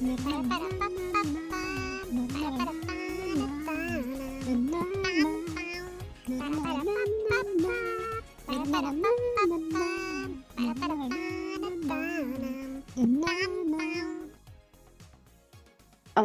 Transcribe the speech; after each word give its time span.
I'm 0.00 0.16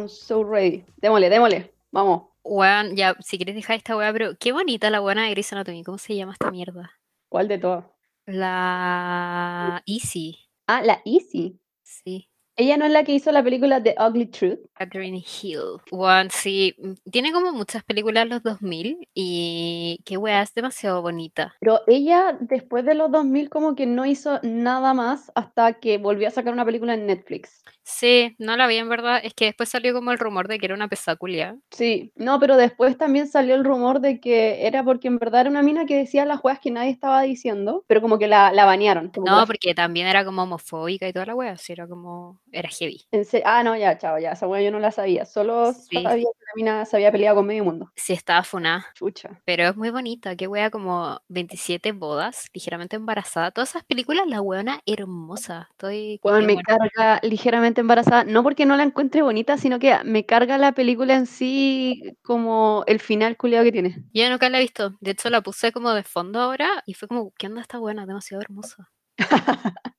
so 0.08 0.44
ready. 0.44 0.84
Démosle, 0.98 1.28
démosle. 1.28 1.74
Vamos. 1.90 2.28
Weón, 2.44 2.94
ya, 2.94 3.16
si 3.20 3.38
quieres 3.38 3.56
dejar 3.56 3.76
esta 3.76 3.96
weá, 3.96 4.12
pero 4.12 4.36
qué 4.38 4.52
bonita 4.52 4.88
la 4.90 5.00
buena 5.00 5.24
de 5.24 5.30
Grey's 5.30 5.52
Anatomy. 5.52 5.82
¿Cómo 5.82 5.98
se 5.98 6.14
llama 6.14 6.32
esta 6.32 6.52
mierda? 6.52 6.92
¿Cuál 7.28 7.48
de 7.48 7.58
todas? 7.58 7.84
La 8.26 9.82
Easy. 9.86 10.38
Ah, 10.68 10.82
la 10.82 11.02
Easy. 11.04 11.58
Sí. 11.82 12.28
Ella 12.56 12.76
no 12.76 12.84
es 12.84 12.92
la 12.92 13.02
que 13.02 13.12
hizo 13.12 13.32
la 13.32 13.42
película 13.42 13.82
The 13.82 13.96
Ugly 13.98 14.26
Truth. 14.26 14.58
Green 14.90 15.16
Hill. 15.16 15.80
One, 15.90 16.28
sí. 16.30 16.74
mm, 16.78 17.10
Tiene 17.10 17.32
como 17.32 17.52
muchas 17.52 17.82
películas 17.82 18.28
los 18.28 18.42
2000 18.42 19.08
y 19.12 19.98
qué 20.04 20.16
weá, 20.16 20.42
es 20.42 20.54
demasiado 20.54 21.02
bonita. 21.02 21.54
Pero 21.60 21.80
ella, 21.86 22.36
después 22.40 22.84
de 22.84 22.94
los 22.94 23.10
2000, 23.10 23.50
como 23.50 23.74
que 23.74 23.86
no 23.86 24.06
hizo 24.06 24.38
nada 24.42 24.94
más 24.94 25.32
hasta 25.34 25.74
que 25.74 25.98
volvió 25.98 26.28
a 26.28 26.30
sacar 26.30 26.52
una 26.52 26.64
película 26.64 26.94
en 26.94 27.06
Netflix. 27.06 27.62
Sí, 27.82 28.34
no 28.38 28.56
la 28.56 28.66
vi 28.66 28.76
en 28.76 28.88
verdad. 28.88 29.20
Es 29.22 29.34
que 29.34 29.46
después 29.46 29.68
salió 29.68 29.92
como 29.92 30.10
el 30.10 30.18
rumor 30.18 30.48
de 30.48 30.58
que 30.58 30.66
era 30.66 30.74
una 30.74 30.88
pesaculia. 30.88 31.58
Sí, 31.70 32.12
no, 32.16 32.40
pero 32.40 32.56
después 32.56 32.96
también 32.96 33.26
salió 33.26 33.54
el 33.54 33.64
rumor 33.64 34.00
de 34.00 34.20
que 34.20 34.66
era 34.66 34.82
porque 34.82 35.08
en 35.08 35.18
verdad 35.18 35.42
era 35.42 35.50
una 35.50 35.62
mina 35.62 35.84
que 35.84 35.96
decía 35.96 36.24
las 36.24 36.42
weas 36.42 36.60
que 36.60 36.70
nadie 36.70 36.90
estaba 36.90 37.20
diciendo, 37.22 37.84
pero 37.86 38.00
como 38.00 38.18
que 38.18 38.26
la, 38.26 38.52
la 38.52 38.64
banearon. 38.64 39.12
No, 39.24 39.46
porque 39.46 39.74
también 39.74 40.06
era 40.06 40.24
como 40.24 40.42
homofóbica 40.44 41.06
y 41.06 41.12
toda 41.12 41.26
la 41.26 41.34
wea. 41.34 41.52
Así 41.52 41.72
era 41.72 41.86
como. 41.86 42.40
Era 42.54 42.68
heavy. 42.68 43.02
en 43.10 43.24
Ah, 43.44 43.64
no, 43.64 43.76
ya, 43.76 43.98
chao, 43.98 44.16
ya, 44.18 44.30
esa 44.32 44.46
wea 44.46 44.62
yo 44.62 44.70
no 44.70 44.78
la 44.78 44.92
sabía. 44.92 45.24
Solo 45.24 45.72
Sí. 45.72 46.00
sabía 46.02 46.24
que 46.32 46.44
la 46.46 46.52
mina 46.54 46.84
se 46.84 46.96
había 46.96 47.10
peleado 47.10 47.36
con 47.36 47.46
medio 47.46 47.64
mundo. 47.64 47.90
Sí, 47.96 48.12
estaba 48.12 48.44
funada. 48.44 48.86
Chucha. 48.94 49.40
Pero 49.44 49.64
es 49.64 49.76
muy 49.76 49.90
bonita. 49.90 50.36
Qué 50.36 50.46
wea, 50.46 50.70
como 50.70 51.20
27 51.28 51.90
bodas, 51.90 52.46
ligeramente 52.52 52.94
embarazada. 52.94 53.50
Todas 53.50 53.70
esas 53.70 53.82
películas, 53.84 54.28
la 54.28 54.40
weona 54.40 54.80
hermosa. 54.86 55.66
Estoy. 55.72 56.20
Qué 56.22 56.30
me 56.30 56.54
buena. 56.54 56.62
carga 56.62 57.20
ligeramente 57.24 57.80
embarazada, 57.80 58.22
no 58.22 58.44
porque 58.44 58.66
no 58.66 58.76
la 58.76 58.84
encuentre 58.84 59.22
bonita, 59.22 59.58
sino 59.58 59.80
que 59.80 59.98
me 60.04 60.24
carga 60.24 60.56
la 60.56 60.70
película 60.72 61.16
en 61.16 61.26
sí 61.26 62.16
como 62.22 62.84
el 62.86 63.00
final 63.00 63.36
culiado 63.36 63.64
que 63.64 63.72
tiene. 63.72 63.96
Yo 64.12 64.30
nunca 64.30 64.48
la 64.48 64.58
he 64.58 64.62
visto. 64.62 64.92
De 65.00 65.10
hecho, 65.10 65.28
la 65.28 65.40
puse 65.40 65.72
como 65.72 65.90
de 65.92 66.04
fondo 66.04 66.38
ahora 66.40 66.84
y 66.86 66.94
fue 66.94 67.08
como, 67.08 67.32
¿qué 67.36 67.48
onda 67.48 67.62
esta 67.62 67.78
buena? 67.78 68.06
Demasiado 68.06 68.42
hermosa. 68.42 68.90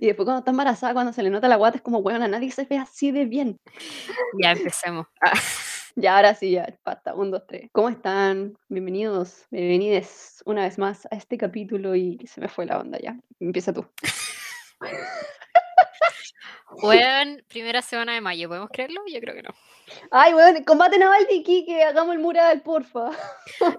Y 0.00 0.06
después 0.06 0.24
cuando 0.24 0.40
está 0.40 0.50
embarazada, 0.50 0.92
cuando 0.92 1.12
se 1.12 1.22
le 1.22 1.30
nota 1.30 1.48
la 1.48 1.56
guata, 1.56 1.76
es 1.76 1.82
como, 1.82 1.98
weón, 1.98 2.22
a 2.22 2.28
nadie 2.28 2.50
se 2.50 2.64
ve 2.64 2.78
así 2.78 3.10
de 3.10 3.24
bien. 3.24 3.58
Ya 4.40 4.52
empecemos. 4.52 5.06
Ah, 5.20 5.32
Ya, 5.96 6.16
ahora 6.16 6.34
sí, 6.34 6.52
ya, 6.52 6.72
basta, 6.84 7.12
un, 7.14 7.32
dos, 7.32 7.44
tres. 7.48 7.70
¿Cómo 7.72 7.88
están? 7.88 8.56
Bienvenidos, 8.68 9.46
bienvenides 9.50 10.42
una 10.46 10.62
vez 10.62 10.78
más 10.78 11.06
a 11.10 11.16
este 11.16 11.36
capítulo 11.36 11.96
y 11.96 12.18
se 12.24 12.40
me 12.40 12.48
fue 12.48 12.66
la 12.66 12.78
onda 12.78 12.98
ya. 13.00 13.18
Empieza 13.40 13.72
tú. 13.72 13.84
Weón, 16.70 17.42
primera 17.48 17.82
semana 17.82 18.14
de 18.14 18.20
mayo, 18.20 18.48
¿podemos 18.48 18.68
creerlo? 18.70 19.00
Yo 19.12 19.20
creo 19.20 19.34
que 19.34 19.42
no. 19.42 19.50
Ay, 20.10 20.34
weón, 20.34 20.62
combate 20.64 20.98
naval 20.98 21.24
de 21.26 21.36
Iquique, 21.36 21.82
hagamos 21.82 22.14
el 22.14 22.20
mural, 22.20 22.60
porfa. 22.60 23.10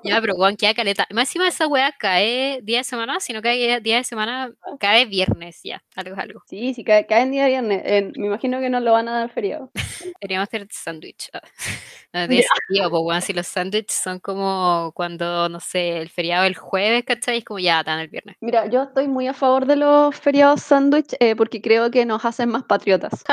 Ya, 0.03 0.19
pero 0.19 0.35
weón, 0.35 0.55
queda 0.55 0.73
caleta. 0.73 1.05
Más 1.11 1.27
encima 1.27 1.47
esa 1.47 1.67
weá 1.67 1.91
cae 1.91 2.61
día 2.63 2.79
de 2.79 2.83
semana, 2.83 3.19
si 3.19 3.31
no 3.33 3.41
cae 3.41 3.79
día 3.79 3.97
de 3.97 4.03
semana, 4.03 4.51
cae 4.79 5.05
viernes 5.05 5.61
ya. 5.63 5.83
Algo 5.95 6.15
es 6.15 6.19
algo. 6.19 6.43
Sí, 6.47 6.73
sí, 6.73 6.83
cae, 6.83 7.05
cae 7.05 7.21
en 7.23 7.31
día 7.31 7.45
viernes. 7.47 7.81
eh, 7.85 8.11
me 8.15 8.27
imagino 8.27 8.59
que 8.59 8.69
no 8.69 8.79
lo 8.79 8.91
van 8.93 9.07
a 9.07 9.19
dar 9.19 9.29
feriado. 9.29 9.71
Deberíamos 10.19 10.47
hacer 10.47 10.67
sándwich. 10.71 11.29
Ah. 11.33 11.41
No 12.11 12.27
tiene 12.27 12.41
sentido, 12.41 12.89
pues 12.89 13.03
weón, 13.03 13.21
si 13.21 13.33
los 13.33 13.45
sándwiches 13.45 13.95
son 13.95 14.19
como 14.19 14.91
cuando, 14.95 15.47
no 15.47 15.59
sé, 15.59 15.99
el 15.99 16.09
feriado 16.09 16.45
el 16.45 16.55
jueves, 16.55 17.03
¿cachai? 17.03 17.37
Es 17.37 17.45
como 17.45 17.59
ya, 17.59 17.83
dan 17.83 17.99
el 17.99 18.08
viernes. 18.08 18.35
Mira, 18.41 18.65
yo 18.65 18.81
estoy 18.81 19.08
muy 19.08 19.27
a 19.27 19.33
favor 19.35 19.67
de 19.67 19.75
los 19.75 20.15
feriados 20.15 20.64
sándwich 20.64 21.15
eh, 21.19 21.35
porque 21.35 21.61
creo 21.61 21.91
que 21.91 22.08
nos 22.08 22.25
hacen 22.25 22.49
más 22.49 22.64
patriotas. 22.79 23.23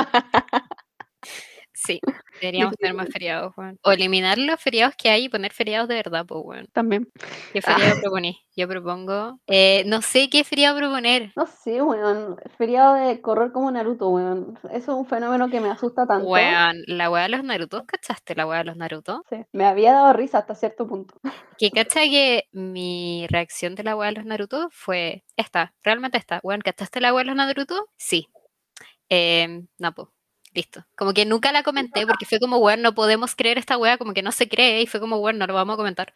Sí, 1.78 2.00
deberíamos 2.40 2.74
tener 2.76 2.94
más 2.94 3.08
feriados, 3.10 3.52
weón. 3.56 3.78
O 3.84 3.92
eliminar 3.92 4.38
los 4.38 4.58
feriados 4.58 4.94
que 4.96 5.10
hay 5.10 5.24
y 5.24 5.28
poner 5.28 5.52
feriados 5.52 5.88
de 5.88 5.96
verdad, 5.96 6.24
pues 6.26 6.40
weón. 6.42 6.66
También. 6.72 7.06
¿Qué 7.52 7.60
feriado 7.60 8.00
proponí? 8.02 8.38
Yo 8.56 8.66
propongo. 8.66 9.38
eh, 9.46 9.84
no 9.86 10.00
sé 10.00 10.30
qué 10.30 10.42
feriado 10.42 10.78
proponer. 10.78 11.32
No 11.36 11.46
sé, 11.46 11.82
weón. 11.82 12.38
Feriado 12.56 12.94
de 12.94 13.20
correr 13.20 13.52
como 13.52 13.70
Naruto, 13.70 14.08
weón. 14.08 14.58
Eso 14.64 14.76
es 14.76 14.88
un 14.88 15.04
fenómeno 15.06 15.50
que 15.50 15.60
me 15.60 15.68
asusta 15.68 16.06
tanto. 16.06 16.26
Weón, 16.26 16.82
la 16.86 17.10
weá 17.10 17.24
de 17.24 17.28
los 17.28 17.44
Narutos, 17.44 17.82
¿cachaste 17.86 18.34
la 18.34 18.46
weá 18.46 18.58
de 18.60 18.64
los 18.64 18.76
Narutos? 18.78 19.20
Sí, 19.28 19.36
me 19.52 19.66
había 19.66 19.92
dado 19.92 20.14
risa 20.14 20.38
hasta 20.38 20.54
cierto 20.54 20.88
punto. 20.88 21.14
Que 21.58 21.70
cacha 21.70 22.00
que 22.04 22.44
mi 22.52 23.26
reacción 23.28 23.74
de 23.74 23.84
la 23.84 23.94
weá 23.96 24.08
de 24.08 24.16
los 24.16 24.24
Naruto 24.24 24.68
fue 24.72 25.24
esta, 25.36 25.74
realmente 25.82 26.16
esta. 26.16 26.40
Weón, 26.42 26.62
¿cachaste 26.62 27.02
la 27.02 27.12
weá 27.12 27.22
de 27.24 27.28
los 27.28 27.36
Naruto? 27.36 27.86
Sí. 27.98 28.28
Em, 29.08 29.66
no, 29.78 29.94
pues. 29.94 30.08
Listo. 30.54 30.86
Como 30.96 31.12
que 31.12 31.26
nunca 31.26 31.52
la 31.52 31.62
comenté 31.62 32.06
porque 32.06 32.24
fue 32.24 32.40
como, 32.40 32.56
weón, 32.56 32.80
no 32.80 32.94
podemos 32.94 33.34
creer 33.36 33.58
esta 33.58 33.76
weá, 33.76 33.98
como 33.98 34.14
que 34.14 34.22
no 34.22 34.32
se 34.32 34.48
cree 34.48 34.80
y 34.80 34.86
fue 34.86 35.00
como, 35.00 35.18
weón, 35.18 35.36
no 35.36 35.46
lo 35.46 35.52
vamos 35.52 35.74
a 35.74 35.76
comentar. 35.76 36.14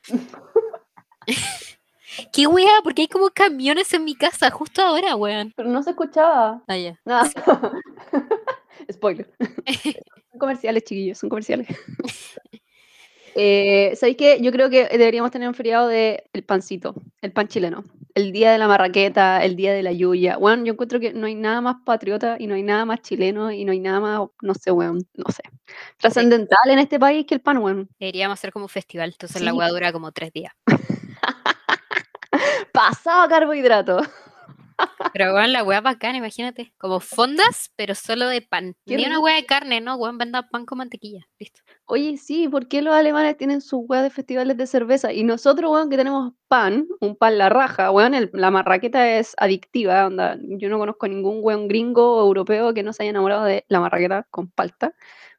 ¿Qué 2.33 2.47
weá? 2.47 2.73
Porque 2.83 3.03
hay 3.03 3.09
como 3.09 3.29
camiones 3.31 3.93
en 3.93 4.05
mi 4.05 4.15
casa 4.15 4.51
justo 4.51 4.83
ahora, 4.83 5.15
weón. 5.15 5.53
Pero 5.57 5.69
no 5.69 5.83
se 5.83 5.91
escuchaba. 5.91 6.63
Ah, 6.67 6.77
ya. 6.77 6.99
Nada. 7.05 7.31
Spoiler. 8.91 9.31
son 10.31 10.39
comerciales, 10.39 10.85
chiquillos, 10.85 11.19
son 11.19 11.29
comerciales. 11.29 11.69
Eh, 13.35 13.93
¿Sabéis 13.97 14.17
qué? 14.17 14.39
Yo 14.41 14.53
creo 14.53 14.71
que 14.71 14.87
deberíamos 14.87 15.31
tener 15.31 15.49
un 15.49 15.55
feriado 15.55 15.89
de 15.89 16.25
el 16.33 16.43
pancito, 16.45 16.95
el 17.23 17.33
pan 17.33 17.49
chileno. 17.49 17.85
El 18.15 18.33
día 18.33 18.51
de 18.51 18.59
la 18.59 18.67
marraqueta, 18.67 19.45
el 19.45 19.55
día 19.55 19.73
de 19.73 19.85
la 19.85 19.93
yuya. 19.93 20.37
Bueno, 20.37 20.65
yo 20.65 20.73
encuentro 20.73 20.99
que 20.99 21.13
no 21.13 21.27
hay 21.27 21.37
nada 21.37 21.61
más 21.61 21.77
patriota 21.85 22.37
y 22.41 22.49
no 22.49 22.55
hay 22.57 22.63
nada 22.65 22.85
más 22.85 23.03
chileno 23.03 23.53
y 23.53 23.65
no 23.65 23.71
hay 23.73 23.79
nada 23.79 24.01
más, 24.01 24.29
no 24.43 24.55
sé, 24.55 24.73
weón, 24.73 25.07
no 25.15 25.31
sé. 25.33 25.43
Trascendental 25.99 26.71
en 26.71 26.81
este 26.81 26.99
país 26.99 27.25
que 27.27 27.35
el 27.37 27.41
pan, 27.41 27.59
weón. 27.59 27.89
Deberíamos 28.01 28.39
hacer 28.39 28.53
como 28.53 28.65
un 28.65 28.69
festival, 28.69 29.11
entonces 29.13 29.41
la 29.43 29.53
Sí. 29.53 29.57
weá 29.57 29.69
dura 29.69 29.93
como 29.93 30.11
tres 30.13 30.33
días. 30.33 30.53
Pasado 32.73 33.29
carbohidrato. 33.29 34.01
Pero 35.13 35.35
weón, 35.35 35.53
la 35.53 35.65
weá 35.65 35.81
bacana, 35.81 36.19
imagínate. 36.19 36.73
Como 36.79 37.01
fondas, 37.01 37.73
pero 37.77 37.95
solo 37.95 38.29
de 38.29 38.43
pan. 38.43 38.77
Ni 38.87 39.05
una 39.07 39.19
weá 39.19 39.35
de 39.37 39.47
carne, 39.47 39.81
¿no? 39.81 39.97
Weón, 39.97 40.19
venda 40.19 40.49
pan 40.49 40.67
con 40.67 40.79
mantequilla. 40.79 41.27
Listo. 41.39 41.61
Oye, 41.87 42.17
sí, 42.17 42.49
¿por 42.49 42.69
qué 42.69 42.81
los 42.83 42.95
alemanes 42.95 43.37
tienen 43.37 43.61
sus 43.61 43.81
weas 43.89 44.05
de 44.05 44.11
festivales 44.11 44.57
de 44.57 44.67
cerveza? 44.67 45.13
Y 45.13 45.25
nosotros, 45.25 45.71
weón, 45.71 45.91
que 45.91 45.97
tenemos 45.97 46.33
pan, 46.49 46.87
un 47.01 47.17
pan 47.17 47.39
la 47.39 47.49
raja, 47.49 47.91
weón, 47.91 48.15
el- 48.15 48.31
la 48.33 48.51
marraqueta 48.51 49.19
es 49.19 49.35
adictiva, 49.39 50.07
onda. 50.07 50.39
Yo 50.43 50.69
no 50.69 50.79
conozco 50.79 51.09
ningún 51.09 51.39
weón 51.43 51.67
gringo 51.69 52.17
o 52.19 52.27
europeo 52.27 52.73
que 52.75 52.83
no 52.83 52.93
se 52.93 53.03
haya 53.03 53.11
enamorado 53.11 53.45
de 53.45 53.65
la 53.69 53.81
marraqueta 53.81 54.27
con 54.31 54.49
palta. 54.51 54.95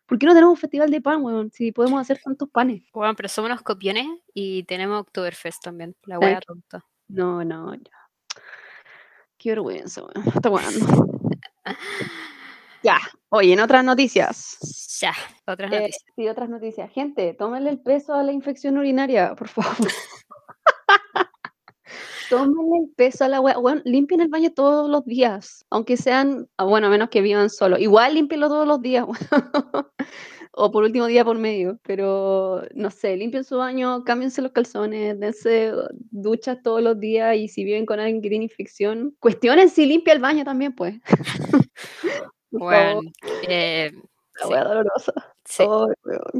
¿Por 0.06 0.20
qué 0.20 0.26
no 0.26 0.34
tenemos 0.34 0.52
un 0.52 0.58
festival 0.58 0.92
de 0.92 1.00
pan, 1.00 1.24
weón? 1.24 1.52
Si 1.54 1.72
podemos 1.72 2.02
hacer 2.02 2.20
tantos 2.22 2.50
panes. 2.50 2.84
Weón, 2.94 3.16
pero 3.16 3.30
somos 3.30 3.50
unos 3.50 3.62
copiones 3.62 4.08
y 4.34 4.64
tenemos 4.64 5.00
Oktoberfest 5.02 5.64
también. 5.64 5.96
La 6.04 6.20
weá 6.20 6.42
tonta. 6.42 6.86
No, 7.08 7.46
no, 7.46 7.74
ya. 7.76 7.92
Qué 9.42 9.50
vergüenza, 9.50 10.02
weón. 10.04 10.28
Está 10.36 10.50
weando. 10.50 10.86
Ya. 12.84 12.98
Oye, 13.30 13.54
en 13.54 13.60
otras 13.60 13.84
noticias. 13.84 14.58
Ya, 15.02 15.14
otras 15.48 15.72
Eh, 15.72 15.80
noticias. 15.80 16.04
sí, 16.16 16.28
otras 16.28 16.50
noticias. 16.50 16.92
Gente, 16.92 17.34
tómenle 17.34 17.70
el 17.72 17.80
peso 17.80 18.14
a 18.14 18.22
la 18.24 18.32
infección 18.32 18.78
urinaria, 18.78 19.34
por 19.36 19.48
favor. 19.48 19.74
tómenle 22.30 22.78
el 22.86 22.90
peso 22.96 23.26
a 23.26 23.30
la 23.30 23.42
wea. 23.42 23.58
Weón, 23.58 23.82
limpien 23.86 24.22
el 24.22 24.28
baño 24.30 24.52
todos 24.52 24.90
los 24.90 25.04
días, 25.06 25.66
aunque 25.70 25.98
sean, 25.98 26.48
ah, 26.58 26.66
bueno, 26.66 26.88
a 26.88 26.90
menos 26.90 27.10
que 27.10 27.22
vivan 27.22 27.50
solo. 27.50 27.78
Igual 27.78 28.14
límpienlo 28.16 28.48
todos 28.48 28.68
los 28.68 28.82
días. 28.82 29.06
o 30.54 30.72
por 30.72 30.84
último 30.84 31.08
día 31.08 31.24
por 31.24 31.38
medio, 31.38 31.80
pero 31.84 32.64
no 32.74 32.92
sé, 32.92 33.16
limpien 33.16 33.44
su 33.44 33.58
baño, 33.58 34.04
cámbiense 34.04 34.42
los 34.42 34.52
calzones, 34.52 35.20
dense 35.20 35.72
duchas 36.12 36.62
todos 36.62 36.82
los 36.82 37.00
días 37.00 37.36
y 37.38 37.48
si 37.48 37.64
viven 37.64 37.86
con 37.86 38.00
alguien 38.00 38.22
que 38.22 38.30
tiene 38.30 38.46
infección, 38.46 39.16
cuestionen 39.20 39.70
si 39.70 39.86
limpia 39.86 40.14
el 40.14 40.20
baño 40.20 40.44
también, 40.44 40.74
pues. 40.74 40.96
Weón, 42.52 43.14
eh, 43.48 43.92
la 44.42 44.46
sí, 44.46 44.54
dolorosa. 44.54 45.14
sí. 45.46 45.64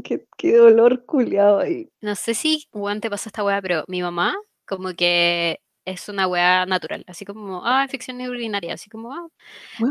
Qué, 0.04 0.26
qué 0.36 0.56
dolor 0.58 1.06
culiado 1.06 1.58
ahí. 1.58 1.88
No 2.02 2.14
sé 2.14 2.34
si, 2.34 2.66
weón, 2.72 3.00
te 3.00 3.08
pasó 3.08 3.30
esta 3.30 3.42
weá, 3.42 3.62
pero 3.62 3.84
mi 3.88 4.02
mamá, 4.02 4.34
como 4.66 4.92
que 4.94 5.60
es 5.84 6.08
una 6.08 6.26
weá 6.26 6.66
natural. 6.66 7.04
Así 7.06 7.24
como, 7.24 7.62
ah, 7.64 7.82
infección 7.84 8.20
urinaria. 8.20 8.74
Así 8.74 8.88
como, 8.90 9.12
ah, 9.12 9.26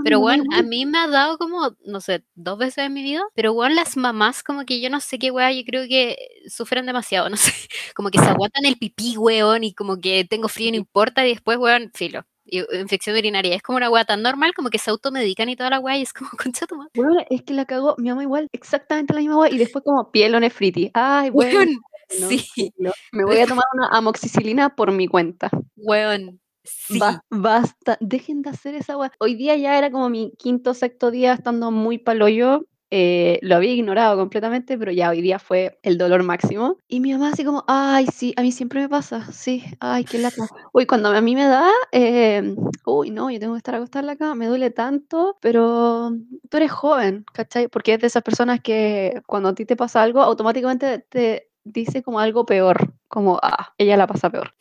Pero 0.03 0.19
bueno, 0.19 0.43
a 0.53 0.61
mí 0.63 0.85
me 0.85 0.97
ha 0.99 1.07
dado 1.07 1.37
como, 1.37 1.75
no 1.85 2.01
sé, 2.01 2.23
dos 2.35 2.57
veces 2.57 2.85
en 2.85 2.93
mi 2.93 3.03
vida. 3.03 3.23
Pero 3.35 3.53
bueno, 3.53 3.75
las 3.75 3.97
mamás 3.97 4.43
como 4.43 4.65
que 4.65 4.81
yo 4.81 4.89
no 4.89 4.99
sé 4.99 5.19
qué 5.19 5.31
weá, 5.31 5.51
yo 5.51 5.63
creo 5.65 5.87
que 5.87 6.17
sufren 6.47 6.85
demasiado, 6.85 7.29
no 7.31 7.37
sé. 7.37 7.51
Como 7.95 8.09
que 8.11 8.19
se 8.19 8.25
aguantan 8.25 8.65
el 8.65 8.77
pipí, 8.77 9.17
weón, 9.17 9.63
y 9.63 9.73
como 9.73 9.97
que 9.99 10.25
tengo 10.29 10.47
frío 10.47 10.69
y 10.69 10.71
no 10.71 10.77
importa, 10.77 11.25
y 11.25 11.29
después, 11.33 11.57
weón, 11.57 11.91
filo. 11.93 12.23
infección 12.45 13.15
urinaria. 13.17 13.55
Es 13.55 13.61
como 13.63 13.77
una 13.77 13.89
weá 13.89 14.05
tan 14.05 14.21
normal, 14.21 14.53
como 14.55 14.69
que 14.69 14.79
se 14.79 14.89
automedican 14.91 15.49
y 15.49 15.55
toda 15.55 15.69
la 15.69 15.79
weá, 15.79 15.97
y 15.97 16.03
es 16.03 16.13
como, 16.13 16.29
concha 16.37 16.67
tu 16.67 16.75
madre. 16.75 16.91
Bueno, 16.95 17.23
es 17.29 17.43
que 17.43 17.53
la 17.53 17.65
cagó 17.65 17.95
mi 17.97 18.09
mamá 18.09 18.23
igual, 18.23 18.47
exactamente 18.53 19.13
la 19.13 19.19
misma 19.21 19.37
weá, 19.37 19.51
y 19.51 19.57
después 19.57 19.83
como 19.85 20.11
piel 20.11 20.35
o 20.35 20.39
nefritis. 20.39 20.91
Ay, 20.93 21.29
bueno. 21.29 21.71
Weón, 22.19 22.29
sí. 22.39 22.73
Me 23.11 23.23
voy 23.25 23.39
a 23.39 23.47
tomar 23.47 23.65
una 23.73 23.87
amoxicilina 23.87 24.75
por 24.75 24.91
mi 24.91 25.07
cuenta. 25.07 25.49
Weón, 25.75 26.39
sí. 26.63 26.99
Ba- 26.99 27.23
basta, 27.29 27.97
dejen 28.01 28.41
de 28.41 28.49
hacer 28.51 28.75
esa 28.75 28.97
weá. 28.97 29.11
Hoy 29.19 29.35
día 29.35 29.55
ya 29.55 29.77
era 29.77 29.91
como 29.91 30.09
mi 30.09 30.31
quinto 30.37 30.73
sexto 30.73 31.11
día 31.11 31.33
estando 31.33 31.71
muy 31.71 31.97
paloyo. 31.97 32.65
Eh, 32.93 33.39
lo 33.41 33.55
había 33.55 33.71
ignorado 33.71 34.17
completamente, 34.17 34.77
pero 34.77 34.91
ya 34.91 35.09
hoy 35.09 35.21
día 35.21 35.39
fue 35.39 35.79
el 35.81 35.97
dolor 35.97 36.23
máximo. 36.23 36.75
Y 36.89 36.99
mi 36.99 37.13
mamá 37.13 37.29
así 37.29 37.45
como, 37.45 37.63
ay, 37.65 38.05
sí, 38.07 38.33
a 38.35 38.41
mí 38.41 38.51
siempre 38.51 38.81
me 38.81 38.89
pasa, 38.89 39.31
sí, 39.31 39.63
ay, 39.79 40.03
qué 40.03 40.17
lata. 40.19 40.45
Uy, 40.73 40.85
cuando 40.85 41.07
a 41.07 41.21
mí 41.21 41.33
me 41.33 41.45
da, 41.45 41.69
eh, 41.93 42.53
uy, 42.85 43.09
no, 43.09 43.31
yo 43.31 43.39
tengo 43.39 43.53
que 43.53 43.59
estar 43.59 43.75
acostada 43.75 44.01
en 44.01 44.07
la 44.07 44.17
cama, 44.17 44.35
me 44.35 44.47
duele 44.47 44.71
tanto, 44.71 45.37
pero 45.39 46.11
tú 46.49 46.57
eres 46.57 46.71
joven, 46.71 47.23
¿cachai? 47.31 47.69
Porque 47.69 47.93
es 47.93 48.01
de 48.01 48.07
esas 48.07 48.23
personas 48.23 48.59
que 48.59 49.21
cuando 49.25 49.47
a 49.47 49.55
ti 49.55 49.63
te 49.65 49.77
pasa 49.77 50.03
algo, 50.03 50.19
automáticamente 50.21 50.99
te 50.99 51.47
dice 51.63 52.03
como 52.03 52.19
algo 52.19 52.45
peor, 52.45 52.93
como, 53.07 53.39
ah, 53.41 53.73
ella 53.77 53.97
la 53.97 54.07
pasa 54.07 54.29
peor. 54.29 54.53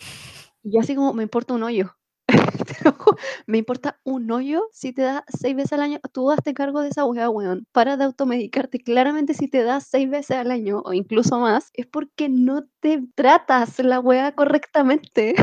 Y 0.62 0.72
yo 0.72 0.80
así 0.80 0.94
como, 0.94 1.14
me 1.14 1.22
importa 1.22 1.54
un 1.54 1.62
hoyo. 1.62 1.96
Me 3.46 3.58
importa 3.58 3.98
un 4.04 4.30
hoyo 4.30 4.68
si 4.72 4.92
te 4.92 5.02
da 5.02 5.24
seis 5.28 5.56
veces 5.56 5.72
al 5.72 5.82
año. 5.82 6.00
Tú 6.12 6.30
hazte 6.30 6.54
cargo 6.54 6.80
de 6.80 6.88
esa 6.90 7.04
weá, 7.04 7.28
weón. 7.28 7.66
Para 7.72 7.96
de 7.96 8.04
automedicarte. 8.04 8.78
Claramente, 8.78 9.34
si 9.34 9.48
te 9.48 9.62
da 9.62 9.80
seis 9.80 10.08
veces 10.08 10.36
al 10.36 10.50
año 10.50 10.82
o 10.84 10.92
incluso 10.92 11.38
más, 11.40 11.70
es 11.74 11.86
porque 11.86 12.28
no 12.28 12.64
te 12.80 13.02
tratas 13.14 13.78
la 13.80 14.00
weá 14.00 14.32
correctamente. 14.34 15.34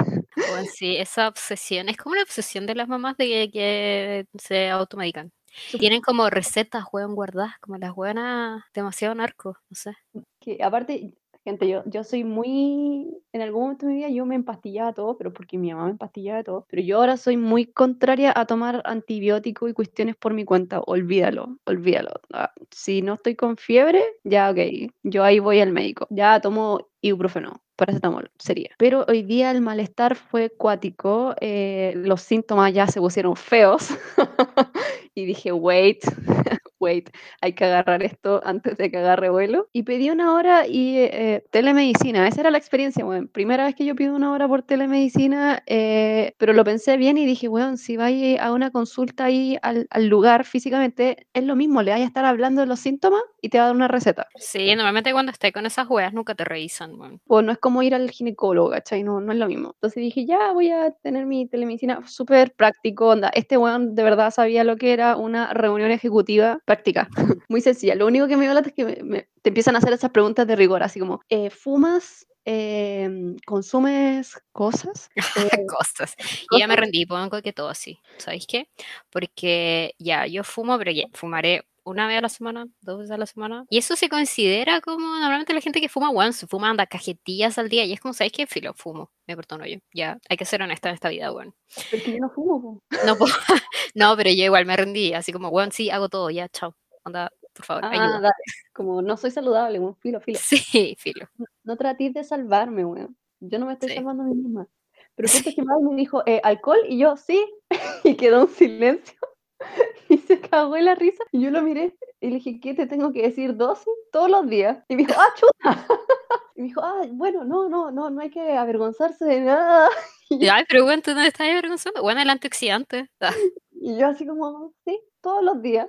Weón, 0.51 0.65
sí, 0.65 0.97
esa 0.97 1.27
obsesión, 1.27 1.89
es 1.89 1.97
como 1.97 2.13
una 2.13 2.23
obsesión 2.23 2.65
de 2.65 2.75
las 2.75 2.87
mamás 2.87 3.17
de 3.17 3.25
que, 3.25 3.49
que 3.51 4.25
se 4.37 4.69
automedican. 4.69 5.31
Tienen 5.79 6.01
como 6.01 6.29
recetas, 6.29 6.85
weón, 6.91 7.15
guardadas, 7.15 7.53
como 7.59 7.77
las 7.77 7.95
buenas, 7.95 8.63
demasiado 8.73 9.15
narco, 9.15 9.57
no 9.69 9.75
sé. 9.75 9.93
Que 10.39 10.63
aparte, 10.63 11.15
gente, 11.51 11.67
yo, 11.67 11.83
yo 11.85 12.03
soy 12.03 12.23
muy. 12.23 13.07
En 13.33 13.41
algún 13.41 13.61
momento 13.63 13.85
de 13.85 13.91
mi 13.93 13.97
vida 13.99 14.09
yo 14.09 14.25
me 14.25 14.35
empastillaba 14.35 14.93
todo, 14.93 15.17
pero 15.17 15.31
porque 15.33 15.57
mi 15.57 15.71
mamá 15.71 15.85
me 15.85 15.91
empastillaba 15.91 16.43
todo. 16.43 16.65
Pero 16.69 16.81
yo 16.81 16.97
ahora 16.97 17.17
soy 17.17 17.37
muy 17.37 17.65
contraria 17.67 18.33
a 18.35 18.45
tomar 18.45 18.81
antibióticos 18.85 19.69
y 19.69 19.73
cuestiones 19.73 20.15
por 20.15 20.33
mi 20.33 20.45
cuenta. 20.45 20.81
Olvídalo, 20.85 21.57
olvídalo. 21.65 22.09
Ah, 22.33 22.51
Si 22.71 23.01
no 23.01 23.15
estoy 23.15 23.35
con 23.35 23.57
fiebre, 23.57 24.01
ya 24.23 24.49
ok. 24.51 24.57
Yo 25.03 25.23
ahí 25.23 25.39
voy 25.39 25.59
al 25.59 25.71
médico. 25.71 26.07
Ya 26.09 26.39
tomo 26.41 26.87
ibuprofeno, 27.01 27.61
paracetamol, 27.75 28.31
sería. 28.39 28.71
Pero 28.77 29.05
hoy 29.07 29.21
día 29.23 29.51
el 29.51 29.61
malestar 29.61 30.15
fue 30.15 30.49
cuático. 30.49 31.35
eh, 31.41 31.93
los 31.95 32.21
síntomas 32.21 32.73
ya 32.73 32.87
se 32.87 32.99
pusieron 32.99 33.35
feos. 33.35 33.89
y 35.17 35.25
dije, 35.25 35.51
wait, 35.51 36.03
wait, 36.79 37.09
hay 37.41 37.53
que 37.53 37.65
agarrar 37.65 38.03
esto 38.03 38.41
antes 38.43 38.77
de 38.77 38.91
que 38.91 38.97
agarre 38.97 39.29
vuelo. 39.29 39.67
Y 39.73 39.83
pedí 39.83 40.09
una 40.09 40.33
hora 40.33 40.67
y 40.67 40.97
eh, 40.97 41.43
telemedicina, 41.51 42.27
esa 42.27 42.41
era 42.41 42.51
la 42.51 42.57
experiencia, 42.57 43.05
weón. 43.05 43.27
Primera 43.27 43.65
vez 43.65 43.75
que 43.75 43.85
yo 43.85 43.95
pido 43.95 44.15
una 44.15 44.31
hora 44.31 44.47
por 44.47 44.63
telemedicina, 44.63 45.63
eh, 45.65 46.33
pero 46.37 46.53
lo 46.53 46.63
pensé 46.63 46.97
bien 46.97 47.17
y 47.17 47.25
dije, 47.25 47.47
weón, 47.47 47.77
si 47.77 47.97
vais 47.97 48.39
a 48.39 48.51
una 48.51 48.71
consulta 48.71 49.25
ahí 49.25 49.57
al, 49.61 49.87
al 49.89 50.07
lugar 50.07 50.45
físicamente, 50.45 51.27
es 51.33 51.43
lo 51.43 51.55
mismo, 51.55 51.81
le 51.81 51.91
vais 51.91 52.03
a 52.03 52.07
estar 52.07 52.25
hablando 52.25 52.61
de 52.61 52.67
los 52.67 52.79
síntomas 52.79 53.21
y 53.41 53.49
te 53.49 53.57
va 53.57 53.65
a 53.65 53.67
dar 53.67 53.75
una 53.75 53.87
receta. 53.87 54.27
Sí, 54.35 54.75
normalmente 54.75 55.11
cuando 55.11 55.31
estés 55.31 55.51
con 55.51 55.65
esas 55.65 55.89
weas 55.89 56.13
nunca 56.13 56.35
te 56.35 56.43
revisan, 56.43 56.99
weón. 56.99 57.21
Pues 57.25 57.45
no 57.45 57.51
es 57.51 57.57
como 57.57 57.81
ir 57.81 57.95
al 57.95 58.09
ginecólogo, 58.11 58.69
¿cachai? 58.69 59.03
No, 59.03 59.19
no 59.19 59.31
es 59.31 59.39
lo 59.39 59.47
mismo. 59.47 59.71
Entonces 59.75 60.01
dije, 60.01 60.25
ya 60.25 60.51
voy 60.53 60.69
a 60.69 60.91
tener 60.91 61.25
mi 61.25 61.47
telemedicina 61.47 62.01
súper 62.05 62.53
práctico, 62.53 63.07
onda. 63.09 63.29
Este 63.33 63.57
weón 63.57 63.95
de 63.95 64.03
verdad 64.03 64.31
sabía 64.31 64.63
lo 64.63 64.77
que 64.77 64.93
era 64.93 65.06
una 65.15 65.53
reunión 65.53 65.91
ejecutiva 65.91 66.59
práctica, 66.65 67.07
muy 67.49 67.61
sencilla. 67.61 67.95
Lo 67.95 68.05
único 68.07 68.27
que 68.27 68.35
me 68.35 68.43
dio 68.45 68.53
lata 68.53 68.69
es 68.69 68.75
que 68.75 68.83
me- 68.85 69.03
me- 69.03 69.29
te 69.41 69.49
empiezan 69.49 69.75
a 69.75 69.77
hacer 69.79 69.93
esas 69.93 70.11
preguntas 70.11 70.45
de 70.45 70.55
rigor, 70.55 70.83
así 70.83 70.99
como, 70.99 71.21
eh, 71.29 71.49
¿fumas? 71.49 72.27
Eh, 72.49 73.09
¿Consumes 73.45 74.41
cosas? 74.51 75.09
Eh, 75.51 75.65
Cosas. 75.67 76.15
Y 76.51 76.59
ya 76.59 76.67
me 76.67 76.75
rendí, 76.75 77.05
pongo 77.05 77.41
que 77.41 77.51
todo 77.53 77.69
así. 77.69 77.99
¿Sabéis 78.17 78.47
qué? 78.47 78.69
Porque 79.09 79.93
ya, 79.99 80.25
yo 80.27 80.43
fumo, 80.43 80.77
pero 80.77 80.91
ya, 80.91 81.05
fumaré 81.13 81.65
una 81.89 82.07
vez 82.07 82.17
a 82.17 82.21
la 82.21 82.29
semana, 82.29 82.67
dos 82.81 82.99
veces 82.99 83.11
a 83.11 83.17
la 83.17 83.25
semana. 83.25 83.65
Y 83.69 83.77
eso 83.77 83.95
se 83.95 84.09
considera 84.09 84.81
como 84.81 85.07
normalmente 85.19 85.53
la 85.53 85.61
gente 85.61 85.81
que 85.81 85.89
fuma, 85.89 86.09
weón, 86.09 86.33
se 86.33 86.47
fuma 86.47 86.69
anda 86.69 86.85
cajetillas 86.85 87.57
al 87.57 87.69
día. 87.69 87.85
Y 87.85 87.93
es 87.93 87.99
como, 87.99 88.13
¿sabéis 88.13 88.33
qué? 88.33 88.47
Filo, 88.47 88.73
fumo. 88.73 89.11
Me 89.27 89.35
perdono 89.35 89.65
yo. 89.65 89.77
Ya, 89.93 90.19
hay 90.29 90.37
que 90.37 90.45
ser 90.45 90.61
honesta 90.61 90.89
en 90.89 90.95
esta 90.95 91.09
vida, 91.09 91.31
weón. 91.31 91.53
Porque 91.91 92.11
yo 92.13 92.17
no 92.19 92.29
fumo. 92.29 92.81
No, 93.05 93.15
no, 93.95 94.15
pero 94.17 94.29
yo 94.29 94.43
igual 94.45 94.65
me 94.65 94.75
rendí. 94.77 95.13
Así 95.13 95.31
como, 95.31 95.49
weón, 95.49 95.71
sí, 95.71 95.89
hago 95.89 96.09
todo, 96.09 96.29
ya, 96.29 96.47
chao. 96.49 96.75
Anda, 97.03 97.31
por 97.53 97.65
favor, 97.65 97.85
Ah, 97.85 97.89
ayuda. 97.91 98.19
dale. 98.19 98.33
Como 98.73 99.01
no 99.01 99.17
soy 99.17 99.31
saludable, 99.31 99.79
weón, 99.79 99.95
filo, 99.97 100.19
filo. 100.21 100.39
Sí, 100.41 100.95
filo. 100.99 101.27
No, 101.37 101.45
no 101.63 101.77
tratéis 101.77 102.13
de 102.13 102.23
salvarme, 102.23 102.85
weón. 102.85 103.17
Yo 103.39 103.59
no 103.59 103.65
me 103.65 103.73
estoy 103.73 103.89
Sí. 103.89 103.95
salvando 103.95 104.23
a 104.23 104.25
mí 104.27 104.35
misma. 104.35 104.67
Pero 105.15 105.25
es 105.27 105.41
que 105.43 105.55
me 105.63 105.95
dijo, 105.95 106.21
eh, 106.27 106.39
¿alcohol? 106.43 106.79
Y 106.87 106.99
yo, 106.99 107.17
sí. 107.17 107.43
Y 108.03 108.15
quedó 108.15 108.41
un 108.45 108.49
silencio. 108.49 109.17
Y 110.09 110.17
se 110.19 110.39
cagó 110.39 110.77
en 110.77 110.85
la 110.85 110.95
risa. 110.95 111.23
Y 111.31 111.41
yo 111.41 111.51
lo 111.51 111.61
miré 111.61 111.93
y 112.21 112.29
le 112.29 112.35
dije, 112.35 112.59
¿qué 112.61 112.73
te 112.73 112.87
tengo 112.87 113.11
que 113.11 113.23
decir? 113.23 113.55
¿Dosis? 113.55 113.93
Todos 114.11 114.29
los 114.29 114.47
días. 114.47 114.83
Y 114.87 114.95
me 114.95 115.05
dijo, 115.05 115.19
¡ah, 115.19 115.33
chuta! 115.35 115.87
Y 116.55 116.61
me 116.61 116.67
dijo, 116.69 116.81
ah, 116.83 117.01
bueno, 117.11 117.43
no, 117.43 117.69
no, 117.69 117.91
no, 117.91 118.09
no 118.09 118.19
hay 118.21 118.31
que 118.31 118.57
avergonzarse 118.57 119.25
de 119.25 119.41
nada. 119.41 119.89
Y 120.29 120.47
Ay, 120.49 120.63
pero 120.67 120.85
weón, 120.85 121.01
tú 121.01 121.13
no 121.13 121.21
estás 121.21 121.47
avergonzando. 121.47 122.01
Bueno, 122.01 122.19
el 122.21 122.29
antioxidante. 122.29 123.09
Ah, 123.21 123.31
y 123.71 123.97
yo 123.97 124.07
así 124.07 124.25
como, 124.25 124.73
sí, 124.85 124.99
todos 125.21 125.43
los 125.43 125.61
días. 125.61 125.87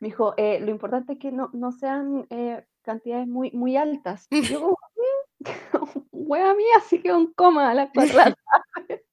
Me 0.00 0.08
dijo, 0.08 0.34
eh, 0.36 0.60
lo 0.60 0.70
importante 0.70 1.14
es 1.14 1.18
que 1.18 1.32
no, 1.32 1.50
no 1.52 1.72
sean 1.72 2.26
eh, 2.30 2.64
cantidades 2.82 3.26
muy, 3.26 3.50
muy 3.50 3.76
altas. 3.76 4.26
Y 4.30 4.42
yo 4.42 4.60
como, 4.60 4.78
"Mm, 4.94 5.98
wea 6.12 6.54
mía, 6.54 6.74
así 6.76 7.00
que 7.02 7.12
un 7.12 7.32
coma 7.34 7.70
a 7.70 7.74
las 7.74 7.90
4 7.92 8.12
de 8.12 8.24
la 8.24 8.34
tarde. 8.34 9.04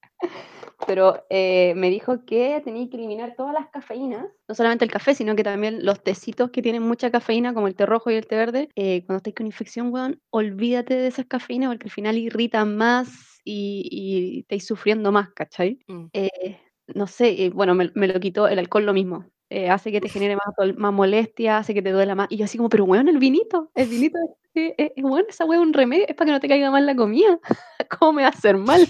Pero 0.88 1.26
eh, 1.30 1.74
me 1.76 1.90
dijo 1.90 2.26
que 2.26 2.62
tenía 2.64 2.90
que 2.90 2.98
eliminar 2.98 3.36
todas 3.36 3.54
las 3.54 3.68
cafeínas, 3.70 4.26
no 4.48 4.56
solamente 4.56 4.86
el 4.86 4.92
café, 4.92 5.16
sino 5.16 5.36
que 5.36 5.44
también 5.44 5.86
los 5.86 6.04
tecitos 6.04 6.52
que 6.52 6.62
tienen 6.62 6.84
mucha 6.84 7.12
cafeína, 7.12 7.54
como 7.54 7.68
el 7.68 7.76
té 7.76 7.86
rojo 7.86 8.12
y 8.12 8.16
el 8.16 8.28
té 8.28 8.36
verde. 8.36 8.70
Eh, 8.76 9.04
cuando 9.06 9.18
estés 9.18 9.34
con 9.34 9.46
infección, 9.48 9.92
weón, 9.94 10.22
olvídate 10.30 10.96
de 10.96 11.08
esas 11.08 11.26
cafeínas 11.26 11.70
porque 11.70 11.88
al 11.88 11.92
final 11.92 12.18
irritan 12.18 12.78
más 12.78 13.42
y, 13.44 13.88
y 13.92 14.40
estáis 14.42 14.66
sufriendo 14.66 15.12
más, 15.12 15.30
¿cachai? 15.34 15.80
mm. 15.88 16.06
Eh, 16.14 16.60
no 16.88 17.08
sé, 17.08 17.46
eh, 17.46 17.50
bueno, 17.50 17.74
me, 17.74 17.92
me 17.96 18.08
lo 18.08 18.20
quitó 18.20 18.48
el 18.48 18.60
alcohol 18.60 18.86
lo 18.86 18.94
mismo. 18.94 19.26
Eh, 19.50 19.70
hace 19.70 19.92
que 19.92 20.02
te 20.02 20.10
genere 20.10 20.36
más, 20.36 20.76
más 20.78 20.94
molestia, 20.94 21.58
hace 21.58 21.74
que 21.74 21.82
te 21.82 21.92
duela 21.92 22.16
más. 22.16 22.28
Y 22.30 22.38
yo 22.38 22.46
así 22.46 22.58
como, 22.58 22.70
pero 22.70 22.84
weón, 22.86 23.08
el 23.08 23.20
vinito, 23.20 23.72
el 23.76 23.88
vinito, 23.90 24.18
es, 24.54 24.92
bueno, 24.98 25.26
esa 25.30 25.44
es 25.44 25.50
un 25.50 25.74
remedio, 25.74 26.06
es 26.08 26.16
para 26.16 26.28
que 26.28 26.32
no 26.32 26.40
te 26.40 26.48
caiga 26.48 26.72
mal 26.72 26.86
la 26.86 26.96
comida. 26.96 27.40
¿Cómo 28.00 28.14
me 28.14 28.22
va 28.24 28.30
a 28.30 28.32
hacer 28.32 28.58
mal? 28.58 28.88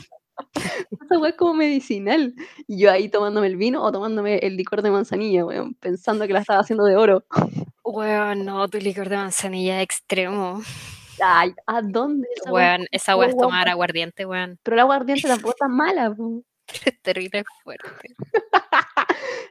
Esa 1.02 1.20
weá 1.20 1.32
es 1.32 1.38
como 1.38 1.54
medicinal. 1.54 2.34
Y 2.68 2.80
yo 2.80 2.92
ahí 2.92 3.10
tomándome 3.10 3.48
el 3.48 3.58
vino 3.58 3.84
o 3.84 3.92
tomándome 3.92 4.38
el 4.40 4.58
licor 4.58 4.82
de 4.82 4.92
manzanilla, 4.92 5.46
weón, 5.46 5.74
pensando 5.76 6.28
que 6.28 6.34
la 6.34 6.40
estaba 6.40 6.60
haciendo 6.60 6.86
de 6.86 6.96
oro. 6.96 7.26
Weón, 7.84 8.46
no, 8.46 8.68
tu 8.68 8.78
licor 8.80 9.10
de 9.10 9.18
manzanilla 9.18 9.78
es 9.78 9.84
extremo. 9.84 10.62
Ay, 11.24 11.54
¿a 11.68 11.82
dónde 11.82 12.28
esa? 12.36 12.52
Weón, 12.52 12.88
esa 12.92 13.16
weá 13.16 13.30
es 13.30 13.36
weón, 13.36 13.48
tomar 13.48 13.70
aguardiente, 13.70 14.26
weón. 14.26 14.60
Pero 14.64 14.76
el 14.76 14.82
aguardiente 14.82 15.28
tampoco 15.28 15.52
es 15.52 15.58
tan 15.58 15.76
mala, 15.76 16.14
po. 16.14 16.44
Es 16.86 17.02
terrible 17.02 17.44
fuerte. 17.64 18.16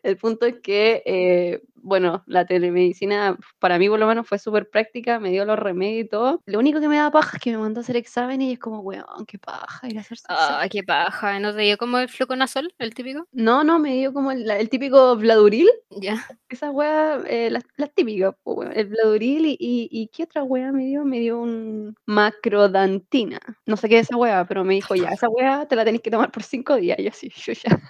El 0.03 0.17
punto 0.17 0.47
es 0.47 0.57
que, 0.61 1.03
eh, 1.07 1.63
bueno, 1.75 2.25
la 2.27 2.47
telemedicina 2.47 3.39
para 3.59 3.79
mí 3.79 3.89
por 3.89 3.99
lo 3.99 4.07
menos 4.07 4.27
fue 4.27 4.39
súper 4.39 4.71
práctica, 4.71 5.19
me 5.21 5.31
dio 5.31 5.45
los 5.45 5.59
remedios 5.59 6.07
y 6.07 6.09
todo. 6.09 6.43
Lo 6.47 6.59
único 6.59 6.81
que 6.81 6.89
me 6.89 6.97
da 6.97 7.11
paja 7.11 7.37
es 7.37 7.43
que 7.43 7.51
me 7.53 7.59
mandó 7.59 7.81
a 7.81 7.83
hacer 7.83 7.97
examen 7.97 8.41
y 8.43 8.53
es 8.53 8.59
como, 8.59 8.81
weón, 8.81 9.27
qué 9.27 9.39
paja 9.39 9.87
ir 9.89 9.99
a 9.99 10.01
hacerse. 10.01 10.25
Ah, 10.29 10.67
qué 10.71 10.83
paja. 10.83 11.39
¿No 11.41 11.55
te 11.55 11.63
dio 11.63 11.77
como 11.77 11.99
el 11.99 12.09
fluconazol, 12.09 12.75
el 12.79 12.95
típico? 12.95 13.27
No, 13.33 13.65
no, 13.65 13.79
me 13.79 13.95
dio 13.95 14.13
como 14.13 14.33
el, 14.33 14.69
típico 14.69 15.17
Vladuril, 15.17 15.69
Ya. 15.91 16.25
esa 16.49 16.71
wea, 16.71 17.21
eh, 17.27 17.51
las, 17.51 17.65
las 17.77 17.93
típicas, 17.95 18.35
el 18.75 18.87
Vladuril 18.87 19.47
y, 19.47 19.57
y, 19.59 19.89
y 19.91 20.09
¿qué 20.09 20.25
otra 20.25 20.43
wea 20.43 20.73
me 20.73 20.87
dio? 20.87 21.05
Me 21.05 21.21
dio 21.21 21.39
un 21.39 21.95
macrodantina. 22.07 23.41
No 23.67 23.77
sé 23.77 23.89
qué 23.89 23.99
es 23.99 24.09
esa 24.09 24.17
wea, 24.17 24.47
pero 24.47 24.65
me 24.65 24.75
dijo, 24.75 24.95
ya, 24.95 25.11
esa 25.11 25.29
wea 25.29 25.67
te 25.67 25.77
la 25.77 25.85
tenés 25.85 26.01
que 26.01 26.11
tomar 26.11 26.31
por 26.31 26.43
cinco 26.43 26.77
días. 26.77 26.99
Y 26.99 27.05
yo 27.05 27.11
así, 27.11 27.31
yo 27.35 27.53
ya. 27.53 27.81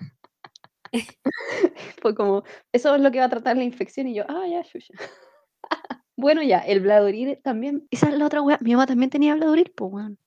Fue 2.02 2.14
como, 2.14 2.44
eso 2.72 2.94
es 2.94 3.00
lo 3.00 3.10
que 3.10 3.18
va 3.18 3.26
a 3.26 3.28
tratar 3.30 3.56
la 3.56 3.64
infección. 3.64 4.08
Y 4.08 4.14
yo, 4.14 4.24
ah, 4.28 4.46
ya, 4.48 4.62
ya. 4.62 4.80
Bueno, 6.16 6.42
ya, 6.44 6.60
el 6.60 6.80
Vladuril 6.80 7.40
también. 7.42 7.88
Esa 7.90 8.08
es 8.08 8.14
la 8.14 8.26
otra 8.26 8.40
wea. 8.40 8.58
Mi 8.60 8.72
mamá 8.72 8.86
también 8.86 9.10
tenía 9.10 9.34
Vladuril, 9.34 9.72
pues, 9.76 9.92
weón. 9.92 10.18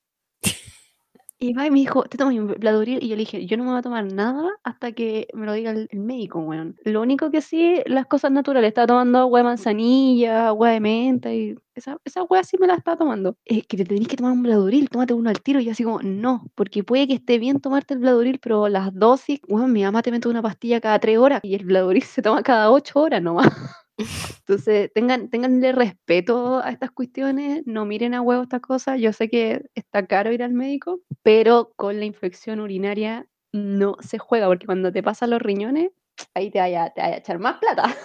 Y 1.39 1.53
va 1.53 1.67
y 1.67 1.71
me 1.71 1.77
dijo, 1.79 2.03
¿te 2.05 2.17
tomas 2.17 2.33
un 2.35 2.47
Bladuril? 2.47 2.97
Y 3.03 3.09
yo 3.09 3.15
le 3.15 3.19
dije, 3.19 3.45
yo 3.45 3.57
no 3.57 3.63
me 3.63 3.69
voy 3.69 3.79
a 3.79 3.81
tomar 3.83 4.11
nada 4.11 4.49
hasta 4.63 4.91
que 4.93 5.27
me 5.35 5.45
lo 5.45 5.53
diga 5.53 5.69
el, 5.69 5.87
el 5.91 5.99
médico, 5.99 6.39
weón. 6.39 6.75
Lo 6.83 6.99
único 7.01 7.29
que 7.29 7.41
sí, 7.41 7.79
las 7.85 8.07
cosas 8.07 8.31
naturales. 8.31 8.69
Estaba 8.69 8.87
tomando 8.87 9.19
agua 9.19 9.39
de 9.41 9.43
manzanilla, 9.43 10.47
agua 10.47 10.71
de 10.71 10.79
menta 10.79 11.31
y 11.31 11.55
esa, 11.75 11.97
esa 12.05 12.21
agua 12.21 12.43
sí 12.43 12.57
me 12.59 12.65
la 12.65 12.73
estaba 12.73 12.97
tomando. 12.97 13.37
Es 13.45 13.67
que 13.67 13.77
te 13.77 13.85
tenés 13.85 14.07
que 14.07 14.17
tomar 14.17 14.31
un 14.31 14.41
Bladuril, 14.41 14.89
tómate 14.89 15.13
uno 15.13 15.29
al 15.29 15.39
tiro. 15.43 15.59
Y 15.59 15.65
yo 15.65 15.71
así 15.73 15.83
como, 15.83 16.01
no, 16.01 16.47
porque 16.55 16.83
puede 16.83 17.07
que 17.07 17.13
esté 17.13 17.37
bien 17.37 17.59
tomarte 17.61 17.93
el 17.93 17.99
Bladuril, 17.99 18.39
pero 18.39 18.67
las 18.67 18.91
dosis, 18.95 19.39
weón, 19.47 19.71
mi 19.73 19.83
mamá 19.83 20.01
te 20.01 20.09
mete 20.09 20.27
una 20.29 20.41
pastilla 20.41 20.81
cada 20.81 20.97
tres 20.97 21.19
horas 21.19 21.41
y 21.43 21.53
el 21.53 21.65
Bladuril 21.65 22.01
se 22.01 22.23
toma 22.23 22.41
cada 22.41 22.71
ocho 22.71 22.99
horas 22.99 23.21
nomás. 23.21 23.47
Entonces, 23.97 24.91
tengan, 24.93 25.29
tenganle 25.29 25.71
respeto 25.71 26.59
a 26.59 26.69
estas 26.69 26.91
cuestiones, 26.91 27.63
no 27.65 27.85
miren 27.85 28.13
a 28.13 28.21
huevo 28.21 28.43
estas 28.43 28.61
cosas. 28.61 28.99
Yo 28.99 29.11
sé 29.13 29.29
que 29.29 29.63
está 29.75 30.05
caro 30.05 30.31
ir 30.31 30.43
al 30.43 30.53
médico, 30.53 30.99
pero 31.23 31.73
con 31.75 31.99
la 31.99 32.05
infección 32.05 32.59
urinaria 32.59 33.27
no 33.51 33.97
se 33.99 34.19
juega, 34.19 34.47
porque 34.47 34.65
cuando 34.65 34.91
te 34.91 35.03
pasan 35.03 35.31
los 35.31 35.41
riñones, 35.41 35.91
ahí 36.33 36.51
te 36.51 36.59
vaya, 36.59 36.91
te 36.91 37.01
vaya 37.01 37.15
a 37.15 37.17
echar 37.17 37.39
más 37.39 37.57
plata. 37.57 37.95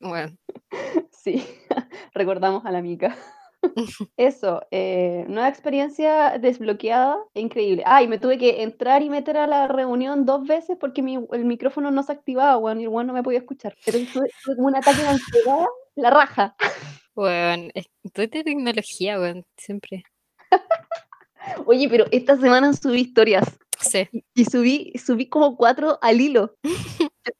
Bueno, 0.00 0.36
Sí, 1.12 1.44
recordamos 2.14 2.64
a 2.64 2.70
la 2.70 2.82
mica. 2.82 3.16
Eso, 4.16 4.62
eh, 4.70 5.24
nueva 5.28 5.48
experiencia 5.48 6.38
desbloqueada, 6.38 7.16
increíble. 7.34 7.82
Ah, 7.86 8.02
y 8.02 8.08
me 8.08 8.18
tuve 8.18 8.38
que 8.38 8.62
entrar 8.62 9.02
y 9.02 9.10
meter 9.10 9.36
a 9.36 9.46
la 9.46 9.68
reunión 9.68 10.24
dos 10.26 10.46
veces 10.46 10.76
porque 10.80 11.02
mi, 11.02 11.16
el 11.32 11.44
micrófono 11.44 11.90
no 11.90 12.02
se 12.02 12.12
activaba, 12.12 12.56
weón, 12.56 12.80
y 12.80 12.84
el 12.84 12.90
no 13.06 13.12
me 13.12 13.22
podía 13.22 13.38
escuchar. 13.40 13.74
Pero 13.84 13.98
tuve, 14.12 14.28
tuve 14.44 14.56
como 14.56 14.68
un 14.68 14.76
ataque 14.76 15.02
de 15.02 15.08
ansiedad, 15.08 15.64
la 15.96 16.10
raja. 16.10 16.56
weón, 17.14 17.70
es- 17.74 17.88
tú 18.12 18.22
de 18.22 18.28
tecnología, 18.28 19.18
weón, 19.20 19.44
siempre. 19.56 20.04
Oye, 21.66 21.88
pero 21.88 22.06
esta 22.10 22.36
semana 22.36 22.72
subí 22.72 23.00
historias 23.00 23.58
Sí. 23.80 24.08
y 24.34 24.44
subí, 24.44 24.92
subí 25.02 25.28
como 25.28 25.56
cuatro 25.56 25.98
al 26.02 26.20
hilo. 26.20 26.54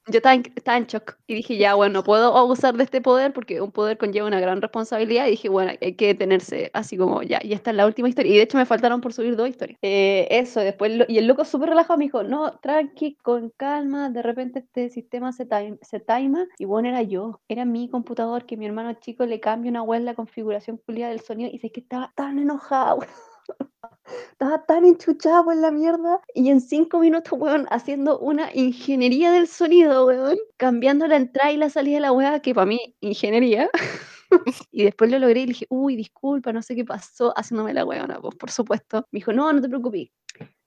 Yo, 0.09 0.19
estaba, 0.19 0.35
en, 0.35 0.43
estaba 0.57 0.77
en 0.77 0.87
shock 0.87 1.17
y 1.27 1.35
dije, 1.37 1.57
ya, 1.57 1.75
bueno, 1.75 1.95
no 1.95 2.05
puedo 2.05 2.37
abusar 2.37 2.77
de 2.77 2.85
este 2.85 3.01
poder 3.01 3.33
porque 3.33 3.63
un 3.63 3.73
poder 3.73 3.97
conlleva 3.97 4.27
una 4.29 4.39
gran 4.41 4.61
responsabilidad. 4.61 5.27
Y 5.27 5.31
dije, 5.31 5.49
bueno, 5.49 5.73
hay 5.81 5.95
que 5.95 6.09
detenerse, 6.09 6.71
así 6.75 6.97
como, 6.99 7.23
ya, 7.23 7.41
y 7.43 7.55
esta 7.55 7.71
es 7.71 7.77
la 7.77 7.87
última 7.87 8.09
historia. 8.09 8.33
Y 8.33 8.37
de 8.37 8.43
hecho 8.43 8.59
me 8.59 8.67
faltaron 8.67 9.01
por 9.01 9.13
subir 9.15 9.37
dos 9.37 9.49
historias. 9.49 9.79
Eh, 9.83 10.29
eso, 10.31 10.61
después, 10.61 10.93
lo- 10.97 11.05
y 11.09 11.17
el 11.19 11.27
loco 11.27 11.45
súper 11.47 11.71
relajado 11.71 11.99
me 11.99 12.05
dijo, 12.05 12.23
no, 12.23 12.59
tranqui, 12.61 13.15
con 13.23 13.51
calma, 13.57 14.11
de 14.11 14.23
repente 14.23 14.59
este 14.61 14.91
sistema 14.91 15.33
se, 15.33 15.47
time, 15.47 15.79
se 15.83 15.99
tima. 16.01 16.47
Y 16.59 16.67
bueno, 16.67 16.89
era 16.89 17.03
yo, 17.03 17.41
era 17.49 17.65
mi 17.65 17.89
computador 17.89 18.45
que 18.47 18.57
mi 18.59 18.67
hermano 18.67 18.93
chico 18.95 19.25
le 19.25 19.41
cambia 19.41 19.71
una 19.71 19.83
web 19.83 20.03
la 20.03 20.15
configuración 20.15 20.77
culiada 20.79 21.11
del 21.13 21.21
sonido. 21.21 21.51
Y 21.53 21.59
sé 21.59 21.71
que 21.73 21.81
estaba 21.81 22.13
tan 22.17 22.39
enojada, 22.39 22.95
weón. 22.97 23.30
Estaba 24.33 24.65
tan 24.65 24.85
enchuchada 24.85 25.45
por 25.45 25.57
la 25.57 25.71
mierda. 25.71 26.21
Y 26.35 26.51
en 26.51 26.61
cinco 26.61 26.99
minutos, 27.01 27.33
weón, 27.39 27.67
haciendo 27.71 28.19
una 28.19 28.51
ingeniería 28.55 29.33
del 29.33 29.47
sonido, 29.49 30.07
weón. 30.07 30.39
Cambiando 30.57 31.07
la 31.07 31.17
entrada 31.17 31.53
y 31.53 31.57
la 31.57 31.71
salida 31.71 31.97
de 31.97 32.01
la 32.01 32.13
weá, 32.13 32.41
que 32.41 32.55
para 32.55 32.67
mí, 32.67 32.97
ingeniería. 33.01 33.71
y 34.71 34.85
después 34.85 35.11
lo 35.11 35.19
logré 35.19 35.41
y 35.41 35.47
le 35.47 35.53
dije, 35.53 35.67
uy, 35.71 35.97
disculpa, 35.97 36.53
no 36.53 36.63
sé 36.63 36.75
qué 36.77 36.85
pasó, 36.85 37.33
haciéndome 37.37 37.75
la 37.75 37.85
weona, 37.85 38.21
pues 38.21 38.35
por 38.37 38.51
supuesto. 38.51 39.07
Me 39.11 39.19
dijo, 39.19 39.33
no, 39.33 39.53
no 39.53 39.61
te 39.61 39.69
preocupes. 39.69 40.09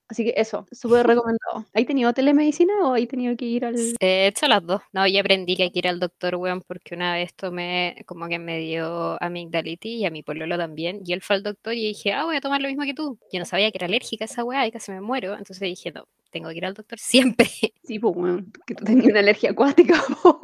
Así 0.08 0.24
que 0.24 0.34
eso, 0.36 0.66
súper 0.70 1.06
recomendado. 1.06 1.64
¿Hay 1.72 1.86
tenido 1.86 2.12
telemedicina 2.12 2.72
o 2.82 2.92
hay 2.92 3.06
tenido 3.06 3.36
que 3.36 3.46
ir 3.46 3.64
al...? 3.64 3.76
He 4.00 4.26
hecho 4.26 4.46
las 4.46 4.64
dos. 4.64 4.82
No, 4.92 5.06
ya 5.06 5.20
aprendí 5.20 5.56
que 5.56 5.64
hay 5.64 5.70
que 5.70 5.78
ir 5.78 5.88
al 5.88 5.98
doctor, 5.98 6.36
weón, 6.36 6.60
porque 6.60 6.94
una 6.94 7.14
vez 7.14 7.34
tomé, 7.34 7.96
como 8.06 8.28
que 8.28 8.38
me 8.38 8.58
dio 8.58 9.16
amigdalitis 9.22 10.00
y 10.00 10.04
a 10.04 10.10
mi 10.10 10.22
pololo 10.22 10.58
también. 10.58 11.00
Y 11.04 11.14
él 11.14 11.22
fue 11.22 11.36
al 11.36 11.42
doctor 11.42 11.74
y 11.74 11.86
dije, 11.88 12.12
ah, 12.12 12.24
voy 12.24 12.36
a 12.36 12.40
tomar 12.40 12.60
lo 12.60 12.68
mismo 12.68 12.84
que 12.84 12.94
tú. 12.94 13.18
Yo 13.32 13.38
no 13.38 13.46
sabía 13.46 13.70
que 13.70 13.78
era 13.78 13.86
alérgica 13.86 14.26
esa 14.26 14.44
weá 14.44 14.66
y 14.66 14.72
casi 14.72 14.92
me 14.92 15.00
muero. 15.00 15.32
Entonces 15.32 15.60
dije, 15.60 15.90
no, 15.90 16.06
tengo 16.34 16.50
que 16.50 16.56
ir 16.56 16.66
al 16.66 16.74
doctor 16.74 16.98
siempre. 16.98 17.48
Sí, 17.84 17.98
pues, 17.98 18.16
weón, 18.16 18.50
que 18.66 18.74
tú 18.74 18.82
tenías 18.82 19.08
una 19.08 19.20
alergia 19.20 19.50
acuática. 19.50 19.94
po. 20.22 20.40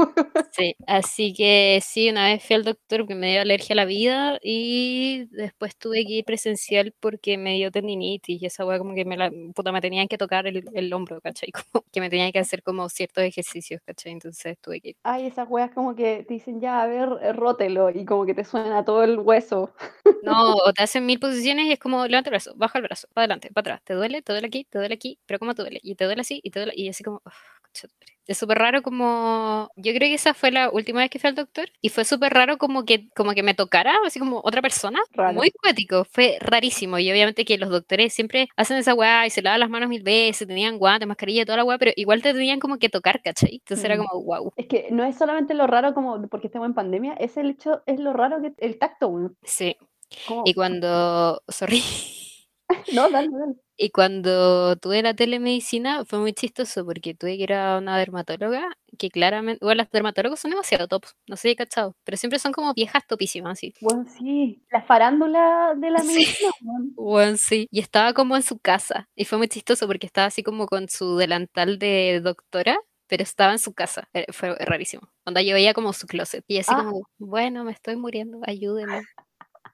Sí, 0.52 0.76
así 0.86 1.32
que 1.32 1.80
sí, 1.82 2.10
una 2.10 2.26
vez 2.26 2.44
fui 2.44 2.54
al 2.54 2.64
doctor 2.64 3.06
que 3.06 3.14
me 3.14 3.32
dio 3.32 3.40
alergia 3.40 3.72
a 3.72 3.76
la 3.76 3.86
vida 3.86 4.38
y 4.42 5.24
después 5.30 5.74
tuve 5.74 6.04
que 6.04 6.12
ir 6.12 6.24
presencial 6.26 6.94
porque 7.00 7.38
me 7.38 7.54
dio 7.54 7.70
tendinitis 7.70 8.42
y 8.42 8.44
esa 8.44 8.66
weá 8.66 8.78
como 8.78 8.94
que 8.94 9.06
me 9.06 9.16
la, 9.16 9.30
puta, 9.54 9.72
me 9.72 9.80
tenían 9.80 10.06
que 10.06 10.18
tocar 10.18 10.46
el, 10.46 10.64
el 10.74 10.92
hombro, 10.92 11.22
¿cachai? 11.22 11.50
Como 11.72 11.84
que 11.90 12.00
me 12.00 12.10
tenían 12.10 12.30
que 12.30 12.38
hacer 12.38 12.62
como 12.62 12.88
ciertos 12.88 13.24
ejercicios, 13.24 13.80
¿cachai? 13.86 14.12
Entonces 14.12 14.58
tuve 14.60 14.80
que 14.80 14.90
ir. 14.90 14.96
Ay, 15.02 15.26
esas 15.26 15.48
weas 15.48 15.70
como 15.70 15.94
que 15.94 16.24
te 16.28 16.34
dicen, 16.34 16.60
ya, 16.60 16.82
a 16.82 16.86
ver, 16.86 17.08
eh, 17.22 17.32
rótelo, 17.32 17.90
y 17.90 18.04
como 18.04 18.26
que 18.26 18.34
te 18.34 18.44
suena 18.44 18.84
todo 18.84 19.02
el 19.02 19.18
hueso. 19.18 19.72
No, 20.22 20.54
o 20.54 20.72
te 20.72 20.82
hacen 20.82 21.06
mil 21.06 21.18
posiciones 21.18 21.66
y 21.66 21.72
es 21.72 21.78
como 21.78 22.06
levanta 22.06 22.28
el 22.28 22.32
brazo, 22.32 22.52
baja 22.56 22.78
el 22.78 22.84
brazo, 22.84 23.08
para 23.14 23.24
adelante, 23.24 23.50
para 23.52 23.74
atrás, 23.74 23.84
te 23.84 23.94
duele, 23.94 24.22
te 24.22 24.32
duele 24.32 24.46
aquí, 24.48 24.66
te 24.68 24.78
duele 24.78 24.94
aquí, 24.94 25.18
pero 25.26 25.38
¿cómo 25.38 25.54
te 25.54 25.62
duele? 25.62 25.79
Y 25.82 25.94
te 25.94 26.04
duele 26.04 26.20
así, 26.22 26.40
y 26.42 26.50
te 26.50 26.60
duele, 26.60 26.72
y 26.76 26.88
así 26.88 27.02
como, 27.04 27.20
madre. 27.24 27.40
es 28.26 28.38
súper 28.38 28.58
raro 28.58 28.82
como, 28.82 29.70
yo 29.76 29.92
creo 29.92 30.08
que 30.08 30.14
esa 30.14 30.34
fue 30.34 30.50
la 30.52 30.70
última 30.70 31.00
vez 31.00 31.10
que 31.10 31.18
fui 31.18 31.28
al 31.28 31.34
doctor, 31.34 31.68
y 31.80 31.88
fue 31.88 32.04
súper 32.04 32.32
raro 32.32 32.58
como 32.58 32.84
que, 32.84 33.08
como 33.16 33.32
que 33.32 33.42
me 33.42 33.54
tocara, 33.54 33.94
así 34.06 34.18
como 34.20 34.40
otra 34.44 34.62
persona, 34.62 35.00
Raro. 35.12 35.34
muy 35.34 35.50
cuático, 35.50 36.04
fue 36.04 36.36
rarísimo, 36.40 36.98
y 36.98 37.10
obviamente 37.10 37.44
que 37.44 37.58
los 37.58 37.70
doctores 37.70 38.12
siempre 38.12 38.48
hacen 38.56 38.76
esa 38.76 38.94
weá 38.94 39.26
y 39.26 39.30
se 39.30 39.42
lavan 39.42 39.60
las 39.60 39.70
manos 39.70 39.88
mil 39.88 40.02
veces, 40.02 40.46
tenían 40.48 40.78
guantes, 40.78 41.08
mascarilla, 41.08 41.44
toda 41.44 41.58
la 41.58 41.64
weá, 41.64 41.78
pero 41.78 41.92
igual 41.96 42.22
te 42.22 42.32
tenían 42.32 42.60
como 42.60 42.78
que 42.78 42.88
tocar, 42.88 43.20
¿cachai? 43.22 43.54
Entonces 43.56 43.84
era 43.84 43.96
Mm. 43.96 44.06
como, 44.06 44.22
wow, 44.24 44.52
Es 44.56 44.66
que 44.66 44.88
no 44.90 45.04
es 45.04 45.16
solamente 45.16 45.54
lo 45.54 45.66
raro 45.66 45.94
como 45.94 46.28
porque 46.28 46.46
estamos 46.48 46.66
en 46.66 46.74
pandemia, 46.74 47.14
es 47.14 47.36
el 47.36 47.50
hecho, 47.50 47.82
es 47.86 47.98
lo 48.00 48.12
raro 48.12 48.40
que 48.42 48.52
el 48.58 48.78
tacto, 48.78 49.08
weón. 49.08 49.36
sí. 49.44 49.76
Como, 50.26 50.42
Y 50.44 50.54
cuando, 50.54 51.40
sorry. 51.48 51.82
no, 52.94 53.10
dale, 53.10 53.28
dale. 53.30 53.54
Y 53.76 53.90
cuando 53.90 54.76
tuve 54.76 55.00
la 55.02 55.14
telemedicina 55.14 56.04
fue 56.04 56.18
muy 56.18 56.32
chistoso 56.34 56.84
porque 56.84 57.14
tuve 57.14 57.36
que 57.38 57.44
ir 57.44 57.52
a 57.54 57.78
una 57.78 57.96
dermatóloga 57.98 58.68
que 58.98 59.08
claramente, 59.10 59.64
bueno, 59.64 59.78
las 59.78 59.90
dermatólogos 59.90 60.38
son 60.40 60.50
demasiado 60.50 60.86
tops, 60.86 61.14
no 61.26 61.36
sé 61.36 61.56
cachado, 61.56 61.96
pero 62.04 62.16
siempre 62.18 62.38
son 62.38 62.52
como 62.52 62.74
viejas 62.74 63.06
topísimas, 63.06 63.52
así. 63.52 63.72
Bueno, 63.80 64.04
sí, 64.18 64.62
la 64.70 64.82
farándula 64.82 65.72
de 65.76 65.90
la 65.90 66.02
medicina. 66.04 66.50
Bueno, 66.96 67.36
sí. 67.38 67.68
Y 67.70 67.80
estaba 67.80 68.12
como 68.12 68.36
en 68.36 68.42
su 68.42 68.58
casa 68.58 69.08
y 69.16 69.24
fue 69.24 69.38
muy 69.38 69.48
chistoso 69.48 69.86
porque 69.86 70.06
estaba 70.06 70.26
así 70.26 70.42
como 70.42 70.66
con 70.66 70.88
su 70.90 71.16
delantal 71.16 71.78
de 71.78 72.20
doctora, 72.22 72.78
pero 73.06 73.22
estaba 73.22 73.52
en 73.52 73.58
su 73.58 73.72
casa. 73.72 74.08
Eh, 74.12 74.26
Fue 74.32 74.54
rarísimo. 74.56 75.08
Onda 75.24 75.40
yo 75.42 75.54
veía 75.54 75.72
como 75.74 75.92
su 75.94 76.06
closet 76.06 76.44
y 76.48 76.58
así 76.58 76.70
Ah. 76.74 76.84
como, 76.84 77.02
bueno, 77.18 77.64
me 77.64 77.72
estoy 77.72 77.96
muriendo, 77.96 78.40
ayúdeme. 78.46 79.02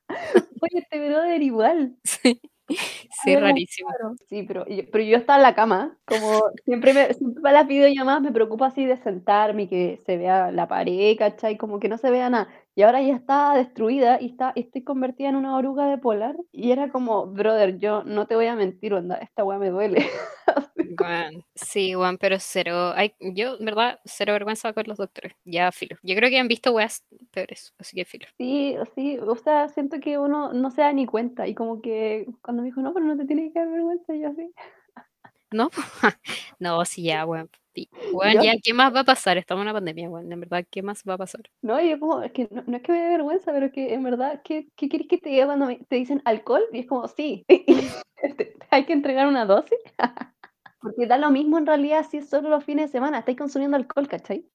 Oye, 0.63 0.79
este 0.81 1.09
brother 1.09 1.43
igual. 1.43 1.97
Sí, 2.05 2.41
sí, 3.23 3.35
Algo 3.35 3.40
rarísimo. 3.40 3.90
raro. 3.90 4.14
Sí, 4.28 4.42
pero 4.46 4.64
pero 4.92 5.04
yo 5.04 5.16
estaba 5.16 5.37
en 5.38 5.42
la 5.42 5.54
cama, 5.54 5.96
como 6.04 6.42
siempre, 6.64 6.92
me, 6.94 7.14
siempre 7.14 7.40
para 7.42 7.61
las 7.61 7.68
videollamadas 7.68 8.23
me 8.23 8.32
preocupa 8.32 8.66
así 8.66 8.85
de 8.87 8.96
sentarme 8.96 9.64
y 9.64 9.68
que 9.68 10.02
se 10.06 10.16
vea 10.16 10.50
la 10.50 10.68
pared, 10.68 11.16
¿cachai? 11.16 11.56
Como 11.56 11.78
que 11.80 11.88
no 11.88 11.99
se 11.99 12.11
vea 12.11 12.28
nada. 12.30 12.49
Y 12.78 12.83
ahora 12.83 13.00
ya 13.00 13.16
está 13.16 13.54
destruida 13.54 14.21
y 14.21 14.26
está, 14.26 14.52
estoy 14.54 14.85
convertida 14.85 15.30
en 15.30 15.37
una 15.37 15.56
oruga 15.56 15.87
de 15.87 15.97
polar. 15.97 16.37
Y 16.52 16.73
era 16.73 16.90
como, 16.90 17.26
brother, 17.26 17.78
yo 17.78 18.04
no 18.04 18.26
te 18.26 18.37
voy 18.37 18.49
a 18.49 18.54
mentir, 18.54 18.92
onda, 18.92 19.16
esta 19.16 19.45
weá 19.45 19.59
me 19.59 19.71
duele. 19.71 20.06
Bueno, 20.99 21.45
sí, 21.54 21.92
Juan, 21.92 22.16
pero 22.16 22.37
cero. 22.38 22.92
Hay, 22.95 23.14
yo, 23.21 23.59
verdad, 23.59 23.99
cero 24.04 24.33
vergüenza 24.33 24.73
con 24.73 24.85
los 24.87 24.97
doctores. 24.97 25.35
Ya, 25.45 25.71
filo. 25.71 25.97
Yo 26.02 26.14
creo 26.14 26.30
que 26.30 26.38
han 26.38 26.49
visto 26.49 26.73
weas 26.73 27.04
peores, 27.33 27.75
así 27.78 27.97
que 27.97 28.04
filo. 28.06 28.26
Sí, 28.38 28.76
sí, 28.95 29.18
o 29.18 29.37
sea, 29.37 29.68
siento 29.68 30.00
que 30.00 30.16
uno 30.16 30.54
no 30.54 30.71
se 30.71 30.80
da 30.83 30.92
ni 30.92 31.04
cuenta. 31.04 31.47
Y 31.47 31.54
como 31.54 31.83
que 31.83 32.26
cuando 32.40 32.62
me 32.62 32.68
dijo, 32.68 32.80
no, 32.80 32.95
pero 32.95 33.04
no 33.04 33.16
te 33.16 33.26
tienes 33.26 33.52
que 33.52 33.59
dar 33.59 33.68
vergüenza, 33.68 34.14
yo 34.14 34.28
así. 34.28 34.50
¿No? 35.50 35.71
no, 36.59 36.85
sí, 36.85 37.02
ya, 37.02 37.26
weón. 37.26 37.50
Weón, 38.12 38.35
Yo- 38.35 38.42
ya, 38.42 38.52
¿qué 38.62 38.73
más 38.75 38.95
va 38.95 39.00
a 39.00 39.04
pasar? 39.04 39.37
Estamos 39.38 39.62
en 39.62 39.66
una 39.68 39.75
pandemia, 39.75 40.09
weón. 40.09 40.30
En 40.33 40.40
verdad, 40.40 40.64
¿qué 40.71 40.83
más 40.83 41.02
va 41.09 41.14
a 41.14 41.18
pasar? 41.18 41.42
No, 41.62 41.80
yo 41.80 41.99
como, 42.00 42.23
es 42.23 42.33
que 42.33 42.49
no, 42.50 42.62
no 42.66 42.76
es 42.76 42.83
que 42.83 42.92
me 42.92 42.99
dé 43.00 43.09
vergüenza, 43.11 43.52
pero 43.52 43.71
que 43.73 43.95
en 43.95 44.02
verdad, 44.02 44.40
¿qué, 44.45 44.68
qué 44.76 44.88
quieres 44.88 45.09
que 45.09 45.18
te 45.18 45.30
diga 45.30 45.47
cuando 45.47 45.66
me- 45.66 45.78
te 45.88 45.97
dicen 45.97 46.23
alcohol? 46.25 46.62
Y 46.73 46.80
es 46.80 46.87
como, 46.87 47.06
sí, 47.09 47.45
te- 48.37 48.54
hay 48.71 48.85
que 48.85 48.92
entregar 48.92 49.26
una 49.28 49.45
dosis. 49.47 49.78
Porque 50.97 51.09
da 51.09 51.19
lo 51.19 51.31
mismo 51.31 51.59
en 51.59 51.67
realidad 51.67 52.07
si 52.11 52.17
es 52.17 52.31
solo 52.31 52.49
los 52.49 52.65
fines 52.65 52.87
de 52.87 52.93
semana, 52.93 53.19
estáis 53.19 53.37
consumiendo 53.37 53.76
alcohol, 53.76 54.09
¿cachai? 54.09 54.47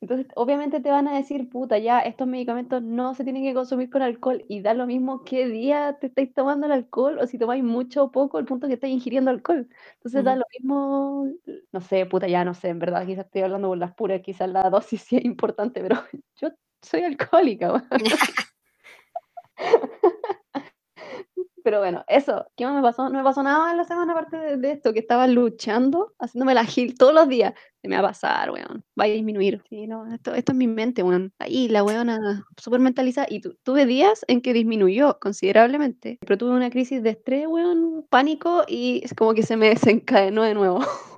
Entonces, 0.00 0.26
obviamente 0.36 0.80
te 0.80 0.90
van 0.90 1.06
a 1.06 1.14
decir, 1.14 1.50
puta, 1.50 1.76
ya, 1.76 2.00
estos 2.00 2.26
medicamentos 2.26 2.82
no 2.82 3.14
se 3.14 3.24
tienen 3.24 3.42
que 3.42 3.52
consumir 3.52 3.90
con 3.90 4.00
alcohol, 4.00 4.42
y 4.48 4.62
da 4.62 4.72
lo 4.72 4.86
mismo 4.86 5.22
qué 5.22 5.46
día 5.46 5.98
te 6.00 6.06
estáis 6.06 6.32
tomando 6.32 6.64
el 6.64 6.72
alcohol, 6.72 7.18
o 7.18 7.26
si 7.26 7.36
tomáis 7.36 7.62
mucho 7.62 8.04
o 8.04 8.10
poco, 8.10 8.38
el 8.38 8.46
punto 8.46 8.68
que 8.68 8.74
estáis 8.74 8.94
ingiriendo 8.94 9.30
alcohol. 9.30 9.68
Entonces, 9.96 10.24
da 10.24 10.34
lo 10.34 10.44
mismo, 10.58 11.26
no 11.72 11.80
sé, 11.82 12.06
puta, 12.06 12.26
ya 12.26 12.42
no 12.42 12.54
sé, 12.54 12.70
en 12.70 12.78
verdad, 12.78 13.04
quizás 13.04 13.26
estoy 13.26 13.42
hablando 13.42 13.68
por 13.68 13.76
las 13.76 13.94
puras, 13.94 14.22
quizás 14.22 14.48
la 14.48 14.70
dosis 14.70 15.02
sí 15.02 15.18
es 15.18 15.26
importante, 15.26 15.82
pero 15.82 15.96
yo 16.36 16.48
soy 16.80 17.02
alcohólica. 17.02 17.84
Pero 21.62 21.78
bueno, 21.78 22.04
eso, 22.08 22.46
¿qué 22.56 22.64
más 22.64 22.74
me 22.74 22.82
pasó? 22.82 23.08
No 23.08 23.18
me 23.18 23.24
pasó 23.24 23.42
nada 23.42 23.70
en 23.70 23.76
la 23.76 23.84
semana 23.84 24.12
aparte 24.12 24.56
de, 24.56 24.70
esto, 24.72 24.92
que 24.92 24.98
estaba 24.98 25.26
luchando, 25.26 26.12
haciéndome 26.18 26.54
la 26.54 26.64
gil 26.64 26.96
todos 26.96 27.14
los 27.14 27.28
días. 27.28 27.54
Se 27.80 27.88
me 27.88 27.96
va 27.96 28.02
a 28.02 28.10
pasar, 28.10 28.50
weón. 28.50 28.84
Va 28.98 29.04
a 29.04 29.08
disminuir. 29.08 29.62
Sí, 29.68 29.86
no, 29.86 30.12
esto, 30.12 30.34
esto 30.34 30.52
es 30.52 30.58
mi 30.58 30.66
mente, 30.66 31.02
weón. 31.02 31.32
Ahí 31.38 31.68
la 31.68 31.82
weona 31.82 32.44
súper 32.56 32.80
mentalizada. 32.80 33.26
Y 33.30 33.40
tuve 33.40 33.86
días 33.86 34.24
en 34.28 34.40
que 34.40 34.52
disminuyó 34.52 35.18
considerablemente. 35.20 36.18
Pero 36.20 36.38
tuve 36.38 36.50
una 36.54 36.70
crisis 36.70 37.02
de 37.02 37.10
estrés, 37.10 37.46
weón, 37.46 38.06
pánico 38.08 38.64
y 38.68 39.02
es 39.04 39.14
como 39.14 39.34
que 39.34 39.42
se 39.42 39.56
me 39.56 39.68
desencadenó 39.68 40.42
de 40.42 40.54
nuevo. 40.54 40.80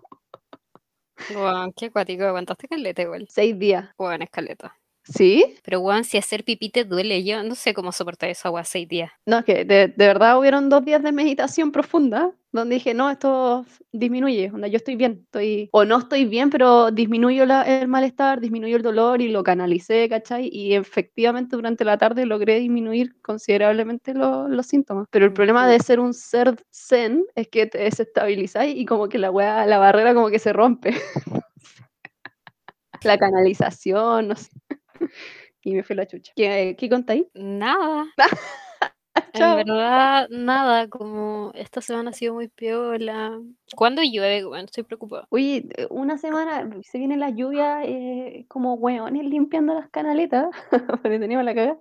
Weón, 1.30 1.72
qué 1.72 1.86
acuático. 1.86 2.24
¿Aguantaste 2.24 2.68
caleta 2.68 3.02
igual? 3.02 3.26
Seis 3.30 3.58
días. 3.58 3.88
Weón, 3.98 4.22
escaleta. 4.22 4.76
¿Sí? 5.04 5.56
Pero, 5.62 5.80
weón, 5.80 6.04
si 6.04 6.16
hacer 6.16 6.44
pipí 6.44 6.70
te 6.70 6.84
duele, 6.84 7.24
yo 7.24 7.42
no 7.42 7.54
sé 7.54 7.74
cómo 7.74 7.92
soportar 7.92 8.30
eso 8.30 8.48
agua 8.48 8.64
seis 8.64 8.88
días. 8.88 9.10
No, 9.26 9.38
es 9.38 9.44
que 9.44 9.64
de, 9.64 9.92
verdad 9.96 10.38
hubieron 10.38 10.70
dos 10.70 10.84
días 10.84 11.02
de 11.02 11.12
meditación 11.12 11.72
profunda 11.72 12.32
donde 12.52 12.76
dije, 12.76 12.94
no, 12.94 13.10
esto 13.10 13.66
disminuye, 13.90 14.48
onda, 14.54 14.68
yo 14.68 14.76
estoy 14.76 14.94
bien, 14.94 15.22
estoy, 15.24 15.68
o 15.72 15.84
no 15.84 15.98
estoy 15.98 16.24
bien, 16.24 16.50
pero 16.50 16.92
disminuyo 16.92 17.42
el 17.42 17.88
malestar, 17.88 18.40
disminuyo 18.40 18.76
el 18.76 18.82
dolor 18.82 19.20
y 19.20 19.28
lo 19.28 19.42
canalicé, 19.42 20.08
¿cachai? 20.08 20.48
Y 20.52 20.74
efectivamente 20.74 21.56
durante 21.56 21.84
la 21.84 21.98
tarde 21.98 22.26
logré 22.26 22.60
disminuir 22.60 23.20
considerablemente 23.22 24.14
los 24.14 24.66
síntomas. 24.66 25.08
Pero 25.10 25.24
el 25.24 25.32
problema 25.32 25.66
de 25.66 25.80
ser 25.80 25.98
un 25.98 26.14
ser 26.14 26.54
zen 26.70 27.26
es 27.34 27.48
que 27.48 27.66
te 27.66 27.78
desestabilizáis 27.78 28.76
y 28.76 28.86
como 28.86 29.08
que 29.08 29.18
la 29.18 29.32
wea, 29.32 29.66
la 29.66 29.78
barrera 29.78 30.14
como 30.14 30.30
que 30.30 30.38
se 30.38 30.52
rompe. 30.52 30.94
la 33.02 33.18
canalización, 33.18 34.28
no 34.28 34.36
sé 34.36 34.48
y 35.62 35.74
me 35.74 35.82
fue 35.82 35.96
la 35.96 36.06
chucha. 36.06 36.32
¿Qué, 36.36 36.76
qué 36.78 36.88
contáis? 36.88 37.26
Nada. 37.34 38.06
en 39.32 39.56
verdad, 39.56 40.28
nada, 40.30 40.88
como 40.88 41.50
esta 41.54 41.80
semana 41.80 42.10
ha 42.10 42.12
sido 42.12 42.34
muy 42.34 42.48
piola. 42.48 43.40
¿Cuándo 43.76 44.02
llueve? 44.02 44.44
Bueno, 44.44 44.64
estoy 44.66 44.84
preocupada. 44.84 45.26
Oye, 45.30 45.68
una 45.90 46.18
semana, 46.18 46.68
se 46.82 46.98
viene 46.98 47.16
la 47.16 47.30
lluvia, 47.30 47.84
eh, 47.84 48.44
como 48.48 48.74
hueones 48.74 49.24
limpiando 49.24 49.74
las 49.74 49.88
canaletas, 49.90 50.48
porque 51.02 51.18
teníamos 51.18 51.44
la 51.44 51.54
caga. 51.54 51.78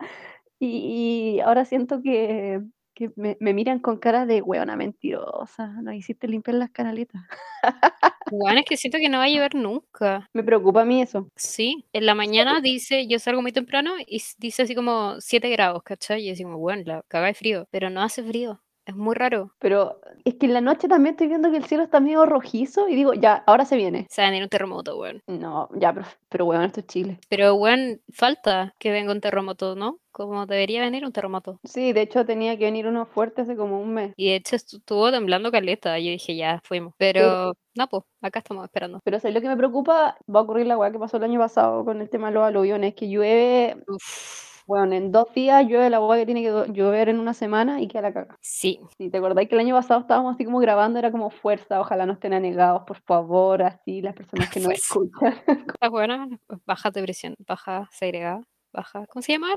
Y, 0.59 1.39
ahora 1.41 1.65
siento 1.65 2.01
que, 2.01 2.61
que 2.93 3.11
me, 3.15 3.37
me, 3.39 3.53
miran 3.53 3.79
con 3.79 3.97
cara 3.97 4.25
de 4.25 4.41
hueona 4.41 4.75
mentirosa, 4.75 5.67
no 5.81 5.93
hiciste 5.93 6.27
limpiar 6.27 6.55
las 6.55 6.71
canaletas. 6.71 7.21
Bueno, 8.31 8.59
es 8.59 8.65
que 8.65 8.77
siento 8.77 8.97
que 8.97 9.09
no 9.09 9.19
va 9.19 9.25
a 9.25 9.29
llover 9.29 9.53
nunca. 9.53 10.29
Me 10.33 10.43
preocupa 10.43 10.81
a 10.81 10.85
mí 10.85 11.01
eso. 11.01 11.29
Sí, 11.35 11.85
en 11.93 12.05
la 12.05 12.15
mañana 12.15 12.61
dice, 12.61 13.05
yo 13.05 13.19
salgo 13.19 13.41
muy 13.41 13.51
temprano 13.51 13.91
y 13.99 14.23
dice 14.39 14.63
así 14.63 14.73
como 14.73 15.19
7 15.19 15.49
grados, 15.49 15.83
¿cachai? 15.83 16.25
Y 16.25 16.29
decimos, 16.29 16.57
bueno, 16.57 16.83
la 16.85 17.03
caga 17.07 17.27
de 17.27 17.33
frío, 17.33 17.67
pero 17.69 17.89
no 17.89 18.01
hace 18.01 18.23
frío. 18.23 18.61
Es 18.85 18.95
muy 18.95 19.15
raro. 19.15 19.51
Pero 19.59 19.99
es 20.25 20.35
que 20.35 20.45
en 20.45 20.53
la 20.53 20.61
noche 20.61 20.87
también 20.87 21.13
estoy 21.13 21.27
viendo 21.27 21.51
que 21.51 21.57
el 21.57 21.65
cielo 21.65 21.83
está 21.83 21.99
medio 21.99 22.25
rojizo 22.25 22.89
y 22.89 22.95
digo, 22.95 23.13
ya, 23.13 23.43
ahora 23.47 23.65
se 23.65 23.77
viene. 23.77 24.07
Se 24.09 24.21
va 24.21 24.27
a 24.27 24.31
venir 24.31 24.43
un 24.43 24.49
terremoto, 24.49 24.97
weón. 24.97 25.21
No, 25.27 25.69
ya, 25.75 25.93
pero, 25.93 26.05
pero 26.29 26.45
weón, 26.45 26.63
esto 26.63 26.81
es 26.81 26.87
Chile. 26.87 27.19
Pero 27.29 27.55
weón, 27.55 28.01
falta 28.11 28.73
que 28.79 28.91
venga 28.91 29.13
un 29.13 29.21
terremoto, 29.21 29.75
¿no? 29.75 29.99
Como 30.11 30.45
debería 30.45 30.81
venir 30.81 31.05
un 31.05 31.13
terremoto. 31.13 31.59
Sí, 31.63 31.93
de 31.93 32.01
hecho 32.01 32.25
tenía 32.25 32.57
que 32.57 32.65
venir 32.65 32.85
uno 32.85 33.05
fuerte 33.05 33.41
hace 33.41 33.55
como 33.55 33.81
un 33.81 33.93
mes. 33.93 34.13
Y 34.17 34.29
de 34.29 34.35
hecho 34.35 34.57
estuvo 34.57 35.11
temblando 35.11 35.51
caleta. 35.51 35.97
Yo 35.97 36.11
dije, 36.11 36.35
ya, 36.35 36.59
fuimos. 36.63 36.93
Pero 36.97 37.53
no, 37.75 37.87
pues, 37.87 38.03
acá 38.21 38.39
estamos 38.39 38.65
esperando. 38.65 38.99
Pero 39.03 39.19
¿sabes 39.19 39.33
lo 39.33 39.41
que 39.41 39.47
me 39.47 39.57
preocupa? 39.57 40.17
Va 40.33 40.39
a 40.41 40.43
ocurrir 40.43 40.67
la 40.67 40.77
weá 40.77 40.91
que 40.91 40.99
pasó 40.99 41.17
el 41.17 41.23
año 41.23 41.39
pasado 41.39 41.85
con 41.85 42.01
el 42.01 42.09
tema 42.09 42.27
de 42.27 42.33
los 42.35 42.43
aluviones, 42.43 42.93
que 42.95 43.07
llueve. 43.07 43.77
Uf 43.87 44.52
bueno, 44.67 44.95
en 44.95 45.11
dos 45.11 45.33
días 45.33 45.65
llueve 45.65 45.87
el 45.87 45.93
agua 45.93 46.17
que 46.17 46.25
tiene 46.25 46.41
que 46.41 46.71
llover 46.71 47.09
en 47.09 47.19
una 47.19 47.33
semana 47.33 47.81
y 47.81 47.87
queda 47.87 48.03
la 48.03 48.13
caga. 48.13 48.37
Sí. 48.41 48.79
Si 48.97 49.09
te 49.09 49.17
acordáis 49.17 49.49
que 49.49 49.55
el 49.55 49.61
año 49.61 49.75
pasado 49.75 50.01
estábamos 50.01 50.35
así 50.35 50.45
como 50.45 50.59
grabando, 50.59 50.99
era 50.99 51.11
como 51.11 51.29
fuerza, 51.29 51.79
ojalá 51.79 52.05
no 52.05 52.13
estén 52.13 52.33
anegados, 52.33 52.83
por 52.83 52.97
favor, 52.97 53.63
así 53.63 54.01
las 54.01 54.15
personas 54.15 54.49
que 54.49 54.59
no 54.59 54.71
escuchan. 54.71 55.33
Está 55.77 55.89
buena, 55.89 56.27
baja 56.65 56.91
de 56.91 57.03
presión, 57.03 57.35
baja 57.39 57.89
segregada, 57.91 58.41
baja, 58.71 59.05
¿cómo 59.07 59.21
se 59.21 59.33
llama? 59.33 59.49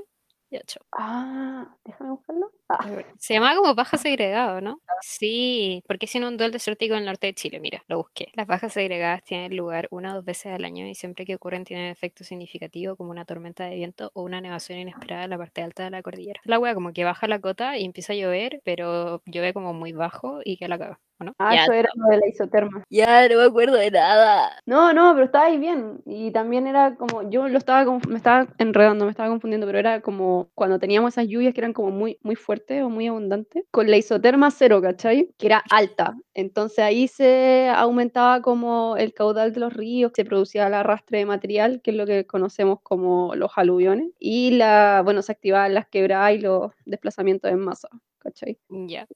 Ah, 0.92 1.76
déjame 1.84 2.10
buscarlo. 2.10 2.50
Se 3.18 3.35
llama 3.35 3.54
como 3.56 3.75
baja 3.75 3.96
segregado, 3.96 4.61
¿no? 4.61 4.80
Sí, 5.00 5.82
porque 5.87 6.06
si 6.06 6.18
no 6.18 6.28
un 6.28 6.37
duelo 6.37 6.52
desértico 6.52 6.94
en 6.94 7.00
el 7.00 7.06
norte 7.06 7.28
de 7.28 7.35
Chile, 7.35 7.61
mira, 7.61 7.85
lo 7.88 7.99
busqué. 7.99 8.28
Las 8.35 8.46
bajas 8.46 8.73
segregadas 8.73 9.23
tienen 9.25 9.56
lugar 9.56 9.88
una 9.90 10.12
o 10.12 10.16
dos 10.16 10.25
veces 10.25 10.52
al 10.52 10.64
año 10.64 10.87
y 10.87 10.94
siempre 10.94 11.25
que 11.25 11.35
ocurren 11.35 11.64
tienen 11.64 11.90
efecto 11.90 12.25
significativo 12.25 12.96
como 12.96 13.11
una 13.11 13.25
tormenta 13.25 13.64
de 13.64 13.76
viento 13.76 14.11
o 14.14 14.23
una 14.23 14.40
nevación 14.40 14.78
inesperada 14.78 15.25
en 15.25 15.30
la 15.30 15.38
parte 15.38 15.62
alta 15.62 15.85
de 15.85 15.90
la 15.90 16.02
cordillera. 16.02 16.40
La 16.44 16.58
wea 16.58 16.75
como 16.75 16.92
que 16.92 17.04
baja 17.04 17.28
la 17.28 17.40
cota 17.40 17.76
y 17.78 17.85
empieza 17.85 18.12
a 18.12 18.16
llover, 18.16 18.61
pero 18.64 19.23
llueve 19.26 19.52
como 19.52 19.73
muy 19.73 19.92
bajo 19.92 20.40
y 20.44 20.56
que 20.56 20.68
la 20.68 20.78
caga. 20.78 20.99
Ah, 21.38 21.54
eso 21.54 21.73
era 21.73 21.88
lo 21.94 22.08
de 22.08 22.18
la 22.18 22.28
isoterma. 22.28 22.85
Ya, 22.90 23.26
no 23.28 23.37
me 23.38 23.44
acuerdo 23.44 23.76
de 23.76 23.90
nada. 23.90 24.50
No, 24.66 24.92
no, 24.92 25.12
pero 25.14 25.25
estaba 25.25 25.46
ahí 25.46 25.56
bien. 25.58 26.02
Y 26.04 26.30
también 26.30 26.66
era 26.66 26.96
como, 26.96 27.28
yo 27.30 27.49
lo 27.49 27.56
estaba, 27.56 27.90
me 28.06 28.16
estaba 28.16 28.49
enredando, 28.58 29.06
me 29.06 29.11
estaba 29.11 29.30
confundiendo, 29.30 29.66
pero 29.66 29.78
era 29.78 30.02
como 30.02 30.50
cuando 30.54 30.78
teníamos 30.78 31.14
esas 31.14 31.26
lluvias 31.26 31.54
que 31.54 31.61
eran 31.61 31.73
como 31.73 31.91
muy, 31.91 32.19
muy 32.23 32.36
fuertes 32.36 32.55
o 32.82 32.90
muy 32.90 33.06
abundantes, 33.08 33.64
con 33.71 33.90
la 33.90 33.97
isoterma 33.97 34.50
cero, 34.50 34.80
¿cachai? 34.82 35.30
Que 35.38 35.47
era 35.47 35.62
alta. 35.71 36.16
Entonces 36.34 36.80
ahí 36.80 37.08
se 37.08 37.69
aumentaba 37.75 38.42
como 38.42 38.97
el 38.97 39.14
caudal 39.14 39.52
de 39.52 39.60
los 39.60 39.73
ríos, 39.73 40.12
se 40.14 40.25
producía 40.25 40.66
el 40.66 40.75
arrastre 40.75 41.19
de 41.19 41.26
material, 41.26 41.80
que 41.82 41.90
es 41.92 41.97
lo 41.97 42.06
que 42.06 42.26
conocemos 42.26 42.80
como 42.82 43.34
los 43.34 43.52
aluviones, 43.56 44.08
y 44.19 44.52
la, 44.52 45.02
bueno, 45.04 45.23
se 45.23 45.32
activaban 45.32 45.75
las 45.75 45.86
quebradas 45.88 46.34
y 46.34 46.38
los 46.40 46.73
desplazamientos 46.84 47.50
en 47.50 47.60
masa, 47.60 47.88
¿cachai? 48.19 48.58
Ya. 48.69 49.06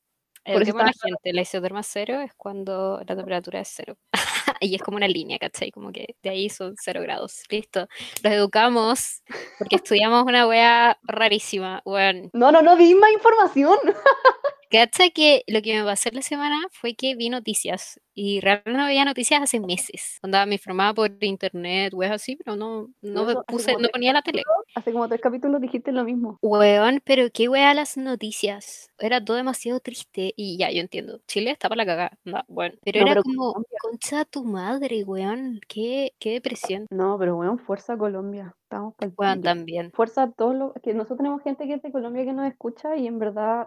Por 0.53 0.62
eso 0.62 0.76
la 0.79 0.92
gente, 1.03 1.33
la 1.35 1.42
isoterma 1.42 1.83
cero 1.83 2.20
es 2.20 2.35
cuando 2.35 3.00
la 3.07 3.16
temperatura 3.16 3.61
es 3.61 3.72
cero. 3.74 3.96
y 4.61 4.75
es 4.75 4.83
como 4.83 4.96
una 4.96 5.09
línea, 5.09 5.38
¿cachai? 5.38 5.70
Como 5.70 5.90
que 5.90 6.16
de 6.23 6.31
ahí 6.31 6.51
son 6.51 6.75
cero 6.81 7.01
grados. 7.03 7.42
Listo. 7.49 7.88
Los 8.23 8.33
educamos 8.33 9.23
porque 9.59 9.77
estudiamos 9.77 10.25
una 10.25 10.46
wea 10.46 10.99
rarísima. 11.03 11.83
Bueno. 11.85 12.31
No, 12.33 12.53
no, 12.53 12.62
no, 12.62 12.77
di 12.77 12.94
más 12.94 13.12
información. 13.12 13.79
Cacha 14.70 15.11
que 15.11 15.42
lo 15.48 15.62
que 15.62 15.76
me 15.76 15.85
pasó 15.85 16.11
la 16.12 16.22
semana 16.22 16.56
fue 16.70 16.94
que 16.94 17.16
vi 17.16 17.28
noticias 17.28 18.00
y 18.14 18.38
realmente 18.38 18.78
no 18.78 18.87
veía 18.87 19.04
noticias 19.04 19.42
hace 19.42 19.59
meses. 19.59 20.18
Andaba 20.22 20.46
me 20.46 20.54
informaba 20.54 20.94
por 20.94 21.11
internet, 21.24 21.92
weón, 21.92 22.12
así, 22.12 22.37
pero 22.37 22.54
no, 22.54 22.88
no, 23.02 23.42
puse, 23.48 23.74
no 23.78 23.88
ponía 23.88 24.12
la 24.12 24.22
tele. 24.22 24.44
Hace 24.76 24.92
como 24.92 25.09
tres 25.09 25.20
capítulos 25.20 25.61
dijiste 25.61 25.90
lo 25.90 26.04
mismo. 26.04 26.38
Weón, 26.40 27.02
pero 27.04 27.30
qué 27.33 27.48
wea 27.48 27.74
las 27.74 27.96
noticias. 27.96 28.90
Era 28.98 29.24
todo 29.24 29.37
demasiado 29.38 29.80
triste 29.80 30.35
y 30.37 30.56
ya, 30.56 30.70
yo 30.70 30.80
entiendo. 30.80 31.20
Chile 31.26 31.50
está 31.50 31.68
para 31.68 31.78
la 31.78 31.87
cagada. 31.87 32.18
No, 32.24 32.44
bueno, 32.46 32.76
pero 32.85 33.00
era 33.00 33.22
como, 33.22 33.54
concha 33.80 34.24
tu 34.24 34.44
madre, 34.44 35.02
weón. 35.02 35.61
Qué, 35.66 36.14
qué 36.20 36.30
depresión. 36.33 36.87
No, 36.90 37.18
pero 37.18 37.37
weón, 37.37 37.59
fuerza 37.59 37.96
Colombia. 37.96 38.54
Estamos 38.70 38.94
Weón, 39.16 39.42
también. 39.42 39.90
Fuerza 39.90 40.22
a 40.22 40.30
todos 40.30 40.54
los. 40.54 40.72
Que 40.80 40.94
nosotros 40.94 41.16
tenemos 41.18 41.42
gente 41.42 41.66
que 41.66 41.74
es 41.74 41.83
de 41.83 41.90
Colombia 41.90 42.24
que 42.24 42.33
nos 42.33 42.48
escucha 42.48 42.96
y 42.96 43.09
en 43.09 43.18
verdad 43.18 43.66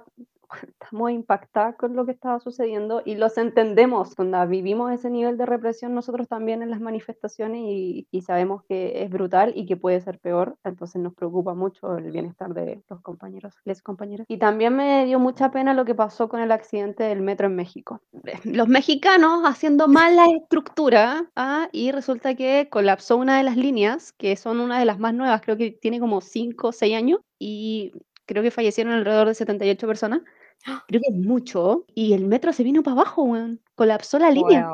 estamos 0.62 1.12
impactadas 1.12 1.76
con 1.76 1.96
lo 1.96 2.06
que 2.06 2.12
estaba 2.12 2.40
sucediendo 2.40 3.02
y 3.06 3.16
los 3.16 3.38
entendemos. 3.38 4.16
Cuando 4.16 4.46
vivimos 4.48 4.92
ese 4.92 5.10
nivel 5.10 5.38
de 5.38 5.46
represión 5.46 5.94
nosotros 5.94 6.28
también 6.28 6.62
en 6.62 6.70
las 6.70 6.82
manifestaciones 6.82 7.62
y, 7.64 8.08
sabemos 8.26 8.64
que 8.70 9.04
es 9.04 9.10
brutal 9.10 9.52
y 9.54 9.66
que 9.66 9.76
puede 9.76 10.00
ser 10.00 10.18
peor, 10.18 10.56
entonces 10.64 11.02
nos 11.02 11.14
preocupa 11.14 11.54
mucho 11.54 11.98
el 11.98 12.10
bienestar 12.12 12.54
de 12.54 12.82
los 12.90 13.02
compañeros, 13.02 13.54
les 13.66 13.82
compañeros. 13.82 14.26
Y 14.30 14.38
también 14.38 14.76
me 14.76 15.06
dio 15.06 15.20
mucha 15.20 15.52
pena 15.52 15.74
lo 15.74 15.84
que 15.84 15.94
pasó 15.94 16.30
con 16.30 16.40
el 16.40 16.52
accidente 16.54 17.04
del 17.04 17.22
metro 17.22 17.48
en 17.48 17.56
México. 17.56 18.02
Los 18.46 18.70
mexicanos 18.70 19.44
haciendo 19.46 19.90
mal 19.90 20.16
la 20.16 20.26
estructura 20.28 21.30
¿ah? 21.36 21.68
y 21.74 21.92
resulta 21.92 22.36
que 22.36 22.70
colapsó 22.70 23.18
una 23.18 23.38
de 23.38 23.44
las 23.44 23.58
líneas, 23.58 24.14
que 24.14 24.38
son 24.38 24.62
una 24.62 24.80
de 24.80 24.86
las 24.86 25.00
más 25.00 25.14
nuevas, 25.14 25.42
creo 25.42 25.58
que 25.58 25.72
tiene 25.72 26.00
como 26.00 26.22
5 26.22 26.68
o 26.68 26.72
6 26.72 26.96
años, 26.96 27.20
y 27.40 27.92
creo 28.26 28.44
que 28.44 28.52
fallecieron 28.52 28.94
alrededor 28.94 29.28
de 29.28 29.36
78 29.36 29.88
personas. 29.88 30.22
Creo 30.88 31.02
que 31.02 31.10
es 31.10 31.16
mucho. 31.16 31.86
Y 31.96 32.14
el 32.14 32.26
metro 32.26 32.54
se 32.54 32.64
vino 32.64 32.84
para 32.84 32.94
abajo, 32.96 33.24
weón 33.24 33.62
colapsó 33.76 34.20
la 34.20 34.32
línea. 34.32 34.70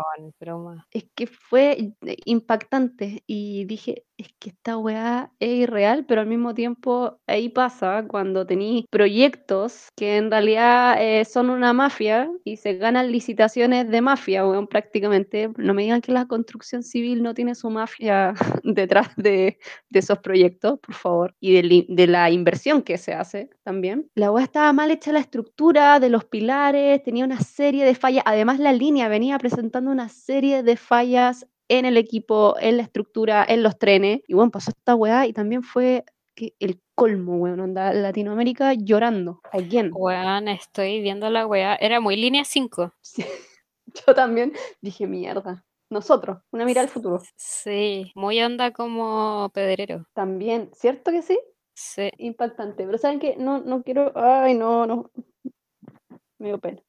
Es 0.92 1.06
que 1.16 1.28
fue 1.28 1.94
eh, 2.06 2.18
impactante 2.26 3.24
y 3.26 3.66
dije, 3.66 4.04
es 4.20 4.28
que 4.38 4.50
esta 4.50 4.78
weá 4.78 5.32
es 5.40 5.50
irreal, 5.50 6.06
pero 6.06 6.22
al 6.22 6.28
mismo 6.28 6.54
tiempo 6.54 7.20
ahí 7.26 7.48
pasa 7.50 8.06
cuando 8.08 8.46
tenéis 8.46 8.86
proyectos 8.90 9.88
que 9.96 10.18
en 10.18 10.30
realidad 10.30 10.98
eh, 11.00 11.24
son 11.24 11.50
una 11.50 11.72
mafia 11.72 12.30
y 12.44 12.58
se 12.58 12.74
ganan 12.76 13.12
licitaciones 13.12 13.90
de 13.90 14.02
mafia, 14.02 14.46
weón, 14.46 14.68
prácticamente. 14.68 15.52
No 15.58 15.74
me 15.74 15.84
digan 15.84 16.02
que 16.02 16.12
la 16.12 16.26
construcción 16.26 16.84
civil 16.84 17.24
no 17.24 17.34
tiene 17.34 17.56
su 17.56 17.70
mafia 17.70 18.34
detrás 18.64 19.16
de, 19.16 19.58
esos 19.94 20.20
proyectos, 20.20 20.80
por 20.80 20.96
favor, 20.96 21.36
y 21.40 21.62
de, 21.62 21.86
de, 21.88 22.08
la 22.08 22.30
inversión 22.30 22.82
que 22.82 22.98
se 22.98 23.14
hace 23.14 23.50
también. 23.64 24.10
La 24.16 24.32
weá 24.32 24.44
estaba 24.44 24.72
mal 24.74 24.92
hecha 24.92 25.12
la 25.12 25.20
estructura 25.20 26.00
de 26.00 26.10
los 26.10 26.26
pilares, 26.26 27.04
tenía 27.04 27.26
una 27.26 27.40
serie 27.40 27.86
de 27.86 27.96
fallas, 27.96 28.24
además 28.26 28.60
la 28.60 28.74
línea 28.74 28.99
venía 29.08 29.38
presentando 29.38 29.92
una 29.92 30.10
serie 30.10 30.64
de 30.64 30.76
fallas 30.76 31.48
en 31.70 31.86
el 31.86 31.98
equipo, 31.98 32.56
en 32.60 32.78
la 32.78 32.84
estructura, 32.84 33.46
en 33.48 33.64
los 33.64 33.78
trenes. 33.78 34.22
Y 34.28 34.34
bueno, 34.34 34.52
pasó 34.52 34.72
esta 34.72 34.96
weá 34.96 35.28
y 35.28 35.34
también 35.34 35.64
fue 35.64 36.04
que 36.36 36.54
el 36.60 36.82
colmo, 36.96 37.38
weón, 37.38 37.60
onda 37.60 37.94
Latinoamérica 37.94 38.74
llorando. 38.74 39.42
Again. 39.52 39.92
Weón, 39.94 40.48
estoy 40.48 41.02
viendo 41.02 41.30
la 41.30 41.46
weá. 41.46 41.76
Era 41.76 42.00
muy 42.00 42.16
línea 42.16 42.44
5. 42.44 42.94
Yo 44.08 44.14
también 44.14 44.54
dije, 44.82 45.08
mierda. 45.08 45.66
Nosotros, 45.92 46.38
una 46.52 46.66
mirada 46.66 46.86
al 46.86 46.94
futuro. 46.94 47.22
Sí, 47.36 48.12
muy 48.14 48.40
onda 48.42 48.72
como 48.72 49.50
pedrero. 49.54 50.06
También, 50.14 50.70
¿cierto 50.74 51.10
que 51.10 51.24
sí? 51.24 51.40
Sí. 51.74 52.12
Impactante. 52.18 52.86
Pero 52.86 52.98
¿saben 52.98 53.20
qué? 53.20 53.36
No, 53.38 53.60
no 53.60 53.82
quiero. 53.82 54.12
Ay, 54.16 54.54
no, 54.54 54.86
no. 54.86 55.10
Me 56.38 56.48
dio 56.48 56.60
pena. 56.60 56.82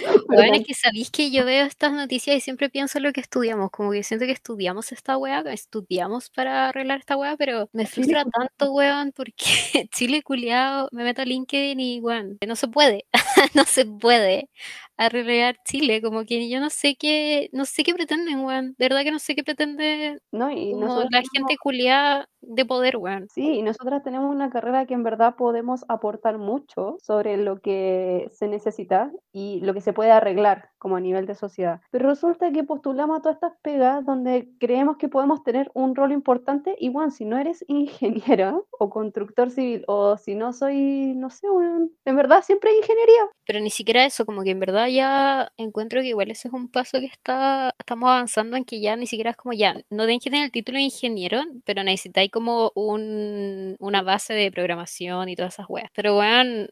Bueno, 0.28 0.56
es 0.56 0.66
que 0.66 0.74
sabéis 0.74 1.10
que 1.10 1.30
yo 1.30 1.44
veo 1.44 1.66
estas 1.66 1.92
noticias 1.92 2.36
y 2.36 2.40
siempre 2.40 2.70
pienso 2.70 2.98
en 2.98 3.04
lo 3.04 3.12
que 3.12 3.20
estudiamos, 3.20 3.70
como 3.70 3.92
que 3.92 4.02
siento 4.02 4.26
que 4.26 4.32
estudiamos 4.32 4.92
esta 4.92 5.16
weá, 5.18 5.40
estudiamos 5.52 6.30
para 6.30 6.68
arreglar 6.68 6.98
esta 7.00 7.16
weá, 7.16 7.36
pero 7.36 7.68
me 7.72 7.86
frustra 7.86 8.24
tanto, 8.24 8.72
weón, 8.72 9.12
porque 9.14 9.34
Chile 9.92 10.22
culiado, 10.22 10.88
me 10.92 11.04
meto 11.04 11.22
a 11.22 11.24
LinkedIn 11.24 11.78
y 11.80 12.00
weón, 12.00 12.38
no 12.46 12.56
se 12.56 12.68
puede, 12.68 13.06
no 13.54 13.64
se 13.64 13.84
puede 13.86 14.48
arreglar 14.96 15.56
Chile, 15.64 16.00
como 16.02 16.24
que 16.24 16.48
yo 16.48 16.60
no 16.60 16.70
sé 16.70 16.96
qué, 16.96 17.48
no 17.52 17.64
sé 17.64 17.82
qué 17.82 17.94
pretenden, 17.94 18.40
weón, 18.40 18.74
de 18.78 18.84
verdad 18.84 19.02
que 19.02 19.10
no 19.10 19.18
sé 19.18 19.34
qué 19.34 19.42
pretende 19.42 20.18
no, 20.32 20.50
y 20.50 20.74
la 20.74 21.22
gente 21.32 21.56
culiada 21.60 22.28
de 22.40 22.64
poder, 22.64 22.96
weón. 22.96 23.26
Sí, 23.30 23.54
y 23.54 23.62
nosotras 23.62 24.02
tenemos 24.02 24.30
una 24.34 24.50
carrera 24.50 24.86
que 24.86 24.94
en 24.94 25.02
verdad 25.02 25.34
podemos 25.36 25.84
aportar 25.88 26.38
mucho 26.38 26.96
sobre 27.02 27.36
lo 27.36 27.60
que 27.60 28.28
se 28.32 28.48
necesita 28.48 29.10
y 29.32 29.60
lo 29.60 29.74
que 29.74 29.80
se 29.80 29.92
puede 29.92 30.10
arreglar 30.10 30.70
como 30.78 30.96
a 30.96 31.00
nivel 31.00 31.26
de 31.26 31.34
sociedad. 31.34 31.80
Pero 31.90 32.08
resulta 32.08 32.52
que 32.52 32.64
postulamos 32.64 33.18
a 33.18 33.22
todas 33.22 33.36
estas 33.36 33.54
pegas 33.62 34.04
donde 34.04 34.50
creemos 34.60 34.98
que 34.98 35.08
podemos 35.08 35.42
tener 35.42 35.70
un 35.74 35.94
rol 35.94 36.12
importante 36.12 36.76
y 36.78 36.90
bueno, 36.90 37.10
si 37.10 37.24
no 37.24 37.38
eres 37.38 37.64
ingeniera 37.68 38.58
o 38.78 38.90
constructor 38.90 39.50
civil 39.50 39.84
o 39.86 40.16
si 40.18 40.34
no 40.34 40.52
soy, 40.52 41.14
no 41.16 41.30
sé, 41.30 41.48
bueno, 41.48 41.88
en 42.04 42.16
verdad 42.16 42.42
siempre 42.42 42.70
hay 42.70 42.76
ingeniería. 42.78 43.22
Pero 43.46 43.60
ni 43.60 43.70
siquiera 43.70 44.04
eso, 44.04 44.26
como 44.26 44.42
que 44.42 44.50
en 44.50 44.60
verdad 44.60 44.83
ya 44.88 45.52
encuentro 45.56 46.00
que 46.00 46.08
igual 46.08 46.30
ese 46.30 46.48
es 46.48 46.54
un 46.54 46.68
paso 46.68 47.00
que 47.00 47.06
está, 47.06 47.74
estamos 47.78 48.08
avanzando 48.08 48.56
en 48.56 48.64
que 48.64 48.80
ya 48.80 48.96
ni 48.96 49.06
siquiera 49.06 49.30
es 49.30 49.36
como 49.36 49.52
ya, 49.52 49.76
no 49.90 50.06
den 50.06 50.20
que 50.20 50.30
tener 50.30 50.46
el 50.46 50.52
título 50.52 50.78
de 50.78 50.84
ingeniero, 50.84 51.42
pero 51.64 51.82
necesitáis 51.84 52.30
como 52.30 52.72
un, 52.74 53.76
una 53.78 54.02
base 54.02 54.34
de 54.34 54.50
programación 54.50 55.28
y 55.28 55.36
todas 55.36 55.54
esas 55.54 55.66
weas. 55.68 55.90
Pero 55.94 56.18
weón... 56.18 56.68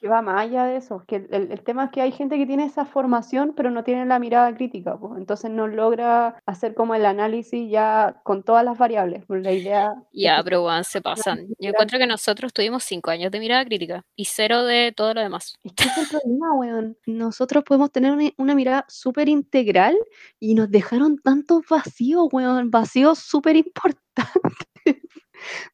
Que 0.00 0.08
va 0.08 0.22
más 0.22 0.42
allá 0.42 0.64
de 0.64 0.76
eso, 0.76 1.04
que 1.06 1.16
el, 1.16 1.52
el 1.52 1.60
tema 1.62 1.86
es 1.86 1.90
que 1.90 2.00
hay 2.00 2.12
gente 2.12 2.36
que 2.36 2.46
tiene 2.46 2.64
esa 2.64 2.84
formación 2.84 3.54
pero 3.56 3.70
no 3.70 3.84
tiene 3.84 4.06
la 4.06 4.18
mirada 4.18 4.54
crítica, 4.54 4.96
pues. 4.98 5.18
entonces 5.18 5.50
no 5.50 5.66
logra 5.66 6.36
hacer 6.46 6.74
como 6.74 6.94
el 6.94 7.04
análisis 7.06 7.70
ya 7.70 8.20
con 8.22 8.42
todas 8.42 8.64
las 8.64 8.78
variables. 8.78 9.24
Pues 9.26 9.42
la 9.42 9.52
idea. 9.52 9.94
Ya, 10.12 10.40
pero 10.44 10.62
bueno, 10.62 10.82
se 10.84 11.00
pasan. 11.02 11.48
Yo 11.58 11.70
encuentro 11.70 11.98
que 11.98 12.06
nosotros 12.06 12.52
tuvimos 12.52 12.84
cinco 12.84 13.10
años 13.10 13.30
de 13.32 13.40
mirada 13.40 13.64
crítica 13.64 14.04
y 14.16 14.26
cero 14.26 14.64
de 14.64 14.92
todo 14.96 15.12
lo 15.12 15.20
demás. 15.20 15.56
Es 15.64 15.72
que 15.72 15.84
es 15.84 15.98
el 15.98 16.06
problema, 16.08 16.54
weón. 16.54 16.96
Nosotros 17.06 17.43
podemos 17.64 17.90
tener 17.92 18.12
una, 18.12 18.30
una 18.36 18.54
mirada 18.54 18.84
súper 18.88 19.28
integral 19.28 19.96
y 20.40 20.54
nos 20.54 20.70
dejaron 20.70 21.18
tantos 21.18 21.62
vacíos, 21.68 22.28
weón, 22.32 22.70
vacíos 22.70 23.18
súper 23.18 23.56
importantes 23.56 24.04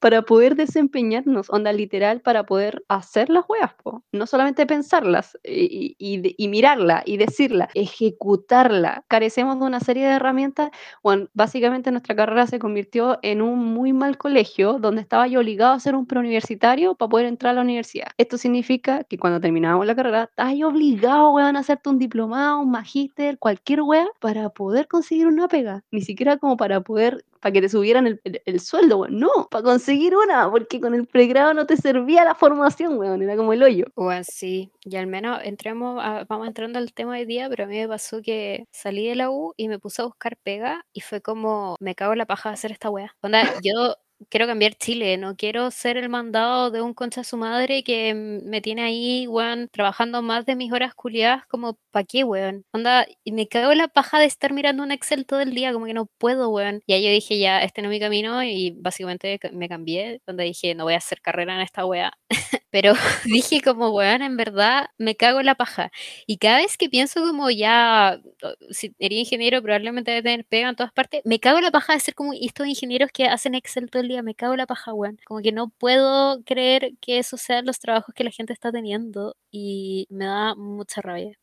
para 0.01 0.23
poder 0.23 0.57
desempeñarnos, 0.57 1.51
onda 1.51 1.73
literal, 1.73 2.21
para 2.21 2.45
poder 2.45 2.85
hacer 2.89 3.31
las 3.31 3.45
weas, 3.49 3.71
no 4.13 4.27
solamente 4.27 4.67
pensarlas 4.67 5.39
y, 5.45 5.97
y, 5.99 6.35
y, 6.37 6.49
mirarla 6.49 7.03
y 7.05 7.17
decirla, 7.17 7.69
ejecutarla. 7.75 9.05
Carecemos 9.09 9.59
de 9.59 9.65
una 9.67 9.81
serie 9.81 10.07
de 10.07 10.15
herramientas. 10.15 10.71
Bueno, 11.03 11.29
básicamente 11.35 11.91
nuestra 11.91 12.15
carrera 12.15 12.47
se 12.47 12.59
convirtió 12.59 13.19
en 13.23 13.43
un 13.43 13.59
muy 13.59 13.93
mal 13.93 14.19
colegio 14.19 14.79
donde 14.79 15.03
estaba 15.03 15.27
yo 15.27 15.41
obligado 15.41 15.73
a 15.73 15.81
ser 15.81 15.95
un 15.95 16.07
preuniversitario 16.07 16.95
para 16.95 17.09
poder 17.09 17.27
entrar 17.27 17.53
a 17.53 17.55
la 17.55 17.63
universidad. 17.63 18.09
Esto 18.19 18.39
significa 18.39 19.05
que 19.05 19.19
cuando 19.19 19.41
terminábamos 19.41 19.87
la 19.87 19.95
carrera, 19.95 20.25
estás 20.25 20.55
obligado, 20.63 21.39
a 21.39 21.51
hacerte 21.51 21.89
un 21.89 21.99
diplomado, 21.99 22.61
un 22.61 22.71
magíster, 22.71 23.39
cualquier 23.39 23.83
wea, 23.83 24.07
para 24.21 24.51
poder 24.51 24.89
conseguir 24.89 25.27
una 25.27 25.49
pega. 25.49 25.83
Ni 25.91 26.03
siquiera 26.03 26.37
como 26.37 26.57
para 26.57 26.81
poder 26.81 27.25
para 27.41 27.53
que 27.53 27.63
te 27.63 27.69
subieran 27.69 28.07
el, 28.07 28.21
el, 28.25 28.61
sueldo, 28.61 28.99
weón. 28.99 29.19
No, 29.19 29.49
para 29.51 29.65
conseguir 29.65 30.15
una, 30.15 30.51
porque 30.51 30.81
con 30.81 30.95
el 30.95 31.07
pregrado 31.07 31.55
no 31.55 31.67
te 31.67 31.77
servía 31.77 32.25
la 32.25 32.35
formación, 32.35 32.99
weón. 32.99 33.23
Era 33.23 33.37
como 33.37 33.53
el 33.53 33.63
hoyo. 33.63 33.87
Bueno, 33.97 34.23
sí. 34.25 34.71
Y 34.85 34.97
al 34.97 35.07
menos 35.07 35.41
entremos 35.45 35.97
vamos 36.29 36.47
entrando 36.47 36.79
al 36.79 36.93
tema 36.93 37.17
de 37.17 37.27
día, 37.27 37.49
pero 37.49 37.65
a 37.65 37.67
mí 37.67 37.79
me 37.79 37.89
pasó 37.89 38.21
que 38.23 38.67
salí 38.71 39.09
de 39.09 39.15
la 39.15 39.31
U 39.31 39.55
y 39.57 39.69
me 39.69 39.79
puse 39.79 40.03
a 40.03 40.07
buscar 40.07 40.37
pega 40.43 40.85
y 40.93 41.01
fue 41.01 41.21
como, 41.21 41.77
me 41.81 41.95
cago 41.95 42.13
en 42.13 42.19
la 42.19 42.27
paja 42.27 42.51
de 42.51 42.55
hacer 42.55 42.73
esta 42.73 42.91
wea. 42.91 43.15
Onda, 43.23 43.43
yo 43.63 43.97
quiero 44.29 44.47
cambiar 44.47 44.75
Chile, 44.75 45.17
no 45.17 45.37
quiero 45.37 45.71
ser 45.71 45.97
el 45.97 46.09
mandado 46.09 46.71
de 46.71 46.83
un 46.83 46.95
concha 46.95 47.25
su 47.25 47.37
madre 47.37 47.83
que 47.83 48.15
me 48.15 48.61
tiene 48.61 48.83
ahí, 48.83 49.27
weón, 49.27 49.69
trabajando 49.73 50.23
más 50.23 50.47
de 50.47 50.57
mis 50.57 50.73
horas 50.73 50.95
culiadas, 50.95 51.47
como, 51.47 51.79
¿pa' 51.91 52.05
qué, 52.05 52.25
weón? 52.25 52.65
Onda, 52.73 53.07
y 53.25 53.33
me 53.33 53.49
cago 53.49 53.73
en 53.73 53.79
la 53.79 53.89
paja 53.89 54.19
de 54.19 54.27
estar 54.27 54.53
mirando 54.53 54.83
un 54.83 54.93
Excel 54.93 55.27
todo 55.27 55.41
el 55.41 55.55
día, 55.55 55.73
como 55.73 55.87
que 55.87 55.95
no 55.95 56.07
puedo, 56.19 56.51
weón. 56.51 56.83
Y 56.87 56.93
ahí 56.93 57.05
yo 57.05 57.11
dije, 57.11 57.39
ya, 57.39 57.63
este 57.63 57.83
no 57.83 57.89
es 57.89 57.93
mi 57.93 58.01
camino, 58.01 58.43
y 58.45 58.73
básicamente 58.79 59.39
me 59.53 59.69
cambié, 59.69 60.21
donde 60.27 60.45
dije, 60.45 60.75
no 60.75 60.85
voy 60.85 60.95
a 60.95 60.99
hacer 60.99 61.21
carrera 61.23 61.55
en 61.55 61.61
esta 61.63 61.87
wea. 61.87 62.13
Pero 62.71 62.95
dije 63.25 63.61
como, 63.63 63.91
weón, 63.91 64.23
en 64.23 64.37
verdad, 64.37 64.87
me 64.99 65.17
cago 65.17 65.41
en 65.41 65.47
la 65.47 65.55
paja. 65.57 65.91
Y 66.27 66.39
cada 66.39 66.59
vez 66.59 66.77
que 66.77 66.89
pienso 66.89 67.21
como 67.23 67.51
ya, 67.51 68.21
si 68.71 68.95
eres 68.99 69.19
ingeniero, 69.19 69.63
probablemente 69.63 70.11
debe 70.13 70.23
tener 70.23 70.47
pega 70.47 70.69
en 70.71 70.77
todas 70.77 70.93
partes, 70.93 71.23
me 71.25 71.41
cago 71.41 71.59
en 71.59 71.65
la 71.65 71.71
paja 71.71 71.95
de 71.95 72.01
ser 72.01 72.15
como 72.15 72.33
estos 72.33 72.67
ingenieros 72.67 73.11
que 73.13 73.27
hacen 73.27 73.55
Excel 73.55 73.91
todo 73.91 74.03
el 74.03 74.11
me 74.23 74.35
cago 74.35 74.53
en 74.55 74.59
la 74.59 74.67
paja, 74.67 74.93
weón. 74.95 75.19
Como 75.27 75.41
que 75.43 75.53
no 75.53 75.69
puedo 75.71 76.43
creer 76.45 76.93
que 77.01 77.19
esos 77.19 77.41
sean 77.41 77.67
los 77.67 77.79
trabajos 77.81 78.15
que 78.15 78.25
la 78.25 78.31
gente 78.31 78.53
está 78.53 78.73
teniendo 78.73 79.37
y 79.51 80.07
me 80.11 80.27
da 80.27 80.55
mucha 80.55 81.01
rabia. 81.03 81.39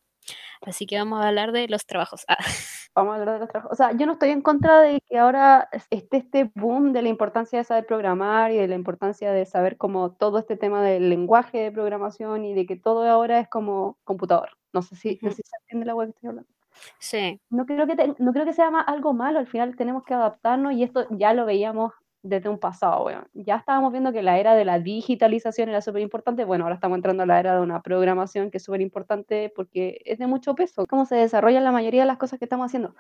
Así 0.62 0.86
que 0.88 0.98
vamos 0.98 1.22
a 1.24 1.28
hablar 1.30 1.52
de 1.52 1.68
los 1.68 1.86
trabajos. 1.86 2.24
Ah. 2.28 2.38
Vamos 2.98 3.14
a 3.14 3.20
hablar 3.20 3.36
de 3.36 3.40
los 3.42 3.50
trabajos. 3.50 3.72
O 3.72 3.76
sea, 3.76 3.92
yo 3.96 4.08
no 4.08 4.14
estoy 4.14 4.32
en 4.32 4.42
contra 4.42 4.82
de 4.82 5.00
que 5.08 5.20
ahora 5.20 5.70
esté 5.92 6.18
este 6.18 6.52
boom 6.56 6.94
de 6.94 7.04
la 7.04 7.10
importancia 7.10 7.60
de 7.60 7.64
saber 7.64 7.86
programar 7.86 8.52
y 8.52 8.58
de 8.58 8.68
la 8.68 8.74
importancia 8.74 9.32
de 9.32 9.46
saber 9.46 9.78
como 9.78 10.14
todo 10.14 10.40
este 10.40 10.58
tema 10.58 10.82
del 10.82 11.08
lenguaje 11.08 11.60
de 11.60 11.72
programación 11.72 12.44
y 12.44 12.56
de 12.56 12.66
que 12.66 12.76
todo 12.76 13.08
ahora 13.08 13.40
es 13.40 13.48
como 13.50 14.00
computador. 14.04 14.50
No 14.74 14.82
sé 14.82 14.96
si, 14.96 15.20
se 15.20 15.44
entiende 15.62 15.86
la 15.86 15.94
web 15.94 16.08
que 16.08 16.16
estoy 16.16 16.30
hablando. 16.30 16.50
Sí. 16.98 17.40
No 17.52 17.68
creo 17.68 17.86
que, 17.86 18.16
no 18.18 18.34
creo 18.34 18.46
que 18.46 18.54
sea 18.54 18.70
algo 18.70 19.14
malo, 19.14 19.38
al 19.38 19.48
final 19.48 19.76
tenemos 19.76 20.04
que 20.04 20.16
adaptarnos 20.16 20.74
y 20.74 20.82
esto 20.82 21.06
ya 21.12 21.36
lo 21.36 21.46
veíamos 21.46 21.94
desde 22.30 22.50
un 22.50 22.60
pasado, 22.60 23.04
bueno. 23.04 23.26
Ya 23.34 23.56
estábamos 23.58 23.92
viendo 23.92 24.12
que 24.12 24.22
la 24.24 24.40
era 24.40 24.56
de 24.56 24.66
la 24.66 24.80
digitalización 24.80 25.70
era 25.70 25.82
súper 25.82 26.02
importante, 26.02 26.46
bueno, 26.46 26.66
ahora 26.66 26.76
estamos 26.76 26.98
entrando 26.98 27.24
a 27.24 27.26
la 27.26 27.40
era 27.40 27.56
de 27.56 27.62
una 27.62 27.82
programación 27.82 28.52
que 28.52 28.58
es 28.58 28.64
súper 28.64 28.82
importante 28.82 29.52
porque 29.56 30.02
es 30.06 30.20
de 30.20 30.28
mucho 30.28 30.56
peso, 30.56 30.86
cómo 30.88 31.06
se 31.06 31.16
desarrollan 31.16 31.64
la 31.64 31.72
mayoría 31.72 32.02
de 32.02 32.08
las 32.08 32.18
cosas 32.18 32.40
que 32.40 32.46
estamos 32.46 32.66
haciendo. 32.68 32.96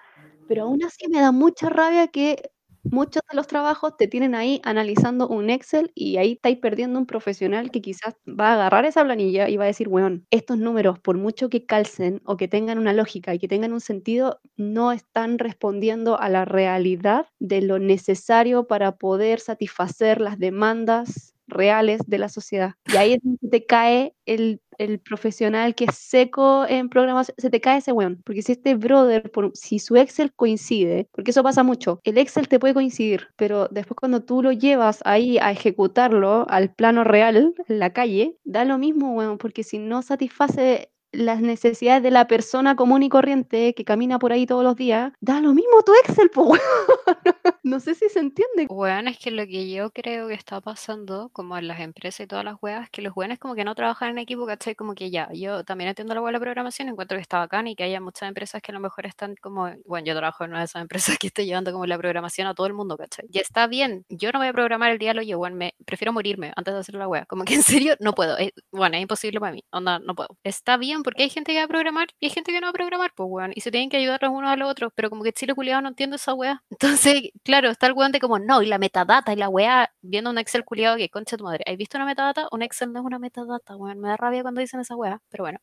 Pero 0.48 0.64
aún 0.64 0.84
así 0.84 1.08
me 1.10 1.22
da 1.22 1.32
mucha 1.32 1.70
rabia 1.70 2.08
que 2.08 2.52
muchos 2.92 3.22
de 3.30 3.36
los 3.36 3.48
trabajos 3.48 3.98
te 3.98 4.08
tienen 4.08 4.36
ahí 4.36 4.62
analizando 4.64 5.28
un 5.28 5.50
Excel 5.50 5.92
y 5.96 6.18
ahí 6.18 6.34
estáis 6.34 6.58
perdiendo 6.60 7.00
un 7.00 7.06
profesional 7.06 7.72
que 7.72 7.82
quizás 7.82 8.16
va 8.28 8.50
a 8.50 8.54
agarrar 8.54 8.86
esa 8.86 9.04
planilla 9.04 9.50
y 9.50 9.58
va 9.58 9.66
a 9.66 9.68
decir, 9.68 9.88
weón, 9.90 10.26
estos 10.32 10.58
números, 10.58 11.00
por 11.00 11.18
mucho 11.18 11.50
que 11.50 11.66
calcen 11.66 12.22
o 12.26 12.38
que 12.38 12.48
tengan 12.48 12.78
una 12.80 12.94
lógica 12.94 13.34
y 13.34 13.40
que 13.40 13.48
tengan 13.48 13.74
un 13.74 13.82
sentido, 13.82 14.40
no 14.58 14.92
están 14.92 15.40
respondiendo 15.40 16.20
a 16.20 16.30
la 16.30 16.46
realidad 16.46 17.28
de 17.40 17.62
lo 17.62 17.80
necesario 17.80 18.68
para 18.68 18.98
poder 18.98 19.40
satisfacer 19.40 20.22
las 20.22 20.40
demandas 20.40 21.34
reales 21.48 22.02
de 22.06 22.18
la 22.18 22.30
sociedad. 22.30 22.74
Y 22.92 22.98
ahí 22.98 23.14
es 23.14 23.50
te 23.50 23.66
cae 23.66 24.14
el, 24.26 24.62
el, 24.78 25.00
profesional 25.00 25.76
que 25.76 25.86
es 25.86 25.96
seco 25.96 26.66
en 26.68 26.90
programación, 26.90 27.36
se 27.38 27.50
te 27.50 27.62
cae 27.62 27.80
ese 27.80 27.92
weón. 27.92 28.22
Porque 28.26 28.42
si 28.42 28.52
este 28.54 28.76
brother, 28.76 29.32
por, 29.32 29.52
si 29.54 29.80
su 29.80 29.96
Excel 29.96 30.34
coincide, 30.34 31.08
porque 31.12 31.32
eso 31.32 31.44
pasa 31.44 31.64
mucho, 31.64 32.02
el 32.04 32.18
Excel 32.18 32.48
te 32.48 32.60
puede 32.60 32.74
coincidir, 32.74 33.28
pero 33.36 33.68
después 33.70 33.98
cuando 33.98 34.24
tú 34.24 34.44
lo 34.44 34.52
llevas 34.52 35.02
ahí 35.06 35.38
a 35.38 35.52
ejecutarlo 35.52 36.46
al 36.50 36.74
plano 36.74 37.04
real, 37.04 37.54
en 37.68 37.80
la 37.80 37.94
calle, 37.94 38.38
da 38.44 38.66
lo 38.66 38.78
mismo, 38.78 39.14
weón, 39.14 39.38
porque 39.38 39.64
si 39.64 39.80
no 39.80 40.02
satisface 40.02 40.90
las 41.18 41.42
necesidades 41.42 42.04
de 42.04 42.12
la 42.12 42.28
persona 42.28 42.76
común 42.76 43.02
y 43.02 43.10
corriente 43.10 43.74
que 43.74 43.84
camina 43.84 44.20
por 44.20 44.32
ahí 44.32 44.46
todos 44.46 44.64
los 44.64 44.76
días, 44.76 45.12
da 45.20 45.42
lo 45.42 45.56
mismo 45.56 45.82
tu 45.84 45.92
Excel, 46.04 46.30
pues, 46.30 46.62
no 47.64 47.80
sé 47.80 47.96
si 47.96 48.08
se 48.08 48.20
entiende. 48.20 48.68
Bueno, 48.70 49.10
es 49.10 49.18
que 49.18 49.32
lo 49.32 49.44
que 49.48 49.68
yo 49.68 49.90
creo 49.90 50.28
que 50.28 50.36
está 50.36 50.62
pasando, 50.62 51.30
como 51.34 51.58
en 51.58 51.68
las 51.68 51.80
empresas 51.80 52.20
y 52.20 52.28
todas 52.28 52.46
las 52.46 52.58
weas, 52.62 52.92
que 52.92 53.02
los 53.02 53.16
buenos 53.16 53.40
como 53.40 53.56
que 53.56 53.64
no 53.64 53.74
trabajan 53.74 54.10
en 54.10 54.20
equipo, 54.20 54.46
¿cachai? 54.46 54.76
Como 54.76 54.94
que 54.94 55.10
ya, 55.10 55.28
yo 55.34 55.64
también 55.64 55.88
entiendo 55.88 56.14
la 56.14 56.22
wea 56.22 56.28
de 56.28 56.34
la 56.34 56.40
programación, 56.40 56.90
encuentro 56.90 57.18
que 57.18 57.24
está 57.24 57.40
bacán 57.40 57.66
y 57.66 57.76
que 57.76 57.84
haya 57.84 58.00
muchas 58.00 58.30
empresas 58.30 58.62
que 58.62 58.72
a 58.72 58.76
lo 58.76 58.80
mejor 58.80 59.08
están 59.08 59.36
como, 59.42 59.72
bueno, 59.86 60.06
yo 60.06 60.16
trabajo 60.16 60.44
en 60.44 60.52
una 60.52 60.60
de 60.60 60.66
esas 60.66 60.84
empresas 60.84 61.18
que 61.18 61.28
estoy 61.28 61.48
llevando 61.48 61.72
como 61.72 61.88
la 61.88 61.98
programación 61.98 62.46
a 62.46 62.54
todo 62.54 62.68
el 62.68 62.74
mundo, 62.74 62.96
¿cachai? 62.96 63.26
Y 63.32 63.40
está 63.40 63.66
bien, 63.66 64.06
yo 64.10 64.32
no 64.32 64.38
voy 64.38 64.50
a 64.50 64.54
programar 64.54 64.92
el 64.92 65.00
diálogo, 65.00 65.28
yo, 65.28 65.40
bueno, 65.40 65.56
me, 65.56 65.74
prefiero 65.84 66.14
morirme 66.14 66.54
antes 66.56 66.76
de 66.76 66.80
hacer 66.80 66.94
la 66.94 67.08
wea, 67.08 67.26
como 67.26 67.44
que 67.44 67.56
en 67.56 67.64
serio 67.64 67.96
no 68.00 68.14
puedo, 68.14 68.38
bueno, 68.72 68.98
es 68.98 69.02
imposible 69.02 69.40
para 69.40 69.54
mí, 69.54 69.64
onda, 69.72 69.98
no 69.98 70.14
puedo. 70.14 70.30
Está 70.44 70.78
bien 70.78 71.02
porque 71.08 71.24
hay 71.24 71.30
gente 71.30 71.54
que 71.54 71.60
va 71.60 71.64
a 71.64 71.68
programar 71.70 72.10
y 72.20 72.26
hay 72.26 72.32
gente 72.32 72.52
que 72.52 72.60
no 72.60 72.66
va 72.68 72.72
a 72.72 72.74
programar, 72.74 73.14
pues, 73.16 73.30
weón, 73.32 73.54
y 73.56 73.62
se 73.62 73.72
tienen 73.72 73.90
que 73.90 73.96
ayudar 73.96 74.22
los 74.22 74.32
unos 74.32 74.52
a 74.52 74.58
los 74.58 74.70
otros, 74.70 74.92
pero 74.94 75.10
como 75.10 75.24
que 75.24 75.32
Chile 75.32 75.56
culiado 75.56 75.82
no 75.82 75.88
entiende 75.88 76.18
esa 76.18 76.34
weá. 76.34 76.66
Entonces, 76.70 77.30
claro, 77.46 77.70
está 77.70 77.88
el 77.88 77.94
weón 77.94 78.12
de 78.12 78.20
como, 78.20 78.40
no, 78.40 78.62
y 78.62 78.66
la 78.66 78.78
metadata, 78.78 79.32
y 79.32 79.38
la 79.38 79.48
weá, 79.48 79.90
viendo 80.02 80.30
un 80.32 80.38
Excel 80.38 80.66
culiado 80.66 80.98
que, 80.98 81.10
concha 81.10 81.38
tu 81.38 81.46
madre, 81.46 81.64
¿has 81.66 81.78
visto 81.78 81.98
una 81.98 82.06
metadata? 82.06 82.50
Un 82.52 82.62
Excel 82.62 82.92
no 82.92 83.00
es 83.00 83.06
una 83.06 83.20
metadata, 83.20 83.78
weón, 83.78 84.00
me 84.00 84.10
da 84.10 84.18
rabia 84.18 84.42
cuando 84.42 84.60
dicen 84.60 84.82
esa 84.82 84.98
weá, 84.98 85.22
pero 85.30 85.46
bueno. 85.46 85.60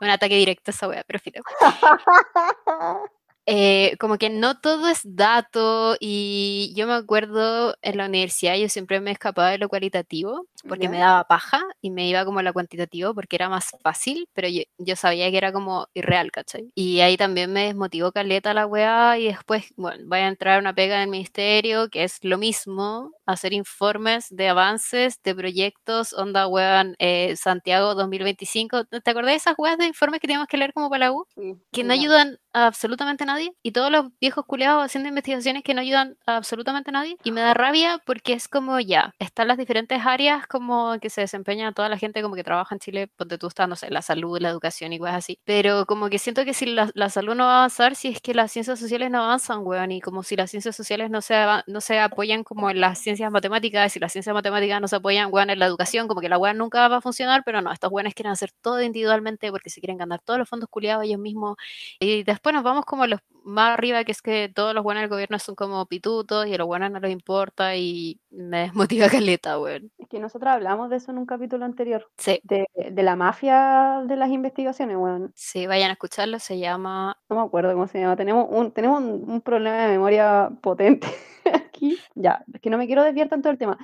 Un 0.00 0.10
ataque 0.10 0.34
directo 0.34 0.72
a 0.72 0.74
esa 0.74 0.88
weá, 0.88 1.04
pero 1.06 1.20
filo. 1.20 1.42
Eh, 3.48 3.96
como 4.00 4.18
que 4.18 4.28
no 4.28 4.60
todo 4.60 4.88
es 4.88 5.02
dato 5.04 5.96
y 6.00 6.72
yo 6.74 6.88
me 6.88 6.94
acuerdo 6.94 7.76
en 7.80 7.96
la 7.96 8.06
universidad 8.06 8.56
yo 8.56 8.68
siempre 8.68 9.00
me 9.00 9.12
escapaba 9.12 9.50
de 9.50 9.58
lo 9.58 9.68
cualitativo 9.68 10.48
porque 10.68 10.88
me 10.88 10.98
daba 10.98 11.22
paja 11.28 11.62
y 11.80 11.90
me 11.92 12.08
iba 12.08 12.24
como 12.24 12.40
a 12.40 12.42
lo 12.42 12.52
cuantitativo 12.52 13.14
porque 13.14 13.36
era 13.36 13.48
más 13.48 13.70
fácil, 13.84 14.28
pero 14.32 14.48
yo, 14.48 14.96
sabía 14.96 15.30
que 15.30 15.36
era 15.36 15.52
como 15.52 15.86
irreal, 15.94 16.32
¿cachai? 16.32 16.72
Y 16.74 17.00
ahí 17.00 17.16
también 17.16 17.52
me 17.52 17.66
desmotivó 17.66 18.10
caleta 18.10 18.52
la 18.52 18.66
weá 18.66 19.16
y 19.18 19.26
después, 19.26 19.72
bueno, 19.76 20.04
voy 20.08 20.18
a 20.18 20.28
entrar 20.28 20.56
a 20.56 20.60
una 20.60 20.74
pega 20.74 20.96
en 20.96 21.02
el 21.02 21.08
ministerio 21.08 21.88
que 21.88 22.02
es 22.02 22.18
lo 22.22 22.38
mismo, 22.38 23.12
hacer 23.26 23.52
informes 23.52 24.26
de 24.30 24.48
avances 24.48 25.20
de 25.22 25.34
proyectos, 25.34 26.12
onda 26.12 26.46
weón, 26.46 26.94
eh, 26.98 27.34
Santiago 27.36 27.94
2025, 27.94 28.84
¿te 28.84 29.10
acordás 29.10 29.32
de 29.32 29.36
esas 29.36 29.54
weas 29.58 29.78
de 29.78 29.86
informes 29.86 30.20
que 30.20 30.26
teníamos 30.26 30.48
que 30.48 30.56
leer 30.56 30.72
como 30.72 30.88
para 30.88 31.06
la 31.06 31.12
U? 31.12 31.26
que 31.72 31.84
no 31.84 31.92
ayudan 31.92 32.38
a 32.52 32.66
absolutamente 32.66 33.26
nadie 33.26 33.52
y 33.62 33.72
todos 33.72 33.90
los 33.90 34.06
viejos 34.20 34.44
culeados 34.46 34.84
haciendo 34.84 35.08
investigaciones 35.08 35.62
que 35.62 35.74
no 35.74 35.80
ayudan 35.80 36.16
a 36.26 36.36
absolutamente 36.36 36.92
nadie 36.92 37.16
y 37.22 37.32
me 37.32 37.40
da 37.40 37.54
rabia 37.54 38.00
porque 38.06 38.32
es 38.32 38.48
como 38.48 38.80
ya, 38.80 39.14
están 39.18 39.48
las 39.48 39.58
diferentes 39.58 40.00
áreas 40.04 40.46
como 40.46 40.98
que 41.00 41.10
se 41.10 41.22
desempeña 41.22 41.72
toda 41.72 41.88
la 41.88 41.98
gente 41.98 42.22
como 42.22 42.34
que 42.34 42.44
trabaja 42.44 42.74
en 42.74 42.78
Chile, 42.78 43.10
donde 43.18 43.38
tú 43.38 43.48
estás, 43.48 43.68
no 43.68 43.76
sé, 43.76 43.90
la 43.90 44.02
salud, 44.02 44.38
la 44.40 44.48
educación 44.48 44.92
y 44.92 44.98
cosas 44.98 45.16
así, 45.16 45.38
pero 45.44 45.86
como 45.86 46.08
que 46.08 46.18
siento 46.18 46.44
que 46.44 46.54
si 46.54 46.66
la, 46.66 47.10
salud 47.10 47.34
no 47.34 47.44
va 47.44 47.54
a 47.54 47.58
avanzar, 47.58 47.94
si 47.94 48.08
es 48.08 48.20
que 48.20 48.34
las 48.34 48.52
ciencias 48.52 48.78
sociales 48.78 49.10
no 49.10 49.22
avanzan, 49.22 49.60
weón, 49.62 49.92
y 49.92 50.00
como 50.00 50.22
si 50.22 50.36
las 50.36 50.50
ciencias 50.50 50.76
sociales 50.76 51.10
no 51.10 51.20
se, 51.20 51.34
no 51.66 51.80
se 51.80 51.98
apoyan 51.98 52.44
como 52.44 52.70
en 52.70 52.80
las 52.80 52.98
ciencias 52.98 53.15
matemáticas, 53.30 53.96
y 53.96 54.00
las 54.00 54.12
ciencias 54.12 54.34
matemáticas 54.34 54.80
no 54.80 54.88
se 54.88 54.96
apoyan, 54.96 55.28
weón, 55.32 55.50
en 55.50 55.58
la 55.58 55.66
educación, 55.66 56.08
como 56.08 56.20
que 56.20 56.28
la 56.28 56.38
weón 56.38 56.58
nunca 56.58 56.86
va 56.88 56.96
a 56.96 57.00
funcionar, 57.00 57.42
pero 57.44 57.60
no, 57.62 57.72
estos 57.72 57.90
weones 57.90 58.14
quieren 58.14 58.32
hacer 58.32 58.50
todo 58.60 58.82
individualmente 58.82 59.50
porque 59.50 59.70
se 59.70 59.80
quieren 59.80 59.98
ganar 59.98 60.20
todos 60.22 60.38
los 60.38 60.48
fondos 60.48 60.68
culiados 60.70 61.04
ellos 61.04 61.18
mismos, 61.20 61.56
y 62.00 62.22
después 62.24 62.54
nos 62.54 62.62
vamos 62.62 62.84
como 62.84 63.04
a 63.04 63.06
los 63.06 63.20
más 63.46 63.74
arriba, 63.74 64.04
que 64.04 64.12
es 64.12 64.22
que 64.22 64.50
todos 64.52 64.74
los 64.74 64.82
buenos 64.82 65.02
del 65.02 65.08
gobierno 65.10 65.38
son 65.38 65.54
como 65.54 65.86
pitutos 65.86 66.46
y 66.46 66.54
a 66.54 66.58
los 66.58 66.66
buenos 66.66 66.90
no 66.90 66.98
les 66.98 67.12
importa 67.12 67.76
y 67.76 68.20
me 68.30 68.62
desmotiva 68.62 69.08
caleta, 69.08 69.58
weón. 69.58 69.92
Es 69.98 70.08
que 70.08 70.18
nosotros 70.18 70.52
hablamos 70.52 70.90
de 70.90 70.96
eso 70.96 71.12
en 71.12 71.18
un 71.18 71.26
capítulo 71.26 71.64
anterior. 71.64 72.10
Sí. 72.18 72.40
De, 72.42 72.66
la 73.02 73.16
mafia 73.16 74.02
de 74.06 74.16
las 74.16 74.30
investigaciones, 74.30 74.96
weón. 74.96 75.32
Sí, 75.34 75.66
vayan 75.66 75.90
a 75.90 75.92
escucharlo, 75.92 76.38
se 76.40 76.58
llama... 76.58 77.18
No 77.30 77.36
me 77.36 77.42
acuerdo 77.42 77.72
cómo 77.72 77.86
se 77.86 78.00
llama. 78.00 78.16
Tenemos 78.16 78.46
un, 78.50 78.72
tenemos 78.72 79.00
un, 79.00 79.40
problema 79.40 79.76
de 79.76 79.92
memoria 79.92 80.50
potente 80.60 81.06
aquí. 81.54 81.98
Ya, 82.14 82.44
es 82.52 82.60
que 82.60 82.70
no 82.70 82.78
me 82.78 82.86
quiero 82.86 83.04
desviar 83.04 83.28
tanto 83.28 83.48
del 83.48 83.58
tema 83.58 83.78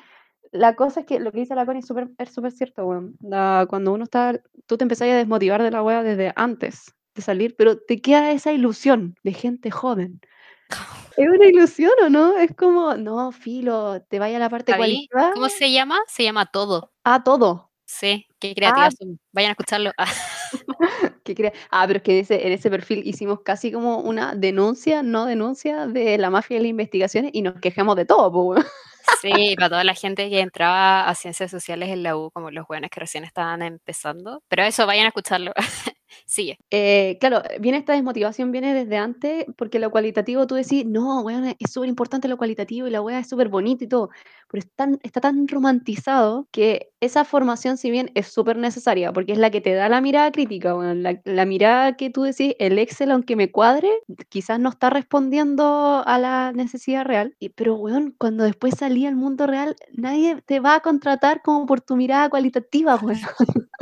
la 0.50 0.76
cosa 0.76 1.00
es 1.00 1.06
que 1.06 1.18
lo 1.18 1.32
que 1.32 1.38
dice 1.38 1.54
la 1.54 1.64
Connie 1.64 1.80
es 2.18 2.30
súper 2.30 2.52
cierto, 2.52 2.84
weón. 2.84 3.16
cuando 3.68 3.90
uno 3.90 4.04
está, 4.04 4.38
tú 4.66 4.76
te 4.76 4.84
empezás 4.84 5.08
a 5.08 5.14
desmotivar 5.14 5.62
de 5.62 5.70
la 5.70 5.82
weá 5.82 6.02
desde 6.02 6.30
antes 6.36 6.94
de 7.14 7.22
salir, 7.22 7.54
pero 7.56 7.78
te 7.78 8.00
queda 8.00 8.32
esa 8.32 8.52
ilusión 8.52 9.16
de 9.22 9.32
gente 9.32 9.70
joven. 9.70 10.20
Es 11.16 11.28
una 11.28 11.46
ilusión, 11.46 11.92
¿o 12.02 12.08
no? 12.08 12.38
Es 12.38 12.54
como, 12.56 12.94
no, 12.94 13.32
filo, 13.32 14.00
te 14.08 14.18
vaya 14.18 14.38
a 14.38 14.40
la 14.40 14.48
parte 14.48 14.74
cualitativa. 14.74 15.32
¿Cómo 15.34 15.50
se 15.50 15.70
llama? 15.70 15.98
Se 16.08 16.24
llama 16.24 16.46
Todo. 16.46 16.90
Ah, 17.04 17.22
Todo. 17.22 17.70
Sí, 17.84 18.26
qué 18.38 18.54
creativas 18.54 18.94
ah. 19.02 19.06
Vayan 19.32 19.50
a 19.50 19.52
escucharlo. 19.52 19.92
qué 21.24 21.52
ah, 21.70 21.84
pero 21.86 21.98
es 21.98 22.02
que 22.02 22.12
en 22.12 22.24
ese, 22.24 22.46
en 22.46 22.52
ese 22.52 22.70
perfil 22.70 23.06
hicimos 23.06 23.40
casi 23.44 23.70
como 23.70 23.98
una 23.98 24.34
denuncia, 24.34 25.02
no 25.02 25.26
denuncia 25.26 25.86
de 25.86 26.16
la 26.16 26.30
mafia 26.30 26.56
de 26.56 26.62
las 26.62 26.70
investigaciones 26.70 27.32
y 27.34 27.42
nos 27.42 27.60
quejamos 27.60 27.96
de 27.96 28.06
todo, 28.06 28.32
pues. 28.32 28.66
Sí, 29.20 29.54
para 29.56 29.68
toda 29.68 29.84
la 29.84 29.94
gente 29.94 30.28
que 30.30 30.40
entraba 30.40 31.08
a 31.08 31.14
ciencias 31.14 31.50
sociales 31.50 31.90
en 31.90 32.02
la 32.02 32.16
U, 32.16 32.30
como 32.32 32.50
los 32.50 32.66
jóvenes 32.66 32.90
que 32.90 33.00
recién 33.00 33.24
estaban 33.24 33.62
empezando. 33.62 34.42
Pero 34.48 34.62
eso, 34.64 34.86
vayan 34.86 35.04
a 35.04 35.08
escucharlo. 35.08 35.52
Sigue. 36.26 36.58
Eh, 36.70 37.18
claro, 37.20 37.42
viene 37.60 37.78
esta 37.78 37.92
desmotivación, 37.92 38.52
viene 38.52 38.74
desde 38.74 38.96
antes, 38.96 39.46
porque 39.56 39.78
lo 39.78 39.90
cualitativo 39.90 40.46
tú 40.46 40.54
decís, 40.54 40.84
no, 40.86 41.20
weón, 41.20 41.44
es 41.58 41.70
súper 41.70 41.88
importante 41.88 42.28
lo 42.28 42.36
cualitativo 42.36 42.86
y 42.86 42.90
la 42.90 43.00
weá 43.02 43.18
es 43.18 43.28
súper 43.28 43.48
bonita 43.48 43.84
y 43.84 43.88
todo, 43.88 44.10
pero 44.48 44.64
está 45.02 45.20
tan 45.20 45.48
romantizado 45.48 46.46
que 46.50 46.90
esa 47.00 47.24
formación, 47.24 47.76
si 47.76 47.90
bien 47.90 48.10
es 48.14 48.28
súper 48.28 48.56
necesaria, 48.56 49.12
porque 49.12 49.32
es 49.32 49.38
la 49.38 49.50
que 49.50 49.60
te 49.60 49.74
da 49.74 49.88
la 49.88 50.00
mirada 50.00 50.30
crítica, 50.30 50.74
weón, 50.74 51.02
la, 51.02 51.44
mirada 51.46 51.96
que 51.96 52.10
tú 52.10 52.22
decís, 52.22 52.54
el 52.58 52.78
Excel, 52.78 53.10
aunque 53.10 53.36
me 53.36 53.50
cuadre, 53.50 53.90
quizás 54.28 54.60
no 54.60 54.70
está 54.70 54.90
respondiendo 54.90 56.02
a 56.06 56.18
la 56.18 56.52
necesidad 56.52 57.04
real, 57.04 57.34
y, 57.40 57.48
pero 57.50 57.74
weón, 57.76 58.14
cuando 58.18 58.44
después 58.44 58.74
salí 58.78 59.06
al 59.06 59.16
mundo 59.16 59.46
real, 59.46 59.76
nadie 59.92 60.40
te 60.46 60.60
va 60.60 60.76
a 60.76 60.80
contratar 60.80 61.42
como 61.42 61.66
por 61.66 61.80
tu 61.80 61.96
mirada 61.96 62.28
cualitativa, 62.30 62.96
weón. 63.02 63.18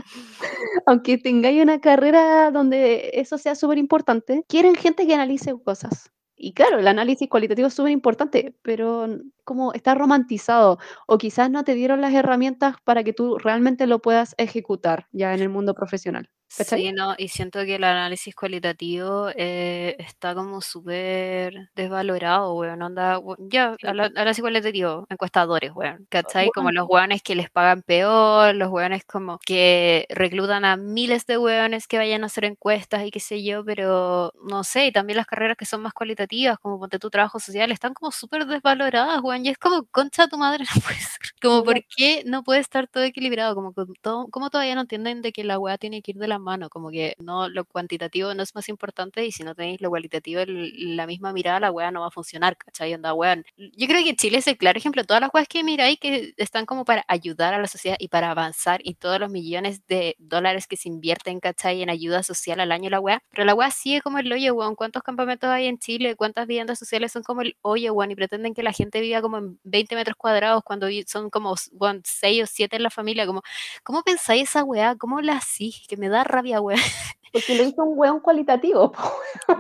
aunque 0.87 1.19
tengáis 1.19 1.63
una 1.63 1.81
carrera 1.81 2.51
donde 2.51 3.11
eso 3.15 3.39
sea 3.39 3.55
súper 3.55 3.79
importante, 3.79 4.45
quieren 4.49 4.75
gente 4.75 5.07
que 5.07 5.15
analice 5.15 5.55
cosas. 5.65 6.11
Y 6.43 6.55
claro, 6.55 6.79
el 6.79 6.89
análisis 6.89 7.29
cualitativo 7.29 7.69
es 7.69 7.75
súper 7.75 7.93
importante, 7.93 8.57
pero 8.63 9.07
como 9.45 9.75
está 9.75 9.95
romantizado 9.95 10.79
o 11.07 11.19
quizás 11.19 11.51
no 11.51 11.65
te 11.65 11.75
dieron 11.75 12.01
las 12.01 12.15
herramientas 12.15 12.77
para 12.85 13.05
que 13.05 13.13
tú 13.13 13.37
realmente 13.37 13.87
lo 13.87 14.01
puedas 14.01 14.35
ejecutar 14.39 15.07
ya 15.13 15.35
en 15.35 15.43
el 15.43 15.51
mundo 15.51 15.75
profesional. 15.75 16.31
Sí, 16.53 16.91
no, 16.93 17.15
y 17.17 17.29
siento 17.29 17.61
que 17.65 17.77
el 17.77 17.85
análisis 17.85 18.35
cualitativo 18.35 19.29
eh, 19.37 19.95
está 20.01 20.35
como 20.35 20.61
súper 20.61 21.71
desvalorado, 21.77 22.55
weón. 22.55 22.83
Onda, 22.83 23.21
ya, 23.39 23.77
análisis 23.85 24.43
cualitativo, 24.43 25.07
encuestadores, 25.09 25.71
weón. 25.73 26.07
¿Cachai? 26.11 26.51
Como 26.51 26.73
los 26.73 26.89
weones 26.89 27.23
que 27.23 27.37
les 27.37 27.49
pagan 27.51 27.83
peor, 27.83 28.57
los 28.57 28.69
weones 28.69 29.05
como 29.05 29.39
que 29.47 30.07
reclutan 30.11 30.65
a 30.65 30.77
miles 30.77 31.25
de 31.27 31.39
weones 31.39 31.87
que 31.87 31.99
vayan 31.99 32.25
a 32.25 32.27
hacer 32.27 32.45
encuestas 32.45 33.05
y 33.07 33.13
qué 33.13 33.21
sé 33.21 33.45
yo, 33.45 33.65
pero 33.65 34.33
no 34.43 34.65
sé, 34.65 34.87
y 34.87 34.93
también 34.93 35.19
las 35.19 35.27
carreras 35.27 35.57
que 35.57 35.67
son 35.67 35.83
más 35.83 35.93
cualitativas, 35.93 36.59
como 36.59 36.81
ponte 36.81 36.99
tu 36.99 37.11
trabajo 37.11 37.39
social, 37.39 37.71
están 37.71 37.95
como 37.95 38.11
súper 38.11 38.47
desvaloradas, 38.47 39.21
weón. 39.23 39.47
Y 39.47 39.51
es 39.51 39.59
como, 39.59 39.85
concha 39.93 40.27
tu 40.27 40.37
madre, 40.37 40.65
no 40.75 40.81
puede 40.83 40.99
ser. 40.99 41.21
Como, 41.41 41.63
¿por 41.63 41.77
qué 41.97 42.25
no 42.27 42.43
puede 42.43 42.59
estar 42.59 42.89
todo 42.89 43.05
equilibrado? 43.05 43.55
Como, 43.55 43.73
todo, 44.03 44.27
como 44.31 44.51
todavía 44.51 44.75
no 44.75 44.81
entienden 44.81 45.23
de 45.23 45.31
que 45.33 45.45
la 45.45 45.61
weá 45.61 45.79
tiene 45.79 46.03
que 46.03 46.11
ir 46.11 46.17
de 46.19 46.27
la 46.27 46.40
mano, 46.41 46.69
como 46.69 46.91
que 46.91 47.15
no, 47.19 47.49
lo 47.49 47.65
cuantitativo 47.65 48.35
no 48.35 48.43
es 48.43 48.55
más 48.55 48.69
importante 48.69 49.25
y 49.25 49.33
si 49.33 49.43
no 49.45 49.55
tenéis 49.55 49.81
lo 49.81 49.91
cualitativo 49.91 50.41
en 50.41 50.97
la 50.97 51.07
misma 51.07 51.33
mirada, 51.33 51.61
la 51.61 51.71
weá 51.71 51.91
no 51.91 52.01
va 52.01 52.09
a 52.09 52.11
funcionar, 52.11 52.57
¿cachai? 52.57 52.95
Onda, 52.95 53.15
weón. 53.15 53.45
Yo 53.57 53.87
creo 53.87 54.05
que 54.05 54.17
Chile 54.17 54.39
es 54.39 54.47
el 54.47 54.57
claro 54.57 54.79
ejemplo, 54.79 55.05
todas 55.05 55.21
las 55.21 55.31
weas 55.33 55.49
que 55.49 55.63
miráis 55.65 55.99
que 56.01 56.35
están 56.37 56.67
como 56.67 56.85
para 56.85 57.05
ayudar 57.09 57.55
a 57.55 57.59
la 57.59 57.69
sociedad 57.69 57.97
y 57.99 58.09
para 58.09 58.31
avanzar 58.31 58.81
y 58.85 58.95
todos 58.95 59.21
los 59.21 59.31
millones 59.31 59.87
de 59.87 60.17
dólares 60.19 60.67
que 60.67 60.77
se 60.77 60.89
invierten, 60.89 61.41
¿cachai? 61.41 61.83
En 61.83 61.91
ayuda 61.91 62.23
social 62.23 62.61
al 62.61 62.73
año 62.73 62.91
la 62.91 63.01
weá, 63.01 63.23
pero 63.31 63.45
la 63.45 63.55
weá 63.55 63.71
sigue 63.71 64.01
como 64.03 64.19
el 64.19 64.33
hoyo, 64.33 64.55
weón. 64.55 64.75
¿Cuántos 64.75 65.03
campamentos 65.03 65.51
hay 65.51 65.67
en 65.67 65.79
Chile? 65.79 66.17
¿Cuántas 66.17 66.47
viviendas 66.47 66.79
sociales 66.79 67.13
son 67.13 67.23
como 67.23 67.43
el 67.43 67.57
hoyo, 67.63 67.93
weón? 67.93 68.11
Y 68.11 68.17
pretenden 68.17 68.55
que 68.55 68.63
la 68.63 68.73
gente 68.73 69.01
viva 69.01 69.21
como 69.21 69.39
en 69.39 69.61
20 69.65 69.95
metros 69.95 70.17
cuadrados 70.17 70.63
cuando 70.65 70.89
son 71.07 71.31
como, 71.31 71.55
weón, 71.73 72.03
6 72.05 72.45
o 72.45 72.47
7 72.47 72.77
en 72.77 72.83
la 72.83 72.91
familia, 72.91 73.27
como, 73.27 73.43
¿cómo 73.83 74.03
pensáis 74.03 74.45
esa 74.51 74.65
weá? 74.65 74.97
¿Cómo 74.97 75.21
la 75.21 75.35
así? 75.37 75.75
Que 75.89 75.97
me 75.97 76.09
da 76.09 76.25
rabia, 76.31 76.61
weón. 76.61 76.81
Porque 77.33 77.55
lo 77.55 77.65
hizo 77.65 77.85
un 77.85 77.99
weón 77.99 78.21
cualitativo. 78.21 78.93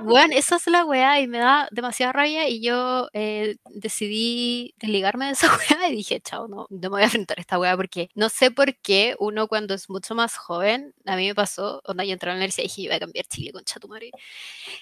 Weón, 0.02 0.32
esa 0.32 0.56
es 0.56 0.66
la 0.66 0.84
weá 0.84 1.20
y 1.20 1.26
me 1.26 1.38
da 1.38 1.68
demasiada 1.70 2.12
rabia 2.12 2.48
y 2.48 2.60
yo 2.60 3.08
eh, 3.12 3.56
decidí 3.70 4.74
desligarme 4.78 5.26
de 5.26 5.32
esa 5.32 5.46
weá 5.56 5.88
y 5.88 5.96
dije, 5.96 6.20
chao, 6.20 6.48
no, 6.48 6.66
no 6.68 6.78
me 6.80 6.88
voy 6.88 7.02
a 7.02 7.04
enfrentar 7.04 7.38
a 7.38 7.40
esta 7.40 7.58
weá 7.58 7.76
porque 7.76 8.08
no 8.14 8.28
sé 8.28 8.50
por 8.50 8.74
qué 8.76 9.14
uno 9.18 9.48
cuando 9.48 9.74
es 9.74 9.88
mucho 9.88 10.14
más 10.14 10.36
joven, 10.36 10.94
a 11.06 11.16
mí 11.16 11.26
me 11.26 11.34
pasó, 11.34 11.80
cuando 11.84 12.02
yo 12.02 12.12
entré 12.12 12.30
a 12.30 12.34
la 12.34 12.38
universidad 12.38 12.64
y 12.64 12.68
dije, 12.68 12.88
voy 12.88 12.96
a 12.96 13.00
cambiar 13.00 13.26
Chile 13.26 13.52
con 13.52 13.62
madre. 13.88 14.10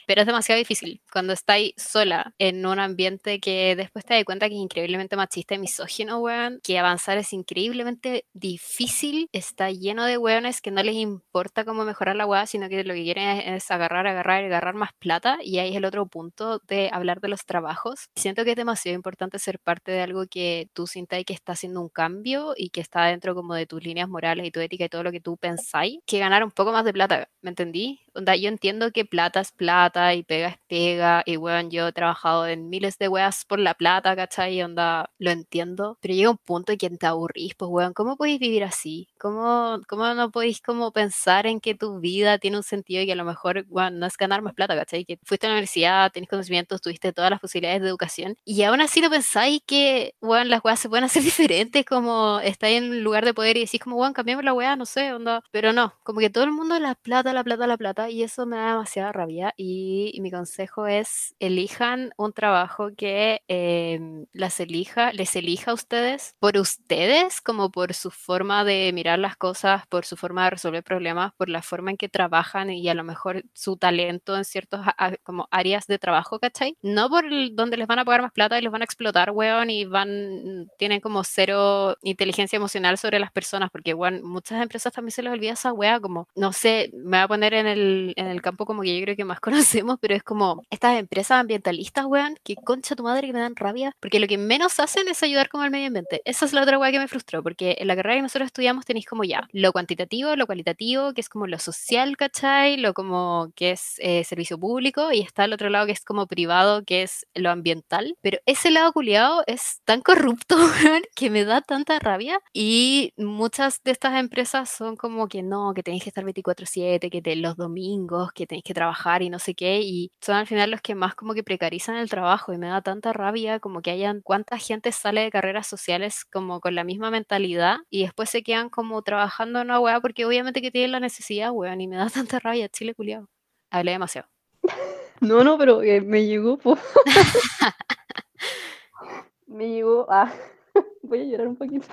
Pero 0.06 0.20
es 0.20 0.26
demasiado 0.26 0.58
difícil 0.58 1.00
cuando 1.12 1.32
estáis 1.32 1.72
sola 1.76 2.34
en 2.38 2.64
un 2.64 2.78
ambiente 2.78 3.40
que 3.40 3.76
después 3.76 4.04
te 4.04 4.14
das 4.14 4.24
cuenta 4.24 4.48
que 4.48 4.54
es 4.54 4.60
increíblemente 4.60 5.16
machista 5.16 5.54
y 5.54 5.58
misógino, 5.58 6.18
weón, 6.18 6.60
que 6.62 6.78
avanzar 6.78 7.18
es 7.18 7.32
increíblemente 7.32 8.26
difícil, 8.32 9.28
está 9.32 9.70
lleno 9.70 10.04
de 10.04 10.18
weones 10.18 10.60
que 10.60 10.70
no 10.70 10.82
les 10.82 10.94
importa 10.94 11.64
cómo 11.64 11.84
mejorar 11.84 12.16
la 12.16 12.26
weá, 12.26 12.46
sino 12.46 12.68
que 12.68 12.77
lo 12.84 12.94
que 12.94 13.02
quieren 13.04 13.38
es, 13.54 13.70
agarrar, 13.70 14.06
agarrar, 14.06 14.44
agarrar 14.44 14.74
más 14.74 14.92
plata 14.98 15.38
y 15.42 15.58
ahí 15.58 15.70
es 15.70 15.76
el 15.76 15.84
otro 15.84 16.06
punto 16.06 16.60
de 16.66 16.90
hablar 16.92 17.20
de 17.20 17.28
los 17.28 17.44
trabajos. 17.44 18.08
Siento 18.16 18.44
que 18.44 18.50
es 18.50 18.56
demasiado 18.56 18.96
importante 18.96 19.38
ser 19.38 19.58
parte 19.58 19.92
de 19.92 20.02
algo 20.02 20.26
que 20.26 20.68
tú 20.72 20.86
sientas 20.86 21.24
que 21.24 21.32
está 21.32 21.52
haciendo 21.52 21.80
un 21.80 21.88
cambio 21.88 22.54
y 22.56 22.70
que 22.70 22.80
está 22.80 23.06
dentro 23.06 23.34
como 23.34 23.54
de 23.54 23.66
tus 23.66 23.82
líneas 23.82 24.08
morales 24.08 24.46
y 24.46 24.50
tu 24.50 24.60
ética 24.60 24.84
y 24.84 24.88
todo 24.88 25.02
lo 25.02 25.12
que 25.12 25.20
tú 25.20 25.36
pensáis, 25.36 26.00
que 26.06 26.18
ganar 26.18 26.44
un 26.44 26.50
poco 26.50 26.72
más 26.72 26.84
de 26.84 26.92
plata, 26.92 27.28
¿me 27.42 27.50
entendí? 27.50 28.00
Onda, 28.14 28.34
yo 28.36 28.48
entiendo 28.48 28.90
que 28.92 29.04
plata 29.04 29.40
es 29.40 29.52
plata 29.52 30.14
y 30.14 30.22
pega 30.24 30.48
es 30.48 30.56
pega 30.68 31.22
y 31.24 31.36
bueno, 31.36 31.68
yo 31.70 31.88
he 31.88 31.92
trabajado 31.92 32.46
en 32.46 32.68
miles 32.68 32.98
de 32.98 33.08
weas 33.08 33.44
por 33.44 33.58
la 33.60 33.74
plata, 33.74 34.16
¿cachai? 34.16 34.62
Onda, 34.62 35.10
lo 35.18 35.30
entiendo, 35.30 35.98
pero 36.00 36.14
llega 36.14 36.30
un 36.30 36.38
punto 36.38 36.72
en 36.72 36.78
que 36.78 36.90
te 36.90 37.06
aburrís, 37.06 37.54
pues 37.54 37.70
weón, 37.70 37.92
¿cómo 37.94 38.16
podéis 38.16 38.40
vivir 38.40 38.64
así? 38.64 39.08
¿Cómo, 39.18 39.80
¿Cómo 39.88 40.12
no 40.14 40.30
podéis 40.30 40.60
como 40.60 40.92
pensar 40.92 41.46
en 41.46 41.60
que 41.60 41.74
tu 41.74 42.00
vida 42.00 42.38
tiene 42.38 42.56
un 42.56 42.62
sentido 42.68 43.02
y 43.02 43.10
a 43.10 43.16
lo 43.16 43.24
mejor, 43.24 43.64
weón, 43.68 43.98
no 43.98 44.06
es 44.06 44.16
ganar 44.16 44.42
más 44.42 44.54
plata, 44.54 44.76
¿cachai? 44.76 45.04
Que 45.04 45.18
fuiste 45.24 45.46
a 45.46 45.50
la 45.50 45.54
universidad, 45.54 46.12
tienes 46.12 46.28
conocimientos, 46.28 46.80
tuviste 46.80 47.12
todas 47.12 47.30
las 47.30 47.40
posibilidades 47.40 47.82
de 47.82 47.88
educación 47.88 48.36
y 48.44 48.62
aún 48.62 48.80
así 48.80 49.00
no 49.00 49.10
pensáis 49.10 49.60
que, 49.66 50.14
weón, 50.20 50.48
las 50.48 50.64
weas 50.64 50.80
se 50.80 50.88
pueden 50.88 51.04
hacer 51.04 51.22
diferentes, 51.24 51.84
como 51.84 52.40
estáis 52.40 52.78
en 52.78 53.02
lugar 53.02 53.24
de 53.24 53.34
poder 53.34 53.56
y 53.56 53.60
decís 53.60 53.80
como, 53.80 53.96
weón, 53.96 54.12
cambiamos 54.12 54.44
la 54.44 54.52
wea, 54.52 54.76
no 54.76 54.86
sé, 54.86 55.12
onda, 55.12 55.42
pero 55.50 55.72
no, 55.72 55.94
como 56.02 56.20
que 56.20 56.30
todo 56.30 56.44
el 56.44 56.52
mundo 56.52 56.78
la 56.78 56.94
plata, 56.94 57.32
la 57.32 57.44
plata, 57.44 57.66
la 57.66 57.76
plata 57.76 58.10
y 58.10 58.22
eso 58.22 58.46
me 58.46 58.56
da 58.56 58.72
demasiada 58.72 59.12
rabia 59.12 59.54
y, 59.56 60.18
mi 60.18 60.32
consejo 60.32 60.86
es 60.88 61.34
elijan 61.38 62.10
un 62.16 62.32
trabajo 62.32 62.88
que 62.96 63.42
em, 63.48 64.26
las 64.32 64.58
elija, 64.60 65.12
les 65.12 65.36
elija 65.36 65.70
a 65.70 65.74
ustedes 65.74 66.34
por 66.40 66.56
ustedes, 66.58 67.40
como 67.40 67.70
por 67.70 67.94
su 67.94 68.10
forma 68.10 68.64
de 68.64 68.90
mirar 68.92 69.18
las 69.18 69.36
cosas, 69.36 69.86
por 69.86 70.04
su 70.04 70.16
forma 70.16 70.44
de 70.44 70.50
resolver 70.50 70.82
problemas, 70.82 71.32
por 71.36 71.48
la 71.48 71.62
forma 71.62 71.90
en 71.92 71.96
que 71.96 72.08
trabajan 72.08 72.57
y 72.68 72.88
a 72.88 72.94
lo 72.94 73.04
mejor 73.04 73.44
su 73.54 73.76
talento 73.76 74.36
en 74.36 74.44
ciertos 74.44 74.80
como 75.22 75.48
áreas 75.50 75.86
de 75.86 75.98
trabajo, 75.98 76.38
¿cachai? 76.38 76.76
No 76.82 77.08
por 77.08 77.24
donde 77.52 77.76
les 77.76 77.86
van 77.86 77.98
a 77.98 78.04
pagar 78.04 78.22
más 78.22 78.32
plata 78.32 78.58
y 78.58 78.62
los 78.62 78.72
van 78.72 78.82
a 78.82 78.84
explotar, 78.84 79.30
weón, 79.30 79.70
y 79.70 79.84
van, 79.84 80.68
tienen 80.78 81.00
como 81.00 81.24
cero 81.24 81.96
inteligencia 82.02 82.56
emocional 82.56 82.98
sobre 82.98 83.18
las 83.18 83.32
personas, 83.32 83.70
porque, 83.70 83.94
weón, 83.94 84.22
muchas 84.22 84.62
empresas 84.62 84.92
también 84.92 85.12
se 85.12 85.22
les 85.22 85.32
olvida 85.32 85.52
esa 85.52 85.72
wea, 85.72 86.00
como, 86.00 86.28
no 86.34 86.52
sé, 86.52 86.90
me 86.94 87.18
voy 87.18 87.24
a 87.24 87.28
poner 87.28 87.54
en 87.54 87.66
el, 87.66 88.12
en 88.16 88.26
el 88.26 88.42
campo 88.42 88.66
como 88.66 88.82
que 88.82 88.96
yo 88.98 89.04
creo 89.04 89.16
que 89.16 89.24
más 89.24 89.40
conocemos, 89.80 89.98
pero 90.00 90.14
es 90.14 90.22
como 90.22 90.62
estas 90.70 90.98
empresas 90.98 91.40
ambientalistas, 91.40 92.04
weón, 92.06 92.36
que 92.42 92.56
concha 92.56 92.96
tu 92.96 93.02
madre 93.02 93.26
que 93.26 93.32
me 93.32 93.40
dan 93.40 93.56
rabia, 93.56 93.92
porque 94.00 94.20
lo 94.20 94.26
que 94.26 94.38
menos 94.38 94.80
hacen 94.80 95.08
es 95.08 95.22
ayudar 95.22 95.48
como 95.48 95.64
al 95.64 95.70
medio 95.70 95.86
ambiente. 95.88 96.22
Esa 96.24 96.44
es 96.46 96.52
la 96.52 96.62
otra 96.62 96.78
wea 96.78 96.90
que 96.90 96.98
me 96.98 97.08
frustró, 97.08 97.42
porque 97.42 97.76
en 97.78 97.88
la 97.88 97.96
carrera 97.96 98.16
que 98.16 98.22
nosotros 98.22 98.46
estudiamos 98.46 98.84
tenéis 98.84 99.06
como 99.06 99.24
ya 99.24 99.48
lo 99.52 99.72
cuantitativo, 99.72 100.36
lo 100.36 100.46
cualitativo, 100.46 101.12
que 101.12 101.20
es 101.20 101.28
como 101.28 101.46
lo 101.46 101.58
social, 101.58 102.16
¿cachai? 102.16 102.47
Lo 102.78 102.94
como 102.94 103.52
que 103.54 103.72
es 103.72 103.94
eh, 103.98 104.24
servicio 104.24 104.58
público, 104.58 105.12
y 105.12 105.20
está 105.20 105.44
el 105.44 105.52
otro 105.52 105.68
lado 105.70 105.86
que 105.86 105.92
es 105.92 106.04
como 106.04 106.26
privado, 106.26 106.82
que 106.84 107.02
es 107.02 107.26
lo 107.34 107.50
ambiental, 107.50 108.16
pero 108.20 108.38
ese 108.46 108.70
lado 108.70 108.92
culiado 108.92 109.42
es 109.46 109.80
tan 109.84 110.00
corrupto, 110.02 110.56
que 111.16 111.30
me 111.30 111.44
da 111.44 111.60
tanta 111.60 111.98
rabia, 111.98 112.40
y 112.52 113.12
muchas 113.16 113.82
de 113.84 113.92
estas 113.92 114.18
empresas 114.18 114.70
son 114.70 114.96
como 114.96 115.28
que 115.28 115.42
no, 115.42 115.72
que 115.74 115.82
tenéis 115.82 116.02
que 116.04 116.10
estar 116.10 116.24
24/7, 116.24 117.10
que 117.10 117.22
te, 117.22 117.36
los 117.36 117.56
domingos, 117.56 118.32
que 118.32 118.46
tenéis 118.46 118.64
que 118.64 118.74
trabajar 118.74 119.22
y 119.22 119.30
no 119.30 119.38
sé 119.38 119.54
qué, 119.54 119.80
y 119.82 120.10
son 120.20 120.36
al 120.36 120.46
final 120.46 120.70
los 120.70 120.80
que 120.80 120.94
más 120.94 121.14
como 121.14 121.34
que 121.34 121.42
precarizan 121.44 121.96
el 121.96 122.08
trabajo 122.10 122.52
y 122.52 122.58
me 122.58 122.68
da 122.68 122.82
tanta 122.82 123.12
rabia 123.12 123.60
como 123.60 123.82
que 123.82 123.90
hayan 123.90 124.20
cuánta 124.22 124.58
gente 124.58 124.92
sale 124.92 125.22
de 125.22 125.30
carreras 125.30 125.66
sociales 125.66 126.24
como 126.32 126.60
con 126.60 126.74
la 126.74 126.84
misma 126.84 127.10
mentalidad 127.10 127.78
y 127.90 128.02
después 128.02 128.30
se 128.30 128.42
quedan 128.42 128.68
como 128.70 129.02
trabajando 129.02 129.60
en 129.60 129.66
una 129.68 129.80
weá 129.80 130.00
porque 130.00 130.24
obviamente 130.26 130.62
que 130.62 130.70
tienen 130.70 130.92
la 130.92 131.00
necesidad, 131.00 131.50
weón, 131.52 131.80
y 131.80 131.88
me 131.88 131.96
da 131.96 132.08
tanta 132.28 132.37
rabia, 132.38 132.68
chile 132.68 132.94
culiado. 132.94 133.28
Hablé 133.70 133.92
demasiado. 133.92 134.28
No, 135.20 135.42
no, 135.42 135.58
pero 135.58 135.82
eh, 135.82 136.00
me 136.00 136.24
llegó, 136.24 136.60
me 139.48 139.68
llegó, 139.68 140.06
ah, 140.08 140.32
voy 141.02 141.22
a 141.22 141.24
llorar 141.24 141.48
un 141.48 141.56
poquito. 141.56 141.86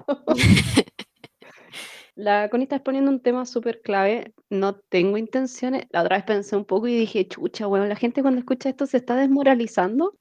La 2.14 2.50
Connie 2.50 2.66
está 2.66 2.76
exponiendo 2.76 3.10
un 3.10 3.20
tema 3.20 3.46
súper 3.46 3.82
clave. 3.82 4.36
No 4.52 4.76
tengo 4.76 5.18
intenciones. 5.18 5.88
La 5.90 6.02
otra 6.02 6.18
vez 6.18 6.26
pensé 6.26 6.56
un 6.56 6.66
poco 6.66 6.88
y 6.88 6.96
dije, 6.96 7.28
chucha, 7.28 7.66
bueno, 7.66 7.88
la 7.88 7.96
gente 7.96 8.22
cuando 8.22 8.40
escucha 8.40 8.70
esto 8.70 8.86
se 8.86 8.98
está 8.98 9.16
desmoralizando. 9.16 10.16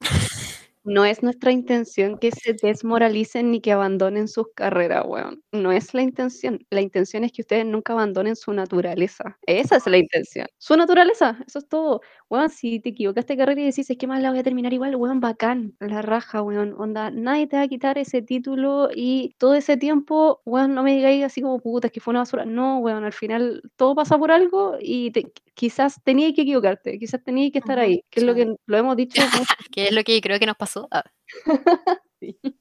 No 0.87 1.07
es 1.07 1.23
nuestra 1.23 1.51
intención 1.51 2.19
que 2.19 2.31
se 2.31 2.53
desmoralicen 2.63 3.51
ni 3.51 3.63
que 3.63 3.73
abandonen 3.73 4.29
sus 4.29 4.49
carreras, 4.55 5.05
weón. 5.07 5.43
No 5.51 5.73
es 5.73 5.95
la 5.95 6.03
intención. 6.03 6.59
La 6.69 6.83
intención 6.83 7.25
es 7.25 7.33
que 7.33 7.41
ustedes 7.41 7.65
nunca 7.65 7.95
abandonen 7.95 8.37
su 8.37 8.53
naturaleza. 8.53 9.39
Esa 9.47 9.77
es 9.77 9.87
la 9.87 9.97
intención. 9.97 10.47
Su 10.59 10.77
naturaleza, 10.77 11.39
eso 11.47 11.59
es 11.61 11.69
todo. 11.69 12.03
Weón, 12.29 12.51
si 12.51 12.81
te 12.81 12.91
equivocaste 12.91 13.33
de 13.33 13.39
carrera 13.39 13.63
y 13.63 13.65
decís, 13.65 13.89
es 13.89 13.97
que 13.97 14.07
más 14.07 14.21
la 14.21 14.29
voy 14.29 14.41
a 14.41 14.43
terminar 14.43 14.75
igual, 14.75 14.95
weón, 14.97 15.21
bacán. 15.21 15.75
La 15.81 16.03
raja, 16.03 16.43
weón. 16.43 16.75
Onda, 16.77 17.11
nadie 17.11 17.47
te 17.47 17.57
va 17.57 17.63
a 17.63 17.69
quitar 17.69 17.97
ese 17.97 18.21
título 18.21 18.91
y 18.95 19.35
todo 19.39 19.55
ese 19.55 19.79
tiempo, 19.79 20.43
weón, 20.45 20.75
no 20.75 20.83
me 20.83 20.95
digáis 20.97 21.25
así 21.25 21.41
como 21.41 21.61
puta, 21.61 21.87
es 21.87 21.93
que 21.95 22.01
fue 22.01 22.13
una 22.13 22.21
basura. 22.21 22.45
No, 22.45 22.79
weón, 22.81 23.05
al 23.05 23.13
final 23.15 23.63
todo 23.77 23.95
pasa 23.95 24.19
por 24.19 24.31
algo 24.31 24.77
y 24.81 25.11
quizás 25.55 26.01
tenías 26.05 26.33
que 26.35 26.43
equivocarte, 26.43 26.99
quizás 26.99 27.23
tenías 27.25 27.53
que 27.53 27.59
estar 27.59 27.79
ahí, 27.79 28.05
que 28.11 28.21
es 28.21 28.27
lo 28.27 28.35
que 28.35 28.55
lo 28.67 28.77
hemos 28.77 28.97
dicho. 28.97 29.23
que 29.73 29.87
es 29.89 29.93
lo 29.93 30.03
que 30.05 30.21
creo 30.21 30.39
que 30.39 30.47
nos 30.47 30.57
pasó 30.57 30.89
Ah. 30.91 31.05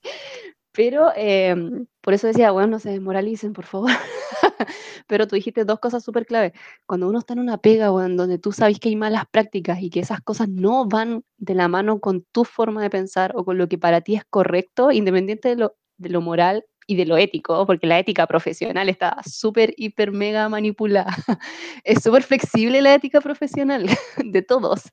Pero 0.74 1.12
em, 1.16 1.86
por 2.02 2.16
eso 2.16 2.28
decía, 2.28 2.52
bueno, 2.52 2.68
no 2.68 2.80
se 2.80 2.90
desmoralicen, 2.90 3.54
por 3.54 3.66
favor. 3.66 3.92
Pero 5.08 5.28
tú 5.28 5.36
dijiste 5.36 5.66
dos 5.66 5.80
cosas 5.80 6.04
súper 6.04 6.26
clave. 6.26 6.54
Cuando 6.88 7.08
uno 7.08 7.20
está 7.20 7.34
en 7.34 7.40
una 7.40 7.60
pega, 7.60 7.88
en 8.04 8.18
donde 8.18 8.40
tú 8.40 8.52
sabes 8.52 8.80
que 8.80 8.90
hay 8.90 8.96
malas 8.96 9.26
prácticas 9.32 9.82
y 9.82 9.92
que 9.92 10.00
esas 10.00 10.22
cosas 10.22 10.50
no 10.50 10.88
van 10.88 11.24
de 11.38 11.54
la 11.54 11.68
mano 11.68 12.00
con 12.00 12.24
tu 12.32 12.44
forma 12.44 12.82
de 12.82 12.90
pensar 12.90 13.34
o 13.36 13.46
con 13.46 13.58
lo 13.60 13.68
que 13.70 13.78
para 13.78 14.02
ti 14.02 14.16
es 14.16 14.26
correcto, 14.26 14.92
independiente 14.92 15.50
de 15.50 15.58
lo, 15.58 15.76
de 15.98 16.10
lo 16.10 16.22
moral 16.22 16.66
y 16.88 16.96
de 16.96 17.06
lo 17.06 17.18
ético, 17.18 17.66
porque 17.66 17.88
la 17.88 18.00
ética 18.00 18.28
profesional 18.28 18.90
está 18.90 19.18
súper, 19.26 19.74
hiper, 19.78 20.12
mega 20.12 20.50
manipulada. 20.50 21.16
Es 21.84 22.04
súper 22.04 22.24
flexible 22.24 22.82
la 22.82 22.94
ética 22.94 23.22
profesional 23.22 23.86
de 24.18 24.42
todos. 24.42 24.92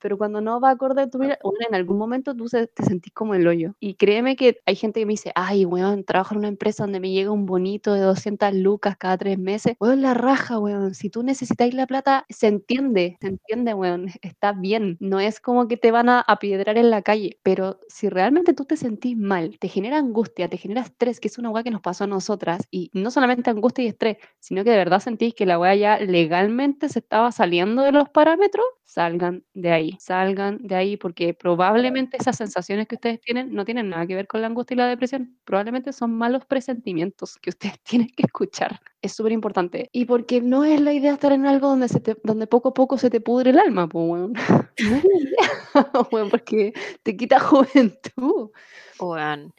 Pero 0.00 0.18
cuando 0.18 0.40
no 0.40 0.60
va 0.60 0.70
acorde 0.70 1.02
a 1.02 1.10
tu 1.10 1.18
vida, 1.18 1.38
en 1.68 1.74
algún 1.74 1.98
momento 1.98 2.34
tú 2.34 2.46
te 2.48 2.82
sentís 2.84 3.12
como 3.12 3.34
el 3.34 3.46
hoyo. 3.46 3.74
Y 3.80 3.94
créeme 3.94 4.36
que 4.36 4.58
hay 4.66 4.76
gente 4.76 5.00
que 5.00 5.06
me 5.06 5.12
dice, 5.14 5.32
ay, 5.34 5.64
weón, 5.64 6.04
trabajo 6.04 6.34
en 6.34 6.38
una 6.38 6.48
empresa 6.48 6.84
donde 6.84 7.00
me 7.00 7.10
llega 7.10 7.30
un 7.30 7.46
bonito 7.46 7.92
de 7.94 8.00
200 8.00 8.54
lucas 8.54 8.96
cada 8.98 9.16
tres 9.18 9.38
meses. 9.38 9.74
Weón, 9.80 10.02
la 10.02 10.14
raja, 10.14 10.58
weón. 10.58 10.94
Si 10.94 11.10
tú 11.10 11.22
necesitáis 11.22 11.74
la 11.74 11.86
plata, 11.86 12.24
se 12.28 12.46
entiende, 12.48 13.16
se 13.20 13.28
entiende, 13.28 13.74
weón. 13.74 14.06
Está 14.22 14.52
bien. 14.52 14.96
No 15.00 15.20
es 15.20 15.40
como 15.40 15.68
que 15.68 15.76
te 15.76 15.90
van 15.90 16.08
a 16.08 16.20
apiedrar 16.20 16.78
en 16.78 16.90
la 16.90 17.02
calle, 17.02 17.38
pero 17.42 17.80
si 17.88 18.08
realmente 18.08 18.54
tú 18.54 18.64
te 18.64 18.76
sentís 18.76 19.16
mal, 19.16 19.58
te 19.58 19.68
genera 19.68 19.98
angustia, 19.98 20.48
te 20.48 20.56
genera 20.58 20.82
estrés, 20.82 21.20
que 21.20 21.28
es 21.28 21.38
una 21.38 21.50
weá 21.50 21.62
que 21.62 21.70
nos 21.70 21.80
pasó 21.80 22.04
a 22.04 22.06
nosotras, 22.06 22.62
y 22.70 22.90
no 22.92 23.10
solamente 23.10 23.50
angustia 23.50 23.84
y 23.84 23.88
estrés, 23.88 24.16
sino 24.40 24.64
que 24.64 24.70
de 24.70 24.76
verdad 24.76 25.00
sentís 25.00 25.34
que 25.34 25.46
la 25.46 25.58
weá 25.58 25.74
ya 25.74 25.98
legalmente 25.98 26.88
se 26.88 26.98
estaba 27.00 27.32
saliendo 27.32 27.82
de 27.82 27.92
los 27.92 28.08
parámetros, 28.08 28.64
salgan 28.84 29.44
de 29.54 29.72
ahí 29.72 29.85
salgan 30.00 30.58
de 30.60 30.74
ahí, 30.74 30.96
porque 30.96 31.34
probablemente 31.34 32.16
esas 32.18 32.36
sensaciones 32.36 32.86
que 32.88 32.96
ustedes 32.96 33.20
tienen 33.20 33.54
no 33.54 33.64
tienen 33.64 33.90
nada 33.90 34.06
que 34.06 34.14
ver 34.14 34.26
con 34.26 34.40
la 34.40 34.48
angustia 34.48 34.74
y 34.74 34.78
la 34.78 34.86
depresión, 34.88 35.38
probablemente 35.44 35.92
son 35.92 36.14
malos 36.16 36.44
presentimientos 36.46 37.38
que 37.38 37.50
ustedes 37.50 37.78
tienen 37.84 38.08
que 38.08 38.24
escuchar. 38.24 38.80
Es 39.02 39.12
súper 39.14 39.32
importante. 39.32 39.88
Y 39.92 40.04
porque 40.06 40.40
no 40.40 40.64
es 40.64 40.80
la 40.80 40.92
idea 40.92 41.12
estar 41.12 41.32
en 41.32 41.46
algo 41.46 41.68
donde, 41.68 41.88
se 41.88 42.02
donde 42.22 42.46
poco 42.46 42.70
a 42.70 42.74
poco 42.74 42.98
se 42.98 43.10
te 43.10 43.20
pudre 43.20 43.50
el 43.50 43.58
alma, 43.58 43.88
pues, 43.88 44.06
bueno. 44.08 44.32
No 44.78 44.96
es 44.96 45.04
la 45.04 45.18
idea, 45.18 45.50
porque 46.30 46.72
te 47.02 47.16
quita 47.16 47.40
juventud. 47.40 48.50
Bueno, 48.98 49.52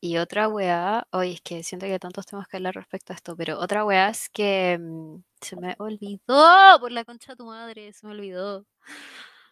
y 0.00 0.18
otra 0.18 0.48
weá, 0.48 1.06
hoy 1.10 1.32
es 1.34 1.40
que 1.40 1.62
siento 1.64 1.86
que 1.86 1.92
hay 1.94 1.98
tantos 1.98 2.26
temas 2.26 2.46
que 2.48 2.58
hablar 2.58 2.74
respecto 2.74 3.12
a 3.12 3.16
esto, 3.16 3.36
pero 3.36 3.58
otra 3.58 3.84
weá 3.84 4.08
es 4.10 4.28
que 4.28 4.78
mm, 4.80 5.16
se 5.40 5.56
me 5.56 5.74
olvidó 5.78 6.78
por 6.80 6.92
la 6.92 7.04
concha 7.04 7.32
de 7.32 7.36
tu 7.36 7.46
madre, 7.46 7.92
se 7.92 8.06
me 8.06 8.12
olvidó. 8.12 8.64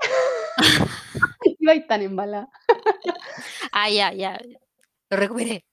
Iba 1.61 1.73
tan 1.89 2.03
embalada. 2.03 2.49
ah, 3.73 3.89
ya, 3.89 4.13
ya. 4.13 4.39
Lo 5.11 5.17
recuperé. 5.17 5.65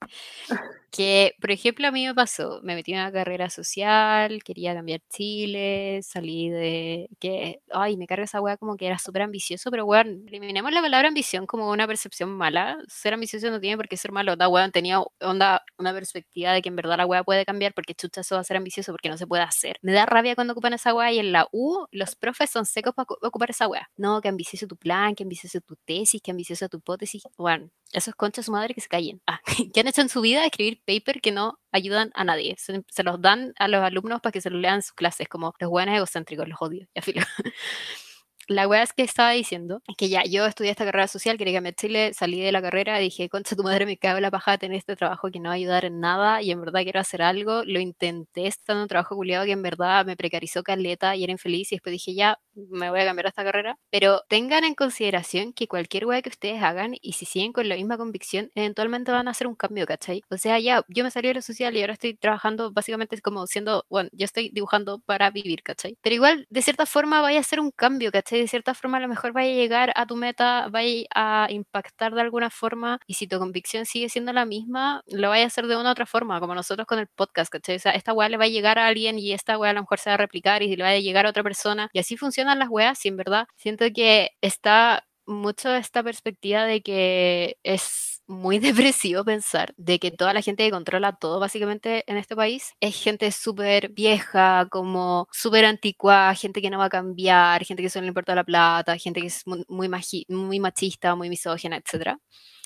Que, 0.91 1.36
por 1.39 1.51
ejemplo, 1.51 1.88
a 1.88 1.91
mí 1.91 2.06
me 2.06 2.13
pasó, 2.13 2.60
me 2.63 2.75
metí 2.75 2.91
en 2.91 2.99
una 2.99 3.12
carrera 3.13 3.49
social, 3.49 4.43
quería 4.43 4.73
cambiar 4.73 4.99
Chile, 5.10 6.01
salí 6.04 6.49
de 6.49 7.10
que, 7.17 7.62
ay, 7.71 7.95
me 7.95 8.08
carga 8.08 8.25
esa 8.25 8.41
weá 8.41 8.58
como 8.58 8.75
que 8.75 8.88
era 8.88 8.99
súper 8.99 9.21
ambicioso, 9.21 9.71
pero 9.71 9.86
weón, 9.86 10.25
eliminemos 10.27 10.71
la 10.73 10.82
palabra 10.82 11.08
ambición 11.08 11.47
como 11.47 11.71
una 11.71 11.88
percepción 11.88 12.30
mala. 12.30 12.77
Ser 12.89 13.13
ambicioso 13.13 13.49
no 13.49 13.62
tiene 13.62 13.77
por 13.77 13.88
qué 13.88 13.95
ser 13.95 14.12
malo. 14.12 14.36
Da 14.36 14.49
weón, 14.49 14.71
tenía 14.71 14.99
onda, 15.21 15.63
una 15.77 15.93
perspectiva 15.93 16.51
de 16.51 16.62
que 16.62 16.67
en 16.67 16.75
verdad 16.75 16.97
la 16.97 17.06
weá 17.06 17.23
puede 17.23 17.45
cambiar 17.45 17.73
porque 17.73 17.95
chucha 17.95 18.21
eso 18.21 18.36
va 18.36 18.41
a 18.41 18.43
ser 18.43 18.58
ambicioso 18.58 18.91
porque 18.91 19.08
no 19.08 19.17
se 19.17 19.27
puede 19.27 19.43
hacer. 19.43 19.77
Me 19.82 19.93
da 19.93 20.06
rabia 20.06 20.36
cuando 20.36 20.51
ocupan 20.54 20.73
esa 20.73 20.93
weá 20.93 21.12
y 21.13 21.19
en 21.19 21.32
la 21.32 21.47
U 21.54 21.86
los 21.91 22.15
profes 22.15 22.49
son 22.49 22.65
secos 22.65 22.93
para 22.93 23.08
ocupar 23.21 23.49
esa 23.51 23.67
weá. 23.67 23.89
No, 23.95 24.19
que 24.19 24.27
ambicioso 24.27 24.67
tu 24.67 24.75
plan, 24.75 25.15
que 25.15 25.23
ambicioso 25.23 25.62
tu 25.62 25.77
tesis, 25.86 26.21
que 26.21 26.32
ambicioso 26.32 26.67
tu 26.67 26.77
hipótesis. 26.77 27.23
Bueno, 27.38 27.69
esos 27.93 28.15
conchas 28.15 28.45
su 28.45 28.51
madre 28.51 28.73
que 28.73 28.82
se 28.82 28.88
callen. 28.88 29.21
Ah, 29.27 29.41
¿qué 29.73 29.80
han 29.80 29.88
hecho 29.88 30.01
en 30.01 30.10
su 30.10 30.21
vida? 30.21 30.45
Escribir 30.45 30.81
paper 30.86 31.22
que 31.22 31.32
no 31.32 31.60
ayudan 31.72 32.12
a 32.15 32.24
nadie. 32.24 32.56
Se, 32.58 33.04
los 33.04 33.22
dan 33.22 33.54
a 33.58 33.67
los 33.67 33.84
alumnos 33.84 34.22
para 34.22 34.32
que 34.32 34.41
se 34.41 34.50
los 34.50 34.62
lean 34.62 34.76
en 34.76 34.82
sus 34.84 34.94
clases, 34.94 35.28
como 35.28 35.54
los 35.60 35.70
buenos 35.70 35.96
egocéntricos, 35.96 36.48
los 36.48 36.62
odio. 36.62 36.88
Ya 36.96 37.02
filo. 37.02 37.22
La 38.47 38.67
weá 38.67 38.84
es 38.84 38.91
que 38.93 39.04
estaba 39.04 39.32
diciendo 39.32 39.82
que 39.97 40.10
ya 40.10 40.23
yo 40.23 40.45
estudié 40.45 40.71
esta 40.71 40.84
carrera 40.86 41.08
social, 41.08 41.38
quería 41.38 41.54
que 41.60 41.62
me 41.62 41.73
Chile, 41.73 42.13
salí 42.13 42.41
de 42.41 42.51
la 42.51 42.62
carrera 42.62 42.97
dije, 42.97 43.30
concha 43.30 43.56
tu 43.56 43.63
madre, 43.63 43.86
me 43.86 43.97
cago 43.97 44.19
la 44.19 44.30
paja 44.32 44.58
tener 44.58 44.77
este 44.77 44.95
trabajo 44.95 45.30
que 45.32 45.39
no 45.39 45.49
va 45.49 45.54
a 45.54 45.56
ayudar 45.56 45.86
en 45.86 45.99
nada 45.99 46.41
y 46.41 46.51
en 46.51 46.60
verdad 46.60 46.82
quiero 46.84 46.99
hacer 46.99 47.21
algo. 47.21 47.63
Lo 47.65 47.80
intenté 47.80 48.47
estando 48.47 48.80
en 48.82 48.84
un 48.84 48.88
trabajo 48.89 49.15
culiado 49.15 49.45
que 49.45 49.51
en 49.51 49.62
verdad 49.62 50.06
me 50.06 50.17
precarizó 50.17 50.63
caleta 50.63 51.15
y 51.15 51.23
era 51.23 51.32
infeliz 51.32 51.71
y 51.71 51.75
después 51.75 51.91
dije, 51.93 52.13
ya, 52.13 52.39
me 52.54 52.89
voy 52.89 52.99
a 53.01 53.06
cambiar 53.06 53.27
esta 53.27 53.43
carrera. 53.43 53.77
Pero 53.89 54.21
tengan 54.27 54.63
en 54.65 54.75
consideración 54.75 55.54
que 55.54 55.67
cualquier 55.67 56.06
weá 56.06 56.21
que 56.21 56.30
ustedes 56.30 56.62
hagan 56.63 56.95
y 57.01 57.13
si 57.13 57.25
siguen 57.25 57.54
con 57.54 57.69
la 57.69 57.75
misma 57.75 57.97
convicción, 57.97 58.49
eventualmente 58.56 59.12
van 59.12 59.27
a 59.27 59.32
hacer 59.32 59.47
un 59.47 59.56
cambio, 59.56 59.86
¿cachai? 59.86 60.21
O 60.30 60.38
sea, 60.38 60.60
ya, 60.60 60.84
yo 60.89 61.04
me 61.04 61.12
salí 61.12 61.30
de 61.30 61.36
lo 61.36 61.41
social 61.41 61.75
y 61.77 61.82
ahora 61.82 61.93
estoy 61.93 62.15
trabajando 62.15 62.71
básicamente 62.71 63.19
como 63.21 63.47
siendo, 63.47 63.86
bueno, 63.89 64.10
yo 64.13 64.25
estoy 64.25 64.49
dibujando 64.54 64.99
para 65.06 65.30
vivir, 65.32 65.63
¿cachai? 65.63 65.97
Pero 66.01 66.15
igual, 66.15 66.47
de 66.49 66.62
cierta 66.62 66.86
forma, 66.86 67.21
vaya 67.21 67.38
a 67.38 67.41
hacer 67.41 67.60
un 67.60 67.71
cambio, 67.71 68.12
¿cachai? 68.12 68.31
De 68.38 68.48
cierta 68.48 68.73
forma 68.73 68.98
a 68.98 69.00
lo 69.02 69.08
mejor 69.08 69.34
vaya 69.34 69.52
a 69.52 69.56
llegar 69.56 69.92
a 69.96 70.06
tu 70.06 70.15
meta, 70.15 70.67
vaya 70.69 71.06
a 71.15 71.48
impactar 71.50 72.13
de 72.13 72.21
alguna 72.21 72.50
forma 72.50 73.00
y 73.08 73.15
si 73.15 73.27
tu 73.27 73.40
convicción 73.40 73.86
sigue 73.86 74.10
siendo 74.10 74.34
la 74.34 74.46
misma, 74.46 75.04
lo 75.08 75.29
vaya 75.29 75.44
a 75.46 75.48
hacer 75.48 75.67
de 75.67 75.75
una 75.77 75.90
u 75.90 75.92
otra 75.92 76.06
forma, 76.06 76.40
como 76.40 76.56
nosotros 76.56 76.88
con 76.88 77.00
el 77.00 77.08
podcast, 77.08 77.52
¿cachai? 77.52 77.75
O 77.77 77.79
sea, 77.79 77.92
esta 77.94 78.13
weá 78.13 78.29
le 78.29 78.38
va 78.38 78.46
a 78.46 78.48
llegar 78.48 78.79
a 78.79 78.88
alguien 78.88 79.19
y 79.19 79.34
esta 79.34 79.58
weá 79.58 79.71
a 79.71 79.73
lo 79.73 79.82
mejor 79.82 80.00
se 80.00 80.10
va 80.10 80.15
a 80.15 80.17
replicar 80.17 80.63
y 80.63 80.75
le 80.75 80.84
va 80.84 80.90
a 80.90 81.00
llegar 81.00 81.25
a 81.25 81.29
otra 81.29 81.44
persona 81.44 81.90
y 81.94 82.00
así 82.00 82.17
funcionan 82.17 82.60
las 82.60 82.69
weas 82.69 83.04
y 83.06 83.10
en 83.10 83.17
verdad 83.17 83.48
siento 83.56 83.86
que 83.94 84.32
está 84.42 85.06
mucho 85.25 85.73
esta 85.75 86.04
perspectiva 86.04 86.65
de 86.65 86.82
que 86.82 87.58
es 87.63 88.11
muy 88.32 88.60
depresivo 88.60 89.23
pensar 89.23 89.73
de 89.77 90.00
que 90.00 90.12
toda 90.12 90.34
la 90.34 90.42
gente 90.42 90.63
que 90.65 90.71
controla 90.71 91.13
todo 91.13 91.40
básicamente 91.40 92.04
en 92.08 92.17
este 92.17 92.36
país 92.36 92.73
es 92.79 92.96
gente 93.02 93.32
súper 93.32 93.90
vieja, 93.90 94.67
como 94.71 95.27
súper 95.32 95.65
antigua, 95.65 96.34
gente 96.36 96.62
que 96.62 96.69
no 96.69 96.79
va 96.79 96.86
a 96.86 96.90
cambiar, 96.90 97.63
gente 97.65 97.84
que 97.84 97.90
solo 97.90 98.04
le 98.04 98.10
importa 98.10 98.36
la 98.36 98.44
plata, 98.44 98.98
gente 98.98 99.21
que 99.21 99.27
es 99.27 99.46
muy, 99.46 99.65
muy, 99.67 99.90
muy 100.29 100.60
machista, 100.60 101.15
muy 101.15 101.29
misógina, 101.29 101.77
etc. 101.77 102.17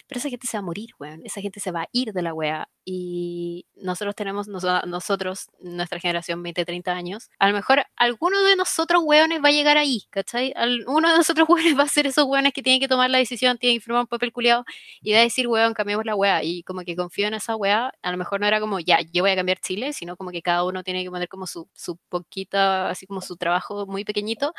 Pero 0.07 0.19
esa 0.19 0.29
gente 0.29 0.47
se 0.47 0.57
va 0.57 0.59
a 0.59 0.65
morir, 0.65 0.89
weón. 0.99 1.21
Esa 1.25 1.41
gente 1.41 1.59
se 1.59 1.71
va 1.71 1.83
a 1.83 1.87
ir 1.91 2.13
de 2.13 2.21
la 2.21 2.33
wea. 2.33 2.69
Y 2.85 3.65
nosotros 3.75 4.15
tenemos, 4.15 4.47
nosotros, 4.47 5.47
nuestra 5.59 5.99
generación, 5.99 6.43
20, 6.43 6.65
30 6.65 6.91
años, 6.93 7.29
a 7.39 7.47
lo 7.47 7.53
mejor 7.53 7.83
alguno 7.95 8.43
de 8.43 8.55
nosotros, 8.55 9.01
weones, 9.03 9.43
va 9.43 9.49
a 9.49 9.51
llegar 9.51 9.77
ahí, 9.77 10.03
¿cachai? 10.11 10.53
Uno 10.87 11.09
de 11.09 11.17
nosotros, 11.17 11.47
weones, 11.49 11.77
va 11.77 11.83
a 11.83 11.87
ser 11.87 12.05
esos 12.07 12.25
weones 12.25 12.53
que 12.53 12.61
tienen 12.61 12.79
que 12.79 12.87
tomar 12.87 13.09
la 13.09 13.17
decisión, 13.17 13.57
tienen 13.57 13.79
que 13.79 13.83
firmar 13.83 14.01
un 14.01 14.07
papel 14.07 14.31
culiado 14.31 14.65
y 15.01 15.13
va 15.13 15.19
a 15.19 15.21
decir, 15.21 15.47
weón, 15.47 15.73
cambiemos 15.73 16.05
la 16.05 16.15
wea. 16.15 16.43
Y 16.43 16.61
como 16.63 16.81
que 16.81 16.95
confío 16.95 17.27
en 17.27 17.33
esa 17.33 17.55
wea, 17.55 17.91
a 18.01 18.11
lo 18.11 18.17
mejor 18.17 18.39
no 18.39 18.47
era 18.47 18.59
como, 18.59 18.79
ya, 18.79 18.99
yo 19.01 19.23
voy 19.23 19.31
a 19.31 19.35
cambiar 19.35 19.59
Chile, 19.59 19.93
sino 19.93 20.15
como 20.15 20.29
que 20.31 20.41
cada 20.43 20.63
uno 20.63 20.83
tiene 20.83 21.03
que 21.03 21.09
poner 21.09 21.27
como 21.27 21.47
su, 21.47 21.67
su 21.73 21.97
poquita, 22.09 22.89
así 22.89 23.07
como 23.07 23.21
su 23.21 23.37
trabajo 23.37 23.87
muy 23.87 24.05
pequeñito 24.05 24.53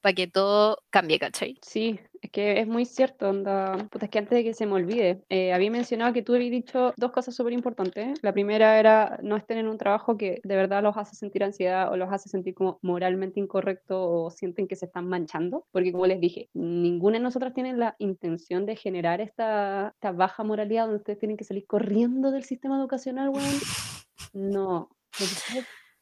para 0.00 0.14
que 0.14 0.26
todo 0.28 0.78
cambie, 0.90 1.18
¿cachai? 1.18 1.58
Sí, 1.62 1.98
que 2.32 2.60
es 2.60 2.66
muy 2.66 2.86
cierto, 2.86 3.28
onda. 3.28 3.76
Puta, 3.90 4.06
es 4.06 4.10
que 4.10 4.18
antes 4.18 4.36
de 4.36 4.42
que 4.42 4.54
se 4.54 4.66
me 4.66 4.72
olvide, 4.72 5.22
eh, 5.28 5.52
había 5.52 5.70
mencionado 5.70 6.12
que 6.12 6.22
tú 6.22 6.34
habías 6.34 6.50
dicho 6.50 6.94
dos 6.96 7.12
cosas 7.12 7.34
súper 7.36 7.52
importantes. 7.52 8.18
La 8.22 8.32
primera 8.32 8.78
era 8.78 9.18
no 9.22 9.36
estén 9.36 9.58
en 9.58 9.68
un 9.68 9.78
trabajo 9.78 10.16
que 10.16 10.40
de 10.42 10.56
verdad 10.56 10.82
los 10.82 10.96
hace 10.96 11.14
sentir 11.14 11.44
ansiedad 11.44 11.92
o 11.92 11.96
los 11.96 12.10
hace 12.10 12.28
sentir 12.28 12.54
como 12.54 12.78
moralmente 12.82 13.38
incorrecto 13.38 14.02
o 14.02 14.30
sienten 14.30 14.66
que 14.66 14.76
se 14.76 14.86
están 14.86 15.06
manchando. 15.08 15.66
Porque 15.70 15.92
como 15.92 16.06
les 16.06 16.20
dije, 16.20 16.48
ninguna 16.54 17.18
de 17.18 17.24
nosotras 17.24 17.54
tiene 17.54 17.74
la 17.74 17.94
intención 17.98 18.66
de 18.66 18.76
generar 18.76 19.20
esta, 19.20 19.90
esta 19.94 20.12
baja 20.12 20.42
moralidad 20.42 20.84
donde 20.84 20.98
ustedes 20.98 21.18
tienen 21.18 21.36
que 21.36 21.44
salir 21.44 21.66
corriendo 21.66 22.30
del 22.30 22.44
sistema 22.44 22.78
educacional, 22.78 23.28
weón. 23.28 23.44
No 24.34 24.88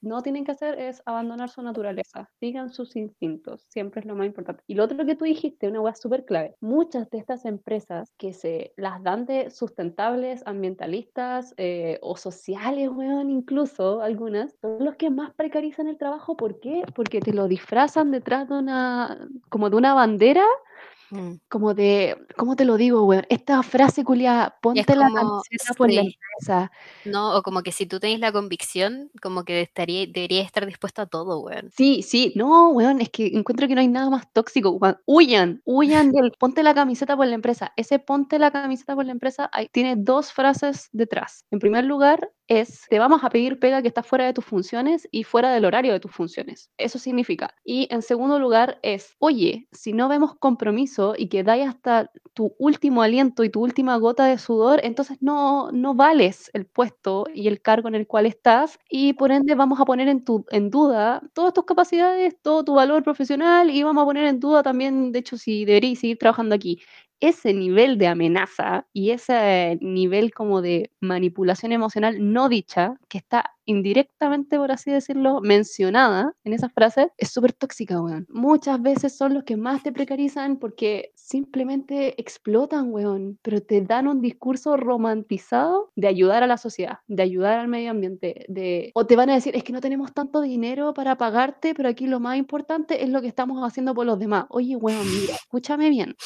no 0.01 0.23
tienen 0.23 0.45
que 0.45 0.53
hacer 0.53 0.79
es 0.79 1.03
abandonar 1.07 1.51
su 1.51 1.63
naturaleza, 1.63 2.29
sigan 2.39 2.71
sus 2.71 2.97
instintos, 2.97 3.67
siempre 3.69 4.01
es 4.01 4.07
lo 4.07 4.17
más 4.17 4.27
importante. 4.27 4.63
Y 4.67 4.75
lo 4.75 4.85
otro 4.85 5.05
que 5.05 5.17
tú 5.17 5.25
dijiste, 5.25 5.69
una 5.69 5.81
hueá 5.81 5.95
súper 5.95 6.25
clave, 6.25 6.57
muchas 6.61 7.11
de 7.11 7.19
estas 7.19 7.45
empresas 7.45 8.13
que 8.19 8.33
se 8.33 8.73
las 8.77 9.03
dan 9.03 9.27
de 9.27 9.51
sustentables, 9.51 10.43
ambientalistas 10.47 11.55
eh, 11.57 11.99
o 12.03 12.17
sociales, 12.17 12.89
weón, 12.91 13.31
incluso 13.31 14.01
algunas, 14.03 14.55
son 14.61 14.85
los 14.85 14.97
que 14.97 15.11
más 15.11 15.33
precarizan 15.35 15.89
el 15.89 15.99
trabajo. 15.99 16.37
¿Por 16.37 16.61
qué? 16.61 16.83
Porque 16.95 17.21
te 17.21 17.33
lo 17.33 17.49
disfrazan 17.49 18.11
detrás 18.11 18.49
de 18.49 18.59
una, 18.59 19.29
como 19.49 19.71
de 19.71 19.77
una 19.77 19.95
bandera 19.95 20.45
mm. 21.11 21.33
como 21.49 21.75
de, 21.75 22.17
¿cómo 22.37 22.57
te 22.57 22.65
lo 22.65 22.77
digo, 22.77 23.05
weón? 23.05 23.27
Esta 23.29 23.63
frase 23.63 24.05
culia, 24.05 24.57
ponte 24.63 24.97
la 24.97 25.09
camiseta 25.09 25.75
por 25.77 25.91
la 25.91 26.03
empresa. 26.03 26.73
No, 27.05 27.37
o 27.37 27.43
como 27.43 27.63
que 27.63 27.73
si 27.73 27.87
tú 27.87 28.01
tenés 28.01 28.21
la 28.21 28.33
convicción, 28.33 29.11
como 29.21 29.45
que 29.45 29.61
estaría, 29.61 30.07
debería 30.07 30.43
estar 30.43 30.67
dispuesto 30.67 31.03
a 31.03 31.07
todo, 31.07 31.41
weón. 31.41 31.71
Sí, 31.77 32.03
sí, 32.03 32.33
no, 32.37 32.71
weón, 32.71 33.01
es 33.01 33.11
que 33.11 33.27
encuentro 33.29 33.69
que 33.69 33.75
no 33.75 33.81
hay 33.81 33.89
nada 33.89 34.11
más 34.11 34.33
tóxico. 34.33 34.79
Huyan, 35.07 35.63
huyan 35.65 36.13
del 36.13 36.33
ponte 36.33 36.63
la 36.63 36.75
camiseta 36.75 37.17
por 37.17 37.27
la 37.27 37.35
empresa. 37.35 37.73
Ese 37.77 37.99
ponte 37.99 38.39
la 38.39 38.51
camiseta 38.51 38.95
por 38.95 39.05
la 39.05 39.13
empresa 39.13 39.51
tiene 39.73 39.97
dos 39.97 40.33
frases 40.33 40.89
detrás. 40.93 41.45
En 41.51 41.59
primer 41.59 41.85
lugar, 41.85 42.31
es 42.51 42.87
te 42.91 42.99
vamos 42.99 43.23
a 43.23 43.31
pedir 43.31 43.61
pega 43.61 43.81
que 43.81 43.89
está 43.89 44.03
fuera 44.03 44.27
de 44.27 44.33
tus 44.33 44.45
funciones 44.45 45.09
y 45.13 45.23
fuera 45.23 45.53
del 45.53 45.65
horario 45.65 45.93
de 45.93 46.01
tus 46.01 46.11
funciones. 46.11 46.71
Eso 46.79 46.99
significa. 46.99 47.55
Y 47.65 47.87
en 47.91 48.03
segundo 48.03 48.41
lugar 48.41 48.81
es, 48.83 49.15
oye, 49.21 49.69
si 49.71 49.93
no 49.93 50.09
vemos 50.09 50.35
compromiso 50.35 51.15
y 51.17 51.29
que 51.29 51.45
dais 51.45 51.69
hasta 51.69 52.11
tu 52.35 52.53
último 52.59 53.03
aliento 53.03 53.45
y 53.45 53.51
tu 53.51 53.63
última 53.63 53.97
gota 53.99 54.25
de 54.25 54.37
sudor, 54.37 54.81
entonces 54.83 55.19
no, 55.21 55.71
no 55.71 55.95
vales 55.95 56.51
el 56.53 56.67
puesto 56.67 57.27
y 57.33 57.47
el 57.47 57.63
cargo 57.63 57.87
en 57.87 57.95
el 57.95 58.09
cual 58.09 58.27
estás 58.27 58.81
y 58.89 59.13
por 59.13 59.31
ende 59.31 59.55
vamos 59.55 59.81
a 59.81 59.85
poner 59.85 60.09
en, 60.09 60.71
duda 60.71 61.23
todas 61.35 61.55
tus 61.55 61.65
capacidades, 61.65 62.37
todo 62.43 62.65
tu 62.65 62.75
valor 62.75 63.05
profesional 63.05 63.71
y 63.71 63.85
vamos 63.85 64.03
a 64.03 64.07
poner 64.07 64.25
en 64.25 64.41
duda 64.41 64.65
también, 64.65 65.13
de 65.13 65.21
hecho, 65.21 65.39
si 65.39 65.65
deberías 65.65 66.01
seguir 66.01 66.19
trabajando 66.19 66.57
aquí 66.57 66.81
ese 67.21 67.53
nivel 67.55 67.99
de 67.99 68.09
amenaza 68.09 68.87
y 68.93 69.11
ese 69.11 69.79
nivel 69.81 70.33
como 70.33 70.63
de 70.63 70.91
manipulación 71.01 71.73
emocional 71.73 72.17
no 72.33 72.49
dicha, 72.49 72.97
que 73.09 73.19
está 73.19 73.57
indirectamente, 73.65 74.57
por 74.57 74.73
así 74.73 74.91
decirlo, 74.91 75.41
mencionada 75.41 76.33
en 76.45 76.53
esas 76.53 76.73
frases, 76.73 77.09
es 77.17 77.31
súper 77.31 77.53
tóxica, 77.53 78.01
weón. 78.01 78.27
Muchas 78.29 78.81
veces 78.81 79.17
son 79.17 79.35
los 79.35 79.45
que 79.45 79.57
más 79.57 79.83
te 79.83 79.93
precarizan 79.93 80.59
porque 80.59 81.13
simplemente 81.15 82.21
explotan, 82.21 82.93
weón, 82.93 83.39
pero 83.43 83.61
te 83.63 83.81
dan 83.81 84.09
un 84.09 84.21
discurso 84.21 84.77
romantizado 84.77 85.91
de 85.97 86.09
ayudar 86.09 86.43
a 86.43 86.47
la 86.47 86.57
sociedad, 86.57 86.99
de 87.07 87.23
ayudar 87.23 87.59
al 87.59 87.69
medio 87.69 87.91
ambiente, 87.91 88.45
de... 88.49 88.91
O 88.95 89.07
te 89.07 89.17
van 89.17 89.31
a 89.31 89.35
decir, 89.35 89.57
es 89.57 89.65
que 89.65 89.73
no 89.73 89.81
tenemos 89.81 90.13
tanto 90.13 90.41
dinero 90.41 90.95
para 90.95 91.17
pagarte, 91.17 91.75
pero 91.75 91.89
aquí 91.89 92.07
lo 92.07 92.21
más 92.21 92.37
importante 92.37 93.03
es 93.03 93.11
lo 93.11 93.21
que 93.21 93.29
estamos 93.29 93.63
haciendo 93.67 93.95
por 93.95 94.07
los 94.07 94.19
demás. 94.19 94.47
Oye, 94.49 94.77
weón, 94.77 95.07
mira, 95.07 95.35
escúchame 95.35 95.91
bien. 95.91 96.17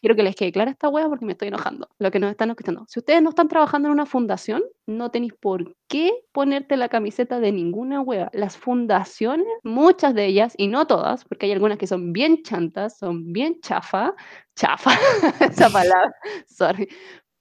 quiero 0.00 0.16
que 0.16 0.22
les 0.22 0.36
quede 0.36 0.52
clara 0.52 0.70
esta 0.70 0.88
weá 0.88 1.08
porque 1.08 1.24
me 1.24 1.32
estoy 1.32 1.48
enojando. 1.48 1.88
Lo 1.98 2.10
que 2.10 2.18
nos 2.18 2.30
están 2.30 2.50
escuchando. 2.50 2.84
Si 2.88 2.98
ustedes 2.98 3.22
no 3.22 3.30
están 3.30 3.48
trabajando 3.48 3.88
en 3.88 3.92
una 3.92 4.06
fundación, 4.06 4.62
no 4.86 5.10
tenéis 5.10 5.34
por 5.34 5.74
qué 5.88 6.12
ponerte 6.32 6.76
la 6.76 6.83
camiseta 6.88 7.40
de 7.40 7.52
ninguna 7.52 8.00
hueva. 8.00 8.30
Las 8.32 8.56
fundaciones, 8.56 9.46
muchas 9.62 10.14
de 10.14 10.26
ellas, 10.26 10.54
y 10.56 10.68
no 10.68 10.86
todas, 10.86 11.24
porque 11.24 11.46
hay 11.46 11.52
algunas 11.52 11.78
que 11.78 11.86
son 11.86 12.12
bien 12.12 12.42
chantas, 12.42 12.98
son 12.98 13.32
bien 13.32 13.60
chafa, 13.60 14.14
chafa, 14.56 14.90
esa 15.40 15.70
palabra, 15.70 16.12
sorry, 16.46 16.88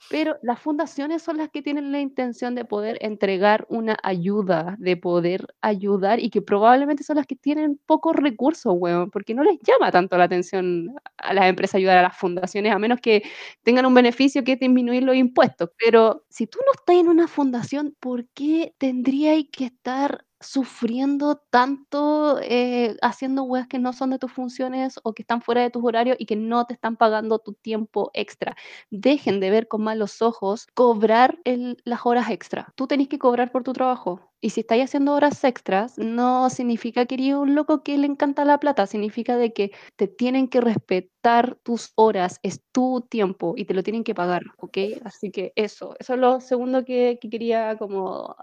pero 0.08 0.38
las 0.44 0.60
fundaciones 0.60 1.24
son 1.24 1.38
las 1.38 1.50
que 1.50 1.62
tienen 1.64 1.92
la 1.92 2.00
intención 2.00 2.56
de 2.56 2.66
poder 2.66 2.98
entregar 3.02 3.66
una 3.70 3.98
ayuda, 4.04 4.76
de 4.80 4.96
poder 4.98 5.48
ayudar 5.62 6.20
y 6.20 6.30
que 6.30 6.42
probablemente 6.42 7.04
son 7.04 7.18
las 7.18 7.26
que 7.28 7.36
tienen 7.36 7.80
pocos 7.88 8.16
recursos, 8.16 8.74
weón, 8.78 9.10
porque 9.12 9.34
no 9.34 9.44
les 9.44 9.60
llama 9.62 9.92
tanto 9.92 10.18
la 10.18 10.26
atención 10.26 10.96
a 11.18 11.34
las 11.34 11.46
empresas 11.48 11.76
ayudar 11.76 11.98
a 11.98 12.04
las 12.04 12.18
fundaciones, 12.18 12.74
a 12.74 12.80
menos 12.80 13.00
que 13.02 13.24
tengan 13.64 13.86
un 13.86 13.94
beneficio 13.94 14.44
que 14.44 14.54
es 14.54 14.60
disminuir 14.60 15.04
los 15.04 15.16
impuestos. 15.16 15.70
Pero 15.84 16.24
si 16.30 16.48
tú 16.48 16.60
no 16.66 16.72
estás 16.80 16.96
en 16.98 17.10
una 17.10 17.28
fundación, 17.28 17.96
¿por 18.00 18.28
qué 18.30 18.74
tendría 18.78 19.34
que 19.52 19.66
estar 19.66 20.26
sufriendo 20.44 21.42
tanto 21.50 22.40
eh, 22.42 22.98
haciendo 23.02 23.44
weas 23.44 23.68
que 23.68 23.80
no 23.80 23.94
son 23.94 24.12
de 24.12 24.20
tus 24.20 24.32
funciones 24.32 25.00
o 25.04 25.14
que 25.14 25.24
están 25.24 25.42
fuera 25.42 25.62
de 25.62 25.70
tus 25.70 25.84
horarios 25.84 26.18
y 26.20 26.26
que 26.26 26.36
no 26.36 26.66
te 26.66 26.74
están 26.74 26.98
pagando 26.98 27.40
tu 27.40 27.54
tiempo 27.54 28.12
extra. 28.14 28.56
Dejen 28.92 29.40
de 29.40 29.50
ver 29.50 29.68
con 29.68 29.84
malos 29.84 30.22
ojos 30.22 30.68
cobrar 30.74 31.40
las 31.86 32.06
horas 32.06 32.30
extra. 32.30 32.74
Tú 32.76 32.88
tenés 32.88 33.08
que 33.08 33.20
cobrar 33.20 33.52
por 33.52 33.64
tu 33.64 33.74
trabajo. 33.74 34.34
Y 34.42 34.50
si 34.50 34.60
estáis 34.60 34.84
haciendo 34.84 35.14
horas 35.14 35.42
extras, 35.46 35.98
no 35.98 36.50
significa 36.50 37.06
que 37.06 37.16
eres 37.16 37.36
un 37.36 37.56
loco 37.56 37.82
que 37.82 37.98
le 37.98 38.08
encanta 38.08 38.44
la 38.44 38.60
plata, 38.60 38.88
significa 38.88 39.38
de 39.38 39.54
que 39.54 39.72
te 39.96 40.10
tienen 40.10 40.50
que 40.50 40.60
respetar 40.60 41.58
tus 41.64 41.94
horas, 41.96 42.40
es 42.44 42.62
tu 42.74 43.08
tiempo 43.10 43.54
y 43.56 43.64
te 43.64 43.74
lo 43.74 43.84
tienen 43.84 44.04
que 44.04 44.14
pagar, 44.14 44.44
¿ok? 44.58 44.78
Así 45.06 45.32
que 45.32 45.54
eso, 45.56 45.96
eso 45.98 46.14
es 46.16 46.20
lo 46.20 46.42
segundo 46.42 46.84
que, 46.84 47.20
que 47.22 47.30
quería 47.30 47.78
como 47.78 48.36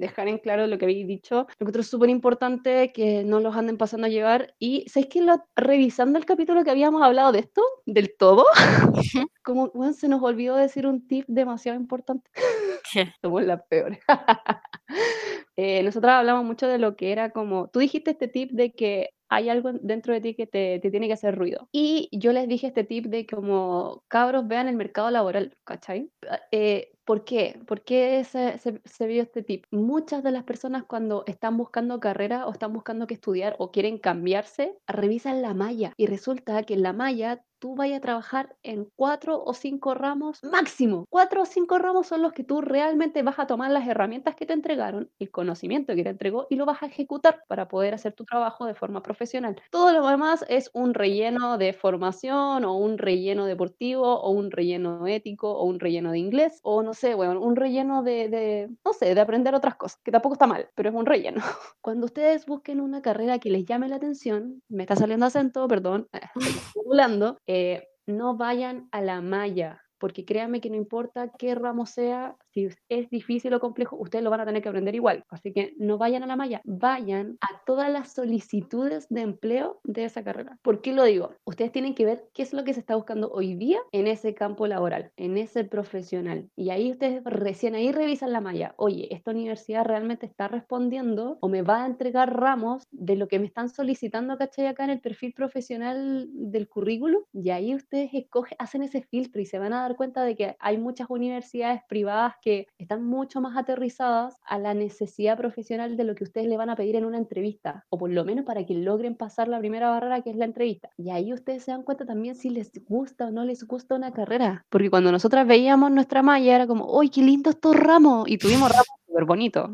dejar 0.00 0.28
en 0.28 0.38
claro 0.38 0.66
lo 0.66 0.78
que 0.78 0.84
habéis 0.84 1.06
dicho. 1.06 1.46
Lo 1.58 1.66
que 1.66 1.80
es 1.80 1.86
súper 1.86 2.10
importante 2.10 2.92
que 2.92 3.24
no 3.24 3.40
los 3.40 3.56
anden 3.56 3.76
pasando 3.76 4.06
a 4.06 4.10
llevar. 4.10 4.54
Y 4.58 4.88
¿sabéis 4.88 5.08
que 5.08 5.22
lo, 5.22 5.44
revisando 5.54 6.18
el 6.18 6.24
capítulo 6.24 6.64
que 6.64 6.70
habíamos 6.70 7.02
hablado 7.02 7.32
de 7.32 7.40
esto, 7.40 7.62
del 7.86 8.16
todo, 8.16 8.44
como 9.42 9.70
bueno, 9.74 9.92
se 9.92 10.08
nos 10.08 10.22
olvidó 10.22 10.56
decir 10.56 10.86
un 10.86 11.06
tip 11.06 11.24
demasiado 11.28 11.78
importante. 11.78 12.30
Somos 13.22 13.44
las 13.44 13.62
peores. 13.64 13.98
eh, 15.56 15.82
nosotros 15.82 16.12
hablamos 16.12 16.44
mucho 16.44 16.66
de 16.66 16.78
lo 16.78 16.96
que 16.96 17.12
era 17.12 17.30
como, 17.30 17.68
tú 17.68 17.78
dijiste 17.78 18.12
este 18.12 18.28
tip 18.28 18.50
de 18.52 18.72
que 18.72 19.10
hay 19.28 19.48
algo 19.48 19.72
dentro 19.72 20.12
de 20.12 20.20
ti 20.20 20.34
que 20.34 20.46
te, 20.46 20.78
te, 20.80 20.90
tiene 20.90 21.08
que 21.08 21.14
hacer 21.14 21.36
ruido. 21.36 21.68
Y 21.72 22.08
yo 22.12 22.32
les 22.32 22.46
dije 22.48 22.68
este 22.68 22.84
tip 22.84 23.06
de 23.06 23.26
como 23.26 24.04
cabros 24.08 24.46
vean 24.46 24.68
el 24.68 24.76
mercado 24.76 25.10
laboral, 25.10 25.56
¿cachai? 25.64 26.10
Eh, 26.52 26.92
¿Por 27.06 27.22
qué? 27.22 27.60
¿Por 27.68 27.82
qué 27.82 28.24
se, 28.24 29.06
vio 29.06 29.22
este 29.22 29.44
tip? 29.44 29.64
Muchas 29.70 30.24
de 30.24 30.32
las 30.32 30.42
personas 30.42 30.82
cuando 30.82 31.22
están 31.28 31.56
buscando 31.56 32.00
carrera 32.00 32.48
o 32.48 32.50
están 32.50 32.72
buscando 32.72 33.06
que 33.06 33.14
estudiar 33.14 33.54
o 33.60 33.70
quieren 33.70 33.98
cambiarse, 33.98 34.76
revisan 34.88 35.40
la 35.40 35.54
malla 35.54 35.92
y 35.96 36.06
resulta 36.06 36.64
que 36.64 36.74
en 36.74 36.82
la 36.82 36.92
malla 36.92 37.44
tú 37.58 37.74
vayas 37.74 37.98
a 37.98 38.00
trabajar 38.00 38.56
en 38.62 38.88
cuatro 38.96 39.42
o 39.42 39.54
cinco 39.54 39.94
ramos 39.94 40.42
máximo. 40.44 41.06
Cuatro 41.08 41.42
o 41.42 41.46
cinco 41.46 41.78
ramos 41.78 42.06
son 42.06 42.22
los 42.22 42.32
que 42.32 42.44
tú 42.44 42.60
realmente 42.60 43.22
vas 43.22 43.38
a 43.38 43.46
tomar 43.46 43.70
las 43.70 43.88
herramientas 43.88 44.34
que 44.34 44.46
te 44.46 44.52
entregaron, 44.52 45.10
el 45.18 45.30
conocimiento 45.30 45.94
que 45.94 46.02
te 46.02 46.10
entregó 46.10 46.46
y 46.50 46.56
lo 46.56 46.66
vas 46.66 46.82
a 46.82 46.86
ejecutar 46.86 47.42
para 47.48 47.68
poder 47.68 47.94
hacer 47.94 48.12
tu 48.12 48.24
trabajo 48.24 48.66
de 48.66 48.74
forma 48.74 49.02
profesional. 49.02 49.60
Todo 49.70 49.92
lo 49.92 50.06
demás 50.06 50.44
es 50.48 50.70
un 50.74 50.94
relleno 50.94 51.58
de 51.58 51.72
formación 51.72 52.64
o 52.64 52.76
un 52.76 52.98
relleno 52.98 53.46
deportivo 53.46 54.20
o 54.20 54.30
un 54.30 54.50
relleno 54.50 55.06
ético 55.06 55.52
o 55.52 55.64
un 55.64 55.80
relleno 55.80 56.12
de 56.12 56.18
inglés 56.18 56.60
o 56.62 56.82
no 56.82 56.94
sé, 56.96 57.14
bueno, 57.14 57.40
un 57.40 57.54
relleno 57.54 58.02
de, 58.02 58.28
de 58.28 58.68
no 58.84 58.92
sé, 58.92 59.14
de 59.14 59.20
aprender 59.20 59.54
otras 59.54 59.76
cosas, 59.76 60.00
que 60.02 60.10
tampoco 60.10 60.34
está 60.34 60.48
mal, 60.48 60.68
pero 60.74 60.88
es 60.88 60.94
un 60.94 61.06
relleno. 61.06 61.40
Cuando 61.80 62.06
ustedes 62.06 62.46
busquen 62.46 62.80
una 62.80 63.02
carrera 63.02 63.38
que 63.38 63.50
les 63.50 63.64
llame 63.64 63.88
la 63.88 63.96
atención, 63.96 64.62
me 64.68 64.82
está 64.82 64.96
saliendo 64.96 65.26
acento, 65.26 65.68
perdón, 65.68 66.08
hablando, 66.86 67.38
eh, 67.46 67.86
no 68.06 68.36
vayan 68.36 68.88
a 68.90 69.00
la 69.00 69.20
malla, 69.20 69.80
porque 69.98 70.24
créanme 70.24 70.60
que 70.60 70.70
no 70.70 70.76
importa 70.76 71.30
qué 71.38 71.54
ramo 71.54 71.86
sea, 71.86 72.36
si 72.56 72.70
es 72.88 73.10
difícil 73.10 73.52
o 73.52 73.60
complejo, 73.60 73.96
ustedes 73.96 74.24
lo 74.24 74.30
van 74.30 74.40
a 74.40 74.46
tener 74.46 74.62
que 74.62 74.70
aprender 74.70 74.94
igual. 74.94 75.24
Así 75.28 75.52
que 75.52 75.74
no 75.76 75.98
vayan 75.98 76.22
a 76.22 76.26
la 76.26 76.36
malla, 76.36 76.62
vayan 76.64 77.36
a 77.42 77.62
todas 77.66 77.92
las 77.92 78.14
solicitudes 78.14 79.06
de 79.10 79.20
empleo 79.20 79.80
de 79.84 80.04
esa 80.04 80.24
carrera. 80.24 80.58
¿Por 80.62 80.80
qué 80.80 80.94
lo 80.94 81.04
digo? 81.04 81.34
Ustedes 81.44 81.70
tienen 81.70 81.94
que 81.94 82.06
ver 82.06 82.24
qué 82.32 82.42
es 82.42 82.54
lo 82.54 82.64
que 82.64 82.72
se 82.72 82.80
está 82.80 82.96
buscando 82.96 83.30
hoy 83.30 83.56
día 83.56 83.78
en 83.92 84.06
ese 84.06 84.34
campo 84.34 84.66
laboral, 84.66 85.12
en 85.18 85.36
ese 85.36 85.64
profesional. 85.64 86.48
Y 86.56 86.70
ahí 86.70 86.90
ustedes 86.92 87.22
recién 87.24 87.74
ahí 87.74 87.92
revisan 87.92 88.32
la 88.32 88.40
malla. 88.40 88.74
Oye, 88.78 89.14
esta 89.14 89.32
universidad 89.32 89.84
realmente 89.84 90.24
está 90.24 90.48
respondiendo 90.48 91.36
o 91.42 91.48
me 91.50 91.60
va 91.60 91.82
a 91.82 91.86
entregar 91.86 92.34
ramos 92.34 92.84
de 92.90 93.16
lo 93.16 93.28
que 93.28 93.38
me 93.38 93.46
están 93.46 93.68
solicitando, 93.68 94.38
¿cachai? 94.38 94.66
Acá 94.66 94.84
en 94.84 94.90
el 94.90 95.00
perfil 95.00 95.34
profesional 95.34 96.28
del 96.32 96.68
currículum. 96.68 97.22
Y 97.34 97.50
ahí 97.50 97.74
ustedes 97.74 98.14
escogen, 98.14 98.56
hacen 98.58 98.82
ese 98.82 99.02
filtro 99.02 99.42
y 99.42 99.44
se 99.44 99.58
van 99.58 99.74
a 99.74 99.82
dar 99.82 99.96
cuenta 99.96 100.22
de 100.22 100.36
que 100.36 100.56
hay 100.58 100.78
muchas 100.78 101.10
universidades 101.10 101.82
privadas 101.86 102.32
que 102.46 102.68
están 102.78 103.02
mucho 103.02 103.40
más 103.40 103.56
aterrizadas 103.56 104.36
a 104.44 104.60
la 104.60 104.72
necesidad 104.72 105.36
profesional 105.36 105.96
de 105.96 106.04
lo 106.04 106.14
que 106.14 106.22
ustedes 106.22 106.46
le 106.46 106.56
van 106.56 106.70
a 106.70 106.76
pedir 106.76 106.94
en 106.94 107.04
una 107.04 107.18
entrevista, 107.18 107.84
o 107.88 107.98
por 107.98 108.08
lo 108.08 108.24
menos 108.24 108.44
para 108.44 108.64
que 108.64 108.74
logren 108.74 109.16
pasar 109.16 109.48
la 109.48 109.58
primera 109.58 109.90
barrera 109.90 110.22
que 110.22 110.30
es 110.30 110.36
la 110.36 110.44
entrevista. 110.44 110.88
Y 110.96 111.10
ahí 111.10 111.32
ustedes 111.32 111.64
se 111.64 111.72
dan 111.72 111.82
cuenta 111.82 112.06
también 112.06 112.36
si 112.36 112.50
les 112.50 112.70
gusta 112.86 113.26
o 113.26 113.30
no 113.32 113.44
les 113.44 113.64
gusta 113.64 113.96
una 113.96 114.12
carrera, 114.12 114.64
porque 114.68 114.90
cuando 114.90 115.10
nosotras 115.10 115.44
veíamos 115.44 115.90
nuestra 115.90 116.22
malla 116.22 116.54
era 116.54 116.68
como, 116.68 117.00
¡ay, 117.00 117.08
qué 117.08 117.20
lindo 117.20 117.50
estos 117.50 117.74
ramos! 117.74 118.28
Y 118.28 118.38
tuvimos 118.38 118.70
ramos 118.70 118.86
súper 119.08 119.24
bonitos. 119.24 119.70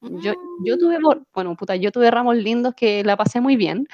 Yo, 0.00 0.32
yo 0.64 0.78
tuve, 0.78 0.98
bueno, 1.32 1.56
puta, 1.56 1.76
yo 1.76 1.92
tuve 1.92 2.10
ramos 2.10 2.34
lindos 2.34 2.74
que 2.74 3.04
la 3.04 3.16
pasé 3.16 3.40
muy 3.40 3.54
bien, 3.54 3.86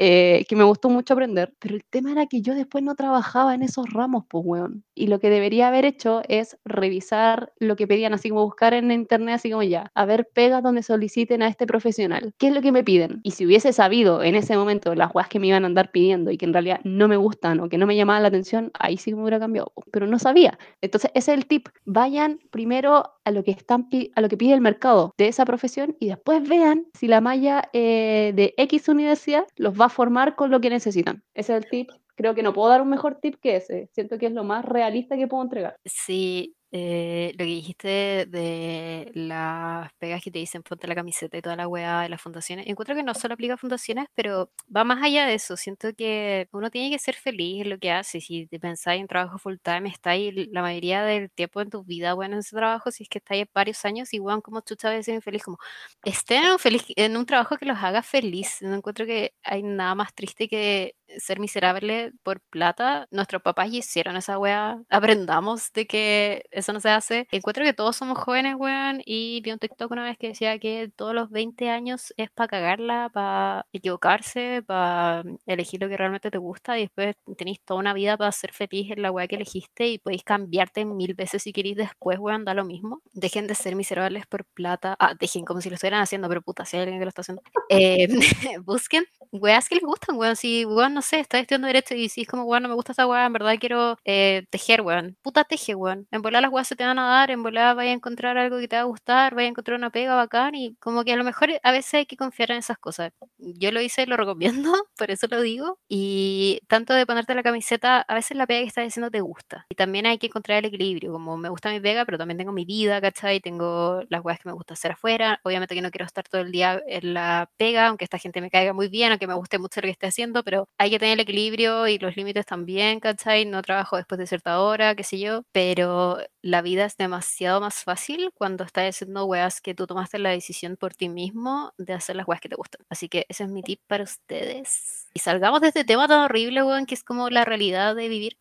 eh, 0.00 0.46
que 0.48 0.54
me 0.54 0.62
gustó 0.62 0.88
mucho 0.90 1.14
aprender, 1.14 1.52
pero 1.58 1.74
el 1.74 1.84
tema 1.84 2.12
era 2.12 2.26
que 2.26 2.40
yo 2.40 2.54
después 2.54 2.84
no 2.84 2.94
trabajaba 2.94 3.54
en 3.54 3.62
esos 3.62 3.92
ramos, 3.92 4.24
pues, 4.28 4.44
weón. 4.46 4.84
Y 4.94 5.08
lo 5.08 5.18
que 5.18 5.28
debería 5.28 5.66
haber 5.68 5.84
hecho 5.84 6.22
es 6.28 6.56
revisar 6.64 7.52
lo 7.58 7.74
que 7.74 7.88
pedían, 7.88 8.14
así 8.14 8.28
como 8.28 8.44
buscar 8.44 8.74
en 8.74 8.92
internet, 8.92 9.34
así 9.34 9.50
como 9.50 9.64
ya, 9.64 9.90
a 9.94 10.04
ver 10.04 10.28
pegas 10.32 10.62
donde 10.62 10.84
soliciten 10.84 11.42
a 11.42 11.48
este 11.48 11.66
profesional. 11.66 12.32
¿Qué 12.38 12.46
es 12.48 12.54
lo 12.54 12.62
que 12.62 12.70
me 12.70 12.84
piden? 12.84 13.18
Y 13.24 13.32
si 13.32 13.44
hubiese 13.44 13.72
sabido 13.72 14.22
en 14.22 14.36
ese 14.36 14.56
momento 14.56 14.94
las 14.94 15.12
weas 15.14 15.28
que 15.28 15.40
me 15.40 15.48
iban 15.48 15.64
a 15.64 15.66
andar 15.66 15.90
pidiendo 15.90 16.30
y 16.30 16.38
que 16.38 16.46
en 16.46 16.52
realidad 16.52 16.80
no 16.84 17.08
me 17.08 17.16
gustan 17.16 17.58
o 17.58 17.68
que 17.68 17.76
no 17.78 17.86
me 17.86 17.96
llamaban 17.96 18.22
la 18.22 18.28
atención, 18.28 18.70
ahí 18.78 18.96
sí 18.98 19.12
me 19.14 19.22
hubiera 19.22 19.40
cambiado, 19.40 19.72
pero 19.90 20.06
no 20.06 20.20
sabía. 20.20 20.58
Entonces, 20.80 21.10
ese 21.14 21.32
es 21.32 21.38
el 21.38 21.46
tip. 21.46 21.68
Vayan 21.84 22.38
primero 22.50 23.14
a 23.28 23.30
lo 23.30 23.44
que, 23.44 23.52
están, 23.52 23.88
a 24.14 24.20
lo 24.20 24.28
que 24.28 24.36
pide 24.36 24.54
el 24.54 24.60
mercado 24.60 25.12
de 25.18 25.28
esa 25.28 25.44
profesión 25.44 25.96
y 26.00 26.08
después 26.08 26.48
vean 26.48 26.86
si 26.94 27.06
la 27.06 27.20
malla 27.20 27.68
eh, 27.72 28.32
de 28.34 28.54
X 28.56 28.88
universidad 28.88 29.44
los 29.56 29.78
va 29.78 29.88
formar 29.88 30.36
con 30.36 30.50
lo 30.50 30.60
que 30.60 30.70
necesitan. 30.70 31.22
Ese 31.34 31.56
es 31.56 31.64
el 31.64 31.70
tip. 31.70 31.90
Creo 32.14 32.34
que 32.34 32.42
no 32.42 32.52
puedo 32.52 32.68
dar 32.68 32.82
un 32.82 32.88
mejor 32.88 33.16
tip 33.20 33.36
que 33.40 33.56
ese. 33.56 33.88
Siento 33.92 34.18
que 34.18 34.26
es 34.26 34.32
lo 34.32 34.44
más 34.44 34.64
realista 34.64 35.16
que 35.16 35.28
puedo 35.28 35.42
entregar. 35.42 35.76
Sí, 35.84 36.56
eh, 36.70 37.32
lo 37.32 37.38
que 37.38 37.44
dijiste 37.44 38.26
de 38.26 39.10
las 39.14 39.90
pegas 39.94 40.22
que 40.22 40.30
te 40.30 40.38
dicen 40.38 40.62
ponte 40.62 40.86
la 40.86 40.94
camiseta 40.94 41.38
y 41.38 41.42
toda 41.42 41.56
la 41.56 41.66
weá 41.68 42.02
de 42.02 42.08
las 42.10 42.20
fundaciones, 42.20 42.66
encuentro 42.66 42.94
que 42.94 43.02
no 43.02 43.14
solo 43.14 43.34
aplica 43.34 43.54
a 43.54 43.56
fundaciones, 43.56 44.06
pero 44.14 44.50
va 44.74 44.84
más 44.84 45.02
allá 45.02 45.26
de 45.26 45.34
eso. 45.34 45.56
Siento 45.56 45.94
que 45.96 46.48
uno 46.52 46.70
tiene 46.70 46.90
que 46.90 46.98
ser 46.98 47.14
feliz 47.14 47.62
en 47.62 47.70
lo 47.70 47.78
que 47.78 47.90
hace. 47.90 48.20
Si 48.20 48.46
te 48.46 48.60
pensáis 48.60 49.00
en 49.00 49.08
trabajo 49.08 49.38
full 49.38 49.56
time, 49.62 49.88
estáis 49.88 50.32
la 50.52 50.62
mayoría 50.62 51.02
del 51.02 51.30
tiempo 51.30 51.60
en 51.60 51.70
tu 51.70 51.84
vida, 51.84 52.14
bueno, 52.14 52.34
en 52.34 52.40
ese 52.40 52.56
trabajo, 52.56 52.90
si 52.90 53.04
es 53.04 53.08
que 53.08 53.18
estáis 53.18 53.46
varios 53.54 53.84
años, 53.84 54.12
igual 54.12 54.42
como 54.42 54.60
chucha 54.60 54.88
a 54.88 54.92
veces 54.92 55.14
infeliz, 55.14 55.42
como 55.44 55.58
estén 56.04 56.44
en 56.44 56.52
un, 56.52 56.58
feliz, 56.58 56.84
en 56.96 57.16
un 57.16 57.26
trabajo 57.26 57.56
que 57.56 57.66
los 57.66 57.78
haga 57.78 58.02
feliz. 58.02 58.58
No 58.60 58.74
encuentro 58.74 59.06
que 59.06 59.34
hay 59.42 59.62
nada 59.62 59.94
más 59.94 60.14
triste 60.14 60.48
que 60.48 60.94
ser 61.18 61.40
miserable 61.40 62.12
por 62.22 62.40
plata. 62.40 63.06
Nuestros 63.10 63.42
papás 63.42 63.72
hicieron 63.72 64.16
esa 64.16 64.38
weá. 64.38 64.80
Aprendamos 64.90 65.72
de 65.72 65.86
que 65.86 66.44
eso 66.58 66.72
no 66.72 66.80
se 66.80 66.90
hace. 66.90 67.26
Encuentro 67.30 67.64
que 67.64 67.72
todos 67.72 67.96
somos 67.96 68.18
jóvenes, 68.18 68.54
weón, 68.56 69.02
y 69.04 69.40
vi 69.42 69.52
un 69.52 69.58
TikTok 69.58 69.90
una 69.90 70.04
vez 70.04 70.18
que 70.18 70.28
decía 70.28 70.58
que 70.58 70.90
todos 70.94 71.14
los 71.14 71.30
20 71.30 71.68
años 71.70 72.12
es 72.16 72.30
para 72.30 72.48
cagarla, 72.48 73.10
para 73.12 73.66
equivocarse, 73.72 74.62
para 74.66 75.22
elegir 75.46 75.80
lo 75.80 75.88
que 75.88 75.96
realmente 75.96 76.30
te 76.30 76.38
gusta 76.38 76.78
y 76.78 76.82
después 76.82 77.16
tenéis 77.36 77.60
toda 77.64 77.80
una 77.80 77.94
vida 77.94 78.16
para 78.16 78.32
ser 78.32 78.52
feliz 78.52 78.90
en 78.90 79.02
la 79.02 79.10
weá 79.10 79.26
que 79.28 79.36
elegiste 79.36 79.88
y 79.88 79.98
podéis 79.98 80.24
cambiarte 80.24 80.84
mil 80.84 81.14
veces 81.14 81.42
si 81.42 81.52
queréis 81.52 81.76
después, 81.76 82.18
weón, 82.18 82.44
da 82.44 82.54
lo 82.54 82.64
mismo. 82.64 83.00
Dejen 83.12 83.46
de 83.46 83.54
ser 83.54 83.76
miserables 83.76 84.26
por 84.26 84.44
plata. 84.44 84.96
Ah, 84.98 85.14
dejen 85.18 85.44
como 85.44 85.60
si 85.60 85.68
lo 85.70 85.74
estuvieran 85.74 86.02
haciendo, 86.02 86.28
pero 86.28 86.42
puta, 86.42 86.64
si 86.64 86.76
hay 86.76 86.82
alguien 86.82 86.98
que 87.00 87.04
lo 87.04 87.08
está 87.10 87.22
haciendo. 87.22 87.42
Eh, 87.70 88.08
busquen 88.64 89.04
weas 89.30 89.68
que 89.68 89.74
les 89.74 89.84
gustan, 89.84 90.16
weón. 90.16 90.36
Si, 90.36 90.64
weón, 90.64 90.94
no 90.94 91.02
sé, 91.02 91.20
está 91.20 91.38
estudiando 91.38 91.66
derecho 91.66 91.94
y 91.94 92.08
si 92.08 92.22
es 92.22 92.28
como, 92.28 92.44
weón, 92.44 92.62
no 92.62 92.68
me 92.68 92.74
gusta 92.74 92.92
esa 92.92 93.06
weá, 93.06 93.26
en 93.26 93.32
verdad 93.32 93.56
quiero 93.60 93.98
eh, 94.04 94.46
tejer, 94.50 94.80
weón. 94.82 95.16
Puta 95.22 95.44
teje, 95.44 95.74
weón. 95.74 96.06
En 96.10 96.22
volar 96.22 96.44
las 96.48 96.54
weas 96.54 96.68
se 96.68 96.76
te 96.76 96.84
van 96.84 96.98
a 96.98 97.06
dar, 97.08 97.30
en 97.30 97.42
volar 97.42 97.76
vaya 97.76 97.90
a 97.90 97.94
encontrar 97.94 98.38
algo 98.38 98.58
que 98.58 98.68
te 98.68 98.76
va 98.76 98.82
a 98.82 98.84
gustar, 98.86 99.34
vaya 99.34 99.48
a 99.48 99.50
encontrar 99.50 99.78
una 99.78 99.90
pega 99.90 100.14
bacán 100.14 100.54
y 100.54 100.74
como 100.76 101.04
que 101.04 101.12
a 101.12 101.16
lo 101.16 101.24
mejor 101.24 101.50
a 101.62 101.72
veces 101.72 101.94
hay 101.94 102.06
que 102.06 102.16
confiar 102.16 102.50
en 102.52 102.58
esas 102.58 102.78
cosas. 102.78 103.12
Yo 103.36 103.70
lo 103.70 103.80
hice 103.82 104.06
lo 104.06 104.16
recomiendo, 104.16 104.72
por 104.98 105.10
eso 105.10 105.26
lo 105.30 105.42
digo. 105.42 105.78
Y 105.88 106.60
tanto 106.68 106.94
de 106.94 107.04
ponerte 107.06 107.34
la 107.34 107.42
camiseta, 107.42 108.00
a 108.00 108.14
veces 108.14 108.36
la 108.36 108.46
pega 108.46 108.60
que 108.60 108.68
estás 108.68 108.84
diciendo 108.84 109.10
te 109.10 109.20
gusta. 109.20 109.66
Y 109.68 109.74
también 109.74 110.06
hay 110.06 110.18
que 110.18 110.28
encontrar 110.28 110.58
el 110.58 110.64
equilibrio, 110.66 111.12
como 111.12 111.36
me 111.36 111.50
gusta 111.50 111.70
mi 111.70 111.80
pega, 111.80 112.04
pero 112.06 112.16
también 112.16 112.38
tengo 112.38 112.52
mi 112.52 112.64
vida, 112.64 113.00
¿cachai? 113.00 113.40
Tengo 113.40 114.02
las 114.08 114.24
weas 114.24 114.38
que 114.38 114.48
me 114.48 114.54
gusta 114.54 114.74
hacer 114.74 114.92
afuera. 114.92 115.40
Obviamente 115.44 115.74
que 115.74 115.82
no 115.82 115.90
quiero 115.90 116.06
estar 116.06 116.26
todo 116.26 116.40
el 116.40 116.50
día 116.50 116.80
en 116.86 117.12
la 117.14 117.50
pega, 117.58 117.88
aunque 117.88 118.04
esta 118.04 118.18
gente 118.18 118.40
me 118.40 118.50
caiga 118.50 118.72
muy 118.72 118.88
bien, 118.88 119.10
aunque 119.10 119.26
me 119.26 119.34
guste 119.34 119.58
mucho 119.58 119.80
lo 119.80 119.86
que 119.86 119.90
esté 119.92 120.06
haciendo, 120.06 120.42
pero 120.44 120.68
hay 120.78 120.90
que 120.90 120.98
tener 120.98 121.14
el 121.14 121.20
equilibrio 121.20 121.86
y 121.88 121.98
los 121.98 122.16
límites 122.16 122.46
también, 122.46 123.00
¿cachai? 123.00 123.44
No 123.44 123.60
trabajo 123.62 123.96
después 123.96 124.18
de 124.18 124.26
cierta 124.26 124.60
hora, 124.60 124.94
qué 124.94 125.04
sé 125.04 125.18
yo, 125.18 125.42
pero 125.52 126.18
la 126.42 126.62
vida 126.62 126.84
es 126.84 126.96
demasiado 126.96 127.60
más 127.60 127.84
fácil 127.84 128.30
cuando 128.34 128.64
estás 128.64 128.88
haciendo 128.88 129.24
weas 129.26 129.60
que 129.60 129.74
tú 129.74 129.86
tomaste 129.86 130.18
la 130.18 130.30
decisión 130.30 130.76
por 130.76 130.94
ti 130.94 131.08
mismo 131.08 131.72
de 131.78 131.92
hacer 131.92 132.16
las 132.16 132.28
weas 132.28 132.40
que 132.40 132.48
te 132.48 132.56
gustan. 132.56 132.84
Así 132.88 133.08
que 133.08 133.26
ese 133.28 133.44
es 133.44 133.50
mi 133.50 133.62
tip 133.62 133.80
para 133.86 134.04
ustedes. 134.04 135.08
Y 135.14 135.20
salgamos 135.20 135.60
de 135.60 135.68
este 135.68 135.84
tema 135.84 136.06
tan 136.08 136.20
horrible, 136.20 136.62
weón, 136.62 136.86
que 136.86 136.94
es 136.94 137.04
como 137.04 137.30
la 137.30 137.44
realidad 137.44 137.94
de 137.96 138.08
vivir. 138.08 138.36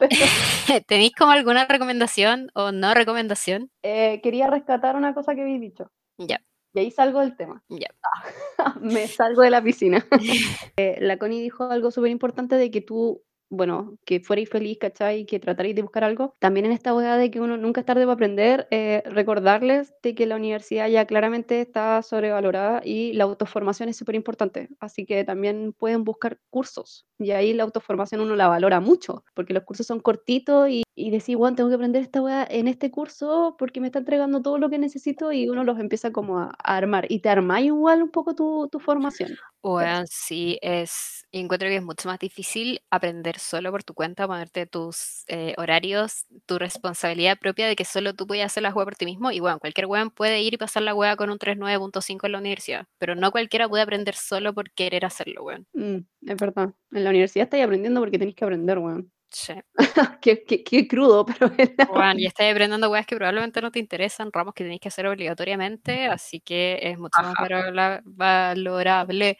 ¿Tenéis 0.86 1.12
como 1.14 1.32
alguna 1.32 1.66
recomendación 1.66 2.50
o 2.54 2.72
no 2.72 2.94
recomendación? 2.94 3.70
Eh, 3.82 4.20
quería 4.22 4.46
rescatar 4.48 4.96
una 4.96 5.14
cosa 5.14 5.34
que 5.34 5.42
habéis 5.42 5.60
dicho. 5.60 5.90
Ya. 6.18 6.40
Y 6.76 6.80
ahí 6.80 6.90
salgo 6.90 7.20
del 7.20 7.36
tema. 7.36 7.62
Ya. 7.68 7.88
Me 8.82 9.08
salgo 9.08 9.40
de 9.40 9.50
la 9.50 9.62
piscina. 9.62 10.06
eh, 10.76 10.98
la 11.00 11.16
Connie 11.16 11.40
dijo 11.40 11.64
algo 11.70 11.90
súper 11.90 12.10
importante 12.10 12.56
de 12.56 12.70
que 12.70 12.82
tú 12.82 13.22
bueno, 13.48 13.98
que 14.04 14.20
fuerais 14.20 14.48
feliz, 14.48 14.78
¿cachai? 14.78 15.24
Que 15.26 15.38
trataréis 15.40 15.76
de 15.76 15.82
buscar 15.82 16.04
algo. 16.04 16.34
También 16.40 16.66
en 16.66 16.72
esta 16.72 16.94
hueá 16.94 17.16
de 17.16 17.30
que 17.30 17.40
uno 17.40 17.56
nunca 17.56 17.80
es 17.80 17.86
tarde 17.86 18.02
para 18.02 18.14
aprender, 18.14 18.66
eh, 18.70 19.02
recordarles 19.06 19.94
de 20.02 20.14
que 20.14 20.26
la 20.26 20.36
universidad 20.36 20.88
ya 20.88 21.06
claramente 21.06 21.60
está 21.60 22.02
sobrevalorada 22.02 22.80
y 22.84 23.12
la 23.14 23.24
autoformación 23.24 23.88
es 23.88 23.96
súper 23.96 24.14
importante. 24.14 24.68
Así 24.80 25.06
que 25.06 25.24
también 25.24 25.72
pueden 25.72 26.04
buscar 26.04 26.38
cursos 26.50 27.06
y 27.18 27.30
ahí 27.30 27.52
la 27.54 27.62
autoformación 27.64 28.20
uno 28.20 28.36
la 28.36 28.48
valora 28.48 28.80
mucho, 28.80 29.24
porque 29.34 29.54
los 29.54 29.64
cursos 29.64 29.86
son 29.86 30.00
cortitos 30.00 30.68
y, 30.68 30.82
y 30.94 31.10
decir, 31.10 31.36
bueno, 31.36 31.56
tengo 31.56 31.68
que 31.68 31.76
aprender 31.76 32.02
esta 32.02 32.22
hueá 32.22 32.46
en 32.48 32.68
este 32.68 32.90
curso 32.90 33.56
porque 33.58 33.80
me 33.80 33.86
está 33.86 34.00
entregando 34.00 34.42
todo 34.42 34.58
lo 34.58 34.70
que 34.70 34.78
necesito 34.78 35.32
y 35.32 35.48
uno 35.48 35.64
los 35.64 35.78
empieza 35.78 36.10
como 36.12 36.38
a, 36.38 36.46
a 36.62 36.76
armar 36.76 37.06
y 37.10 37.20
te 37.20 37.28
armáis 37.28 37.66
igual 37.66 38.02
un 38.02 38.10
poco 38.10 38.34
tu, 38.34 38.68
tu 38.70 38.80
formación. 38.80 39.38
Bueno, 39.66 40.04
sí, 40.08 40.58
es, 40.62 41.26
encuentro 41.32 41.68
que 41.68 41.74
es 41.74 41.82
mucho 41.82 42.08
más 42.08 42.20
difícil 42.20 42.80
aprender 42.88 43.40
solo 43.40 43.72
por 43.72 43.82
tu 43.82 43.94
cuenta, 43.94 44.24
ponerte 44.28 44.64
tus 44.66 45.24
eh, 45.26 45.54
horarios, 45.58 46.24
tu 46.46 46.56
responsabilidad 46.58 47.36
propia 47.36 47.66
de 47.66 47.74
que 47.74 47.84
solo 47.84 48.14
tú 48.14 48.28
puedes 48.28 48.44
hacer 48.44 48.62
la 48.62 48.70
web 48.70 48.84
por 48.84 48.94
ti 48.94 49.06
mismo. 49.06 49.32
Y 49.32 49.40
bueno, 49.40 49.58
cualquier 49.58 49.86
weón 49.86 50.10
puede 50.10 50.40
ir 50.40 50.54
y 50.54 50.56
pasar 50.56 50.84
la 50.84 50.94
web 50.94 51.16
con 51.16 51.30
un 51.30 51.38
3.9.5 51.38 52.26
en 52.26 52.32
la 52.32 52.38
universidad, 52.38 52.86
pero 52.98 53.16
no 53.16 53.32
cualquiera 53.32 53.68
puede 53.68 53.82
aprender 53.82 54.14
solo 54.14 54.54
por 54.54 54.70
querer 54.70 55.04
hacerlo, 55.04 55.42
weón. 55.42 55.66
Mm, 55.72 56.30
es 56.30 56.36
verdad. 56.36 56.72
En 56.92 57.02
la 57.02 57.10
universidad 57.10 57.44
estáis 57.44 57.64
aprendiendo 57.64 58.00
porque 58.00 58.20
tenéis 58.20 58.36
que 58.36 58.44
aprender, 58.44 58.78
weón. 58.78 59.10
Sí. 59.30 59.54
qué, 60.22 60.44
qué, 60.44 60.62
qué, 60.64 60.88
crudo, 60.88 61.26
pero 61.26 61.50
Bueno, 62.14 62.18
y 62.20 62.26
estás 62.26 62.50
aprendiendo 62.50 62.90
weas 62.90 63.06
que 63.06 63.16
probablemente 63.16 63.60
no 63.60 63.70
te 63.70 63.78
interesan, 63.78 64.30
ramos 64.32 64.54
que 64.54 64.64
tenéis 64.64 64.80
que 64.80 64.88
hacer 64.88 65.06
obligatoriamente, 65.06 66.06
así 66.06 66.40
que 66.40 66.78
es 66.82 66.98
mucho 66.98 67.20
más 67.22 67.34
valora- 67.34 68.02
valorable 68.04 69.38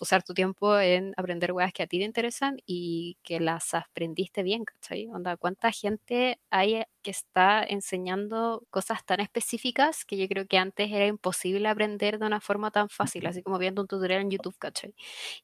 usar 0.00 0.22
tu 0.22 0.34
tiempo 0.34 0.78
en 0.78 1.12
aprender 1.16 1.52
weas 1.52 1.72
que 1.72 1.82
a 1.82 1.86
ti 1.86 1.98
te 1.98 2.04
interesan 2.04 2.56
y 2.66 3.18
que 3.22 3.40
las 3.40 3.74
aprendiste 3.74 4.42
bien, 4.42 4.64
¿cachai? 4.64 5.08
Onda, 5.08 5.36
¿cuánta 5.36 5.70
gente 5.70 6.40
hay 6.50 6.82
que 7.06 7.12
está 7.12 7.62
enseñando 7.62 8.64
cosas 8.68 9.06
tan 9.06 9.20
específicas 9.20 10.04
que 10.04 10.16
yo 10.16 10.26
creo 10.26 10.44
que 10.48 10.58
antes 10.58 10.90
era 10.90 11.06
imposible 11.06 11.68
aprender 11.68 12.18
de 12.18 12.26
una 12.26 12.40
forma 12.40 12.72
tan 12.72 12.88
fácil, 12.88 13.28
así 13.28 13.44
como 13.44 13.58
viendo 13.58 13.80
un 13.80 13.86
tutorial 13.86 14.22
en 14.22 14.30
YouTube, 14.32 14.56
¿cachai? 14.58 14.92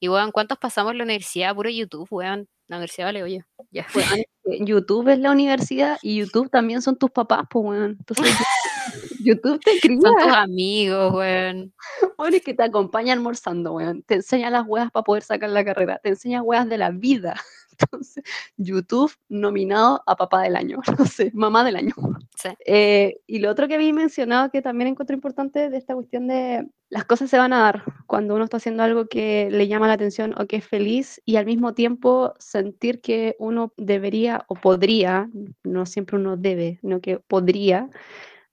Y 0.01 0.09
weón, 0.09 0.33
¿cuántos 0.33 0.59
pasamos 0.59 0.97
la 0.97 1.05
universidad 1.05 1.55
puro 1.55 1.71
YouTube, 1.71 2.09
weón? 2.11 2.49
La 2.67 2.79
universidad 2.79 3.07
vale, 3.07 3.23
oye, 3.23 3.45
ya. 3.71 3.87
Weón, 3.95 4.67
YouTube 4.67 5.07
es 5.11 5.21
la 5.21 5.31
universidad 5.31 6.01
y 6.03 6.17
YouTube 6.17 6.51
también 6.51 6.83
son 6.83 6.99
tus 6.99 7.13
papás, 7.13 7.45
pues, 7.49 7.65
weón. 7.65 7.97
Entonces, 7.97 8.27
YouTube 9.25 9.61
te 9.61 9.79
cría. 9.79 10.01
Son 10.01 10.17
tus 10.17 10.33
amigos, 10.33 11.15
weón. 11.15 11.73
Weón, 12.19 12.35
es 12.35 12.43
que 12.43 12.55
te 12.55 12.65
acompaña 12.65 13.13
almorzando, 13.13 13.75
weón. 13.75 14.03
Te 14.03 14.15
enseña 14.15 14.51
las 14.51 14.67
weas 14.67 14.91
para 14.91 15.05
poder 15.05 15.23
sacar 15.23 15.51
la 15.51 15.65
carrera. 15.65 16.01
Te 16.03 16.09
enseña 16.09 16.43
weas 16.43 16.69
de 16.69 16.79
la 16.79 16.91
vida. 16.91 17.41
Entonces, 17.79 18.23
YouTube 18.57 19.13
nominado 19.29 20.03
a 20.07 20.17
papá 20.17 20.43
del 20.43 20.57
año. 20.57 20.81
No 20.99 21.07
sé, 21.07 21.31
mamá 21.35 21.65
del 21.65 21.77
año. 21.77 21.95
Sí. 22.37 22.51
Eh, 22.65 23.21
y 23.27 23.39
lo 23.39 23.51
otro 23.51 23.67
que 23.67 23.79
vi 23.79 23.93
mencionado 23.93 24.51
que 24.51 24.63
también 24.63 24.89
encuentro 24.89 25.15
importante 25.15 25.69
de 25.69 25.77
esta 25.77 25.95
cuestión 25.95 26.29
de 26.29 26.69
las 26.91 27.07
cosas 27.07 27.31
se 27.31 27.39
van 27.39 27.53
a 27.53 27.61
dar 27.61 27.85
cuando 28.07 28.35
uno 28.35 28.45
está 28.45 28.59
haciendo 28.59 28.83
algo 28.83 29.07
que 29.07 29.49
le 29.51 29.67
llama 29.67 29.89
la 29.89 29.95
atención 29.95 30.35
o 30.39 30.47
que 30.47 30.57
es 30.57 30.67
feliz 30.67 31.23
y 31.25 31.37
al 31.37 31.47
mismo 31.47 31.73
tiempo 31.73 32.35
sentir 32.39 33.01
que 33.01 33.35
uno 33.39 33.73
debería 33.79 34.45
o 34.49 34.55
podría, 34.55 35.31
no 35.65 35.87
siempre 35.87 36.19
uno 36.19 36.37
debe, 36.37 36.79
sino 36.83 37.01
que 37.01 37.19
podría 37.19 37.89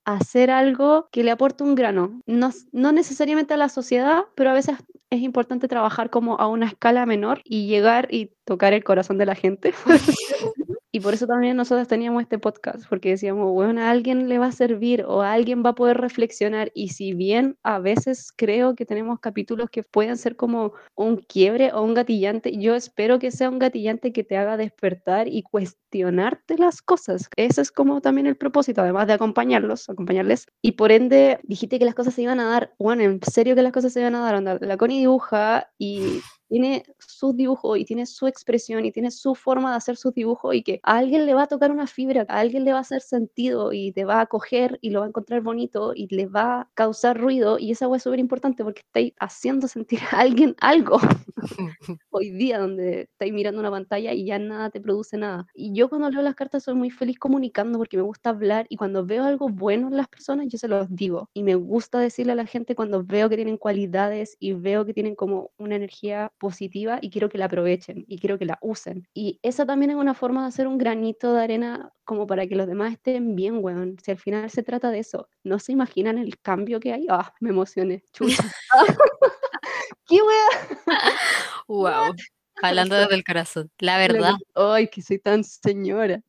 hacer 0.06 0.50
algo 0.52 1.10
que 1.12 1.24
le 1.24 1.32
aporte 1.32 1.64
un 1.64 1.76
grano, 1.76 2.22
no, 2.26 2.52
no 2.72 2.92
necesariamente 2.92 3.54
a 3.54 3.58
la 3.58 3.70
sociedad, 3.70 4.24
pero 4.36 4.50
a 4.50 4.54
veces 4.54 4.78
es 5.10 5.22
importante 5.22 5.68
trabajar 5.68 6.10
como 6.10 6.40
a 6.40 6.48
una 6.48 6.68
escala 6.68 7.06
menor 7.06 7.42
y 7.44 7.68
llegar 7.68 8.08
y 8.12 8.32
tocar 8.46 8.74
el 8.74 8.84
corazón 8.84 9.18
de 9.18 9.26
la 9.26 9.36
gente. 9.36 9.74
Y 10.92 11.02
por 11.02 11.14
eso 11.14 11.28
también 11.28 11.56
nosotros 11.56 11.88
teníamos 11.88 12.24
este 12.24 12.40
podcast, 12.40 12.88
porque 12.90 13.10
decíamos, 13.10 13.52
bueno, 13.52 13.82
a 13.82 13.92
alguien 13.92 14.28
le 14.28 14.40
va 14.40 14.48
a 14.48 14.52
servir 14.52 15.04
o 15.08 15.22
a 15.22 15.34
alguien 15.34 15.64
va 15.64 15.72
a 15.72 15.76
poder 15.76 15.98
reflexionar. 15.98 16.72
Y 16.74 16.90
si 16.90 17.14
bien 17.14 17.58
a 17.62 17.78
veces 17.78 18.32
creo 18.36 18.74
que 18.74 18.86
tenemos 18.86 19.20
capítulos 19.20 19.70
que 19.70 19.84
pueden 19.84 20.18
ser 20.18 20.36
como 20.36 20.74
un 20.96 21.18
quiebre 21.18 21.72
o 21.74 21.84
un 21.84 21.94
gatillante, 21.94 22.58
yo 22.58 22.74
espero 22.74 23.20
que 23.20 23.30
sea 23.30 23.50
un 23.50 23.60
gatillante 23.60 24.12
que 24.12 24.24
te 24.24 24.38
haga 24.38 24.58
despertar 24.58 25.28
y 25.28 25.44
cuestionarte 25.44 26.58
las 26.58 26.82
cosas. 26.82 27.30
Ese 27.36 27.62
es 27.62 27.72
como 27.72 28.02
también 28.02 28.26
el 28.26 28.36
propósito, 28.36 28.82
además 28.82 29.06
de 29.06 29.14
acompañarlos, 29.14 29.90
acompañarles. 29.90 30.48
Y 30.64 30.72
por 30.72 30.92
ende, 30.92 31.40
dijiste 31.44 31.78
que 31.78 31.86
las 31.86 31.96
cosas 31.96 32.16
se 32.16 32.24
iban 32.24 32.40
a 32.40 32.50
dar. 32.50 32.74
Bueno, 32.80 33.04
en 33.04 33.20
serio 33.22 33.54
que 33.54 33.62
las 33.62 33.74
cosas 33.74 33.94
se 33.94 34.00
iban 34.02 34.16
a 34.16 34.22
dar. 34.22 34.36
Onda, 34.36 34.58
La 34.60 34.78
Connie 34.78 35.00
dibuja 35.00 35.70
y 35.78 36.22
tiene 36.50 36.84
sus 36.98 37.36
dibujos 37.36 37.78
y 37.78 37.86
tiene 37.86 38.06
su 38.06 38.28
expresión 38.28 38.86
y 38.86 38.92
tiene 38.92 39.12
su 39.12 39.36
forma 39.36 39.72
de 39.72 39.78
hacer 39.78 39.96
sus 39.96 40.14
dibujos 40.14 40.56
y 40.56 40.64
que 40.64 40.80
a 40.84 40.98
alguien 40.98 41.26
le 41.26 41.34
va 41.34 41.44
a 41.44 41.48
tocar 41.48 41.72
una 41.72 41.88
fibra, 41.88 42.26
a 42.28 42.40
alguien 42.40 42.66
le 42.66 42.72
va 42.72 42.80
a 42.80 42.82
hacer 42.82 43.02
sentido 43.02 43.72
y 43.72 43.92
te 43.92 44.04
va 44.06 44.22
a 44.22 44.26
coger 44.26 44.80
y 44.82 44.90
lo 44.90 45.00
va 45.00 45.06
a 45.06 45.10
encontrar 45.10 45.42
bonito 45.42 45.94
y 45.96 46.14
le 46.14 46.26
va 46.26 46.62
a 46.62 46.70
causar 46.74 47.18
ruido 47.18 47.58
y 47.60 47.72
esa 47.72 47.88
es 47.96 48.04
súper 48.04 48.20
importante 48.20 48.64
porque 48.64 48.82
estáis 48.82 49.14
haciendo 49.20 49.68
sentir 49.68 50.00
a 50.12 50.20
alguien 50.20 50.56
algo 50.60 50.98
hoy 52.10 52.32
día 52.32 52.60
donde 52.60 53.02
estáis 53.02 53.34
mirando 53.34 53.60
una 53.60 53.72
pantalla 53.72 54.14
y 54.14 54.26
ya 54.26 54.40
nada 54.40 54.70
te 54.70 54.82
produce 54.82 55.18
nada. 55.18 55.48
Y 55.54 55.74
yo 55.74 55.90
cuando 55.90 56.10
leo 56.10 56.22
las 56.22 56.36
cartas 56.36 56.64
soy 56.64 56.76
muy 56.76 56.90
feliz 56.90 57.20
comunicando 57.20 57.78
porque 57.78 57.98
me 57.98 58.04
gusta 58.04 58.32
hablar 58.32 58.66
y 58.70 58.78
cuando 58.78 59.06
veo 59.06 59.24
algo 59.24 59.50
bueno 59.50 59.88
en 59.88 59.98
las 59.98 60.08
personas 60.08 60.48
yo 60.48 60.58
se 60.58 60.68
los 60.68 60.94
digo 60.94 61.30
y 61.34 61.44
me 61.44 61.56
gusta 61.56 62.00
decirle 62.00 62.34
a 62.34 62.36
la 62.36 62.46
gente 62.46 62.76
cuando 62.76 63.04
veo 63.04 63.30
que 63.30 63.36
tienen 63.36 63.58
cualidades 63.58 64.36
y 64.40 64.54
veo 64.54 64.86
que 64.86 64.94
tienen 64.94 65.16
como 65.16 65.52
una 65.58 65.76
energía 65.76 66.32
positiva 66.40 67.00
y 67.02 67.12
quiero 67.12 67.30
que 67.30 67.38
la 67.38 67.46
aprovechen 67.46 68.06
y 68.08 68.18
quiero 68.20 68.40
que 68.40 68.46
la 68.46 68.58
usen. 68.62 69.08
Y 69.14 69.40
esa 69.44 69.66
también 69.66 69.92
es 69.92 69.98
una 69.98 70.16
forma 70.16 70.42
de 70.42 70.48
hacer 70.48 70.68
un 70.68 70.78
granito 70.78 71.34
de 71.34 71.44
arena 71.44 71.92
como 72.06 72.26
para 72.26 72.48
que 72.48 72.56
los 72.56 72.66
demás 72.66 72.94
estén 72.94 73.36
bien, 73.36 73.60
weón. 73.64 73.98
Si 74.04 74.10
al 74.12 74.18
final 74.18 74.50
se 74.50 74.64
trata 74.64 74.90
de 74.90 75.00
eso, 75.00 75.30
¿no 75.44 75.60
se 75.60 75.74
imaginan 75.74 76.18
el 76.18 76.40
cambio 76.40 76.80
que 76.80 76.94
hay? 76.94 77.06
Ah, 77.10 77.34
me 77.40 77.50
emocioné, 77.50 78.04
chucha. 78.14 78.44
¡Qué 80.08 80.16
weón! 80.16 80.90
Wow. 81.68 82.16
Hablando 82.62 82.96
desde 82.96 83.16
el 83.16 83.24
corazón. 83.24 83.70
La 83.80 83.98
verdad. 83.98 84.34
Ay, 84.56 84.88
que 84.88 85.02
soy 85.02 85.20
tan 85.20 85.44
señora. 85.44 86.22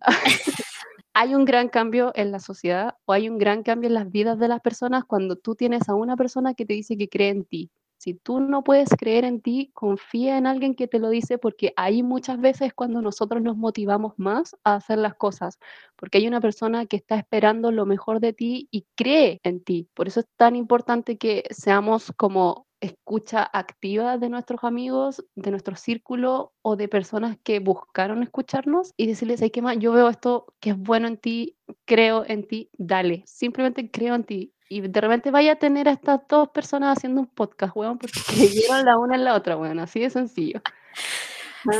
hay 1.14 1.34
un 1.34 1.44
gran 1.44 1.68
cambio 1.68 2.12
en 2.14 2.30
la 2.30 2.38
sociedad 2.38 2.94
o 3.04 3.12
hay 3.12 3.28
un 3.28 3.38
gran 3.38 3.62
cambio 3.62 3.88
en 3.88 3.94
las 3.94 4.10
vidas 4.10 4.38
de 4.38 4.48
las 4.48 4.60
personas 4.60 5.04
cuando 5.04 5.36
tú 5.36 5.54
tienes 5.54 5.88
a 5.88 5.94
una 5.94 6.16
persona 6.16 6.54
que 6.54 6.66
te 6.66 6.74
dice 6.74 6.96
que 6.96 7.08
cree 7.08 7.30
en 7.30 7.44
ti. 7.44 7.70
Si 8.00 8.14
tú 8.14 8.40
no 8.40 8.64
puedes 8.64 8.88
creer 8.98 9.24
en 9.26 9.42
ti, 9.42 9.70
confía 9.74 10.38
en 10.38 10.46
alguien 10.46 10.74
que 10.74 10.88
te 10.88 10.98
lo 10.98 11.10
dice 11.10 11.36
porque 11.36 11.74
ahí 11.76 12.02
muchas 12.02 12.40
veces 12.40 12.72
cuando 12.74 13.02
nosotros 13.02 13.42
nos 13.42 13.58
motivamos 13.58 14.14
más 14.16 14.56
a 14.64 14.76
hacer 14.76 14.96
las 14.98 15.14
cosas, 15.16 15.58
porque 15.96 16.16
hay 16.18 16.26
una 16.26 16.40
persona 16.40 16.86
que 16.86 16.96
está 16.96 17.16
esperando 17.16 17.70
lo 17.72 17.84
mejor 17.84 18.20
de 18.20 18.32
ti 18.32 18.68
y 18.70 18.86
cree 18.96 19.38
en 19.42 19.62
ti. 19.62 19.88
Por 19.94 20.08
eso 20.08 20.20
es 20.20 20.26
tan 20.38 20.56
importante 20.56 21.18
que 21.18 21.44
seamos 21.50 22.10
como 22.16 22.66
escucha 22.80 23.42
activa 23.52 24.16
de 24.16 24.30
nuestros 24.30 24.64
amigos, 24.64 25.22
de 25.34 25.50
nuestro 25.50 25.76
círculo 25.76 26.54
o 26.62 26.76
de 26.76 26.88
personas 26.88 27.36
que 27.44 27.58
buscaron 27.60 28.22
escucharnos 28.22 28.94
y 28.96 29.06
decirles, 29.08 29.42
hay 29.42 29.50
que 29.50 29.60
más, 29.60 29.76
yo 29.78 29.92
veo 29.92 30.08
esto 30.08 30.46
que 30.60 30.70
es 30.70 30.78
bueno 30.78 31.06
en 31.06 31.18
ti, 31.18 31.58
creo 31.84 32.24
en 32.26 32.46
ti, 32.48 32.70
dale, 32.78 33.22
simplemente 33.26 33.90
creo 33.90 34.14
en 34.14 34.24
ti. 34.24 34.54
Y 34.72 34.82
de 34.82 35.00
repente 35.00 35.32
vaya 35.32 35.52
a 35.52 35.56
tener 35.56 35.88
a 35.88 35.92
estas 35.92 36.20
dos 36.28 36.48
personas 36.50 36.96
haciendo 36.96 37.22
un 37.22 37.26
podcast, 37.26 37.76
weón, 37.76 37.98
porque 37.98 38.12
creyeron 38.68 38.84
la 38.84 38.98
una 38.98 39.16
en 39.16 39.24
la 39.24 39.34
otra, 39.34 39.56
weón, 39.56 39.80
así 39.80 39.98
de 39.98 40.10
sencillo. 40.10 40.62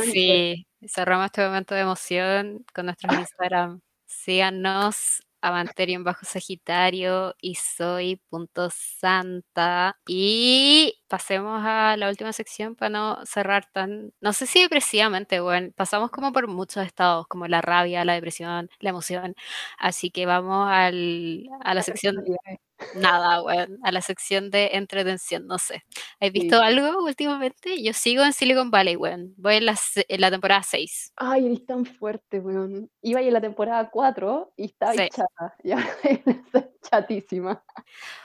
Sí, 0.03 0.67
cerramos 0.85 1.27
este 1.27 1.45
momento 1.45 1.73
de 1.73 1.81
emoción 1.81 2.65
con 2.73 2.85
nuestros 2.85 3.17
Instagram. 3.17 3.79
Síganos 4.05 5.23
Avanterium 5.39 6.03
bajo 6.03 6.25
Sagitario 6.25 7.33
y 7.41 7.55
soy 7.55 8.21
punto 8.29 8.69
santa. 8.69 9.97
Y 10.05 11.00
pasemos 11.11 11.61
a 11.65 11.97
la 11.97 12.09
última 12.09 12.33
sección 12.33 12.75
para 12.75 12.89
no 12.89 13.25
cerrar 13.27 13.67
tan, 13.73 14.13
no 14.21 14.33
sé 14.33 14.47
si 14.47 14.61
depresivamente, 14.63 15.41
bueno, 15.41 15.71
pasamos 15.75 16.11
como 16.11 16.33
por 16.33 16.47
muchos 16.47 16.85
estados, 16.87 17.27
como 17.27 17.47
la 17.47 17.61
rabia, 17.61 18.05
la 18.05 18.13
depresión, 18.15 18.69
la 18.79 18.91
emoción. 18.91 19.35
Así 19.79 20.11
que 20.11 20.25
vamos 20.25 20.67
al, 20.71 21.45
a 21.61 21.75
la 21.75 21.83
sección 21.83 22.15
nada, 22.95 23.41
bueno, 23.41 23.77
a 23.83 23.91
la 23.91 24.01
sección 24.01 24.49
de 24.51 24.71
entretención, 24.73 25.47
no 25.47 25.59
sé. 25.59 25.83
¿Has 26.19 26.31
visto 26.31 26.57
Sí. 26.57 26.63
algo 26.63 27.03
últimamente? 27.05 27.81
Yo 27.83 27.93
sigo 27.93 28.23
en 28.23 28.33
Silicon 28.33 28.71
Valley, 28.71 28.95
weón. 28.97 29.33
Voy 29.37 29.55
en 29.57 29.65
la, 29.67 29.77
en 30.09 30.21
la 30.21 30.31
temporada 30.31 30.63
6. 30.63 31.13
Ay, 31.17 31.45
eres 31.47 31.65
tan 31.65 31.85
fuerte, 31.85 32.39
weón. 32.39 32.89
Iba 33.01 33.19
ahí 33.19 33.27
en 33.27 33.33
la 33.33 33.41
temporada 33.41 33.89
4 33.91 34.53
y 34.57 34.65
estaba 34.65 34.93
Sí. 34.93 35.09
chata. 35.09 35.55
Y 35.63 35.71
ahora 35.71 35.87
estoy 36.03 36.63
chatísima. 36.89 37.63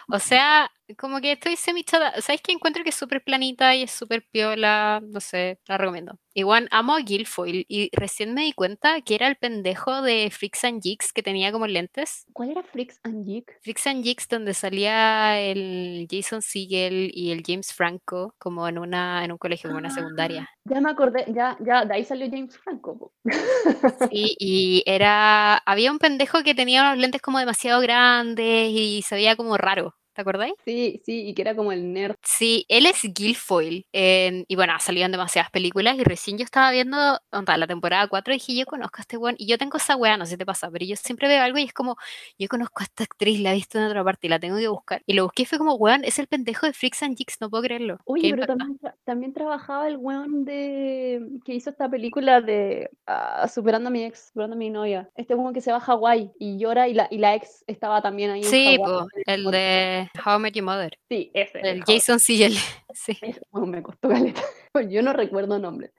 O 0.09 0.19
sea, 0.21 0.71
como 0.99 1.21
que 1.21 1.33
estoy 1.33 1.57
semi. 1.57 1.85
¿Sabes 1.89 2.41
que 2.43 2.53
encuentro 2.53 2.83
que 2.85 2.91
es 2.91 2.95
súper 2.97 3.23
planita 3.25 3.75
y 3.75 3.83
es 3.83 3.91
súper 3.91 4.25
piola? 4.31 5.01
No 5.05 5.21
sé, 5.21 5.59
la 5.67 5.79
recomiendo. 5.79 6.19
Igual 6.39 6.69
amo 6.71 6.95
a 6.95 7.01
Guilfoyle 7.01 7.65
y 7.67 7.89
recién 7.97 8.35
me 8.35 8.43
di 8.43 8.53
cuenta 8.53 9.01
que 9.01 9.15
era 9.15 9.27
el 9.27 9.37
pendejo 9.37 10.03
de 10.03 10.31
Freaks 10.31 10.65
and 10.65 10.83
Geeks 10.83 11.15
que 11.15 11.23
tenía 11.23 11.51
como 11.51 11.67
lentes. 11.67 12.27
¿Cuál 12.35 12.51
era 12.51 12.63
Freaks 12.63 13.01
and 13.05 13.25
Geek? 13.25 13.59
Freaks 13.63 13.87
and 13.87 14.05
Geeks 14.05 14.29
donde 14.29 14.53
salía 14.53 15.41
el 15.41 16.07
Jason 16.11 16.43
Segel 16.43 17.11
y 17.15 17.31
el 17.31 17.43
James 17.43 17.73
Franco 17.73 18.35
como 18.37 18.69
en 18.69 18.77
una 18.77 19.25
en 19.25 19.33
un 19.33 19.39
colegio, 19.39 19.71
como 19.71 19.79
una 19.79 19.89
secundaria. 19.89 20.51
Ya 20.65 20.83
me 20.83 20.91
acordé, 20.91 21.25
ya, 21.33 21.57
ya, 21.61 21.87
de 21.87 21.95
ahí 21.95 22.05
salió 22.05 22.29
James 22.31 22.59
Franco. 22.59 23.15
Sí, 24.11 24.37
y 24.39 24.83
era, 24.85 25.57
había 25.57 25.91
un 25.91 25.99
pendejo 25.99 26.43
que 26.43 26.55
tenía 26.55 26.83
unos 26.83 26.99
lentes 26.99 27.23
como 27.23 27.39
demasiado 27.39 27.81
grandes 27.81 28.71
y 28.71 29.01
se 29.01 29.15
veía 29.15 29.37
como 29.37 29.57
raro. 29.57 29.95
¿Te 30.17 30.23
acordáis? 30.23 30.55
Sí, 30.65 31.03
sí, 31.05 31.29
y 31.29 31.35
que 31.35 31.43
era 31.43 31.55
como 31.55 31.73
el 31.73 31.93
nerd. 31.93 32.17
Sí, 32.23 32.65
él 32.71 32.87
es 32.87 33.03
Guilfoyle. 33.03 33.85
y 33.93 34.57
bueno, 34.57 34.73
salían 34.81 35.13
demasiadas 35.13 35.51
películas 35.51 35.99
y 35.99 36.05
recién 36.05 36.39
yo 36.39 36.45
estaba 36.45 36.71
viendo 36.71 36.97
onda, 37.31 37.55
la 37.59 37.67
temporada 37.67 38.09
4 38.09 38.33
y 38.33 38.39
dije, 38.39 38.57
yo 38.57 38.65
conozco 38.65 38.97
a 38.97 39.03
este 39.03 39.19
weón. 39.19 39.35
Y 39.37 39.47
yo 39.47 39.59
tengo 39.59 39.77
esa 39.77 39.95
weá, 39.95 40.17
no 40.17 40.25
sé 40.25 40.33
si 40.33 40.37
te 40.39 40.47
pasa, 40.47 40.71
pero 40.71 40.87
yo 40.87 40.97
siempre 40.97 41.29
veo 41.29 41.43
algo 41.43 41.59
y 41.59 41.65
es 41.65 41.75
como, 41.75 41.99
yo 42.39 42.49
conozco 42.49 42.81
a 42.81 42.85
esta 42.85 43.05
actriz, 43.05 43.41
la 43.41 43.53
he 43.53 43.57
visto 43.57 43.77
en 43.79 43.85
otra 43.85 44.03
parte 44.03 44.27
y 44.27 44.31
la 44.31 44.39
tengo 44.39 44.57
que 44.57 44.69
buscar. 44.69 45.03
Y 45.05 45.13
lo 45.13 45.25
busqué 45.25 45.43
y 45.43 45.45
fue 45.45 45.59
como, 45.59 45.75
weón, 45.75 46.03
es 46.05 46.19
el 46.19 46.29
pendejo 46.29 46.65
de 46.65 46.73
Freaks 46.73 47.03
and 47.03 47.19
Jigs, 47.19 47.37
no 47.43 47.51
puedo 47.51 47.65
creerlo. 47.65 47.99
Oye, 48.07 48.31
pero 48.31 48.47
también, 48.47 48.81
también, 49.05 49.35
trabajaba 49.35 49.87
el 49.87 49.99
weón 49.99 50.47
de 50.47 51.29
que 51.45 51.53
hizo 51.53 51.69
esta 51.69 51.91
película 51.91 52.41
de 52.41 52.89
uh, 53.07 53.47
Superando 53.49 53.89
a 53.89 53.91
mi 53.91 54.03
ex, 54.05 54.29
Superando 54.29 54.55
a 54.55 54.59
mi 54.59 54.71
novia. 54.71 55.11
Este 55.15 55.35
weón 55.35 55.53
que 55.53 55.61
se 55.61 55.73
va 55.73 55.77
a 55.77 55.81
Hawái 55.81 56.31
y 56.39 56.57
llora 56.57 56.89
y 56.89 56.95
la, 56.95 57.07
y 57.11 57.19
la 57.19 57.35
ex 57.35 57.65
estaba 57.67 58.01
también 58.01 58.31
ahí. 58.31 58.45
Sí, 58.45 58.79
en 58.79 59.23
el 59.27 59.45
de 59.51 60.06
How 60.25 60.39
I 60.39 60.41
Met 60.41 60.55
Your 60.55 60.65
Mother. 60.65 60.99
Sí, 61.09 61.31
ese. 61.35 61.61
El 61.61 61.85
Jason 61.85 62.21
Segel. 62.21 62.57
Sí. 62.99 63.19
me 63.53 63.83
costó 63.83 64.09
caleta. 64.09 64.41
Yo 64.89 65.03
no 65.03 65.13
recuerdo 65.13 65.59
nombres. 65.59 65.93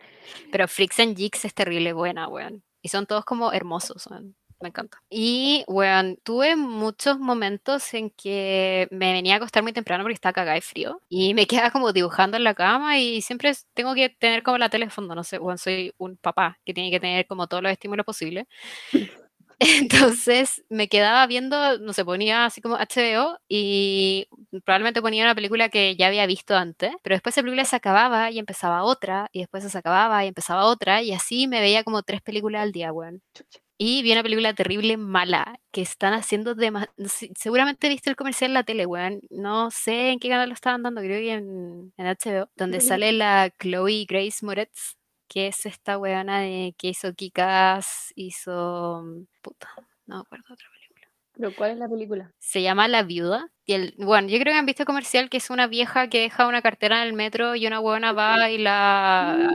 Pero 0.52 0.68
Freaks 0.68 1.00
and 1.00 1.16
Jigs 1.16 1.46
es 1.46 1.54
terrible 1.54 1.94
buena, 1.94 2.28
weón. 2.28 2.64
Y 2.82 2.90
son 2.90 3.06
todos 3.06 3.24
como 3.24 3.54
hermosos, 3.54 4.08
weón. 4.08 4.36
Me 4.60 4.70
encanta. 4.70 5.04
Y, 5.08 5.64
weón, 5.68 6.18
tuve 6.24 6.56
muchos 6.56 7.20
momentos 7.20 7.94
en 7.94 8.10
que 8.10 8.88
me 8.90 9.14
venía 9.14 9.36
a 9.36 9.38
acostar 9.38 9.62
muy 9.62 9.74
temprano 9.74 10.04
porque 10.04 10.16
estaba 10.16 10.34
cagada 10.34 10.56
de 10.56 10.62
frío. 10.62 11.00
Y 11.08 11.36
me 11.36 11.46
quedaba 11.46 11.70
como 11.70 11.94
dibujando 11.94 12.38
en 12.38 12.44
la 12.44 12.56
cama 12.56 12.98
y 12.98 13.22
siempre 13.22 13.52
tengo 13.76 13.94
que 13.94 14.10
tener 14.10 14.42
como 14.42 14.58
la 14.58 14.70
tele 14.70 14.86
de 14.86 14.92
fondo. 14.92 15.14
No 15.14 15.24
sé, 15.24 15.38
weón, 15.38 15.60
soy 15.60 15.94
un 16.00 16.18
papá 16.18 16.58
que 16.66 16.74
tiene 16.74 16.90
que 16.90 17.00
tener 17.00 17.28
como 17.28 17.46
todos 17.48 17.62
los 17.62 17.72
estímulos 17.72 18.06
posibles. 18.06 18.48
Entonces 19.60 20.64
me 20.70 20.88
quedaba 20.88 21.26
viendo, 21.26 21.80
no 21.80 21.92
sé, 21.94 22.06
ponía 22.06 22.46
así 22.46 22.62
como 22.62 22.76
HBO 22.78 23.40
y 23.48 24.28
probablemente 24.66 25.02
ponía 25.02 25.24
una 25.24 25.34
película 25.34 25.70
que 25.70 25.96
ya 25.96 26.08
había 26.08 26.28
visto 26.28 26.56
antes, 26.56 26.92
pero 27.02 27.16
después 27.16 27.34
esa 27.34 27.42
película 27.42 27.66
se 27.66 27.76
acababa 27.76 28.30
y 28.30 28.38
empezaba 28.38 28.84
otra, 28.84 29.30
y 29.32 29.40
después 29.40 29.64
se 29.70 29.78
acababa 29.78 30.24
y 30.24 30.28
empezaba 30.28 30.66
otra, 30.66 31.02
y 31.02 31.12
así 31.12 31.48
me 31.48 31.60
veía 31.60 31.84
como 31.84 32.04
tres 32.04 32.22
películas 32.22 32.62
al 32.62 32.72
día, 32.72 32.92
weón. 32.94 33.22
Y 33.80 34.04
vi 34.04 34.12
una 34.12 34.24
película 34.24 34.54
terrible, 34.54 34.98
mala, 34.98 35.60
que 35.72 35.82
están 35.82 36.14
haciendo 36.14 36.56
demasiado... 36.56 36.94
Seguramente 37.38 37.90
viste 37.90 38.10
el 38.10 38.16
comercial 38.16 38.52
en 38.52 38.56
la 38.56 38.64
tele, 38.64 38.86
weón. 38.88 39.22
No 39.30 39.72
sé 39.72 40.12
en 40.12 40.20
qué 40.20 40.30
canal 40.30 40.50
lo 40.50 40.56
estaban 40.56 40.84
dando, 40.84 41.02
creo 41.02 41.20
que 41.20 41.34
en, 41.34 41.94
en 41.98 42.08
HBO, 42.08 42.50
donde 42.56 42.82
sale 42.82 43.12
la 43.14 43.52
Chloe 43.60 44.06
Grace 44.08 44.46
Moretz 44.46 44.98
que 45.28 45.48
es 45.48 45.66
esta 45.66 45.98
weona 45.98 46.42
de 46.42 46.76
que 46.78 46.90
hizo 46.90 47.14
Kikas, 47.14 48.14
hizo. 48.16 49.02
Mm, 49.04 49.26
puta, 49.42 49.70
no 50.06 50.16
me 50.18 50.22
acuerdo 50.22 50.54
otra 50.54 50.68
película. 50.72 51.08
¿Pero 51.34 51.56
cuál 51.56 51.72
es 51.72 51.78
la 51.78 51.88
película? 51.88 52.34
Se 52.40 52.62
llama 52.62 52.88
La 52.88 53.04
Viuda. 53.04 53.52
Y 53.66 53.74
el, 53.74 53.94
bueno, 53.98 54.28
yo 54.30 54.40
creo 54.40 54.54
que 54.54 54.60
han 54.60 54.66
visto 54.66 54.86
comercial 54.86 55.30
que 55.30 55.38
es 55.38 55.50
una 55.50 55.68
vieja 55.68 56.10
que 56.10 56.22
deja 56.22 56.48
una 56.48 56.62
cartera 56.62 57.02
en 57.02 57.10
el 57.10 57.14
metro 57.14 57.56
y 57.56 57.68
una 57.68 57.80
weona 57.80 58.14
va 58.14 58.50
y 58.50 58.58
la 58.58 59.54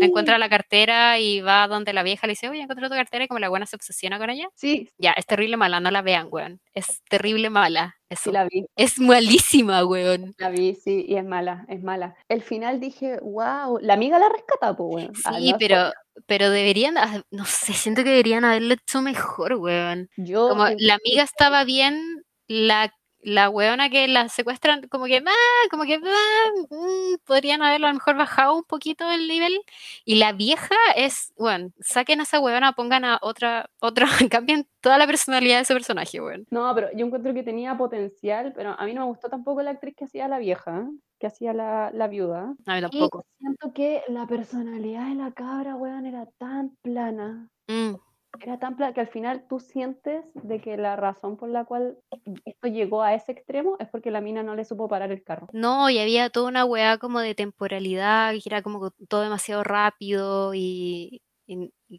encuentra 0.00 0.38
la 0.38 0.48
cartera 0.48 1.18
y 1.18 1.40
va 1.40 1.66
donde 1.68 1.92
la 1.92 2.02
vieja 2.02 2.26
le 2.26 2.32
dice, 2.32 2.48
oye, 2.48 2.62
encontré 2.62 2.88
tu 2.88 2.94
cartera 2.94 3.24
y 3.24 3.28
como 3.28 3.40
la 3.40 3.48
buena 3.48 3.66
se 3.66 3.76
obsesiona 3.76 4.18
con 4.18 4.30
ella. 4.30 4.48
Sí. 4.54 4.88
Ya, 4.98 5.12
es 5.12 5.26
terrible 5.26 5.56
mala, 5.56 5.80
no 5.80 5.90
la 5.90 6.02
vean, 6.02 6.28
weón. 6.30 6.60
Es 6.74 7.02
terrible 7.08 7.50
mala. 7.50 7.97
Sí, 8.16 8.32
la 8.32 8.44
vi. 8.44 8.66
Es 8.76 8.98
malísima, 8.98 9.84
weón. 9.84 10.34
La 10.38 10.48
vi, 10.48 10.74
sí, 10.74 11.04
y 11.06 11.16
es 11.16 11.24
mala, 11.24 11.66
es 11.68 11.82
mala. 11.82 12.16
El 12.28 12.42
final 12.42 12.80
dije, 12.80 13.18
wow, 13.20 13.78
la 13.80 13.94
amiga 13.94 14.18
la 14.18 14.28
rescata, 14.30 14.74
pues, 14.76 14.94
weón. 14.94 15.12
Ah, 15.24 15.38
sí, 15.38 15.54
pero, 15.58 15.92
pero 16.26 16.50
deberían, 16.50 16.96
ah, 16.96 17.22
no 17.30 17.44
sé, 17.44 17.74
siento 17.74 18.02
que 18.04 18.10
deberían 18.10 18.44
haberlo 18.44 18.74
hecho 18.74 19.02
mejor, 19.02 19.54
weón. 19.54 20.08
Yo. 20.16 20.48
Como 20.48 20.66
la 20.78 20.94
amiga 20.94 21.22
estaba 21.22 21.64
bien, 21.64 22.24
la 22.46 22.90
la 23.20 23.50
weona 23.50 23.90
que 23.90 24.06
la 24.08 24.28
secuestran, 24.28 24.88
como 24.88 25.06
que, 25.06 25.22
ah, 25.24 25.68
como 25.70 25.84
que, 25.84 25.94
ah, 25.94 26.50
mm, 26.70 27.18
podrían 27.24 27.62
haberlo 27.62 27.86
a 27.86 27.90
lo 27.90 27.94
mejor 27.94 28.16
bajado 28.16 28.56
un 28.56 28.64
poquito 28.64 29.10
el 29.10 29.28
nivel. 29.28 29.58
Y 30.04 30.16
la 30.16 30.32
vieja 30.32 30.74
es, 30.96 31.32
bueno, 31.36 31.70
saquen 31.80 32.20
a 32.20 32.22
esa 32.22 32.40
weona, 32.40 32.72
pongan 32.72 33.04
a 33.04 33.18
otra, 33.22 33.70
otra, 33.80 34.06
cambien 34.32 34.66
toda 34.80 34.98
la 34.98 35.06
personalidad 35.06 35.56
de 35.56 35.62
ese 35.62 35.74
personaje, 35.74 36.20
weón. 36.20 36.46
No, 36.50 36.72
pero 36.74 36.88
yo 36.94 37.06
encuentro 37.06 37.34
que 37.34 37.42
tenía 37.42 37.76
potencial, 37.76 38.52
pero 38.54 38.74
a 38.78 38.84
mí 38.84 38.94
no 38.94 39.02
me 39.02 39.06
gustó 39.08 39.28
tampoco 39.28 39.62
la 39.62 39.72
actriz 39.72 39.94
que 39.96 40.04
hacía 40.04 40.28
la 40.28 40.38
vieja, 40.38 40.88
que 41.18 41.26
hacía 41.26 41.52
la, 41.52 41.90
la 41.92 42.06
viuda. 42.06 42.54
A 42.66 42.74
mí 42.74 42.80
tampoco. 42.80 43.26
siento 43.38 43.72
que 43.72 44.02
la 44.08 44.26
personalidad 44.26 45.08
de 45.08 45.16
la 45.16 45.32
cabra, 45.32 45.74
weón, 45.74 46.06
era 46.06 46.26
tan 46.38 46.76
plana. 46.82 47.48
Mm 47.66 47.96
era 48.40 48.58
tan 48.58 48.76
que 48.76 49.00
al 49.00 49.08
final 49.08 49.44
tú 49.48 49.58
sientes 49.58 50.24
de 50.34 50.60
que 50.60 50.76
la 50.76 50.96
razón 50.96 51.36
por 51.36 51.48
la 51.48 51.64
cual 51.64 51.98
esto 52.44 52.68
llegó 52.68 53.02
a 53.02 53.14
ese 53.14 53.32
extremo 53.32 53.76
es 53.80 53.88
porque 53.88 54.10
la 54.10 54.20
mina 54.20 54.42
no 54.42 54.54
le 54.54 54.64
supo 54.64 54.88
parar 54.88 55.10
el 55.10 55.24
carro. 55.24 55.48
No, 55.52 55.90
y 55.90 55.98
había 55.98 56.30
toda 56.30 56.48
una 56.48 56.64
weá 56.64 56.98
como 56.98 57.20
de 57.20 57.34
temporalidad, 57.34 58.32
que 58.32 58.42
era 58.46 58.62
como 58.62 58.90
todo 59.08 59.22
demasiado 59.22 59.64
rápido 59.64 60.52
y, 60.54 61.22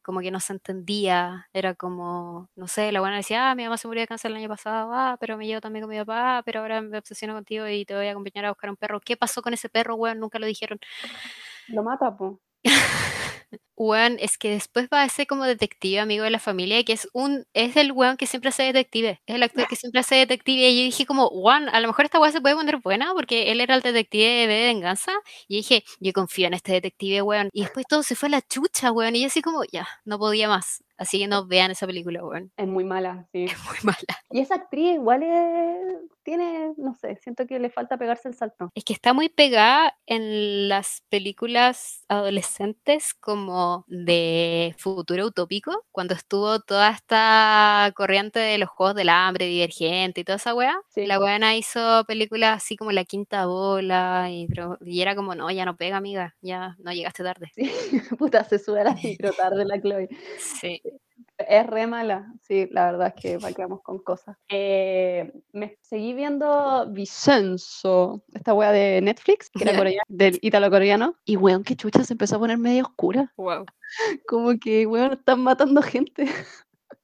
como 0.03 0.21
que 0.21 0.32
no 0.32 0.39
se 0.39 0.53
entendía. 0.53 1.47
Era 1.51 1.73
como, 1.73 2.49
no 2.55 2.67
sé, 2.67 2.91
la 2.91 2.99
buena 2.99 3.17
decía, 3.17 3.51
ah, 3.51 3.55
mi 3.55 3.63
mamá 3.63 3.77
se 3.77 3.88
murió 3.88 4.01
de 4.01 4.07
cáncer 4.07 4.32
el 4.32 4.38
año 4.38 4.49
pasado, 4.49 4.91
ah, 4.93 5.17
pero 5.19 5.38
me 5.38 5.47
llevo 5.47 5.61
también 5.61 5.84
con 5.84 5.91
mi 5.91 5.97
papá, 5.97 6.43
pero 6.45 6.61
ahora 6.61 6.82
me 6.82 6.99
obsesiono 6.99 7.34
contigo 7.34 7.67
y 7.67 7.86
te 7.86 7.95
voy 7.95 8.07
a 8.07 8.11
acompañar 8.11 8.45
a 8.45 8.51
buscar 8.51 8.69
un 8.69 8.77
perro. 8.77 9.01
¿Qué 9.01 9.17
pasó 9.17 9.41
con 9.41 9.53
ese 9.53 9.67
perro, 9.67 9.95
weón? 9.95 10.19
Nunca 10.19 10.39
lo 10.39 10.45
dijeron. 10.45 10.80
Lo 11.67 11.84
mata, 11.84 12.15
po. 12.15 12.39
Weón, 13.80 14.17
es 14.19 14.38
que 14.38 14.49
después 14.49 14.89
va 14.93 15.03
a 15.03 15.07
ser 15.07 15.25
como 15.25 15.45
detective, 15.45 16.01
amigo 16.01 16.25
de 16.25 16.32
la 16.32 16.39
familia, 16.39 16.84
que 16.84 16.91
es 16.91 17.07
un, 17.13 17.45
es 17.53 17.77
el 17.77 17.93
weón 17.93 18.17
que 18.17 18.27
siempre 18.27 18.49
hace 18.49 18.63
detective, 18.63 19.21
es 19.25 19.36
el 19.36 19.41
actor 19.41 19.67
que 19.69 19.75
siempre 19.77 20.01
hace 20.01 20.15
detective, 20.15 20.69
y 20.69 20.80
yo 20.80 20.84
dije 20.84 21.05
como, 21.05 21.30
weón, 21.30 21.69
a 21.69 21.80
lo 21.80 21.88
mejor 21.88 22.03
esta 22.03 22.19
weón 22.19 22.34
se 22.34 22.41
puede 22.41 22.55
poner 22.55 22.80
buena, 22.84 23.13
porque 23.13 23.53
él 23.53 23.61
era 23.61 23.75
el 23.75 23.82
detective 23.82 24.47
de 24.47 24.67
venganza, 24.67 25.13
y 25.47 25.55
dije, 25.55 25.86
yo 26.01 26.11
confío 26.11 26.47
en 26.47 26.55
este 26.55 26.73
detective, 26.73 27.21
weón, 27.21 27.49
y 27.53 27.61
después 27.61 27.86
todo 27.88 28.03
se 28.03 28.15
fue 28.15 28.27
a 28.27 28.32
la 28.32 28.41
chucha, 28.41 28.91
weón, 28.91 29.15
y 29.15 29.21
yo 29.21 29.27
así 29.27 29.41
como, 29.41 29.63
ya, 29.71 29.88
no 30.03 30.19
podía 30.19 30.49
más, 30.49 30.84
Así 30.99 31.17
que 31.17 31.27
no 31.27 31.47
vean 31.47 31.71
esa 31.71 31.88
película, 31.88 32.23
weón. 32.23 32.51
Es 32.57 32.67
muy 32.67 32.84
mala, 32.84 33.25
sí. 33.32 33.45
Es 33.45 33.57
muy 33.65 33.77
mala. 33.84 34.19
Y 34.32 34.41
esa 34.41 34.55
actriz 34.55 34.95
igual 34.95 35.23
tiene, 36.23 36.73
no 36.77 36.93
sé, 36.93 37.15
siento 37.15 37.47
que 37.47 37.57
le 37.57 37.69
falta 37.69 37.97
pegarse 37.97 38.27
el 38.27 38.36
salto. 38.36 38.69
Es 38.75 38.84
que 38.84 38.93
está 38.93 39.13
muy 39.13 39.30
pegada 39.30 39.97
en 40.05 40.67
las 40.67 41.01
películas 41.09 42.03
adolescentes 42.09 43.13
como 43.13 43.68
de 43.88 44.76
futuro 44.78 45.26
utópico, 45.28 45.86
cuando 45.91 46.13
estuvo 46.13 46.59
toda 46.59 46.89
esta 46.91 47.91
corriente 47.95 48.39
de 48.39 48.57
los 48.57 48.70
juegos 48.70 48.95
del 48.95 49.09
hambre, 49.09 49.45
divergente 49.45 50.22
y 50.22 50.24
toda 50.24 50.38
esa 50.38 50.53
weá. 50.53 50.80
La 50.95 51.20
weá 51.20 51.55
hizo 51.55 52.03
películas 52.05 52.57
así 52.57 52.76
como 52.76 52.91
La 52.91 53.05
Quinta 53.05 53.45
Bola 53.45 54.28
y, 54.30 54.47
y, 54.82 55.01
era 55.01 55.15
como, 55.15 55.36
no, 55.36 55.49
ya 55.51 55.65
no 55.65 55.76
pega, 55.78 55.97
amiga, 55.97 56.36
ya 56.41 56.76
no 56.80 56.91
llegaste 56.91 57.24
tarde. 57.24 57.51
Sí, 57.55 57.63
puta, 58.17 58.43
se 58.43 58.59
sube 58.59 58.82
a 58.82 58.86
la 58.86 58.93
micro 58.93 59.32
tarde 59.34 59.65
la 59.65 59.80
Chloe. 59.82 60.09
Sí. 60.38 60.82
Es 61.48 61.66
re 61.68 61.88
mala, 61.88 62.34
sí, 62.42 62.68
la 62.72 62.92
verdad 62.92 63.14
es 63.16 63.22
que 63.22 63.54
quedamos 63.56 63.82
con 63.82 64.00
cosas. 64.00 64.36
Eh, 64.50 65.32
me 65.54 65.78
seguí 65.82 66.14
viendo 66.14 66.86
Vicenzo, 66.90 68.24
esta 68.34 68.54
wea 68.54 68.74
de 68.74 69.00
Netflix, 69.02 69.50
que 69.50 69.64
era 69.64 69.78
coreana, 69.78 70.04
del 70.10 70.38
italo-coreano, 70.42 71.16
y 71.24 71.38
weón, 71.38 71.64
que 71.64 71.78
chucha 71.78 72.04
se 72.04 72.14
empezó 72.14 72.36
a 72.36 72.40
poner 72.40 72.58
medio 72.58 72.84
oscura. 72.84 73.32
Wow. 73.38 73.66
Como 74.28 74.60
que, 74.60 74.86
weón, 74.86 75.14
están 75.14 75.42
matando 75.42 75.82
gente. 75.82 76.28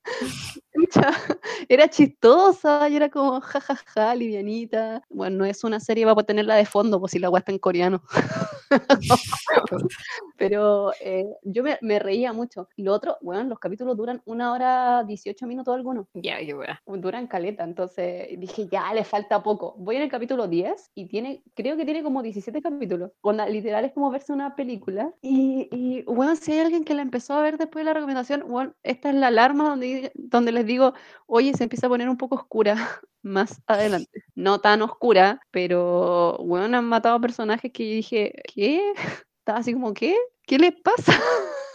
era 1.69 1.89
chistosa 1.89 2.89
y 2.89 2.95
era 2.95 3.09
como 3.09 3.41
jajaja, 3.41 3.75
ja, 3.75 4.07
ja, 4.07 4.15
livianita. 4.15 5.01
Bueno, 5.09 5.37
no 5.37 5.45
es 5.45 5.63
una 5.63 5.79
serie 5.79 6.05
para 6.05 6.23
tenerla 6.23 6.55
de 6.55 6.65
fondo, 6.65 6.99
pues 6.99 7.13
si 7.13 7.19
la 7.19 7.27
agua 7.27 7.39
está 7.39 7.51
en 7.51 7.59
coreano. 7.59 8.03
Pero 10.37 10.91
eh, 11.01 11.27
yo 11.43 11.63
me, 11.81 11.99
reía 11.99 12.33
mucho. 12.33 12.67
Y 12.75 12.83
lo 12.83 12.93
otro, 12.93 13.17
bueno, 13.21 13.43
los 13.43 13.59
capítulos 13.59 13.95
duran 13.97 14.21
una 14.25 14.51
hora 14.51 15.03
18 15.03 15.47
minutos 15.47 15.75
algunos. 15.75 16.07
Ya, 16.13 16.37
qué 16.39 16.55
Duran 16.85 17.27
caleta, 17.27 17.63
entonces 17.63 18.27
dije, 18.39 18.67
ya, 18.71 18.93
le 18.93 19.03
falta 19.03 19.43
poco. 19.43 19.75
Voy 19.77 19.97
en 19.97 20.03
el 20.03 20.09
capítulo 20.09 20.47
10 20.47 20.91
y 20.95 21.07
tiene, 21.07 21.43
creo 21.53 21.77
que 21.77 21.85
tiene 21.85 22.03
como 22.03 22.21
17 22.21 22.61
capítulos. 22.61 23.11
Cuando 23.21 23.45
literal 23.45 23.85
es 23.85 23.93
como 23.93 24.11
verse 24.11 24.33
una 24.33 24.55
película. 24.55 25.13
Y, 25.21 25.67
y 25.71 26.03
bueno, 26.03 26.35
si 26.35 26.53
hay 26.53 26.59
alguien 26.59 26.83
que 26.83 26.93
la 26.93 27.01
empezó 27.01 27.33
a 27.33 27.41
ver 27.41 27.57
después 27.57 27.81
de 27.81 27.85
la 27.85 27.93
recomendación, 27.93 28.45
bueno, 28.47 28.73
esta 28.83 29.09
es 29.09 29.15
la 29.15 29.27
alarma 29.27 29.69
donde, 29.69 30.11
donde 30.15 30.51
les 30.51 30.65
digo, 30.65 30.93
oye, 31.27 31.53
se 31.53 31.63
empieza 31.63 31.87
a 31.87 31.89
poner 31.89 32.09
un 32.09 32.17
poco 32.17 32.35
oscura 32.35 32.75
más 33.25 33.61
adelante. 33.67 34.23
No 34.35 34.59
tan 34.61 34.81
oscura, 34.81 35.41
pero 35.51 36.37
bueno, 36.39 36.77
han 36.77 36.85
matado 36.85 37.19
personajes 37.19 37.71
que 37.73 37.89
yo 37.89 37.95
dije, 37.95 38.41
¿qué? 38.53 38.93
Estaba 39.39 39.59
así 39.59 39.73
como, 39.73 39.93
¿qué? 39.93 40.15
¿Qué 40.43 40.59
les 40.59 40.73
pasa? 40.81 41.13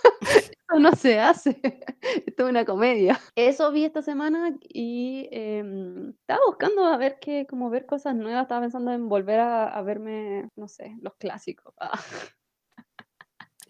Esto 0.21 0.79
no 0.79 0.93
se 0.93 1.19
hace. 1.19 1.61
Esto 2.27 2.45
es 2.45 2.51
una 2.51 2.65
comedia. 2.65 3.21
Eso 3.35 3.73
vi 3.73 3.85
esta 3.85 4.03
semana 4.03 4.57
y 4.69 5.29
em, 5.33 6.11
estaba 6.11 6.41
buscando 6.47 6.85
a 6.85 6.97
ver 6.97 7.19
qué, 7.21 7.47
como 7.47 7.71
ver 7.71 7.87
cosas 7.87 8.15
nuevas. 8.15 8.43
Estaba 8.43 8.61
pensando 8.63 8.93
en 8.93 9.09
volver 9.09 9.41
a, 9.41 9.83
verme, 9.83 10.49
no 10.57 10.69
sé, 10.69 10.97
los 11.01 11.15
clásicos. 11.17 11.75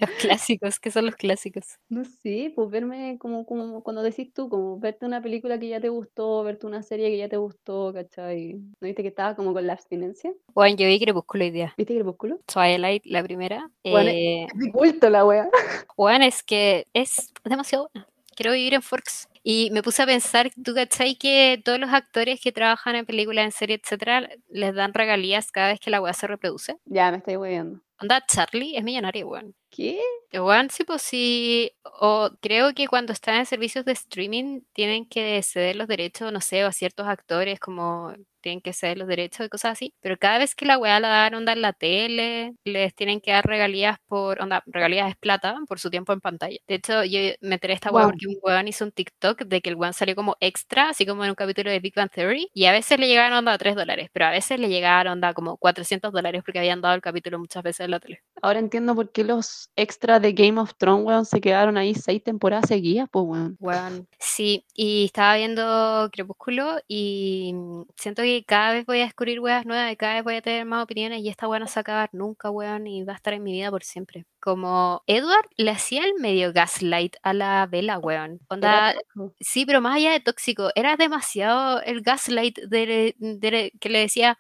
Los 0.01 0.11
clásicos, 0.21 0.81
¿qué 0.81 0.91
son 0.91 1.07
los 1.07 1.17
clásicos? 1.17 1.79
No 1.89 2.05
sé, 2.05 2.53
pues 2.55 2.71
verme 2.71 3.19
como, 3.19 3.45
como 3.45 3.83
cuando 3.83 4.03
decís 4.03 4.33
tú, 4.33 4.49
como 4.49 4.79
verte 4.79 5.07
una 5.07 5.23
película 5.23 5.59
que 5.59 5.69
ya 5.69 5.81
te 5.81 5.89
gustó, 5.89 6.43
verte 6.43 6.67
una 6.67 6.83
serie 6.83 7.11
que 7.11 7.19
ya 7.19 7.29
te 7.29 7.37
gustó, 7.37 7.93
¿cachai? 7.93 8.55
¿No 8.55 8.87
viste 8.87 9.03
que 9.03 9.09
estaba 9.09 9.35
como 9.35 9.53
con 9.53 9.67
la 9.67 9.75
abstinencia? 9.75 10.33
Bueno, 10.55 10.77
yo 10.77 10.87
vi 10.87 11.01
Crepúsculo 11.01 11.45
hoy 11.45 11.51
día. 11.51 11.75
¿Viste 11.77 11.95
Crepúsculo? 11.95 12.41
Twilight, 12.47 13.05
la 13.07 13.23
primera. 13.23 13.71
Bueno, 13.85 14.11
eh, 14.11 14.47
es 14.67 14.73
culto 14.73 15.11
la 15.11 15.25
wea. 15.25 15.49
bueno, 15.97 16.25
es 16.25 16.43
que 16.43 16.87
es 16.95 17.33
demasiado 17.45 17.91
buena. 17.93 18.09
Quiero 18.35 18.53
vivir 18.53 18.75
en 18.75 18.83
Forks. 18.83 19.29
Y 19.43 19.71
me 19.71 19.83
puse 19.83 20.03
a 20.03 20.07
pensar, 20.07 20.51
¿tú 20.63 20.75
cachai 20.75 21.17
que 21.17 21.61
todos 21.65 21.79
los 21.79 21.91
actores 21.91 22.41
que 22.41 22.53
trabajan 22.53 22.95
en 22.95 23.07
películas, 23.07 23.45
en 23.45 23.53
series, 23.53 23.81
etcétera, 23.83 24.29
les 24.49 24.75
dan 24.75 24.93
regalías 24.93 25.51
cada 25.51 25.69
vez 25.69 25.81
que 25.81 25.91
la 25.91 26.01
weá 26.01 26.13
se 26.13 26.27
reproduce? 26.27 26.77
Ya, 26.85 27.11
me 27.11 27.19
estoy 27.19 27.37
weyando. 27.37 27.81
Onda, 28.01 28.25
Charlie 28.27 28.77
es 28.77 28.85
millonario, 28.85 29.29
weón. 29.29 29.55
¿Qué? 29.73 30.01
Weón, 30.33 30.69
sí, 30.71 30.83
pues 30.85 31.01
sí. 31.03 31.71
O 31.85 32.31
creo 32.41 32.75
que 32.75 32.89
cuando 32.89 33.13
están 33.13 33.37
en 33.37 33.47
servicios 33.47 33.85
de 33.85 33.93
streaming 33.93 34.63
tienen 34.73 35.09
que 35.09 35.41
ceder 35.45 35.77
los 35.77 35.87
derechos, 35.87 36.33
no 36.33 36.41
sé, 36.41 36.63
a 36.63 36.73
ciertos 36.73 37.07
actores, 37.07 37.61
como 37.61 38.13
tienen 38.41 38.61
que 38.61 38.73
ceder 38.73 38.99
los 38.99 39.09
derechos 39.09 39.47
y 39.47 39.49
cosas 39.49 39.73
así. 39.73 39.95
Pero 40.01 40.17
cada 40.19 40.39
vez 40.39 40.55
que 40.55 40.67
la 40.67 40.79
weá 40.79 40.99
la 41.01 41.09
dan 41.09 41.35
onda 41.35 41.53
en 41.53 41.63
la 41.63 41.73
tele, 41.73 42.55
les 42.65 42.95
tienen 42.95 43.21
que 43.21 43.33
dar 43.33 43.45
regalías 43.47 43.99
por, 44.07 44.41
onda, 44.43 44.63
regalías 44.67 45.09
es 45.11 45.17
plata 45.17 45.57
por 45.69 45.79
su 45.79 45.91
tiempo 45.91 46.13
en 46.13 46.21
pantalla. 46.21 46.59
De 46.67 46.75
hecho, 46.77 47.05
yo 47.05 47.21
me 47.41 47.55
enteré 47.55 47.75
esta 47.75 47.91
weá 47.91 48.01
Wow. 48.05 48.13
porque 48.13 48.27
un 48.29 48.37
weón 48.43 48.69
hizo 48.69 48.85
un 48.85 48.93
TikTok 48.93 49.43
de 49.45 49.61
que 49.61 49.71
el 49.71 49.77
weón 49.77 49.93
salió 49.93 50.15
como 50.15 50.37
extra, 50.41 50.89
así 50.91 51.05
como 51.07 51.25
en 51.25 51.31
un 51.31 51.37
capítulo 51.37 51.71
de 51.71 51.81
Big 51.81 51.95
Bang 51.95 52.11
Theory, 52.11 52.49
y 52.55 52.65
a 52.65 52.73
veces 52.73 52.99
le 52.99 53.09
llegaban 53.09 53.33
onda 53.33 53.53
a 53.53 53.59
3 53.59 53.75
dólares, 53.77 54.09
pero 54.13 54.27
a 54.27 54.31
veces 54.31 54.59
le 54.59 54.69
llegaban 54.69 55.07
onda 55.09 55.35
como 55.35 55.57
400 55.59 56.13
dólares 56.13 56.43
porque 56.45 56.59
habían 56.59 56.81
dado 56.81 56.95
el 56.95 57.01
capítulo 57.03 57.39
muchas 57.39 57.63
veces 57.63 57.85
en 57.85 57.91
la 57.91 58.01
tele. 58.01 58.23
Ahora 58.43 58.59
entiendo 58.59 58.95
por 58.95 59.11
qué 59.13 59.23
los 59.25 59.71
extras 59.77 60.23
de 60.23 60.33
Game 60.33 60.59
of 60.61 60.75
Thrones, 60.79 61.05
weón, 61.07 61.27
se 61.27 61.41
quedaron 61.41 61.77
ahí 61.77 61.95
seis 61.95 62.23
temporadas 62.25 62.69
seguidas, 62.69 63.09
pues, 63.11 63.25
weón. 63.27 63.57
Weón. 63.61 64.09
Sí, 64.19 64.65
y 64.75 65.05
estaba 65.07 65.37
viendo 65.37 66.09
Crepúsculo 66.13 66.79
y 66.89 67.55
siento 67.97 68.23
que 68.23 68.30
cada 68.47 68.73
vez 68.73 68.87
voy 68.87 69.01
a 69.01 69.05
descubrir 69.05 69.41
weas 69.41 69.67
nuevas 69.67 69.93
y 69.93 69.97
cada 69.97 70.15
vez 70.15 70.25
voy 70.25 70.37
a 70.37 70.43
tener 70.43 70.65
más 70.65 70.83
opiniones 70.85 71.21
y 71.23 71.29
esta 71.29 71.49
wea 71.49 71.61
no 71.61 71.67
se 71.67 71.75
va 71.75 71.81
a 71.81 71.83
acabar 71.83 72.11
nunca, 72.13 72.51
weón, 72.51 72.87
y 72.87 73.03
va 73.05 73.13
a 73.13 73.17
estar 73.17 73.35
en 73.35 73.43
mi 73.43 73.53
vida 73.53 73.71
por 73.71 73.83
siempre. 73.85 74.27
Como 74.41 75.03
Edward 75.07 75.47
le 75.57 75.71
hacía 75.71 76.05
el 76.05 76.15
medio 76.21 76.53
gaslight 76.53 77.17
a 77.23 77.33
la 77.35 77.67
vela, 77.67 77.99
weón. 77.99 78.41
Onda, 78.49 78.95
sí, 79.41 79.67
pero 79.67 79.81
más 79.81 79.97
allá 79.97 80.13
de 80.13 80.21
tóxico, 80.21 80.71
era 80.75 80.97
demasiado 80.97 81.81
el 81.83 82.01
gaslight 82.03 82.59
de, 82.61 83.15
de- 83.19 83.73
que 83.81 83.89
le 83.89 84.01
decía, 84.01 84.39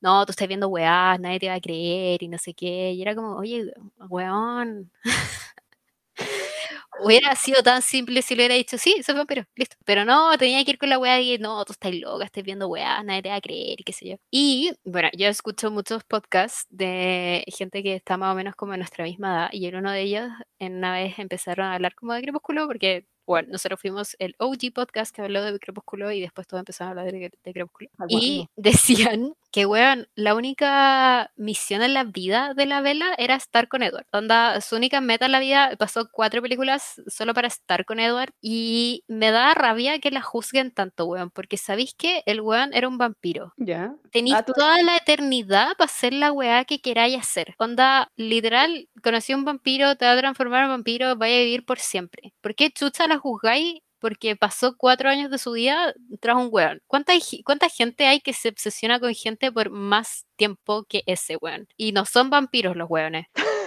no, 0.00 0.24
tú 0.26 0.30
estás 0.32 0.48
viendo 0.48 0.68
weas, 0.68 1.18
nadie 1.20 1.40
te 1.40 1.48
va 1.48 1.54
a 1.54 1.60
creer 1.60 2.22
y 2.22 2.28
no 2.28 2.38
sé 2.38 2.54
qué. 2.54 2.92
Y 2.92 3.02
era 3.02 3.14
como, 3.14 3.36
oye, 3.36 3.72
weón. 4.08 4.90
Hubiera 7.00 7.34
sido 7.36 7.62
tan 7.62 7.80
simple 7.80 8.20
si 8.20 8.34
le 8.34 8.42
hubiera 8.42 8.54
dicho, 8.54 8.76
sí, 8.76 9.02
soy 9.02 9.14
vampiro, 9.14 9.44
listo. 9.56 9.76
Pero 9.84 10.04
no, 10.04 10.36
tenía 10.36 10.62
que 10.64 10.72
ir 10.72 10.78
con 10.78 10.90
la 10.90 10.98
weá 10.98 11.16
de, 11.16 11.38
no, 11.38 11.64
tú 11.64 11.72
estás 11.72 11.94
loca, 11.94 12.24
estás 12.26 12.44
viendo 12.44 12.68
weá, 12.68 13.02
nadie 13.02 13.22
te 13.22 13.28
va 13.30 13.36
a 13.36 13.40
creer 13.40 13.80
y 13.80 13.84
qué 13.84 13.92
sé 13.94 14.08
yo. 14.10 14.16
Y, 14.30 14.72
bueno, 14.84 15.08
yo 15.16 15.26
escucho 15.28 15.70
muchos 15.70 16.04
podcasts 16.04 16.66
de 16.68 17.44
gente 17.48 17.82
que 17.82 17.94
está 17.96 18.16
más 18.18 18.32
o 18.32 18.36
menos 18.36 18.54
como 18.56 18.74
en 18.74 18.80
nuestra 18.80 19.04
misma 19.04 19.28
edad, 19.32 19.48
y 19.52 19.66
en 19.66 19.76
uno 19.76 19.90
de 19.90 20.02
ellos, 20.02 20.28
en 20.58 20.76
una 20.76 20.92
vez 20.92 21.18
empezaron 21.18 21.66
a 21.66 21.74
hablar 21.74 21.94
como 21.94 22.12
de 22.12 22.22
Crepúsculo, 22.22 22.66
porque, 22.66 23.06
bueno, 23.32 23.48
nosotros 23.52 23.80
fuimos 23.80 24.16
el 24.18 24.34
OG 24.38 24.72
podcast 24.74 25.14
que 25.14 25.22
habló 25.22 25.42
de 25.42 25.58
Crepúsculo 25.58 26.10
y 26.12 26.20
después 26.20 26.46
todos 26.46 26.60
empezaron 26.60 26.98
a 26.98 27.02
hablar 27.02 27.12
de, 27.14 27.32
de 27.42 27.52
Crepúsculo. 27.52 27.90
Me 27.98 28.06
Y 28.08 28.16
acuerdo. 28.18 28.50
decían 28.56 29.34
que, 29.50 29.66
weón, 29.66 30.08
la 30.14 30.34
única 30.34 31.30
misión 31.36 31.82
en 31.82 31.94
la 31.94 32.04
vida 32.04 32.54
de 32.54 32.66
la 32.66 32.80
vela 32.80 33.14
era 33.18 33.34
estar 33.34 33.68
con 33.68 33.82
Edward. 33.82 34.06
Onda, 34.12 34.60
su 34.60 34.76
única 34.76 35.00
meta 35.00 35.26
en 35.26 35.32
la 35.32 35.40
vida, 35.40 35.76
pasó 35.78 36.08
cuatro 36.10 36.40
películas 36.42 37.02
solo 37.06 37.34
para 37.34 37.48
estar 37.48 37.84
con 37.84 38.00
Edward 38.00 38.32
y 38.40 39.04
me 39.08 39.30
da 39.30 39.54
rabia 39.54 39.98
que 39.98 40.10
la 40.10 40.22
juzguen 40.22 40.70
tanto, 40.70 41.06
weón, 41.06 41.30
porque 41.30 41.56
sabéis 41.58 41.94
que 41.94 42.22
el 42.26 42.40
weón 42.40 42.72
era 42.74 42.88
un 42.88 42.98
vampiro. 42.98 43.52
¿Ya? 43.56 43.94
Tenéis 44.10 44.36
Ah, 44.36 44.42
toda 44.42 44.82
la 44.82 44.96
eternidad 44.96 45.76
para 45.76 45.86
hacer 45.86 46.12
la 46.14 46.32
weá 46.32 46.64
que 46.64 46.80
queráis 46.80 47.18
hacer. 47.18 47.54
Onda, 47.58 48.10
literal, 48.16 48.88
conocí 49.02 49.32
a 49.32 49.36
un 49.36 49.44
vampiro, 49.44 49.96
te 49.96 50.04
va 50.06 50.12
a 50.12 50.18
transformar 50.18 50.64
en 50.64 50.70
vampiro, 50.70 51.16
vaya 51.16 51.36
a 51.36 51.38
vivir 51.40 51.64
por 51.64 51.78
siempre. 51.78 52.32
¿Por 52.40 52.54
qué 52.54 52.70
chucha 52.70 53.06
la 53.06 53.18
juzgáis? 53.22 53.80
Porque 54.00 54.36
pasó 54.36 54.76
cuatro 54.76 55.08
años 55.08 55.30
de 55.30 55.38
su 55.38 55.52
vida 55.52 55.94
tras 56.20 56.36
un 56.36 56.48
weón. 56.50 56.80
¿Cuánta, 56.88 57.12
¿Cuánta 57.44 57.68
gente 57.68 58.06
hay 58.06 58.20
que 58.20 58.32
se 58.32 58.48
obsesiona 58.48 58.98
con 59.00 59.14
gente 59.14 59.52
por 59.52 59.70
más 59.70 60.26
tiempo 60.36 60.84
que 60.88 61.04
ese 61.06 61.36
weón? 61.40 61.68
Y 61.76 61.92
no 61.92 62.04
son 62.04 62.28
vampiros 62.30 62.76
los 62.76 62.90
weones. 62.90 63.26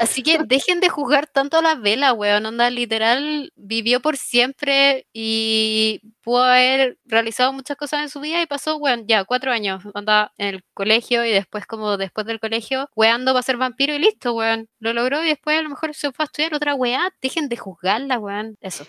Así 0.00 0.22
que 0.22 0.38
dejen 0.44 0.80
de 0.80 0.88
jugar 0.88 1.26
tanto 1.28 1.58
a 1.58 1.62
la 1.62 1.74
vela, 1.76 2.12
weón. 2.12 2.44
Onda, 2.46 2.70
literal, 2.70 3.52
vivió 3.56 4.00
por 4.00 4.16
siempre 4.16 5.06
y 5.12 6.00
pudo 6.22 6.42
haber 6.42 6.98
realizado 7.04 7.52
muchas 7.52 7.76
cosas 7.76 8.02
en 8.02 8.08
su 8.08 8.20
vida 8.20 8.42
y 8.42 8.46
pasó, 8.46 8.76
weón, 8.76 9.06
ya 9.06 9.24
cuatro 9.24 9.52
años. 9.52 9.84
Onda, 9.94 10.32
en 10.38 10.56
el 10.56 10.64
colegio 10.74 11.24
y 11.24 11.30
después, 11.30 11.66
como 11.66 11.96
después 11.96 12.26
del 12.26 12.40
colegio, 12.40 12.88
weando 12.96 13.32
para 13.32 13.42
ser 13.42 13.56
vampiro 13.56 13.94
y 13.94 13.98
listo, 13.98 14.34
weón. 14.34 14.68
Lo 14.80 14.92
logró 14.92 15.22
y 15.24 15.28
después 15.28 15.58
a 15.58 15.62
lo 15.62 15.68
mejor 15.68 15.94
se 15.94 16.12
fue 16.12 16.24
a 16.24 16.26
estudiar 16.26 16.54
otra 16.54 16.74
weá. 16.74 17.12
Dejen 17.22 17.48
de 17.48 17.56
juzgarla, 17.56 18.18
weón. 18.18 18.56
Eso. 18.60 18.84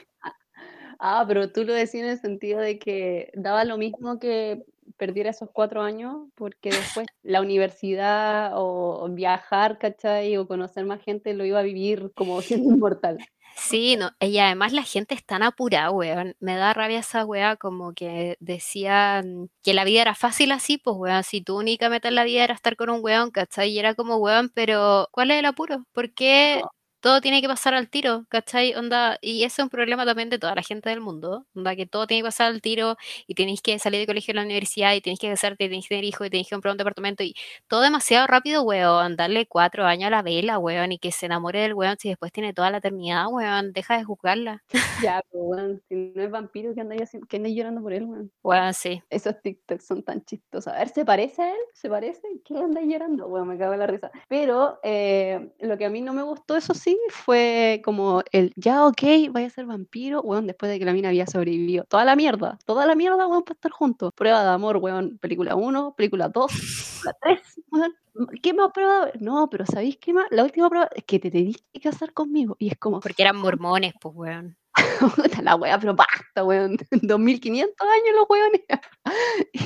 Ah, 0.99 1.25
pero 1.27 1.51
tú 1.51 1.63
lo 1.63 1.73
decías 1.73 2.03
en 2.03 2.09
el 2.09 2.19
sentido 2.19 2.59
de 2.59 2.79
que 2.79 3.29
daba 3.35 3.65
lo 3.65 3.77
mismo 3.77 4.19
que 4.19 4.63
perdiera 4.97 5.29
esos 5.29 5.49
cuatro 5.51 5.81
años, 5.81 6.27
porque 6.35 6.69
después 6.69 7.07
la 7.23 7.41
universidad 7.41 8.51
o 8.55 9.07
viajar, 9.09 9.77
¿cachai? 9.77 10.37
O 10.37 10.47
conocer 10.47 10.85
más 10.85 11.01
gente 11.01 11.33
lo 11.33 11.45
iba 11.45 11.59
a 11.59 11.63
vivir 11.63 12.11
como 12.15 12.41
siendo 12.41 12.69
inmortal. 12.75 13.17
Sí, 13.59 13.95
no, 13.97 14.11
y 14.19 14.37
además 14.37 14.71
la 14.71 14.83
gente 14.83 15.15
es 15.15 15.25
tan 15.25 15.41
apurada, 15.41 15.89
weón. 15.89 16.35
Me 16.39 16.55
da 16.55 16.73
rabia 16.73 16.99
esa 16.99 17.25
weá 17.25 17.55
como 17.55 17.93
que 17.93 18.37
decían 18.39 19.49
que 19.63 19.73
la 19.73 19.83
vida 19.83 20.01
era 20.01 20.15
fácil 20.15 20.51
así, 20.51 20.77
pues 20.77 20.95
weón, 20.97 21.23
si 21.23 21.41
tu 21.41 21.57
única 21.57 21.89
meta 21.89 22.07
en 22.07 22.15
la 22.15 22.23
vida 22.23 22.43
era 22.43 22.53
estar 22.53 22.75
con 22.75 22.89
un 22.91 23.03
weón, 23.03 23.31
¿cachai? 23.31 23.71
Y 23.71 23.79
era 23.79 23.95
como 23.95 24.17
weón, 24.17 24.51
pero 24.53 25.09
¿cuál 25.11 25.31
es 25.31 25.39
el 25.39 25.45
apuro? 25.45 25.85
¿Por 25.91 26.13
qué 26.13 26.61
todo 26.99 27.21
tiene 27.21 27.41
que 27.41 27.47
pasar 27.47 27.73
al 27.73 27.89
tiro, 27.89 28.25
¿cachai? 28.29 28.73
Onda, 28.75 29.17
y 29.21 29.43
ese 29.43 29.61
es 29.61 29.63
un 29.63 29.69
problema 29.69 30.05
también 30.05 30.29
de 30.29 30.39
toda 30.39 30.55
la 30.55 30.61
gente 30.63 30.89
del 30.89 31.01
mundo, 31.01 31.45
onda, 31.55 31.75
que 31.75 31.85
todo 31.85 32.07
tiene 32.07 32.21
que 32.21 32.27
pasar 32.27 32.47
al 32.47 32.61
tiro 32.61 32.97
y 33.27 33.35
tenéis 33.35 33.61
que 33.61 33.77
salir 33.79 33.99
de 33.99 34.07
colegio 34.07 34.31
a 34.33 34.35
la 34.35 34.43
universidad 34.43 34.93
y 34.93 35.01
tenéis 35.01 35.19
que 35.19 35.29
casarte, 35.29 35.65
y 35.65 35.67
tenéis 35.67 35.85
que 35.85 35.95
tener 35.95 36.05
hijos 36.05 36.27
y 36.27 36.29
tenéis 36.29 36.47
que 36.49 36.55
comprar 36.55 36.71
un 36.73 36.77
departamento 36.77 37.23
y 37.23 37.35
todo 37.67 37.81
demasiado 37.81 38.27
rápido, 38.27 38.63
weón. 38.63 39.15
Darle 39.15 39.47
cuatro 39.47 39.85
años 39.85 40.07
a 40.07 40.11
la 40.11 40.21
vela, 40.21 40.59
weón, 40.59 40.91
y 40.91 40.99
que 40.99 41.11
se 41.11 41.25
enamore 41.25 41.61
del 41.61 41.73
weón 41.73 41.97
si 41.99 42.09
después 42.09 42.31
tiene 42.31 42.53
toda 42.53 42.71
la 42.71 42.77
eternidad, 42.77 43.27
weón. 43.29 43.73
Deja 43.73 43.97
de 43.97 44.03
juzgarla. 44.03 44.63
Ya, 45.03 45.21
pero 45.31 45.43
weón, 45.43 45.81
si 45.87 45.95
no 45.95 46.23
es 46.23 46.31
vampiro, 46.31 46.73
que 46.73 46.81
andáis 46.81 47.13
andáis 47.13 47.55
llorando 47.55 47.81
por 47.81 47.93
él, 47.93 48.05
weón? 48.05 48.31
Weón, 48.43 48.73
sí. 48.73 49.01
Esos 49.09 49.39
TikToks 49.41 49.85
son 49.85 50.03
tan 50.03 50.23
chistosos. 50.25 50.73
A 50.73 50.79
ver, 50.79 50.89
¿se 50.89 51.05
parece 51.05 51.43
a 51.43 51.51
él? 51.51 51.61
¿Se 51.73 51.89
parece? 51.89 52.27
¿Qué 52.43 52.57
andáis 52.57 52.87
llorando? 52.87 53.27
Bueno, 53.27 53.45
me 53.45 53.57
cago 53.57 53.73
en 53.73 53.79
la 53.79 53.87
risa. 53.87 54.11
Pero 54.27 54.79
eh, 54.83 55.51
lo 55.59 55.77
que 55.77 55.85
a 55.85 55.89
mí 55.89 56.01
no 56.01 56.13
me 56.13 56.23
gustó, 56.23 56.57
eso 56.57 56.73
sí, 56.73 56.86
fue 57.09 57.81
como 57.83 58.23
el, 58.31 58.53
ya, 58.55 58.85
ok, 58.85 59.01
vaya 59.31 59.47
a 59.47 59.49
ser 59.49 59.65
vampiro, 59.65 60.21
weón, 60.21 60.47
después 60.47 60.71
de 60.71 60.79
que 60.79 60.85
la 60.85 60.93
mina 60.93 61.09
había 61.09 61.27
sobrevivido. 61.27 61.85
Toda 61.85 62.05
la 62.05 62.15
mierda, 62.15 62.57
toda 62.65 62.85
la 62.85 62.95
mierda, 62.95 63.27
weón, 63.27 63.43
para 63.43 63.55
estar 63.55 63.71
juntos. 63.71 64.13
Prueba 64.13 64.43
de 64.43 64.49
amor, 64.49 64.77
weón, 64.77 65.17
película 65.17 65.55
1, 65.55 65.95
película 65.95 66.29
2, 66.29 66.51
película 66.51 67.17
3, 67.21 67.41
weón. 67.71 67.95
¿Qué 68.41 68.53
más 68.53 68.71
prueba? 68.73 69.11
No, 69.19 69.47
pero 69.49 69.65
¿sabéis 69.65 69.97
qué 69.97 70.13
más? 70.13 70.25
La 70.31 70.43
última 70.43 70.69
prueba 70.69 70.89
es 70.95 71.03
que 71.03 71.19
te 71.19 71.29
tenías 71.29 71.63
que 71.71 71.79
casar 71.79 72.13
conmigo. 72.13 72.55
Y 72.59 72.69
es 72.69 72.77
como, 72.77 72.99
Porque 72.99 73.21
eran 73.21 73.37
mormones, 73.37 73.93
pues, 74.01 74.15
weón. 74.15 74.57
la 75.43 75.55
wea, 75.55 75.79
pero 75.79 75.95
basta, 75.95 76.43
weón. 76.43 76.77
2500 76.91 77.87
años 77.87 78.15
los 78.15 78.29
weones. 78.29 78.61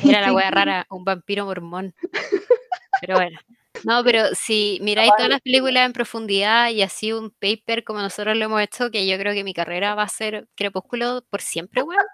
Era 0.04 0.22
la 0.22 0.34
wea 0.34 0.52
rara, 0.52 0.86
un 0.90 1.06
vampiro 1.06 1.46
mormón. 1.46 1.94
Pero 3.02 3.16
bueno. 3.16 3.40
No, 3.84 4.04
pero 4.04 4.26
si 4.36 4.80
miráis 4.82 5.12
todas 5.18 5.30
las 5.30 5.42
películas 5.42 5.86
en 5.86 5.94
profundidad 5.94 6.70
y 6.70 6.82
así 6.82 7.14
un 7.14 7.32
paper 7.32 7.84
como 7.84 8.00
nosotros 8.00 8.38
lo 8.38 8.46
hemos 8.46 8.62
hecho, 8.62 8.92
que 8.92 9.08
yo 9.08 9.18
creo 9.18 9.34
que 9.34 9.44
mi 9.44 9.54
carrera 9.54 9.96
va 9.96 10.04
a 10.04 10.10
ser 10.10 10.48
Crepúsculo 10.56 11.24
por 11.30 11.42
siempre, 11.42 11.82
weón. 11.84 12.06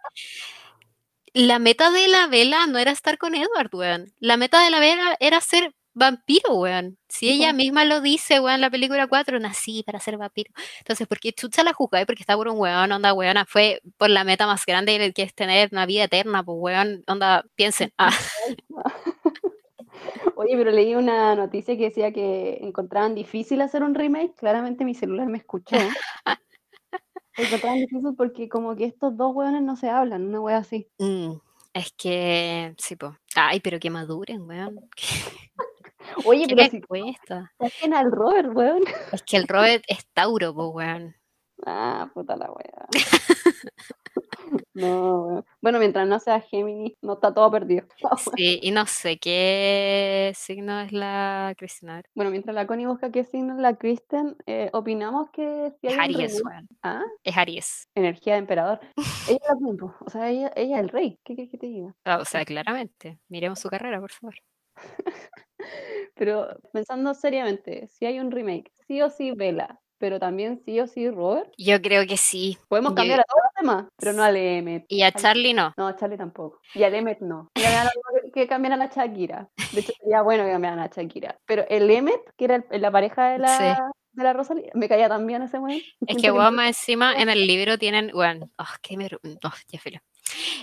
La 1.33 1.59
meta 1.59 1.91
de 1.91 2.07
la 2.07 2.27
vela 2.27 2.65
no 2.67 2.79
era 2.79 2.91
estar 2.91 3.17
con 3.17 3.35
Edward, 3.35 3.69
weón. 3.73 4.11
La 4.19 4.37
meta 4.37 4.63
de 4.63 4.71
la 4.71 4.79
vela 4.79 5.15
era 5.19 5.39
ser 5.41 5.73
vampiro, 5.93 6.55
weón. 6.55 6.97
Si 7.09 7.29
ella 7.29 7.53
misma 7.53 7.83
lo 7.85 8.01
dice, 8.01 8.39
weón, 8.39 8.55
en 8.55 8.61
la 8.61 8.69
película 8.69 9.07
4, 9.07 9.39
nací 9.39 9.83
para 9.83 9.99
ser 9.99 10.17
vampiro. 10.17 10.51
Entonces, 10.79 11.07
¿por 11.07 11.19
qué 11.19 11.33
chucha 11.33 11.63
la 11.63 11.73
juzgáis? 11.73 12.05
Porque 12.05 12.23
está 12.23 12.35
por 12.35 12.47
un 12.47 12.59
weón, 12.59 12.91
onda, 12.91 13.13
weona, 13.13 13.45
fue 13.45 13.81
por 13.97 14.09
la 14.09 14.23
meta 14.23 14.47
más 14.47 14.65
grande 14.65 15.11
que 15.13 15.23
es 15.23 15.33
tener 15.35 15.69
una 15.71 15.85
vida 15.85 16.05
eterna, 16.05 16.43
pues, 16.43 16.57
weón, 16.59 17.03
onda, 17.07 17.45
piensen. 17.55 17.91
Ah, 17.97 18.11
Oye, 20.39 20.55
pero 20.55 20.69
leí 20.69 20.93
una 20.93 21.35
noticia 21.35 21.75
que 21.75 21.85
decía 21.85 22.11
que 22.13 22.59
encontraban 22.61 23.15
difícil 23.15 23.59
hacer 23.59 23.81
un 23.81 23.95
remake. 23.95 24.35
Claramente 24.35 24.85
mi 24.85 24.93
celular 24.93 25.27
me 25.27 25.39
escuchó. 25.39 25.75
encontraban 27.37 27.79
difícil 27.79 28.13
porque 28.15 28.47
como 28.47 28.75
que 28.75 28.85
estos 28.85 29.17
dos 29.17 29.33
hueones 29.35 29.63
no 29.63 29.75
se 29.75 29.89
hablan, 29.89 30.27
una 30.27 30.39
wea 30.39 30.57
así. 30.57 30.87
mm, 30.99 31.31
es 31.73 31.91
que, 31.97 32.75
sí, 32.77 32.95
po. 32.95 33.17
Ay, 33.35 33.61
pero 33.61 33.79
que 33.79 33.89
maduren, 33.89 34.43
weón. 34.43 34.79
Oye, 36.25 36.45
¿Qué 36.47 36.55
pero 36.55 36.63
le 36.65 36.69
si 36.69 36.81
cuesta? 36.81 37.51
saquen 37.59 37.95
al 37.95 38.11
Robert, 38.11 38.49
weón. 38.55 38.83
Es 39.11 39.23
que 39.23 39.37
el 39.37 39.47
Robert 39.47 39.83
es 39.87 40.05
Tauro, 40.13 40.53
po, 40.53 40.67
weón. 40.69 41.15
Ah, 41.65 42.11
puta 42.13 42.35
la 42.35 42.51
wea. 42.51 42.87
No. 44.73 45.43
Bueno, 45.61 45.79
mientras 45.79 46.07
no 46.07 46.19
sea 46.19 46.39
Géminis, 46.39 46.93
no 47.01 47.13
está 47.13 47.33
todo 47.33 47.49
perdido. 47.51 47.87
Sí, 48.37 48.59
y 48.61 48.71
no 48.71 48.85
sé 48.85 49.17
qué 49.17 50.31
signo 50.35 50.79
es 50.81 50.91
la 50.91 51.53
Cristina. 51.57 52.01
Bueno, 52.15 52.31
mientras 52.31 52.53
la 52.53 52.67
Connie 52.67 52.85
busca 52.85 53.11
qué 53.11 53.23
signo 53.23 53.55
es 53.55 53.59
la 53.59 53.75
Kristen, 53.75 54.35
eh, 54.45 54.69
opinamos 54.73 55.29
que 55.31 55.71
si 55.81 55.87
hay 55.87 55.93
Es 55.93 55.99
Aries. 55.99 56.43
¿Ah? 56.83 57.03
Es 57.23 57.37
Aries. 57.37 57.87
Energía 57.95 58.33
de 58.33 58.39
emperador. 58.39 58.79
ella 59.29 59.39
es 59.41 59.49
la 59.49 59.57
tiempo. 59.57 59.95
O 60.05 60.09
sea, 60.09 60.29
ella, 60.29 60.51
ella 60.55 60.77
es 60.77 60.81
el 60.83 60.89
rey. 60.89 61.19
¿Qué 61.23 61.35
quieres 61.35 61.51
que 61.51 61.57
te 61.57 61.67
diga? 61.67 61.95
Ah, 62.05 62.19
O 62.21 62.25
sea, 62.25 62.45
claramente. 62.45 63.19
Miremos 63.29 63.59
su 63.59 63.69
carrera, 63.69 63.99
por 63.99 64.11
favor. 64.11 64.35
Pero 66.15 66.47
pensando 66.71 67.13
seriamente, 67.13 67.87
si 67.87 68.05
hay 68.05 68.19
un 68.19 68.31
remake, 68.31 68.71
sí 68.87 69.01
o 69.01 69.09
sí 69.09 69.31
Bella, 69.31 69.79
pero 69.97 70.19
también 70.19 70.61
sí 70.65 70.79
o 70.79 70.87
sí 70.87 71.09
Robert, 71.09 71.49
Yo 71.57 71.81
creo 71.81 72.05
que 72.07 72.17
sí. 72.17 72.57
podemos 72.67 72.91
Yo- 72.91 72.95
cambiar 72.95 73.19
a 73.21 73.23
todos 73.23 73.41
los 73.43 73.61
demás, 73.61 73.85
pero 73.97 74.13
no 74.13 74.23
al 74.23 74.35
Emmet. 74.37 74.85
Y 74.87 75.01
a 75.03 75.11
Charlie 75.11 75.53
no. 75.53 75.73
No, 75.77 75.87
a 75.87 75.95
Charlie 75.95 76.17
tampoco. 76.17 76.59
Y 76.73 76.83
al 76.83 76.93
Emmet 76.95 77.19
no. 77.21 77.49
Y 77.55 77.61
a 77.65 77.83
mismo 77.83 78.31
que, 78.33 78.47
cambiaran 78.47 78.81
a 78.81 78.87
Shakira. 78.87 79.49
De 79.73 79.79
hecho, 79.81 79.93
sería 80.01 80.21
bueno 80.21 80.43
que 80.45 80.51
cambiaran 80.51 80.79
a 80.79 80.87
Shakira. 80.87 81.37
Pero 81.45 81.65
el 81.69 81.89
Emmet, 81.89 82.19
que 82.37 82.45
era 82.45 82.63
el- 82.69 82.81
la 82.81 82.91
pareja 82.91 83.29
de 83.31 83.39
la, 83.39 83.57
Sí. 83.57 83.81
de 84.13 84.23
la 84.23 84.33
Rosalía, 84.33 84.71
me 84.73 84.87
caía 84.89 85.09
tan 85.09 85.25
bien 85.27 85.41
ese 85.43 85.59
weón. 85.59 85.79
Es 86.07 86.17
que, 86.21 86.31
weón, 86.31 86.55
más 86.55 86.67
encima 86.67 87.13
en 87.15 87.29
el 87.29 87.45
libro 87.47 87.77
tienen, 87.77 88.11
weón, 88.13 88.51
oh, 88.57 88.65
qué 88.81 88.97
me... 88.97 89.07
oh, 89.07 89.51
ya 89.67 89.79
filo. 89.79 89.99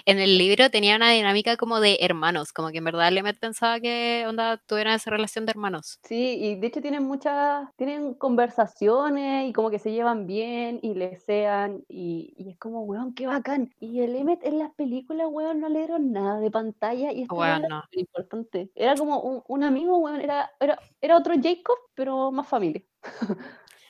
En 0.06 0.18
el 0.18 0.38
libro 0.38 0.70
tenía 0.70 0.96
una 0.96 1.10
dinámica 1.10 1.56
como 1.56 1.80
de 1.80 1.98
hermanos, 2.00 2.52
como 2.52 2.70
que 2.70 2.78
en 2.78 2.84
verdad 2.84 3.12
Lemet 3.12 3.38
pensaba 3.38 3.80
que 3.80 4.24
onda 4.28 4.58
tuvieran 4.66 4.94
esa 4.94 5.10
relación 5.10 5.46
de 5.46 5.50
hermanos. 5.52 5.98
Sí, 6.02 6.36
y 6.40 6.56
de 6.56 6.66
hecho 6.66 6.80
tienen 6.80 7.04
muchas, 7.04 7.68
tienen 7.76 8.14
conversaciones 8.14 9.48
y 9.48 9.52
como 9.52 9.70
que 9.70 9.78
se 9.78 9.92
llevan 9.92 10.26
bien 10.26 10.78
y 10.82 10.94
le 10.94 11.16
sean 11.16 11.84
y, 11.88 12.34
y 12.36 12.50
es 12.50 12.58
como, 12.58 12.82
weón, 12.82 13.14
qué 13.14 13.26
bacán. 13.26 13.72
Y 13.80 14.00
el 14.00 14.14
Emmet 14.16 14.44
en 14.44 14.58
las 14.58 14.74
películas, 14.74 15.26
weón, 15.30 15.60
no 15.60 15.68
le 15.68 15.78
dieron 15.80 16.12
nada 16.12 16.40
de 16.40 16.50
pantalla 16.50 17.12
y 17.12 17.22
esto 17.22 17.34
Weón, 17.34 17.64
era 17.64 17.68
no. 17.68 17.82
súper 17.82 18.00
importante. 18.00 18.70
Era 18.74 18.94
como 18.96 19.20
un, 19.20 19.42
un 19.46 19.64
amigo, 19.64 19.98
weón, 19.98 20.20
era, 20.20 20.50
era, 20.60 20.78
era 21.00 21.16
otro 21.16 21.34
Jacob, 21.42 21.78
pero 21.94 22.30
más 22.32 22.48
familia. 22.48 22.82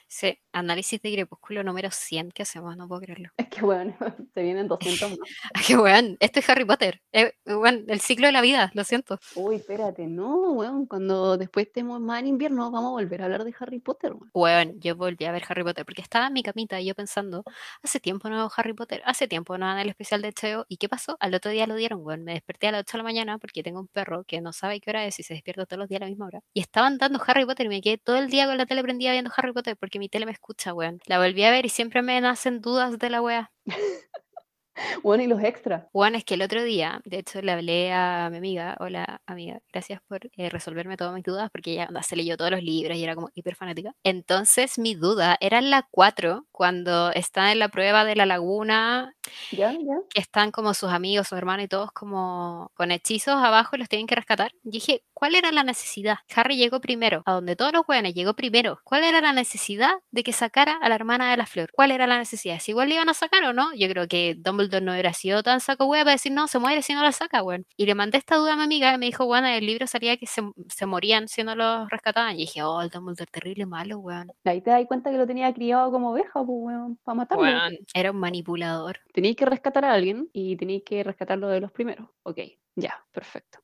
Sí, 0.09 0.39
análisis 0.55 1.03
de 1.03 1.13
Crepúsculo 1.13 1.63
número 1.63 1.91
100 1.91 2.31
que 2.31 2.43
hacemos, 2.43 2.77
no 2.77 2.89
puedo 2.89 3.03
creerlo. 3.03 3.31
Es 3.37 3.49
que, 3.49 3.63
weón, 3.63 3.95
se 4.35 4.43
vienen 4.43 4.69
200 4.69 5.11
más. 5.11 5.19
Que 5.67 5.77
weón, 5.77 6.17
esto 6.21 6.41
es 6.41 6.49
Harry 6.49 6.65
Potter. 6.65 7.03
Eh, 7.13 7.33
weón, 7.45 7.85
el 7.89 8.01
ciclo 8.01 8.27
de 8.27 8.33
la 8.33 8.41
vida, 8.41 8.71
lo 8.75 8.85
siento. 8.85 9.19
Uy, 9.35 9.57
espérate, 9.57 10.07
no, 10.07 10.53
weón, 10.53 10.87
cuando 10.87 11.37
después 11.37 11.67
estemos 11.67 12.01
más 12.01 12.21
en 12.21 12.29
invierno 12.29 12.71
vamos 12.71 12.89
a 12.89 12.93
volver 12.93 13.23
a 13.23 13.25
hablar 13.27 13.45
de 13.45 13.55
Harry 13.59 13.81
Potter, 13.81 14.13
weón. 14.13 14.31
Weón, 14.33 14.81
yo 14.81 14.97
volví 14.97 15.25
a 15.25 15.33
ver 15.33 15.43
Harry 15.49 15.63
Potter 15.63 15.85
porque 15.85 16.03
estaba 16.03 16.29
en 16.29 16.33
mi 16.33 16.43
camita 16.43 16.81
y 16.81 16.87
yo 16.87 16.95
pensando, 16.95 17.45
hace 17.83 18.01
tiempo 18.01 18.29
no 18.29 18.37
veo 18.37 18.51
Harry 18.57 18.73
Potter, 18.73 19.03
hace 19.05 19.29
tiempo 19.29 19.59
no 19.59 19.67
dan 19.67 19.79
el 19.79 19.89
especial 19.89 20.23
de 20.23 20.33
HBO. 20.33 20.67
¿Y 20.69 20.77
qué 20.77 20.89
pasó? 20.89 21.17
Al 21.21 21.35
otro 21.35 21.51
día 21.51 21.67
lo 21.67 21.75
dieron, 21.75 22.01
weón. 22.03 22.25
Me 22.25 22.35
desperté 22.35 22.69
a 22.69 22.73
las 22.73 22.81
8 22.83 22.93
de 22.93 22.99
la 22.99 23.05
mañana 23.05 23.39
porque 23.39 23.63
tengo 23.63 23.81
un 23.81 23.89
perro 23.89 24.25
que 24.25 24.41
no 24.41 24.53
sabe 24.53 24.81
qué 24.81 24.91
hora 24.91 25.05
es 25.07 25.19
y 25.19 25.23
se 25.23 25.35
despierta 25.35 25.67
todos 25.67 25.79
los 25.79 25.89
días 25.89 26.01
a 26.01 26.05
la 26.05 26.11
misma 26.11 26.27
hora. 26.27 26.41
Y 26.53 26.61
estaban 26.61 26.99
dando 26.99 27.21
Harry 27.27 27.45
Potter 27.45 27.67
y 27.67 27.69
me 27.69 27.81
quedé 27.81 27.99
todo 27.99 28.17
el 28.17 28.29
día 28.29 28.47
con 28.47 28.57
la 28.57 28.67
tele 28.67 28.83
prendida 28.83 29.13
viendo 29.13 29.31
Harry 29.37 29.53
Potter 29.53 29.77
porque 29.77 29.99
mi 29.99 30.09
tele 30.09 30.27
me 30.27 30.33
escucha, 30.45 30.75
weón. 30.75 31.01
La 31.07 31.19
volví 31.19 31.43
a 31.45 31.51
ver 31.51 31.65
y 31.65 31.71
siempre 31.71 32.03
me 32.03 32.21
nacen 32.21 32.61
dudas 32.61 32.99
de 32.99 33.09
la 33.09 33.23
wea. 33.23 33.51
Bueno, 35.05 35.23
y 35.23 35.29
los 35.29 35.41
extras. 35.41 35.87
Weón, 35.93 36.17
es 36.17 36.25
que 36.25 36.35
el 36.35 36.43
otro 36.43 36.63
día, 36.65 37.01
de 37.05 37.19
hecho, 37.19 37.41
le 37.41 37.53
hablé 37.53 37.93
a 37.93 38.29
mi 38.31 38.39
amiga, 38.39 38.77
hola 38.81 39.21
amiga, 39.25 39.61
gracias 39.73 40.01
por 40.09 40.29
eh, 40.37 40.51
resolverme 40.51 40.97
todas 40.97 41.15
mis 41.15 41.23
dudas, 41.23 41.49
porque 41.53 41.75
ella 41.75 41.87
onda, 41.87 42.03
se 42.03 42.17
leyó 42.17 42.37
todos 42.37 42.51
los 42.51 42.63
libros 42.63 42.97
y 42.97 43.05
era 43.05 43.15
como 43.15 43.31
hiper 43.35 43.55
fanática. 43.55 43.95
Entonces, 44.03 44.79
mi 44.79 44.97
duda 44.97 45.37
era 45.41 45.59
en 45.59 45.71
la 45.71 45.87
4, 45.93 46.47
cuando 46.51 47.13
está 47.13 47.53
en 47.53 47.61
la 47.61 47.69
prueba 47.69 48.05
de 48.05 48.17
la 48.17 48.27
laguna, 48.27 49.15
¿Ya? 49.53 49.73
¿Ya? 49.73 49.97
que 50.11 50.21
están 50.21 50.51
como 50.51 50.75
sus 50.75 50.91
amigos, 50.91 51.29
sus 51.29 51.39
hermanos 51.39 51.67
y 51.67 51.69
todos 51.69 51.93
como 51.93 52.73
con 52.75 52.91
hechizos 52.91 53.37
abajo 53.37 53.77
y 53.77 53.79
los 53.79 53.89
tienen 53.89 54.09
que 54.09 54.17
rescatar. 54.17 54.53
Y 54.65 54.71
dije, 54.71 55.05
¿cuál 55.25 55.37
era 55.37 55.53
la 55.53 55.63
necesidad? 55.65 56.19
Harry 56.37 56.59
llegó 56.59 56.83
primero, 56.83 57.23
a 57.25 57.33
donde 57.33 57.57
todos 57.57 57.73
los 57.73 57.87
jóvenes 57.87 58.13
llegó 58.13 58.35
primero. 58.35 58.81
¿Cuál 58.85 59.05
era 59.05 59.23
la 59.23 59.33
necesidad 59.33 59.95
de 60.11 60.23
que 60.23 60.35
sacara 60.35 60.77
a 60.83 60.89
la 60.91 60.97
hermana 60.97 61.31
de 61.31 61.39
la 61.39 61.47
flor? 61.47 61.71
¿Cuál 61.73 61.93
era 61.93 62.07
la 62.07 62.19
necesidad? 62.19 62.59
¿Si 62.61 62.73
igual 62.73 62.91
le 62.91 62.97
iban 62.97 63.09
a 63.09 63.15
sacar 63.15 63.43
o 63.45 63.55
no? 63.55 63.75
Yo 63.75 63.89
creo 63.89 64.07
que 64.07 64.35
Dumbledore 64.37 64.85
no 64.85 64.93
hubiera 64.93 65.15
sido 65.15 65.43
tan 65.43 65.61
saco 65.61 65.87
hueá 65.87 66.05
para 66.05 66.13
decir, 66.13 66.31
no, 66.31 66.47
se 66.47 66.59
muere 66.59 66.83
si 66.83 66.93
no 66.93 67.03
la 67.03 67.13
saca, 67.13 67.43
weón. 67.43 67.65
Y 67.79 67.87
le 67.87 67.95
mandé 67.95 68.19
esta 68.19 68.37
duda 68.37 68.53
a 68.53 68.57
mi 68.57 68.65
amiga 68.65 68.93
y 68.93 68.99
me 68.99 69.07
dijo, 69.07 69.25
bueno, 69.25 69.47
en 69.47 69.55
el 69.55 69.65
libro 69.65 69.87
salía 69.87 70.19
que 70.19 70.27
se, 70.27 70.43
se 70.69 70.85
morían 70.85 71.27
si 71.27 71.43
no 71.43 71.55
los 71.55 71.89
rescataban. 71.89 72.35
Y 72.35 72.41
dije, 72.41 72.63
oh, 72.63 72.83
el 72.83 72.91
Dumbledore 72.91 73.31
terrible 73.33 73.65
malo, 73.65 74.01
weón. 74.01 74.31
Ahí 74.45 74.61
te 74.61 74.73
das 74.73 74.85
cuenta 74.87 75.11
que 75.11 75.17
lo 75.17 75.27
tenía 75.27 75.55
criado 75.55 75.91
como 75.91 76.11
oveja, 76.11 76.45
pues, 76.45 76.49
weón, 76.49 76.99
para 77.03 77.17
matarlo. 77.17 77.45
Weón, 77.45 77.79
era 77.95 78.11
un 78.11 78.19
manipulador. 78.19 78.99
Tenéis 79.15 79.37
que 79.37 79.47
rescatar 79.47 79.87
a 79.87 79.95
alguien 79.95 80.29
y 80.35 80.55
tenéis 80.59 80.83
que 80.85 81.03
rescatarlo 81.03 81.49
de 81.49 81.61
los 81.61 81.73
primeros. 81.73 82.11
Ok, 82.25 82.41
ya, 82.77 83.03
perfecto. 83.11 83.64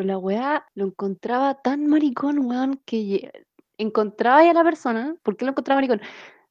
Pero 0.00 0.14
la 0.14 0.18
weá 0.18 0.66
lo 0.74 0.86
encontraba 0.86 1.60
tan 1.60 1.86
maricón, 1.86 2.38
weón, 2.46 2.80
que 2.86 3.30
encontraba 3.76 4.38
ahí 4.38 4.48
a 4.48 4.54
la 4.54 4.64
persona. 4.64 5.14
¿Por 5.22 5.36
qué 5.36 5.44
lo 5.44 5.50
encontraba 5.50 5.76
maricón? 5.76 6.00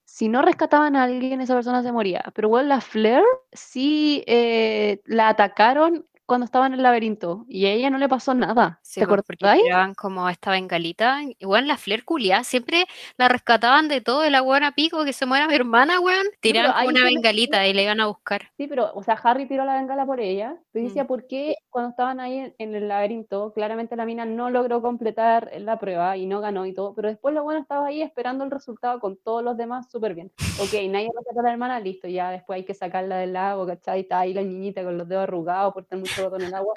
Si 0.06 0.30
no 0.30 0.44
rescataban 0.44 0.96
a 0.96 1.02
alguien, 1.02 1.42
esa 1.42 1.56
persona 1.56 1.82
se 1.82 1.92
moría. 1.92 2.24
Pero 2.36 2.50
weón, 2.50 2.70
la 2.70 2.80
Flair 2.80 3.24
sí 3.52 4.24
eh, 4.28 5.02
la 5.06 5.30
atacaron 5.30 6.06
cuando 6.30 6.46
estaba 6.46 6.68
en 6.68 6.74
el 6.76 6.84
laberinto 6.84 7.46
y 7.50 7.66
a 7.66 7.72
ella 7.74 7.90
no 7.90 7.98
le 7.98 8.08
pasó 8.08 8.34
nada. 8.34 8.80
Sí, 8.84 9.02
¿Te 9.02 9.08
pues, 9.08 9.22
porque 9.26 9.46
acordáis? 9.46 9.98
como 9.98 10.30
esta 10.30 10.52
bengalita. 10.52 11.20
Y 11.38 11.46
bueno, 11.46 11.68
la 11.68 11.76
Flair 11.78 12.06
culia 12.06 12.44
siempre 12.44 12.86
la 13.18 13.28
rescataban 13.28 13.88
de 13.90 14.00
todo. 14.02 14.26
Y 14.26 14.30
la 14.30 14.42
buena 14.42 14.72
pico 14.72 15.04
que 15.04 15.12
se 15.14 15.26
muera 15.26 15.48
mi 15.48 15.56
hermana, 15.56 16.00
weón. 16.00 16.26
Ahí 16.42 16.54
como 16.54 16.88
una 16.90 17.00
se 17.00 17.04
me- 17.06 17.14
bengalita 17.16 17.68
y 17.68 17.74
le 17.74 17.84
iban 17.84 18.00
a 18.00 18.08
buscar. 18.08 18.44
Sí, 18.58 18.68
pero, 18.68 18.92
o 18.94 19.04
sea, 19.04 19.16
Harry 19.24 19.48
tiró 19.48 19.66
la 19.66 19.76
bengala 19.76 20.06
por 20.06 20.20
ella. 20.20 20.56
Pero 20.72 20.84
yo 20.84 20.88
decía, 20.90 21.04
Mm. 21.04 21.08
¿por 21.08 21.28
qué 21.28 21.56
cuando 21.70 21.90
estaban 21.90 22.20
ahí 22.20 22.38
en, 22.38 22.56
en 22.60 22.76
el 22.76 22.88
laberinto, 22.88 23.52
claramente 23.54 23.96
la 23.96 24.06
mina 24.06 24.26
no 24.26 24.50
logró 24.50 24.82
completar 24.82 25.52
la 25.60 25.80
prueba 25.80 26.16
y 26.16 26.26
no 26.28 26.40
ganó 26.42 26.66
y 26.66 26.74
todo? 26.74 26.94
Pero 26.94 27.08
después 27.10 27.34
la 27.34 27.42
buena 27.42 27.60
estaba 27.62 27.88
ahí 27.88 28.02
esperando 28.02 28.44
el 28.44 28.52
resultado 28.52 29.00
con 29.00 29.18
todos 29.18 29.44
los 29.44 29.58
demás 29.58 29.90
súper 29.92 30.14
bien. 30.14 30.32
Ok, 30.62 30.74
nadie 30.90 31.10
rescató 31.16 31.40
a 31.40 31.44
la 31.44 31.52
hermana, 31.52 31.80
listo, 31.80 32.08
ya 32.08 32.30
después 32.32 32.58
hay 32.58 32.66
que 32.66 32.74
sacarla 32.74 33.18
del 33.18 33.34
lago, 33.34 33.66
¿cachai? 33.66 34.02
Está 34.02 34.20
ahí 34.20 34.34
la 34.34 34.42
niñita 34.44 34.84
con 34.84 34.98
los 34.98 35.08
dedos 35.08 35.24
arrugados 35.24 35.74
por 35.74 35.86
tener 35.86 36.02
mucho 36.04 36.19
en 36.36 36.42
el 36.44 36.54
agua. 36.54 36.74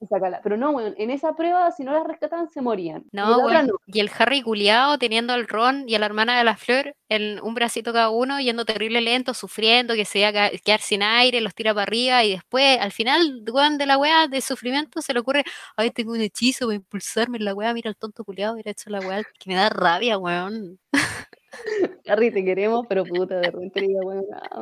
Y 0.00 0.06
sacarla. 0.06 0.40
Pero 0.42 0.56
no, 0.56 0.72
weón, 0.72 0.94
en 0.98 1.10
esa 1.10 1.36
prueba, 1.36 1.70
si 1.70 1.84
no 1.84 1.92
la 1.92 2.02
rescataban, 2.02 2.50
se 2.50 2.60
morían. 2.60 3.04
y 3.12 3.16
No, 3.16 3.36
otra 3.36 3.46
weón. 3.46 3.66
no. 3.68 3.74
Y 3.86 4.00
el 4.00 4.10
Harry 4.18 4.42
culiado 4.42 4.98
teniendo 4.98 5.32
al 5.32 5.46
Ron 5.46 5.88
y 5.88 5.94
a 5.94 6.00
la 6.00 6.06
hermana 6.06 6.36
de 6.36 6.42
la 6.44 6.56
Flor 6.56 6.96
en 7.08 7.40
un 7.40 7.54
bracito 7.54 7.92
cada 7.92 8.10
uno, 8.10 8.40
yendo 8.40 8.64
terrible 8.64 9.00
lento, 9.00 9.34
sufriendo, 9.34 9.94
que 9.94 10.04
se 10.04 10.18
iba 10.18 10.28
a 10.28 10.50
quedar 10.50 10.80
sin 10.80 11.02
aire, 11.04 11.40
los 11.40 11.54
tira 11.54 11.72
para 11.72 11.84
arriba 11.84 12.24
y 12.24 12.32
después, 12.32 12.78
al 12.80 12.90
final, 12.90 13.44
weón, 13.50 13.78
de 13.78 13.86
la 13.86 13.96
weá 13.96 14.26
de 14.26 14.40
sufrimiento, 14.40 15.00
se 15.00 15.14
le 15.14 15.20
ocurre, 15.20 15.44
ay, 15.76 15.90
tengo 15.90 16.12
un 16.12 16.20
hechizo 16.20 16.66
para 16.66 16.74
impulsarme 16.76 17.38
en 17.38 17.44
la 17.44 17.54
weá, 17.54 17.72
mira 17.72 17.88
el 17.88 17.96
tonto 17.96 18.24
culiado, 18.24 18.54
hubiera 18.54 18.72
hecho 18.72 18.90
la 18.90 18.98
weá, 18.98 19.22
que 19.22 19.48
me 19.48 19.54
da 19.54 19.68
rabia, 19.68 20.18
weón. 20.18 20.80
Harry, 22.08 22.32
te 22.32 22.44
queremos, 22.44 22.84
pero 22.88 23.04
puta, 23.04 23.36
de 23.36 23.50
repente 23.50 23.80
diga, 23.80 24.00
weón, 24.02 24.24
ah, 24.34 24.60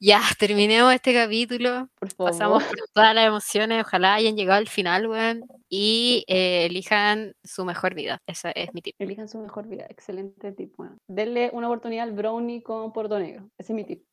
Ya, 0.00 0.20
terminemos 0.38 0.94
este 0.94 1.12
capítulo. 1.12 1.88
por 1.98 2.10
favor. 2.12 2.30
Pasamos 2.32 2.64
por 2.64 2.76
todas 2.92 3.14
las 3.14 3.26
emociones. 3.26 3.84
Ojalá 3.84 4.14
hayan 4.14 4.36
llegado 4.36 4.58
al 4.58 4.68
final, 4.68 5.06
weón. 5.08 5.44
Y 5.68 6.24
eh, 6.28 6.66
elijan 6.66 7.34
su 7.44 7.64
mejor 7.64 7.94
vida. 7.94 8.18
Ese 8.26 8.52
es 8.54 8.72
mi 8.74 8.80
tip. 8.82 8.94
Elijan 8.98 9.28
su 9.28 9.38
mejor 9.38 9.66
vida. 9.66 9.86
Excelente 9.88 10.52
tip, 10.52 10.78
weón. 10.78 10.98
Denle 11.08 11.50
una 11.52 11.66
oportunidad 11.68 12.04
al 12.04 12.12
brownie 12.12 12.62
con 12.62 12.92
Porto 12.92 13.18
Negro. 13.18 13.50
Ese 13.58 13.72
es 13.72 13.76
mi 13.76 13.84
tip. 13.84 14.04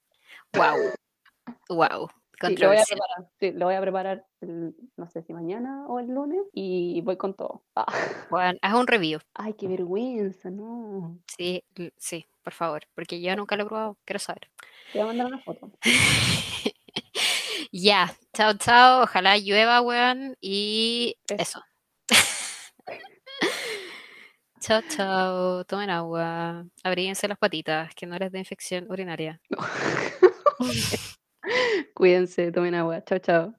Wow. 0.54 0.76
Wow. 1.70 2.10
Sí, 2.46 2.58
lo 2.58 2.68
voy 2.68 2.78
a 2.78 2.84
preparar. 2.84 3.30
Sí, 3.40 3.52
lo 3.54 3.66
voy 3.66 3.76
a 3.76 3.82
preparar, 3.82 4.26
el- 4.42 4.76
no 4.98 5.10
sé 5.10 5.24
si 5.24 5.32
mañana 5.32 5.86
o 5.88 6.02
el 6.02 6.08
lunes, 6.08 6.42
y 6.52 7.00
voy 7.00 7.16
con 7.16 7.34
todo. 7.34 7.64
Ah. 7.78 7.86
Weón, 8.30 8.58
haz 8.62 8.74
un 8.76 8.86
review. 8.88 9.20
Ay, 9.34 9.54
qué 9.54 9.70
vergüenza, 9.70 10.50
no. 10.52 11.18
Sí, 11.28 11.64
sí, 11.96 12.26
por 12.46 12.54
favor. 12.54 12.84
Porque 12.96 13.20
yo 13.20 13.36
nunca 13.36 13.58
lo 13.58 13.64
he 13.64 13.66
probado. 13.66 13.98
Quiero 14.06 14.20
saber. 14.20 14.50
Te 14.94 15.00
voy 15.00 15.02
a 15.02 15.06
mandar 15.08 15.28
una 15.28 15.40
foto. 15.40 15.70
Ya. 17.72 18.16
Chao, 18.34 18.54
chao. 18.58 19.04
Ojalá 19.04 19.38
llueva, 19.38 19.82
weón. 19.82 20.38
Y 20.40 21.18
Eso. 21.28 21.62
eso. 22.08 22.08
chao, 24.62 24.82
chao. 24.88 25.66
Tomen 25.66 25.90
agua. 25.90 26.66
Abríguense 26.84 27.28
las 27.28 27.38
patitas, 27.38 27.94
que 27.94 28.06
no 28.06 28.18
les 28.18 28.32
dé 28.32 28.40
infección 28.40 28.90
urinaria. 28.90 29.42
Cuídense, 31.94 32.52
tomen 32.54 32.76
agua. 32.76 33.04
Chao, 33.04 33.20
chao. 33.20 33.54